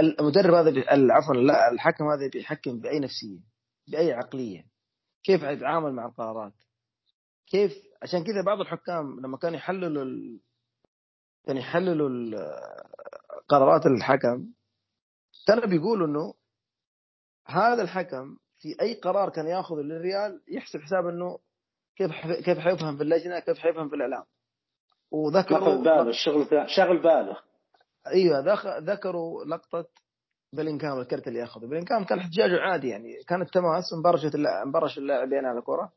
المدرب 0.00 0.54
هذا 0.54 0.84
عفوا 1.12 1.34
لا 1.34 1.70
الحكم 1.70 2.04
هذا 2.04 2.28
بيحكم 2.32 2.80
بأي 2.80 3.00
نفسية 3.00 3.40
بأي 3.88 4.12
عقلية. 4.12 4.66
كيف 5.24 5.42
يتعامل 5.42 5.92
مع 5.92 6.06
القرارات؟ 6.06 6.52
كيف؟ 7.46 7.72
عشان 8.02 8.24
كذا 8.24 8.42
بعض 8.46 8.60
الحكام 8.60 9.20
لما 9.20 9.36
كانوا 9.36 9.56
يحللوا 9.56 10.04
كانوا 11.48 11.62
يحللوا 11.62 12.08
قرارات 13.48 13.86
الحكم. 13.86 14.52
كانوا 15.46 15.66
بيقولوا 15.66 16.06
إنه 16.06 16.34
هذا 17.46 17.82
الحكم 17.82 18.36
في 18.58 18.76
أي 18.80 18.94
قرار 18.94 19.30
كان 19.30 19.46
ياخذه 19.46 19.80
للريال 19.80 20.42
يحسب 20.48 20.80
حساب 20.80 21.06
إنه 21.06 21.38
كيف 21.96 22.10
كيف 22.44 22.58
حيفهم 22.58 22.96
في 22.96 23.02
اللجنة 23.02 23.38
كيف 23.38 23.58
حيفهم 23.58 23.88
في 23.88 23.94
الإعلام. 23.94 24.24
وذكروا 25.10 25.74
باله 25.74 26.08
الشغل 26.08 26.70
شغل 26.76 27.02
باله. 27.02 27.36
أيوه 28.06 28.44
ذكروا 28.78 29.44
لقطة 29.44 29.86
بلينكام 30.52 31.00
الكرت 31.00 31.28
اللي 31.28 31.38
ياخذه. 31.38 31.66
بلينكام 31.66 32.04
كان 32.04 32.18
احتجاجه 32.18 32.60
عادي 32.60 32.88
يعني. 32.88 33.22
كانت 33.28 33.54
تماس 33.54 33.92
انبرشت 33.96 34.34
انبرش 34.34 34.98
اللاعبين 34.98 35.44
على 35.44 35.58
الكرة 35.58 35.92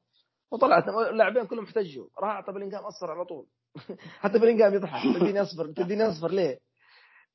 وطلعت 0.51 0.83
اللاعبين 1.11 1.47
كلهم 1.47 1.63
احتجوا. 1.63 2.07
راح 2.19 2.29
أعطى 2.29 2.51
بلينكام 2.51 2.83
أصفر 2.85 3.11
على 3.11 3.25
طول. 3.25 3.47
حتى 4.21 4.39
بلينكام 4.39 4.73
يضحك. 4.73 5.15
تديني 5.19 5.41
اصفر 5.41 5.71
تديني 5.71 6.03
اصفر 6.03 6.31
ليه؟ 6.31 6.59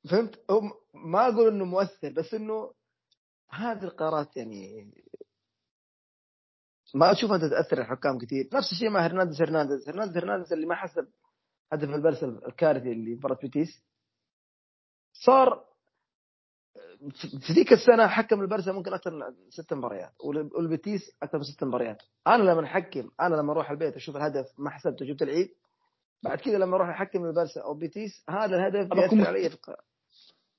فهمت؟ 0.09 0.39
هم 0.49 0.71
ما 0.93 1.27
أقول 1.27 1.47
إنه 1.47 1.65
مؤثر 1.65 2.09
بس 2.09 2.33
إنه 2.33 2.73
هذه 3.49 3.83
القرارات 3.83 4.37
يعني 4.37 4.91
ما 6.95 7.11
أشوف 7.11 7.31
انت 7.31 7.45
تاثر 7.45 7.81
الحكام 7.81 8.17
كثير. 8.17 8.49
نفس 8.53 8.71
الشيء 8.71 8.89
مع 8.89 9.05
هرنانديز. 9.05 9.41
هرنانديز 9.41 9.89
هرنانديز 9.89 10.17
هرنانديز 10.17 10.53
اللي 10.53 10.65
ما 10.65 10.75
حسب 10.75 11.07
هدف 11.73 11.89
البرسا 11.89 12.25
الكارثي 12.27 12.91
اللي 12.91 13.15
مباراة 13.15 13.37
بيتيس. 13.41 13.83
صار 15.13 15.67
في 17.41 17.53
ذيك 17.53 17.73
السنة 17.73 18.07
حكم 18.07 18.41
البرسا 18.41 18.71
ممكن 18.71 18.93
أكثر 18.93 19.11
من 19.11 19.49
ست 19.49 19.73
مباريات 19.73 20.13
والبيتيس 20.55 21.17
أكثر 21.23 21.37
من 21.37 21.43
ست 21.43 21.63
مباريات. 21.63 22.01
أنا 22.27 22.43
لما 22.43 22.63
أحكم 22.65 23.09
أنا 23.21 23.35
لما 23.35 23.51
أروح 23.51 23.71
البيت 23.71 23.95
أشوف 23.95 24.17
الهدف 24.17 24.45
ما 24.57 24.69
حسبته 24.69 25.05
جبت 25.05 25.21
العيد. 25.21 25.49
بعد 26.23 26.37
كذا 26.37 26.57
لما 26.57 26.75
أروح 26.75 26.89
أحكم 26.89 27.25
البرسا 27.25 27.61
أو 27.61 27.73
بيتيس 27.73 28.23
هذا 28.29 28.55
الهدف 28.55 28.89
بيأثر 28.93 29.27
علي 29.27 29.49
في 29.49 29.57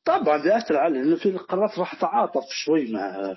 طبعا 0.05 0.43
بيأثر 0.43 0.77
عليه 0.77 1.01
لأنه 1.01 1.17
في 1.17 1.29
القرارات 1.29 1.79
راح 1.79 2.01
تعاطف 2.01 2.45
شوي 2.49 2.93
مع 2.93 3.35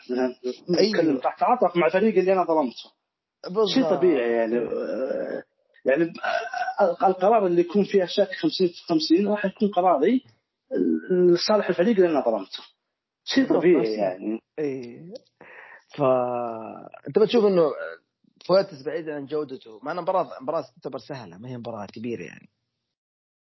أيوه. 0.79 1.21
راح 1.25 1.35
تعاطف 1.39 1.77
مع 1.77 1.87
الفريق 1.87 2.17
اللي 2.17 2.33
أنا 2.33 2.43
ظلمته. 2.43 2.91
شيء 3.73 3.83
طبيعي 3.83 4.31
يعني 4.31 4.55
يعني 5.85 6.13
القرار 6.81 7.45
اللي 7.45 7.61
يكون 7.61 7.83
فيه 7.83 8.05
شك 8.05 8.31
50 8.31 8.67
في 8.67 8.83
50 8.87 9.27
راح 9.27 9.45
يكون 9.45 9.67
قراري 9.69 10.23
لصالح 11.11 11.69
الفريق 11.69 11.95
اللي 11.95 12.09
أنا 12.09 12.25
ظلمته. 12.25 12.63
شيء 13.23 13.47
طبيعي 13.47 13.93
يعني. 13.93 14.41
اي 14.59 15.13
ف 15.97 16.01
أنت 17.07 17.19
بتشوف 17.19 17.45
إنه 17.45 17.71
فواتس 18.47 18.83
بعيد 18.85 19.09
عن 19.09 19.25
جودته 19.25 19.79
مع 19.83 19.91
انها 19.91 20.01
مباراه 20.01 20.29
مباراة 20.41 20.61
تعتبر 20.61 20.99
سهلة 20.99 21.37
ما 21.37 21.49
هي 21.49 21.57
مباراة 21.57 21.85
كبيرة 21.85 22.23
يعني. 22.23 22.49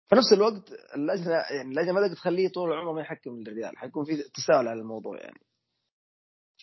في 0.08 0.16
نفس 0.16 0.32
الوقت 0.32 0.72
اللجنه 0.94 1.30
يعني 1.30 1.68
اللجنة 1.70 1.92
ما 1.92 2.00
تقدر 2.00 2.14
تخليه 2.14 2.48
طول 2.48 2.72
العمر 2.72 2.92
ما 2.92 3.00
يحكم 3.00 3.30
للريال 3.30 3.78
حيكون 3.78 4.04
في 4.04 4.22
تساؤل 4.34 4.68
على 4.68 4.80
الموضوع 4.80 5.18
يعني. 5.18 5.40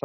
ف 0.00 0.04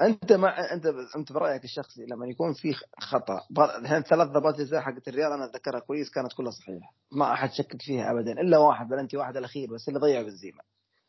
أنت 0.00 0.32
ما 0.32 0.72
انت 0.72 0.86
أنت 1.16 1.32
برأيك 1.32 1.64
الشخصي 1.64 2.06
لما 2.06 2.26
يكون 2.26 2.52
في 2.52 2.74
خطأ 3.00 3.40
الحين 3.78 4.02
ثلاث 4.02 4.28
ضربات 4.28 4.54
جزاء 4.54 4.80
حقت 4.80 5.08
الريال 5.08 5.32
أنا 5.32 5.44
أتذكرها 5.44 5.80
كويس 5.80 6.10
كانت 6.10 6.32
كلها 6.36 6.50
صحيحة 6.50 6.94
ما 7.12 7.32
أحد 7.32 7.52
شكك 7.52 7.82
فيها 7.82 8.10
ابدا 8.10 8.32
إلا 8.32 8.58
واحد 8.58 8.88
بلنتي 8.88 9.16
واحد 9.16 9.36
الأخير 9.36 9.74
بس 9.74 9.88
اللي 9.88 10.00
ضيع 10.00 10.22
بنزيما. 10.22 10.62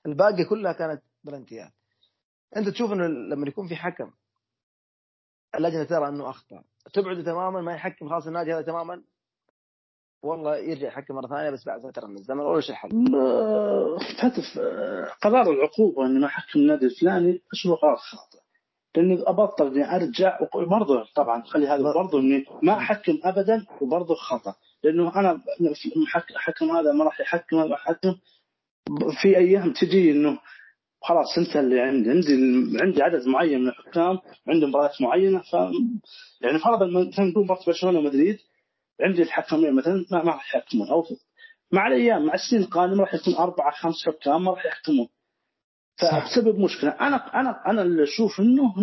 الباقي 0.05 0.45
كلها 0.49 0.73
كانت 0.73 1.01
بلنتيات. 1.23 1.71
أنت 2.57 2.69
تشوف 2.69 2.91
إنه 2.91 3.07
لما 3.07 3.47
يكون 3.47 3.67
في 3.67 3.75
حكم 3.75 4.11
اللجنة 5.55 5.83
ترى 5.83 6.07
إنه 6.07 6.29
أخطأ. 6.29 6.63
تبعده 6.93 7.21
تماما 7.21 7.61
ما 7.61 7.73
يحكم 7.73 8.09
خلاص 8.09 8.27
النادي 8.27 8.53
هذا 8.53 8.61
تماما. 8.61 9.01
والله 10.23 10.57
يرجع 10.57 10.87
يحكم 10.87 11.15
مرة 11.15 11.27
ثانية 11.27 11.49
بس 11.49 11.65
بعد 11.65 11.81
فتره 11.81 12.07
من 12.07 12.15
الزمن 12.15 12.39
ولا 12.39 12.61
شيء 12.61 12.75
حل. 12.75 12.89
هدف 14.19 14.59
قرار 15.21 15.51
العقوبة 15.51 16.05
اني 16.05 16.19
ما 16.19 16.25
احكم 16.25 16.59
النادي 16.59 16.85
الفلاني 16.85 17.41
اشوفه 17.53 17.75
قرار 17.75 17.97
خاطئ. 17.97 18.43
لأني 18.95 19.23
أبطل 19.27 19.67
إني 19.67 19.95
أرجع 19.95 20.39
وبرضه 20.55 21.05
طبعا 21.15 21.43
خلي 21.43 21.67
هذا 21.67 21.83
برضه 21.83 22.19
إني 22.19 22.45
ما 22.61 22.73
أحكم 22.73 23.19
ابدا 23.23 23.65
وبرضه 23.81 24.15
خطا 24.15 24.55
لأنه 24.83 25.19
أنا 25.19 25.41
حكم 26.35 26.71
هذا 26.71 26.91
ما 26.91 27.03
راح 27.03 27.21
يحكم 27.21 27.57
هذا 27.57 27.75
حكم 27.75 28.15
في 29.21 29.37
أيام 29.37 29.73
تجي 29.73 30.11
إنه 30.11 30.39
خلاص 31.03 31.37
انت 31.37 31.55
اللي 31.55 31.81
عندي. 31.81 32.09
عندي 32.09 32.33
عندي 32.81 33.03
عدد 33.03 33.27
معين 33.27 33.61
من 33.61 33.67
الحكام 33.67 34.19
عندي 34.47 34.65
مباريات 34.65 35.01
معينة 35.01 35.39
ف 35.39 35.53
يعني 36.41 36.59
فرضا 36.59 36.85
مثلا 36.85 37.25
نقول 37.25 37.43
مباراه 37.43 37.65
برشلونة 37.67 37.99
ومدريد 37.99 38.37
عندي 39.01 39.21
الحكمين 39.21 39.73
مثلا 39.75 40.05
ما, 40.11 40.23
ما 40.23 40.31
راح 40.31 40.55
يحكمون. 40.55 40.89
أو 40.89 41.05
مع 41.71 41.87
الأيام 41.87 42.25
مع 42.25 42.33
السنين 42.33 42.61
القادمة 42.61 42.99
راح 43.01 43.13
يكون 43.13 43.35
أربعة 43.35 43.71
خمس 43.71 44.05
حكام 44.05 44.43
ما 44.43 44.51
راح 44.51 44.65
يحكمون. 44.65 45.07
فبسبب 45.95 46.59
مشكلة 46.59 46.89
أنا 46.91 47.39
أنا 47.39 47.63
أنا 47.67 47.81
اللي 47.81 48.03
أشوف 48.03 48.39
إنه 48.39 48.73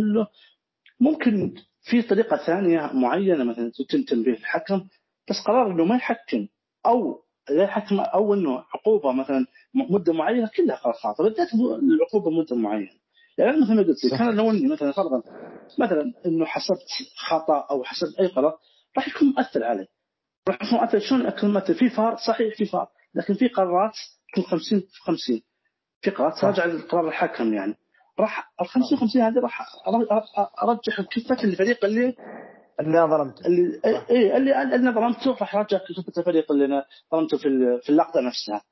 ممكن 1.00 1.54
في 1.82 2.02
طريقة 2.02 2.36
ثانية 2.36 2.90
معينة 2.94 3.44
مثلا 3.44 3.72
تنتبه 3.88 4.32
الحكم 4.32 4.88
بس 5.30 5.36
قرار 5.46 5.72
إنه 5.72 5.84
ما 5.84 5.96
يحكم. 5.96 6.46
أو 6.86 7.22
لا 7.50 7.62
يحكم 7.62 8.00
أو 8.00 8.34
إنه 8.34 8.64
عقوبة 8.74 9.12
مثلا 9.12 9.46
مدة 9.74 10.12
معينة 10.12 10.50
كلها 10.56 10.76
قرار 10.76 10.94
خاطئ 10.94 11.22
بالذات 11.22 11.48
العقوبة 11.54 12.30
مدة 12.30 12.56
معينة. 12.56 12.90
يعني 13.38 13.60
مثل 13.60 13.74
ما 13.74 13.82
قلت 13.82 14.04
لك 14.04 14.20
أنا 14.20 14.30
لو 14.30 14.50
إني 14.50 14.68
مثلا 14.68 14.92
فرضا 14.92 15.22
مثلا 15.78 16.12
إنه 16.26 16.44
حسبت 16.44 16.86
خطأ 17.16 17.66
أو 17.70 17.84
حسبت 17.84 18.20
أي 18.20 18.26
قرار 18.26 18.58
راح 18.96 19.08
يكون 19.08 19.28
مؤثر 19.28 19.64
علي. 19.64 19.86
راح 20.48 20.62
يكون 20.62 20.78
مؤثر. 20.78 20.98
شلون 20.98 21.26
يكون 21.26 21.52
مؤثر؟ 21.52 21.74
في 21.74 21.90
فار 21.90 22.16
صحيح 22.16 22.56
في 22.56 22.66
فار 22.66 22.88
لكن 23.14 23.34
في 23.34 23.48
قرارات 23.48 23.92
تكون 24.32 24.44
50 24.44 24.80
في 24.80 25.00
50 25.00 25.40
في 26.00 26.10
قرارات 26.10 26.38
تراجع 26.38 26.64
لقرار 26.64 27.08
الحكم 27.08 27.54
يعني. 27.54 27.74
راح 28.20 28.52
ال 28.60 28.66
50 28.66 28.98
50 28.98 29.22
هذه 29.22 29.38
راح 29.38 29.66
أرجح 30.62 31.00
كفه 31.00 31.44
الفريق 31.44 31.84
اللي 31.84 32.14
اللي 32.80 33.04
أنا 33.04 33.06
ظلمته. 33.06 33.46
اللي 33.46 33.80
اي 34.10 34.36
اللي 34.36 34.54
أنا 34.56 34.90
ظلمته 34.90 35.30
راح 35.30 35.56
ارجع 35.56 35.78
كفه 35.78 36.20
الفريق 36.20 36.52
اللي 36.52 36.64
أنا 36.64 36.84
ظلمته 37.12 37.36
في 37.38 37.78
في 37.82 37.90
اللقطة 37.90 38.20
نفسها. 38.20 38.62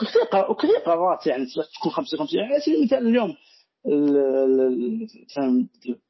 كثير 0.00 0.50
وكثير 0.50 0.76
قرارات 0.86 1.26
يعني 1.26 1.46
تكون 1.80 1.92
50 1.92 2.18
50 2.18 2.40
يعني 2.40 2.52
على 2.52 2.60
سبيل 2.60 2.76
المثال 2.76 3.06
اليوم 3.06 3.36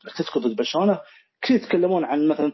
اتلتيكو 0.06 0.40
ضد 0.40 0.56
برشلونة 0.56 1.00
كثير 1.42 1.56
يتكلمون 1.56 2.04
عن 2.04 2.28
مثلا 2.28 2.52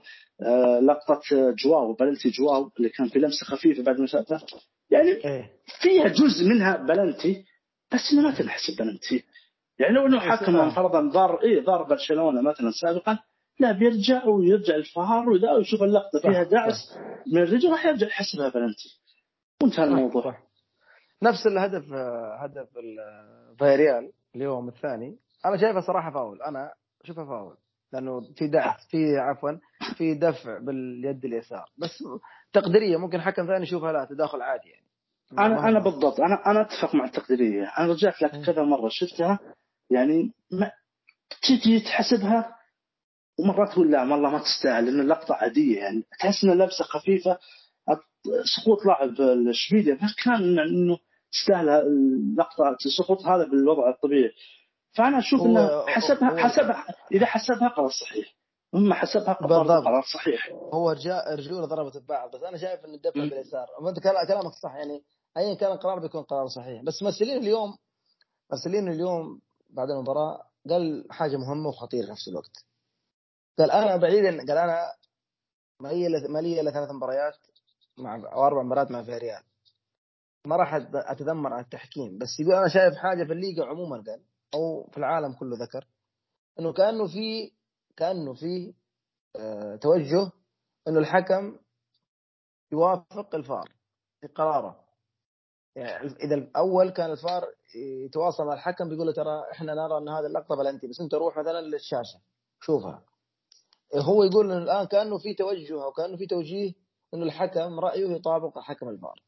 لقطة 0.80 1.20
جواو 1.64 1.92
بلنتي 1.92 2.30
جواو 2.30 2.70
اللي 2.78 2.88
كان 2.88 3.08
في 3.08 3.18
لمسة 3.18 3.46
خفيفة 3.46 3.82
بعد 3.82 4.00
ما 4.00 4.06
يعني 4.90 5.20
فيها 5.80 6.08
جزء 6.08 6.48
منها 6.48 6.76
بلنتي 6.76 7.44
بس 7.92 8.14
ما 8.14 8.34
تنحسب 8.34 8.76
بلنتي. 8.78 9.24
يعني 9.78 9.94
لو 9.94 10.06
إنه 10.06 10.20
حكم 10.20 10.70
فرضا 10.70 11.00
ضار 11.00 11.42
اي 11.42 11.60
ضار 11.60 11.82
برشلونة 11.82 12.40
مثلا 12.40 12.70
سابقا 12.82 13.18
لا 13.60 13.72
بيرجع 13.72 14.24
ويرجع 14.24 14.74
الفار 14.74 15.28
واذا 15.28 15.58
يشوف 15.58 15.82
اللقطة 15.82 16.20
فيها 16.22 16.42
دعس 16.42 16.98
من 17.32 17.42
الرجل 17.42 17.70
راح 17.70 17.86
يرجع 17.86 18.06
يحسبها 18.06 18.48
بلنتي 18.48 19.00
وانتهى 19.62 19.84
الموضوع. 19.84 20.22
صح. 20.22 20.42
نفس 21.22 21.46
الهدف 21.46 21.92
هدف 22.40 22.68
فايريال 23.58 24.12
اليوم 24.36 24.68
الثاني. 24.68 25.18
أنا 25.46 25.56
شايفه 25.56 25.80
صراحة 25.80 26.10
فاول. 26.10 26.42
أنا 26.42 26.72
اشوفها 27.04 27.24
فاول. 27.24 27.56
لأنه 27.92 28.20
في 28.20 28.48
دعس 28.48 28.86
في 28.90 29.18
عفوا 29.18 29.50
في 29.96 30.14
دفع 30.14 30.58
باليد 30.58 31.24
اليسار. 31.24 31.70
بس 31.78 32.04
تقديرية 32.52 32.96
ممكن 32.96 33.20
حكم 33.20 33.46
ثاني 33.46 33.62
يشوفها 33.62 33.92
لا 33.92 34.04
تداخل 34.10 34.42
عادي 34.42 34.68
يعني. 34.68 34.86
أنا 35.32 35.68
أنا 35.68 35.78
بالضبط. 35.78 36.20
أنا 36.20 36.50
أنا 36.50 36.60
أتفق 36.60 36.94
مع 36.94 37.04
التقديرية. 37.04 37.72
أنا 37.78 37.92
رجعت 37.92 38.22
لك 38.22 38.30
كذا 38.30 38.62
مرة 38.62 38.88
شفتها 38.90 39.38
يعني 39.90 40.32
ما 40.52 40.72
تجي 41.42 41.80
تحسبها 41.80 42.55
ومرات 43.38 43.72
تقول 43.72 43.90
لا 43.90 44.00
والله 44.00 44.30
ما 44.30 44.38
تستاهل 44.38 44.84
لأن 44.86 45.00
اللقطة 45.00 45.34
عادية 45.34 45.78
يعني. 45.78 46.04
تحس 46.20 46.44
ان 46.44 46.58
لبسة 46.58 46.84
خفيفة 46.84 47.38
سقوط 48.56 48.86
لاعب 48.86 49.20
الشبيليا 49.48 49.94
ما 49.94 50.08
كان 50.24 50.58
إنه 50.58 50.98
تستاهل 51.32 51.68
اللقطة 51.68 52.76
السقوط 52.86 53.26
هذا 53.26 53.44
بالوضع 53.44 53.90
الطبيعي. 53.90 54.32
فأنا 54.92 55.18
أشوف 55.18 55.42
إنه 55.42 55.86
حسبها 55.86 56.36
حسبها 56.36 56.86
إذا 57.12 57.26
حسبها 57.26 57.68
قرار 57.68 57.90
صحيح. 57.90 58.34
هم 58.74 58.92
حسبها 58.92 59.32
قرار 59.32 60.02
صحيح. 60.14 60.50
هو 60.74 60.96
رجوله 61.38 61.66
ضربت 61.66 61.96
ببعض. 61.96 62.36
بس 62.36 62.42
أنا 62.42 62.56
شايف 62.56 62.84
ان 62.84 62.94
الدفع 62.94 63.20
باليسار. 63.20 63.66
انت 63.88 63.98
كلامك 64.00 64.52
صح 64.52 64.74
يعني. 64.74 65.02
ايا 65.36 65.54
كان 65.54 65.72
القرار 65.72 65.98
بيكون 65.98 66.22
قرار 66.22 66.48
صحيح. 66.48 66.82
بس 66.82 67.02
مرسلين 67.02 67.36
اليوم 67.36 67.76
مرسلين 68.52 68.88
اليوم 68.88 69.40
بعد 69.70 69.90
المباراة 69.90 70.42
قال 70.70 71.04
حاجة 71.10 71.36
مهمة 71.36 71.68
وخطيرة 71.68 72.04
في 72.04 72.12
نفس 72.12 72.28
الوقت. 72.28 72.65
قال 73.58 73.70
أنا 73.70 73.96
بعيدا 73.96 74.38
قال 74.38 74.58
أنا 74.58 74.92
ما 75.80 75.88
لي 76.40 76.60
إلا 76.60 76.70
ثلاث 76.70 76.90
مباريات 76.90 77.34
مع 77.98 78.16
أو 78.32 78.46
أربع 78.46 78.62
مباريات 78.62 78.90
مع 78.90 79.02
فيريال 79.02 79.42
ما 80.46 80.56
راح 80.56 80.74
أتذمر 80.94 81.52
على 81.52 81.64
التحكيم. 81.64 82.18
بس 82.18 82.28
يقول 82.40 82.54
أنا 82.54 82.68
شايف 82.68 82.94
حاجة 82.94 83.24
في 83.24 83.32
الليجا 83.32 83.64
عموما 83.64 83.96
قال 83.96 84.24
أو 84.54 84.90
في 84.90 84.98
العالم 84.98 85.32
كله 85.32 85.56
ذكر 85.56 85.86
إنه 86.60 86.72
كأنه 86.72 87.06
في 87.06 87.52
كأنه 87.96 88.34
في 88.34 88.74
آه 89.36 89.76
توجه 89.76 90.32
إنه 90.88 90.98
الحكم 90.98 91.58
يوافق 92.72 93.34
الفار 93.34 93.72
في 94.20 94.26
قراره. 94.26 94.84
يعني 95.76 96.06
إذا 96.06 96.34
الأول 96.34 96.90
كان 96.90 97.10
الفار 97.10 97.42
يتواصل 98.06 98.44
مع 98.46 98.52
الحكم 98.54 98.88
بيقول 98.88 99.06
له 99.06 99.12
ترى 99.12 99.44
إحنا 99.52 99.74
نرى 99.74 99.98
إن 99.98 100.08
هذه 100.08 100.26
اللقطة 100.26 100.56
بلنتي 100.56 100.86
بس 100.86 101.00
أنت 101.00 101.14
روح 101.14 101.38
مثلا 101.38 101.60
للشاشة 101.60 102.20
شوفها. 102.60 103.04
هو 103.94 104.24
يقول 104.24 104.52
إنه 104.52 104.62
الآن 104.62 104.86
كأنه 104.86 105.18
في 105.18 105.34
توجه 105.34 105.84
أو 105.84 105.92
كأنه 105.92 106.16
في 106.16 106.26
توجيه 106.26 106.72
إنه 107.14 107.24
الحكم 107.24 107.80
رأيه 107.80 108.10
يطابق 108.10 108.58
حكم 108.58 108.88
الفار. 108.88 109.22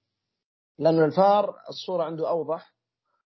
لأنه 0.79 1.05
الفار 1.05 1.55
الصورة 1.69 2.05
عنده 2.05 2.29
أوضح 2.29 2.75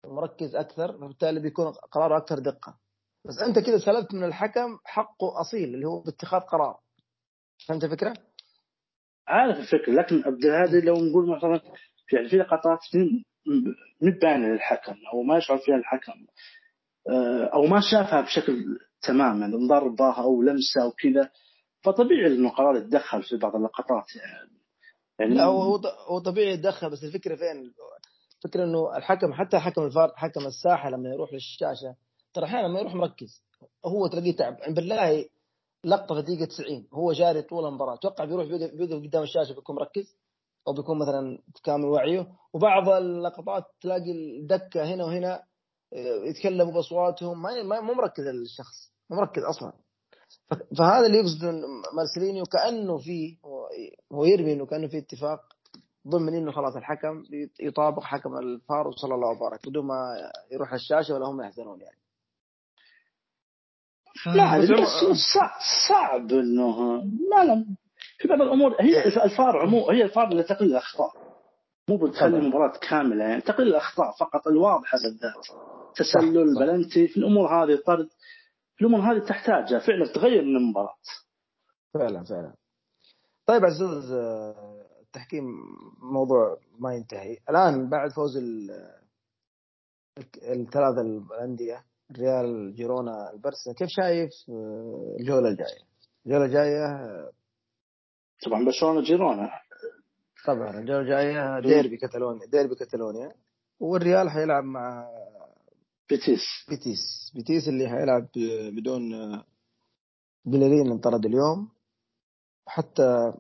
مركز 0.07 0.55
أكثر 0.57 0.93
فبالتالي 0.93 1.41
بيكون 1.41 1.73
قراره 1.73 2.17
أكثر 2.17 2.39
دقة. 2.39 2.79
بس 3.25 3.39
أنت 3.39 3.59
كذا 3.59 3.79
سلبت 3.79 4.15
من 4.15 4.25
الحكم 4.25 4.79
حقه 4.85 5.41
أصيل 5.41 5.75
اللي 5.75 5.87
هو 5.87 6.01
باتخاذ 6.01 6.41
قرار. 6.41 6.79
فهمت 7.67 7.85
الفكرة؟ 7.85 8.15
عارف 9.29 9.59
الفكرة 9.59 9.93
لكن 9.93 10.23
هذه 10.51 10.85
لو 10.85 10.95
نقول 10.95 11.37
مثلا 11.37 11.61
يعني 12.13 12.29
في 12.29 12.37
لقطات 12.37 12.79
مو 14.03 14.13
باينه 14.23 14.49
للحكم 14.49 14.97
أو 15.13 15.23
ما 15.23 15.39
يشعر 15.39 15.59
فيها 15.59 15.77
الحكم 15.77 16.27
أو 17.55 17.63
ما 17.63 17.81
شافها 17.81 18.21
بشكل 18.21 18.65
تمام 19.03 19.41
يعني 19.41 19.69
ضربه 19.69 20.13
أو 20.19 20.43
لمسه 20.43 20.83
أو 20.83 20.91
كذا. 20.91 21.31
فطبيعي 21.85 22.27
إنه 22.27 22.51
قرار 22.51 22.77
يتدخل 22.77 23.23
في 23.23 23.37
بعض 23.37 23.57
اللقطات 23.57 24.17
يعني. 24.17 24.51
يعني 25.19 25.35
لا 25.35 25.45
هو 26.09 26.19
طبيعي 26.19 26.53
يتدخل 26.55 26.91
بس 26.91 27.05
الفكرة 27.05 27.37
فين؟ 27.37 27.73
الفكرة 28.37 28.65
إنه 28.65 28.97
الحكم 28.97 29.33
حتى 29.33 29.59
حكم 29.59 29.83
الفار 29.83 30.13
حكم 30.17 30.47
الساحة 30.47 30.91
لما 30.91 31.09
يروح 31.09 31.33
للشاشة 31.33 31.97
ترى 32.35 32.45
أحيانا 32.45 32.69
ما 32.69 32.81
يروح 32.81 32.95
مركز 32.95 33.43
هو 33.87 34.07
تلاقيه 34.07 34.37
تعب. 34.37 34.57
بالله 34.75 35.25
لقطة 35.85 36.15
في 36.15 36.23
دقيقة 36.23 36.45
90 36.45 36.87
هو 36.93 37.13
جاري 37.13 37.43
طول 37.43 37.67
المباراة. 37.67 37.97
توقع 37.97 38.25
بيروح 38.25 38.47
بيوقف 38.47 39.03
قدام 39.03 39.23
الشاشة 39.23 39.55
بيكون 39.55 39.77
مركز؟ 39.77 40.17
أو 40.69 40.73
بيكون 40.73 40.99
مثلا 40.99 41.39
كامل 41.65 41.85
وعيه؟ 41.85 42.27
وبعض 42.53 42.89
اللقطات 42.89 43.65
تلاقي 43.81 44.13
الدكة 44.13 44.95
هنا 44.95 45.05
وهنا 45.05 45.43
يتكلموا 46.25 46.73
بأصواتهم. 46.73 47.43
ما 47.43 47.81
مو 47.81 47.95
مركز 47.95 48.27
الشخص. 48.27 48.92
مركز 49.13 49.43
أصلا. 49.43 49.73
فهذا 50.79 51.07
اللي 51.07 51.19
يقصد 51.19 51.45
مارسيلينيو 51.97 52.45
كأنه 52.45 52.99
في 52.99 53.37
هو 54.13 54.25
يرمي 54.25 54.53
إنه 54.53 54.67
كأنه 54.67 54.89
في 54.89 54.99
اتفاق 54.99 55.41
ضمن 56.09 56.35
إنه 56.35 56.53
خلاص 56.53 56.77
الحكم 56.77 57.23
يطابق 57.61 58.03
حكم 58.03 58.39
الفار 58.39 58.89
وصلى 58.89 59.15
الله 59.15 59.29
وبارك 59.29 59.69
بدون 59.69 59.87
ما 59.87 60.31
يروح 60.53 60.73
الشاشة 60.73 61.15
ولا 61.15 61.27
هم 61.27 61.43
يحزنون 61.43 61.81
يعني. 61.81 61.99
لا 64.27 64.59
بس 64.59 65.39
صعب 65.89 66.33
إنه 66.33 66.97
لا 67.05 67.45
لا 67.45 67.67
في 68.19 68.29
بعض 68.29 68.41
الأمور 68.41 68.77
هي 68.81 69.05
الفار 69.07 69.59
عمو 69.59 69.91
هي 69.91 70.03
الفار 70.03 70.29
اللي 70.29 70.43
تقل 70.43 70.67
الأخطاء. 70.67 71.13
مو 71.89 71.97
بتخلي 71.97 72.39
المباراة 72.39 72.73
كاملة 72.79 73.25
يعني 73.25 73.41
تقل 73.41 73.69
الأخطاء 73.69 74.11
فقط 74.21 74.47
الواضحة 74.49 74.99
بالذات. 75.03 75.47
تسلل 75.97 76.55
بلنتي 76.59 77.09
في 77.09 77.17
الأمور 77.17 77.65
هذه 77.65 77.79
طرد. 77.87 78.09
الأمور 78.83 79.01
هذه 79.01 79.27
تحتاجها. 79.29 79.79
فعلا 79.79 80.13
تغير 80.13 80.43
من 80.43 80.57
المباراة. 80.57 80.97
فعلا 81.95 82.25
فعلا. 82.25 82.55
طيب 83.47 83.65
عزوز 83.65 84.13
التحكيم 85.01 85.45
موضوع 86.13 86.59
ما 86.79 86.95
ينتهي. 86.95 87.37
الآن 87.51 87.89
بعد 87.89 88.11
فوز 88.11 88.37
الثلاثة 90.43 91.01
الأندية 91.01 91.85
ريال 92.19 92.75
جيرونا 92.75 93.31
البرسا 93.33 93.73
كيف 93.77 93.89
شايف 93.89 94.31
الجولة 95.21 95.49
الجاية؟ 95.49 95.83
الجولة 96.27 96.45
الجاية 96.45 96.87
طبعا 98.47 98.65
برشلونة 98.65 99.03
جيرونا 99.03 99.51
طبعا 100.47 100.79
الجولة 100.79 101.01
الجاية 101.01 101.61
ديربي 101.61 101.97
كاتالونيا 101.97 102.47
ديربي 102.47 102.75
كاتالونيا 102.75 103.33
والريال 103.81 104.31
حيلعب 104.31 104.65
مع 104.65 105.09
بيتيس. 106.13 106.45
بيتيس. 106.69 107.33
بيتيس 107.35 107.69
اللي 107.69 107.89
حيلعب 107.89 108.29
بدون 108.77 109.03
بليرين 110.45 110.91
انطرد 110.91 111.27
اليوم. 111.27 111.69
حتى 112.67 113.33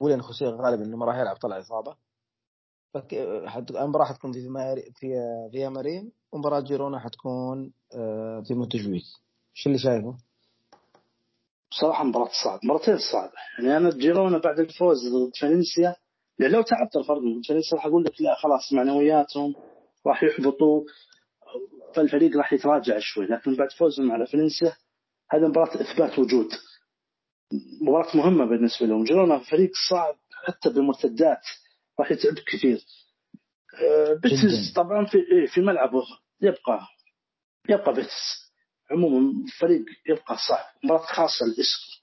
ويليان 0.00 0.22
خوسيه 0.22 0.46
غالبا 0.46 0.84
إنه 0.84 0.96
ما 0.96 1.06
راح 1.06 1.16
يلعب 1.16 1.36
طلع 1.36 1.60
إصابة. 1.60 1.96
المباراة 3.70 4.04
حتكون 4.04 4.32
في 4.32 4.40
في 4.94 5.08
فيا 5.52 5.68
مارين. 5.68 6.12
ومباراة 6.32 6.60
جيرونا 6.60 6.98
حتكون 6.98 7.72
آه، 7.94 8.42
في 8.46 8.54
مونتجويك 8.54 9.04
إيش 9.56 9.66
اللي 9.66 9.78
شايفه؟ 9.78 10.16
بصراحة 11.70 12.04
مباراة 12.04 12.30
صعبة 12.44 12.60
مرتين 12.64 12.98
صعبة. 13.12 13.32
يعني 13.58 13.76
أنا 13.76 13.90
جيرونا 13.90 14.38
بعد 14.38 14.58
الفوز 14.58 14.98
ضد 15.08 15.32
فالنسيا 15.40 15.96
يعني 16.38 16.52
لو 16.52 16.62
تعبت 16.62 16.96
الفرق 16.96 17.18
ضد 17.18 17.46
فالنسيا 17.48 17.76
راح 17.76 17.86
أقول 17.86 18.04
لك 18.04 18.20
لا 18.20 18.34
خلاص 18.34 18.72
معنوياتهم 18.72 19.54
راح 20.06 20.22
يحبطوا 20.22 20.84
فالفريق 21.94 22.36
راح 22.36 22.52
يتراجع 22.52 22.98
شوي 22.98 23.26
لكن 23.26 23.56
بعد 23.56 23.72
فوزهم 23.72 24.12
على 24.12 24.26
فالنسيا 24.26 24.76
هذه 25.30 25.40
مباراة 25.48 25.80
إثبات 25.82 26.18
وجود. 26.18 26.48
مباراة 27.82 28.16
مهمة 28.16 28.44
بالنسبة 28.44 28.86
لهم. 28.86 29.04
جيرونا 29.04 29.38
فريق 29.38 29.70
صعب 29.90 30.16
حتى 30.46 30.68
بالمرتدات 30.70 31.40
راح 32.00 32.10
يتعب 32.10 32.34
كثير. 32.34 32.84
آه، 33.82 34.14
بيتس 34.14 34.72
طبعا 34.76 35.06
في 35.06 35.18
إيه، 35.18 35.46
في 35.46 35.60
ملعبه 35.60 36.02
يبقى 36.40 36.80
يبقى 37.68 37.94
بيتس 37.94 38.52
عموما 38.90 39.32
فريق 39.58 39.84
يبقى 40.08 40.36
صعب. 40.48 40.64
مباراة 40.84 41.06
خاصة 41.06 41.46
لإسكو 41.46 41.98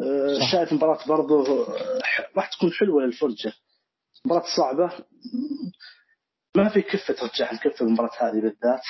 آه، 0.00 0.50
شايف 0.52 0.72
مباراة 0.72 1.06
برضه 1.08 1.66
راح 2.36 2.50
تكون 2.56 2.72
حلوة 2.72 3.02
للفرجة. 3.02 3.52
مباراة 4.26 4.44
صعبة. 4.56 5.04
ما 6.56 6.68
في 6.68 6.82
كفة 6.82 7.14
ترجع 7.14 7.50
الكفة 7.50 7.86
المباراة 7.86 8.10
هذه 8.20 8.40
بالذات. 8.40 8.82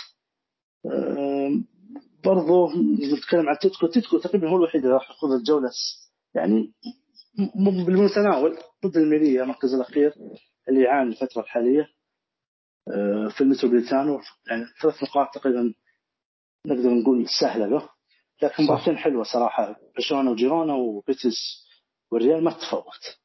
برضو 2.24 2.68
نتكلم 3.16 3.48
عن 3.48 3.58
تيتكو. 3.60 3.86
تيتكو 3.86 4.18
تقريبا 4.18 4.48
هو 4.48 4.56
الوحيد 4.56 4.84
اللي 4.84 4.94
راح 4.94 5.10
ياخذ 5.10 5.32
الجولة 5.32 5.70
يعني 6.34 6.72
بالمتناول 7.86 8.58
ضد 8.86 8.96
الميلية 8.96 9.42
المركز 9.42 9.74
الأخير 9.74 10.14
اللي 10.68 10.82
يعاني 10.82 11.10
الفترة 11.10 11.40
الحالية. 11.42 11.88
آه، 12.88 13.28
في 13.28 13.40
المتروبوليتانو 13.40 14.20
يعني 14.50 14.64
ثلاث 14.82 15.02
نقاط 15.02 15.34
تقريبا 15.34 15.74
نقدر 16.66 16.90
نقول 16.90 17.26
سهلة 17.40 17.66
له. 17.66 17.88
لكن 18.42 18.64
مباراتين 18.64 18.96
حلوة 18.98 19.24
صراحة. 19.24 19.76
برشلونه 19.96 20.30
وجيرونا 20.30 20.74
وبيتس 20.74 21.66
والريال 22.12 22.44
ما 22.44 22.50
تفوت 22.50 23.18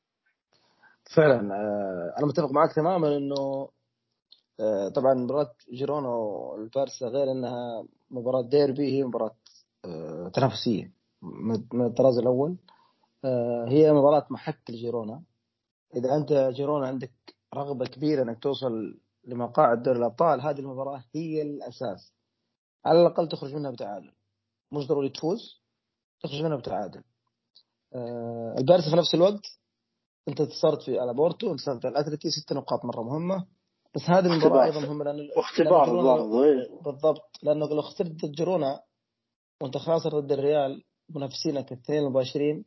فعلا 1.16 1.56
آه، 1.56 2.16
أنا 2.20 2.28
متفق 2.28 2.52
معك 2.52 2.76
تماما 2.76 3.18
إنه 3.18 3.70
طبعا 4.96 5.14
مباراة 5.14 5.54
جيرونا 5.72 6.10
والبارسا 6.10 7.08
غير 7.08 7.32
إنها 7.32 7.86
مباراة 8.12 8.42
ديربي 8.42 8.98
هي 8.98 9.04
مباراة 9.04 9.36
آه، 9.86 10.30
تنافسية 10.34 10.94
من 11.74 11.86
الطراز 11.86 12.18
الأول. 12.18 12.58
آه، 13.26 13.66
هي 13.68 13.94
مباراة 13.94 14.28
محك 14.30 14.70
لجيرونا 14.70 15.24
إذا 15.96 16.16
أنت 16.16 16.34
جيرونا 16.34 16.88
عندك 16.88 17.12
رغبة 17.56 17.86
كبيرة 17.86 18.24
إنك 18.24 18.44
توصل 18.44 19.00
لمقاعد 19.24 19.84
دوري 19.84 20.00
الأبطال 20.00 20.42
هذه 20.42 20.60
المباراة 20.60 21.04
هي 21.16 21.42
الأساس. 21.42 22.14
على 22.86 23.02
الأقل 23.02 23.28
تخرج 23.28 23.56
منها 23.56 23.72
بتعادل. 23.72 24.12
مش 24.72 24.88
ضروري 24.88 25.10
تفوز 25.10 25.62
تخرج 26.24 26.42
منها 26.42 26.58
بتعادل. 26.58 27.04
البارسا 28.58 28.90
في 28.90 28.96
نفس 28.96 29.16
الوقت 29.16 29.46
أنت 30.28 30.42
انتصرت 30.42 30.82
في 30.82 31.00
على 31.00 31.14
بورتو 31.14 31.52
انتصرت 31.52 31.86
على 31.86 31.94
الاتلتي 32.00 32.30
ست 32.30 32.54
نقاط 32.54 32.86
مرة 32.86 33.04
مهمة. 33.04 33.46
بس 33.96 34.02
هذه 34.02 34.26
المباراة 34.26 34.66
أيضا 34.66 34.80
مهمه 34.80 35.04
لأن 35.06 35.30
واختبار 35.38 35.96
برضه 35.96 36.44
إيه. 36.44 36.82
بالضبط. 36.82 37.30
لأنه 37.44 37.68
لو 37.68 37.82
خسرت 37.82 38.12
ضد 38.12 38.32
جيرونا 38.32 38.80
وأنت 39.62 39.78
خاسر 39.78 40.20
ضد 40.20 40.32
الريال 40.32 40.84
منافسينك 41.10 41.72
الاثنين 41.72 42.00
المباشرين 42.04 42.66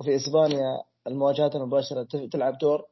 وفي 0.00 0.16
إسبانيا 0.16 0.82
المواجهات 1.06 1.56
المباشرة 1.56 2.02
تلعب 2.32 2.58
دور 2.58 2.84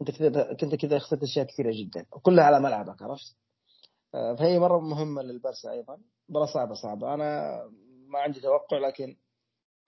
أنت 0.00 0.10
كذا 0.10 0.54
كنت 0.54 0.74
كذا 0.74 0.98
خسرت 0.98 1.22
أشياء 1.22 1.46
كثيرة 1.46 1.72
جدا 1.74 2.06
وكلها 2.12 2.44
على 2.44 2.60
ملعبك 2.60 3.02
عرفت؟ 3.02 3.36
آه، 4.14 4.34
فهي 4.34 4.58
مرة 4.58 4.80
مهمة 4.80 5.22
للبرسا 5.22 5.70
أيضا. 5.70 5.98
مباراة 6.28 6.46
صعبة 6.46 6.74
صعبة. 6.74 7.14
أنا 7.14 7.58
ما 8.08 8.18
عندي 8.18 8.40
توقع 8.40 8.78
لكن 8.78 9.16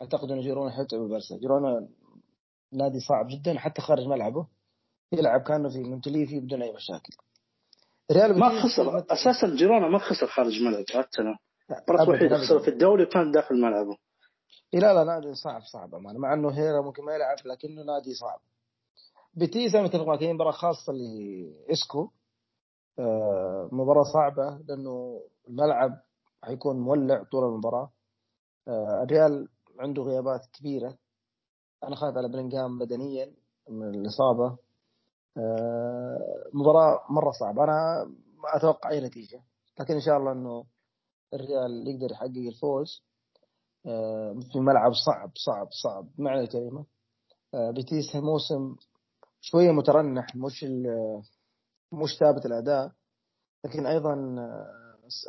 أعتقد 0.03 0.31
إن 0.31 0.41
جيرونا 0.41 0.71
حيتعب 0.71 1.01
البرسا 1.03 1.37
جيرونا 1.37 1.89
نادي 2.73 3.01
صعب 3.01 3.27
جدا 3.29 3.59
حتى 3.59 3.81
خارج 3.83 4.07
ملعبه. 4.07 4.47
يلعب 5.13 5.41
كأنه 5.41 5.69
في 5.69 5.83
مونتليفي 5.83 6.41
بدون 6.41 6.63
أي 6.63 6.73
مشاكل. 6.73 7.13
ريال 8.13 8.39
ما 8.39 8.63
خسر. 8.63 8.99
أساسا 8.99 9.57
جيرونا 9.57 9.89
ما 9.89 9.99
خسر 9.99 10.27
خارج 10.27 10.63
ملعب 10.63 10.85
حتى 10.91 11.23
أنا 11.23 11.39
المباراه 11.71 12.03
الوحيده 12.03 12.39
خسر 12.39 12.61
في 12.61 12.69
الدوري 12.69 13.07
كان 13.07 13.33
داخل 13.33 13.61
ملعبه. 13.61 13.97
إيه، 14.75 14.81
لا 14.81 14.95
لا 14.95 15.05
نادي 15.05 15.35
صعب 15.35 15.63
صعب 15.63 15.95
أمانة 15.95 16.19
مع 16.19 16.35
إنه 16.35 16.51
هيرا 16.51 16.83
ممكن 16.83 17.05
ما 17.05 17.15
يلعب 17.15 17.37
لكنه 17.45 17.83
نادي 17.83 18.15
صعب. 18.15 18.41
أنا 19.75 19.83
متفق 19.83 20.07
معك 20.07 20.23
هي 20.23 20.33
مباراة 20.33 20.51
خاصة 20.51 20.93
لإسكو. 20.93 22.11
آه 22.99 23.69
مباراة 23.73 24.03
صعبة 24.03 24.61
لأنه 24.69 25.21
الملعب 25.49 26.01
حيكون 26.45 26.81
مولع 26.81 27.23
طول 27.33 27.45
المباراة. 27.45 27.91
آه 28.69 29.03
الريال 29.03 29.49
عنده 29.79 30.03
غيابات 30.03 30.41
كبيرة. 30.53 30.99
أنا 31.85 31.97
خايف 31.97 32.17
على 32.17 32.29
بلينغهام 32.29 32.79
بدنيا 32.79 33.35
من 33.69 33.95
الإصابة. 33.95 34.59
مباراة 36.55 37.01
مرة 37.11 37.31
صعبة. 37.31 37.65
أنا 37.65 38.05
ما 38.37 38.57
أتوقع 38.57 38.91
أي 38.91 39.01
نتيجة. 39.01 39.43
لكن 39.81 39.95
إن 39.95 40.01
شاء 40.01 40.17
الله 40.17 40.33
إنه 40.33 40.65
الريال 41.35 41.89
يقدر 41.89 42.13
يحقق 42.13 42.37
الفوز 42.37 43.03
آه، 43.87 44.37
في 44.53 44.61
ملعب 44.61 44.93
صعب 45.07 45.31
صعب 45.35 45.69
صعب. 45.83 46.09
معنى 46.19 46.41
الكلمة 46.41 46.85
آه، 47.55 47.71
بيتيس 47.71 48.17
الموسم 48.17 48.77
شوية 49.41 49.71
مترنح 49.71 50.37
مش 50.37 50.65
مش 51.93 52.19
ثابت 52.21 52.47
الأداء. 52.47 52.93
لكن 53.65 53.87
أيضا 53.87 54.15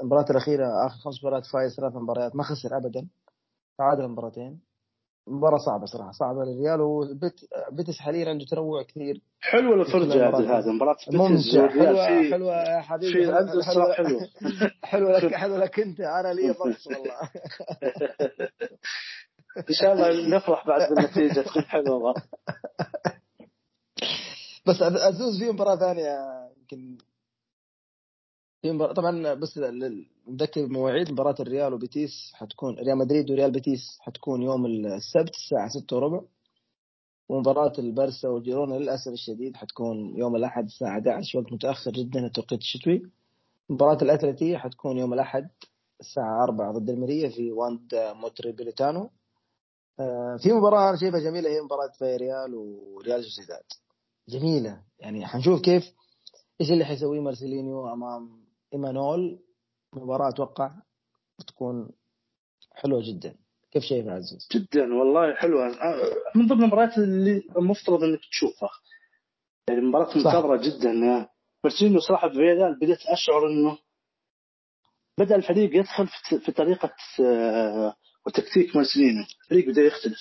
المباراة 0.01 0.25
الأخيرة 0.29 0.87
آخر 0.87 0.97
خمس 0.97 1.23
مباريات 1.23 1.45
فايز 1.45 1.75
ثلاث 1.75 1.95
مباريات 1.95 2.35
ما 2.35 2.43
خسر 2.43 2.77
أبدا. 2.77 3.07
تعادل 3.77 4.07
مباراتين. 4.07 4.61
مباراة 5.29 5.57
صعبة 5.57 5.85
صراحة 5.85 6.11
صعبة 6.11 6.43
للريال 6.43 6.81
وبيتس 6.81 7.99
حاليا 7.99 8.29
عنده 8.29 8.45
تنوع 8.45 8.83
كثير. 8.83 9.21
حلوة 9.41 9.81
الفرجة 9.81 10.29
هذا 10.57 10.71
مباراة 10.71 10.95
بيتس 11.11 11.57
حلوة 11.57 12.05
حلوة 12.31 12.53
يا 12.55 12.81
حبيبي. 12.81 13.13
في 13.13 13.63
حلوة 13.63 13.93
حلوة. 13.93 14.27
حلوة 14.83 15.19
لك 15.19 15.33
حلوة 15.33 15.57
لك 15.57 15.79
أنت. 15.79 15.99
أنا 15.99 16.33
لي 16.33 16.51
بص 16.59 16.87
والله. 16.87 17.19
إن 19.69 19.73
شاء 19.81 19.93
الله 19.93 20.37
نفرح 20.37 20.67
بعد 20.67 20.89
بالنتيجة 20.93 21.41
تكون 21.41 21.61
حلوة 21.61 22.13
بس 24.67 24.81
ازوز 24.81 25.39
في 25.39 25.51
مباراة 25.51 25.75
ثانية 25.75 26.17
يمكن. 26.57 26.97
في 28.61 28.71
مباراة 28.71 28.93
طبعا 28.93 29.33
بس 29.33 29.57
نذكر 30.29 30.67
مواعيد 30.67 31.11
مباراة 31.11 31.35
الريال 31.39 31.73
وبيتيس 31.73 32.31
حتكون 32.33 32.75
ريال 32.75 32.97
مدريد 32.97 33.31
وريال 33.31 33.51
بيتيس 33.51 33.97
حتكون 33.99 34.41
يوم 34.41 34.65
السبت 34.65 35.35
الساعة 35.35 35.69
ستة 35.69 35.95
وربع. 35.95 36.21
ومباراة 37.29 37.73
البرسا 37.79 38.29
وجيرونا 38.29 38.75
للأسف 38.75 39.11
الشديد 39.11 39.55
حتكون 39.57 40.17
يوم 40.17 40.35
الأحد 40.35 40.65
الساعة 40.65 40.91
11 40.91 41.39
وقت 41.39 41.53
متأخر 41.53 41.91
جدا 41.91 42.25
التوقيت 42.25 42.59
الشتوي. 42.59 43.01
مباراة 43.69 43.97
الأتلتي 44.01 44.57
حتكون 44.57 44.97
يوم 44.97 45.13
الأحد 45.13 45.49
الساعة 45.99 46.43
4 46.43 46.71
ضد 46.71 46.89
المرية 46.89 47.29
في 47.29 47.51
واندا 47.51 47.95
ميتروبوليتانو. 47.95 49.09
آه، 49.99 50.37
في 50.37 50.53
مباراة 50.53 50.89
أنا 50.89 50.97
شايفها 50.97 51.19
جميلة 51.19 51.49
هي 51.49 51.61
مباراة 51.61 51.91
ريال 52.01 52.55
وريال 52.55 53.23
سوسيداد. 53.23 53.63
جميلة 54.29 54.81
يعني 54.99 55.25
حنشوف 55.25 55.61
كيف 55.61 55.93
إيش 56.61 56.71
اللي 56.71 56.85
حيسويه 56.85 57.19
مارسيلينيو 57.19 57.93
أمام 57.93 58.29
ايمانول 58.73 59.39
مباراة 59.93 60.29
أتوقع 60.29 60.71
بتكون 61.39 61.89
حلوة 62.71 63.01
جدا. 63.07 63.35
كيف 63.71 63.83
شايف 63.83 64.07
عزيز؟ 64.07 64.47
جدا 64.55 64.93
والله 64.93 65.35
حلوة. 65.35 65.67
من 66.35 66.47
ضمن 66.47 66.63
المباريات 66.63 66.97
اللي 66.97 67.43
المفترض 67.57 68.03
إنك 68.03 68.19
تشوفها. 68.31 68.69
يعني 69.69 69.81
مباراة 69.81 70.17
منتظرة 70.17 70.57
جدا. 70.57 70.93
مارسيلينيو 71.63 71.99
صراحة 71.99 72.27
بريال 72.27 72.79
بديت 72.79 72.99
أشعر 73.05 73.47
إنه 73.47 73.77
بدأ 75.17 75.35
الفريق 75.35 75.75
يدخل 75.75 76.07
في 76.45 76.51
طريقة 76.51 76.95
آه، 77.19 77.95
وتكتيك 78.25 78.75
مارسيلينيو. 78.75 79.23
الفريق 79.43 79.67
بدأ 79.67 79.81
يختلف. 79.81 80.19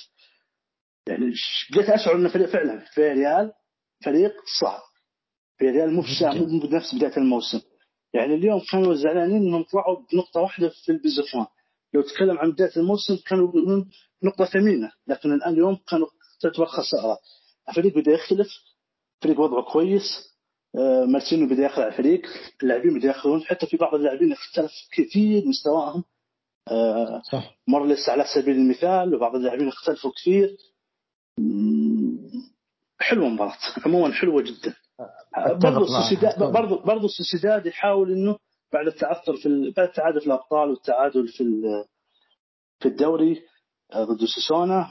يعني 1.07 1.33
بديت 1.73 1.89
أشعر 1.89 2.15
إنه 2.15 2.29
فريق 2.29 2.49
فعلا 2.49 2.85
في 2.95 3.01
ريال 3.01 3.53
فريق 4.05 4.33
صعب. 4.61 4.81
في 5.59 5.71
ريال 5.71 5.95
مو 5.95 6.03
مو 6.53 6.61
بنفس 6.69 6.95
بداية 6.95 7.17
الموسم. 7.17 7.61
يعني 8.15 8.35
اليوم 8.35 8.61
كانوا 8.71 8.95
زعلانين 8.95 9.37
انهم 9.43 9.63
طلعوا 9.63 9.97
بنقطة 10.13 10.41
واحدة 10.41 10.69
في 10.69 10.93
البيزوفان 10.93 11.47
لو 11.95 12.03
تكلم 12.03 12.39
عن 12.39 12.53
بداية 12.53 12.77
الموسم 12.77 13.17
كانوا 13.27 13.53
نقطة 14.23 14.45
ثمينة 14.45 14.93
لكن 15.07 15.33
الآن 15.33 15.53
اليوم 15.53 15.79
كانوا 15.89 16.07
تعتبر 16.41 16.67
خساره 16.67 17.19
الفريق 17.69 17.99
بدا 17.99 18.13
يختلف 18.13 18.49
الفريق 19.23 19.41
وضعه 19.41 19.63
كويس 19.73 20.29
آه، 20.77 21.05
مارسينو 21.05 21.49
بدا 21.49 21.69
على 21.69 21.87
الفريق 21.87 22.23
اللاعبين 22.63 22.99
بدا 22.99 23.09
ياخذون 23.09 23.45
حتى 23.45 23.67
في 23.67 23.77
بعض 23.77 23.95
اللاعبين 23.95 24.33
اختلف 24.33 24.73
كثير 24.93 25.47
مستواهم. 25.47 26.05
آه، 26.71 27.23
صح. 27.33 27.59
مورليس 27.69 28.09
على 28.09 28.25
سبيل 28.35 28.57
المثال 28.57 29.15
وبعض 29.15 29.35
اللاعبين 29.35 29.69
اختلفوا 29.69 30.11
كثير. 30.11 30.57
حلوة 33.01 33.27
المباراة 33.27 33.57
عموما 33.87 34.13
حلوة 34.13 34.43
جدا. 34.43 34.75
برضو 35.37 35.85
السوسيداد 35.85 36.53
برضو 36.53 36.79
برضو 36.79 37.07
السوسيداد 37.07 37.67
يحاول 37.67 38.13
إنه 38.13 38.39
بعد 38.73 38.87
التعثر 38.87 39.37
في 39.37 39.73
بعد 39.77 39.89
التعادل 39.89 40.21
في 40.21 40.27
الأبطال 40.27 40.71
والتعادل 40.71 41.29
في 41.29 41.45
في 42.79 42.89
الدوري 42.89 43.43
آه، 43.93 44.05
ضد 44.05 44.25
سوسونا 44.25 44.89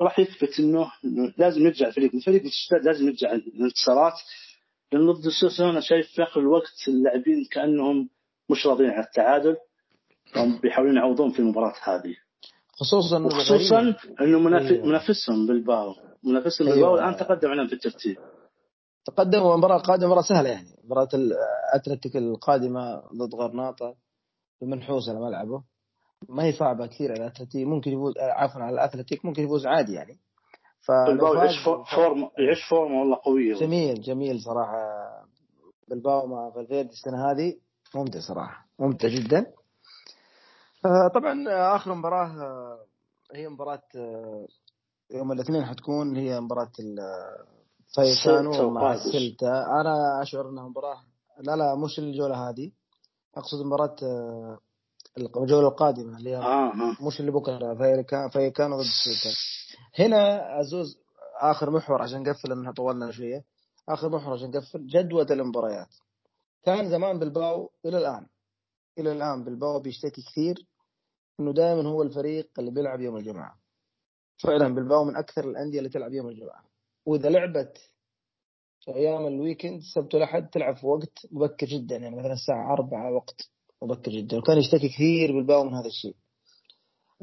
راح 0.00 0.18
يثبت 0.18 0.60
إنه 0.60 0.92
لازم 1.38 1.66
يرجع 1.66 1.88
الفريق. 1.88 2.14
الفريق 2.14 2.42
السوسيداد 2.42 2.84
لازم 2.84 3.06
يرجع 3.06 3.32
الانتصارات 3.32 4.12
لأن 4.92 5.10
ضد 5.10 5.28
سوسونا 5.40 5.80
شايف 5.80 6.06
في 6.06 6.22
آخر 6.22 6.40
الوقت 6.40 6.88
اللاعبين 6.88 7.44
كأنهم 7.50 8.08
مش 8.50 8.66
راضيين 8.66 8.90
على 8.90 9.04
التعادل. 9.04 9.56
بيحاولون 10.62 10.96
يعوضون 10.96 11.30
في 11.30 11.38
المباراة 11.38 11.74
هذه. 11.82 12.16
خصوصا 12.72 13.28
خصوصا 13.28 13.94
إنه 14.20 14.38
منافسهم 14.84 15.46
بالباو. 15.46 15.94
منافسهم 16.24 16.68
أيوة. 16.68 16.76
بالباو 16.76 16.94
الآن 16.94 17.16
تقدم 17.16 17.48
عليهم 17.48 17.66
في 17.66 17.72
الترتيب. 17.72 18.16
المباراة 19.04 19.76
القادمة 19.76 20.06
مباراة 20.06 20.22
سهلة 20.22 20.48
يعني. 20.50 20.76
مباراة 20.84 21.08
الاتلتيك 21.14 22.16
القادمة 22.16 23.02
ضد 23.14 23.34
غرناطة 23.34 23.94
منحوس 24.62 25.08
على 25.08 25.20
ملعبه. 25.20 25.62
ما 26.28 26.44
هي 26.44 26.52
صعبة 26.52 26.86
كثير 26.86 27.12
على 27.12 27.20
الاتلتيك 27.20 27.66
ممكن 27.66 27.90
يفوز 27.92 28.14
عفوا 28.18 28.62
على 28.62 28.74
الاتلتيك 28.74 29.24
ممكن 29.24 29.42
يفوز 29.44 29.66
عادي 29.66 29.92
يعني. 29.92 30.18
بالباو 31.06 31.34
يعيش 31.34 31.64
form 31.94 32.30
يعيش 32.38 32.68
form 32.70 32.94
والله 32.94 33.16
قوية. 33.24 33.54
جميل 33.54 34.00
جميل 34.00 34.40
صراحة. 34.40 34.76
بالباو 35.88 36.26
مع 36.26 36.50
فالفيردي 36.50 36.92
السنة 36.92 37.30
هذه 37.30 37.54
ممتع 37.94 38.20
صراحة 38.20 38.66
ممتع 38.78 39.08
جدا. 39.08 39.46
آه، 40.86 41.08
طبعا 41.14 41.44
آخر 41.76 41.94
مباراة 41.94 42.26
آه، 42.42 42.78
هي 43.34 43.48
مباراة 43.48 43.82
آه، 43.96 44.46
يوم 45.10 45.32
الاثنين 45.32 45.64
حتكون 45.64 46.16
هي 46.16 46.40
مباراة 46.40 46.72
فايكانو 47.96 48.70
مع 48.70 48.96
سلتا 48.96 49.66
أنا 49.80 50.22
أشعر 50.22 50.48
انها 50.48 50.68
مباراه 50.68 51.00
لا 51.40 51.56
لا 51.56 51.74
مش 51.74 51.98
الجوله 51.98 52.48
هذه. 52.48 52.72
أقصد 53.36 53.66
مباراة 53.66 53.96
آه، 54.02 54.58
الجولة 55.18 55.68
القادمة 55.68 56.18
اللي 56.18 56.36
آه،, 56.36 56.72
آه. 56.72 57.06
مش 57.06 57.20
اللي 57.20 57.30
بكرة 57.30 57.74
فايكانو 58.28 58.76
ضد 58.76 58.86
سلتا 59.04 59.36
هنا 59.98 60.60
عزوز 60.60 60.98
آخر 61.40 61.70
محور 61.70 62.02
عشان 62.02 62.22
نقفل 62.22 62.48
لأن 62.48 62.72
طولنا 62.72 63.10
شوية. 63.10 63.44
آخر 63.88 64.08
محور 64.08 64.32
عشان 64.34 64.50
نقفل 64.50 64.86
جدول 64.86 65.32
المباريات. 65.32 65.94
كان 66.64 66.90
زمان 66.90 67.18
بالباو 67.18 67.70
إلى 67.86 67.98
الآن. 67.98 68.26
إلى 68.98 69.12
الآن 69.12 69.44
بالباو 69.44 69.80
بيشتكي 69.80 70.22
كثير 70.22 70.66
إنه 71.40 71.52
دائما 71.52 71.88
هو 71.88 72.02
الفريق 72.02 72.50
اللي 72.58 72.70
بيلعب 72.70 73.00
يوم 73.00 73.16
الجمعة. 73.16 73.54
فعلا 74.38 74.74
بالباو 74.74 75.04
من 75.04 75.16
أكثر 75.16 75.44
الأندية 75.50 75.78
اللي 75.78 75.90
تلعب 75.90 76.12
يوم 76.12 76.28
الجمعة. 76.28 76.69
وإذا 77.06 77.28
لعبت 77.28 77.78
أيام 78.88 79.26
ال 79.26 79.32
weekend 79.32 79.78
السبت 79.78 80.14
والاحد 80.14 80.48
تلعب 80.48 80.76
في 80.76 80.86
وقت 80.86 81.26
مبكر 81.30 81.66
جدا 81.66 81.96
يعني 81.96 82.16
مثلا 82.16 82.32
الساعة 82.32 82.72
4 82.72 83.12
وقت 83.12 83.50
مبكر 83.82 84.10
جدا 84.10 84.38
وكان 84.38 84.58
يشتكي 84.58 84.88
كثير 84.88 85.32
بالباو 85.32 85.64
من 85.64 85.74
هذا 85.74 85.86
الشيء. 85.86 86.16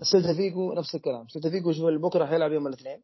السلتا 0.02 0.34
فيجو 0.34 0.74
نفس 0.74 0.96
الكلام. 0.96 1.22
السلتا 1.22 1.50
فيجو 1.50 1.72
شوف 1.72 1.86
بكرة 1.86 2.26
حيلعب 2.26 2.52
يوم 2.52 2.68
الاثنين. 2.68 3.04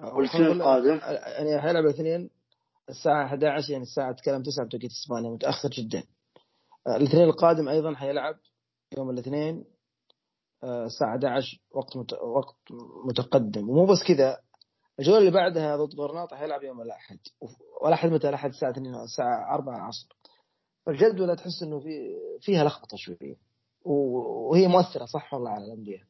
والاثنين 0.00 0.46
القادم. 0.46 1.00
يعني 1.02 1.60
حيلعب 1.60 1.84
الاثنين 1.84 2.30
الساعة 2.88 3.24
11 3.26 3.70
يعني 3.72 3.82
الساعة 3.82 4.12
تكلم 4.12 4.42
9 4.42 4.66
بتوقيت 4.66 4.90
إسبانيا 4.90 5.30
متأخر 5.30 5.68
جدا. 5.68 6.02
الاثنين 6.86 7.24
القادم 7.24 7.68
أيضا 7.68 7.94
حيلعب 7.94 8.36
يوم 8.98 9.10
الاثنين 9.10 9.64
آه، 10.62 10.84
الساعة 10.84 11.10
11 11.10 11.60
وقت 11.70 12.12
وقت 12.22 12.56
متقدم. 13.06 13.70
ومو 13.70 13.86
بس 13.86 14.02
كذا 14.08 14.40
الجولة 15.00 15.18
اللي 15.18 15.30
بعدها 15.30 15.76
ضد 15.76 16.00
غرناطة 16.00 16.36
حيلعب 16.36 16.62
يوم 16.62 16.80
الأحد 16.80 17.18
والاحد 17.82 18.10
متى 18.10 18.28
الأحد 18.28 18.50
الساعة 18.50 18.70
2 18.70 18.94
الساعة 18.94 19.54
4 19.54 19.76
العصر. 19.76 20.08
فالجدول 20.86 21.36
تحس 21.36 21.62
إنه 21.62 21.80
في 21.80 22.16
فيها 22.40 22.64
لخبطة 22.64 22.96
شوية 22.96 23.36
وهي 23.84 24.68
مؤثرة 24.68 25.04
صح 25.04 25.34
والله 25.34 25.50
على 25.50 25.64
الأندية؟ 25.64 26.08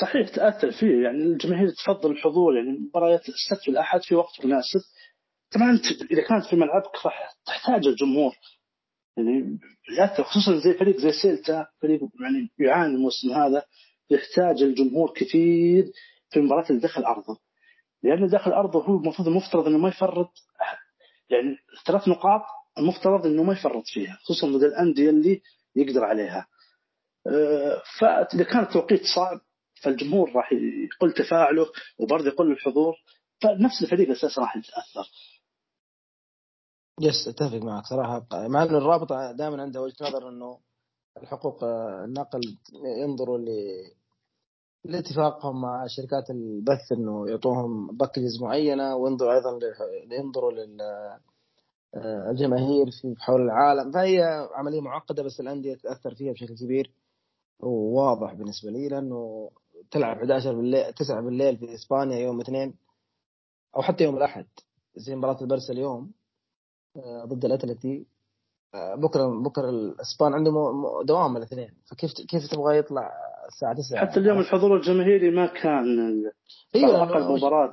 صحيح 0.00 0.28
تأثر 0.28 0.70
فيه. 0.70 1.02
يعني 1.04 1.18
الجماهير 1.18 1.68
تفضل 1.70 2.10
الحضور. 2.10 2.56
يعني 2.56 2.78
مباريات 2.78 3.22
السبت 3.28 3.68
والاحد 3.68 4.00
في 4.02 4.14
وقت 4.14 4.44
مناسب. 4.44 4.80
طبعا 5.50 5.70
انت 5.70 5.84
إذا 6.12 6.22
كانت 6.28 6.44
في 6.50 6.56
ملعبك 6.56 7.04
راح 7.04 7.36
تحتاج 7.46 7.86
الجمهور. 7.86 8.32
يعني 9.16 9.58
يأثر 9.98 10.24
خصوصا 10.24 10.56
زي 10.58 10.74
فريق 10.78 10.96
زي 10.96 11.12
سيلتا 11.12 11.66
فريق 11.82 12.00
يعني 12.00 12.50
يعاني 12.58 12.94
الموسم 12.94 13.30
هذا 13.30 13.62
يحتاج 14.10 14.62
الجمهور 14.62 15.12
كثير 15.16 15.92
في 16.30 16.38
المباراه 16.38 16.66
اللي 16.70 16.80
دخل 16.80 17.04
أرضه. 17.04 17.45
لأن 18.02 18.26
داخل 18.26 18.52
أرضه 18.52 18.84
هو 18.84 18.96
المفروض 18.96 19.28
المفترض 19.28 19.66
أنه 19.66 19.78
ما 19.78 19.88
يفرط 19.88 20.30
يعني 21.30 21.56
ثلاث 21.86 22.08
نقاط 22.08 22.42
المفترض 22.78 23.26
أنه 23.26 23.42
ما 23.42 23.52
يفرط 23.52 23.84
فيها 23.86 24.18
خصوصا 24.24 24.46
ضد 24.46 24.62
الأندية 24.62 25.10
اللي 25.10 25.42
يقدر 25.76 26.04
عليها. 26.04 26.46
أه، 27.26 27.82
فإذا 27.98 28.44
كان 28.44 28.62
التوقيت 28.62 29.02
صعب 29.16 29.40
فالجمهور 29.82 30.32
راح 30.32 30.52
يقل 30.52 31.12
تفاعله 31.12 31.66
وبرضه 31.98 32.26
يقل 32.26 32.52
الحضور 32.52 32.94
فنفس 33.42 33.82
الفريق 33.82 34.10
أساسا 34.10 34.40
راح 34.40 34.56
يتأثر. 34.56 35.10
yes 37.00 37.28
أتفق 37.28 37.64
معك 37.64 37.84
صراحة. 37.84 38.26
مع 38.32 38.62
إن 38.62 38.74
الرابطة 38.74 39.12
دائما 39.12 39.62
عنده 39.62 39.82
وجهة 39.82 40.08
نظر 40.08 40.28
إنه 40.28 40.60
الحقوق 41.22 41.64
النقل 42.04 42.40
ينظروا 43.02 43.38
لاتفاقهم 44.88 45.60
مع 45.60 45.86
شركات 45.86 46.30
البث 46.30 46.92
إنه 46.92 47.28
يعطوهم 47.28 47.96
packages 47.96 48.42
معينة 48.42 48.96
وينظروا 48.96 49.34
أيضا 49.34 49.58
ينظروا 50.10 50.52
للجماهير 51.94 52.90
في 52.90 53.14
حول 53.18 53.42
العالم. 53.42 53.92
فهي 53.92 54.48
عملية 54.54 54.80
معقدة 54.80 55.22
بس 55.22 55.40
الأندية 55.40 55.74
تأثر 55.74 56.14
فيها 56.14 56.32
بشكل 56.32 56.56
كبير 56.56 56.92
وواضح 57.60 58.34
بالنسبة 58.34 58.70
لي 58.70 58.88
لأنه 58.88 59.50
تلعب 59.90 60.16
11 60.16 60.54
بالليل 60.54 60.92
9 60.92 61.20
بالليل 61.20 61.56
في 61.58 61.74
إسبانيا 61.74 62.18
يوم 62.18 62.40
اثنين 62.40 62.74
أو 63.76 63.82
حتى 63.82 64.04
يوم 64.04 64.16
الأحد. 64.16 64.46
زي 64.96 65.16
مباراة 65.16 65.40
البرسا 65.40 65.72
اليوم 65.72 66.12
آه، 66.96 67.24
ضد 67.24 67.44
الأتلتي. 67.44 68.06
آه، 68.74 68.94
بكرة 68.94 69.42
بكرة 69.42 69.70
الإسبان 69.70 70.34
عنده 70.34 70.52
دوام 71.04 71.36
الاثنين. 71.36 71.74
فكيف 71.90 72.12
كيف 72.12 72.50
تبغى 72.50 72.78
يطلع 72.78 73.12
الساعة 73.46 73.74
9 73.74 74.00
حتى 74.00 74.20
اليوم 74.20 74.38
الحضور 74.38 74.76
الجماهيري 74.76 75.30
ما 75.30 75.46
كان 75.46 76.22
أيوه 76.74 77.02
أقل 77.02 77.36
مباراة. 77.36 77.72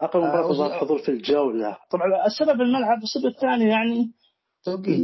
أقل 0.00 0.20
مباراة 0.20 0.52
ظهر 0.52 0.72
حضور 0.78 0.98
في 0.98 1.08
الجولة. 1.08 1.78
طبعا 1.90 2.26
السبب 2.26 2.60
الملعب 2.60 3.02
السبب 3.02 3.26
الثاني 3.26 3.68
يعني 3.68 4.12
توقيت. 4.64 5.00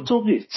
التوقيت. 0.00 0.48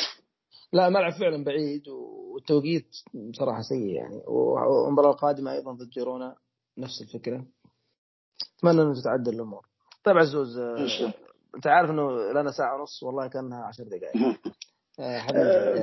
لا 0.74 0.88
الملعب 0.88 1.12
فعلا 1.12 1.44
بعيد 1.44 1.88
والتوقيت 1.88 2.88
بصراحة 3.32 3.62
سيء 3.62 3.88
يعني. 3.88 4.22
والمباراة 4.28 5.12
القادمة 5.12 5.52
أيضا 5.52 5.72
ضد 5.72 5.90
جيرونا 5.90 6.36
نفس 6.78 7.02
الفكرة. 7.02 7.46
أتمنى 8.60 8.82
إنه 8.82 8.94
تتعدل 9.02 9.34
الأمور. 9.34 9.66
طيب 10.04 10.18
عزوز 10.18 10.60
انت 11.56 11.68
عارف 11.68 11.90
إنه 11.90 12.32
لنا 12.32 12.52
ساعة 12.52 12.80
ونص 12.80 13.04
والله 13.04 13.28
كأنها 13.28 13.64
10 13.64 13.84
دقائق. 13.84 14.40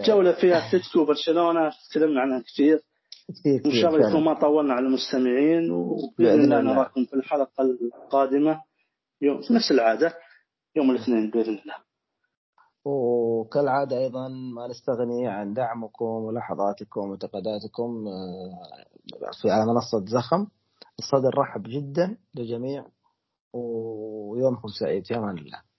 جولة 0.07 0.33
فيها 0.41 0.69
أتلتيكو 0.69 1.01
وبرشلونة 1.01 1.73
تكلمنا 1.91 2.21
عنها 2.21 2.43
كثير. 2.43 2.81
ان 3.67 3.71
شاء 3.83 3.95
الله 3.95 4.09
يكون 4.09 4.25
ما 4.25 4.41
طولنا 4.41 4.75
على 4.75 4.87
المستمعين 4.87 5.71
وبإذن 5.71 6.53
الله 6.53 6.61
نراكم 6.61 7.05
في 7.05 7.15
الحلقة 7.15 7.65
القادمة 8.05 8.61
يوم 9.23 9.41
نفس 9.51 9.71
العادة 9.71 10.15
يوم 10.77 10.91
الاثنين 10.91 11.31
بإذن 11.31 11.59
الله. 11.59 11.75
وكالعادة 12.85 13.99
أيضا 13.99 14.29
ما 14.29 14.67
نستغني 14.69 15.29
عن 15.29 15.55
دعمكم 15.55 16.05
ولحظاتكم 16.05 17.01
وانتقاداتكم 17.01 18.05
آه، 18.09 19.31
في 19.43 19.51
على 19.51 19.67
منصة 19.67 20.05
زخم. 20.07 20.47
الصدر 20.99 21.39
رحب 21.39 21.63
جدا 21.63 22.17
للجميع 22.35 22.87
ويومكم 23.53 24.69
سعيد. 24.69 25.07
في 25.07 25.17
أمان 25.17 25.39
الله. 25.39 25.70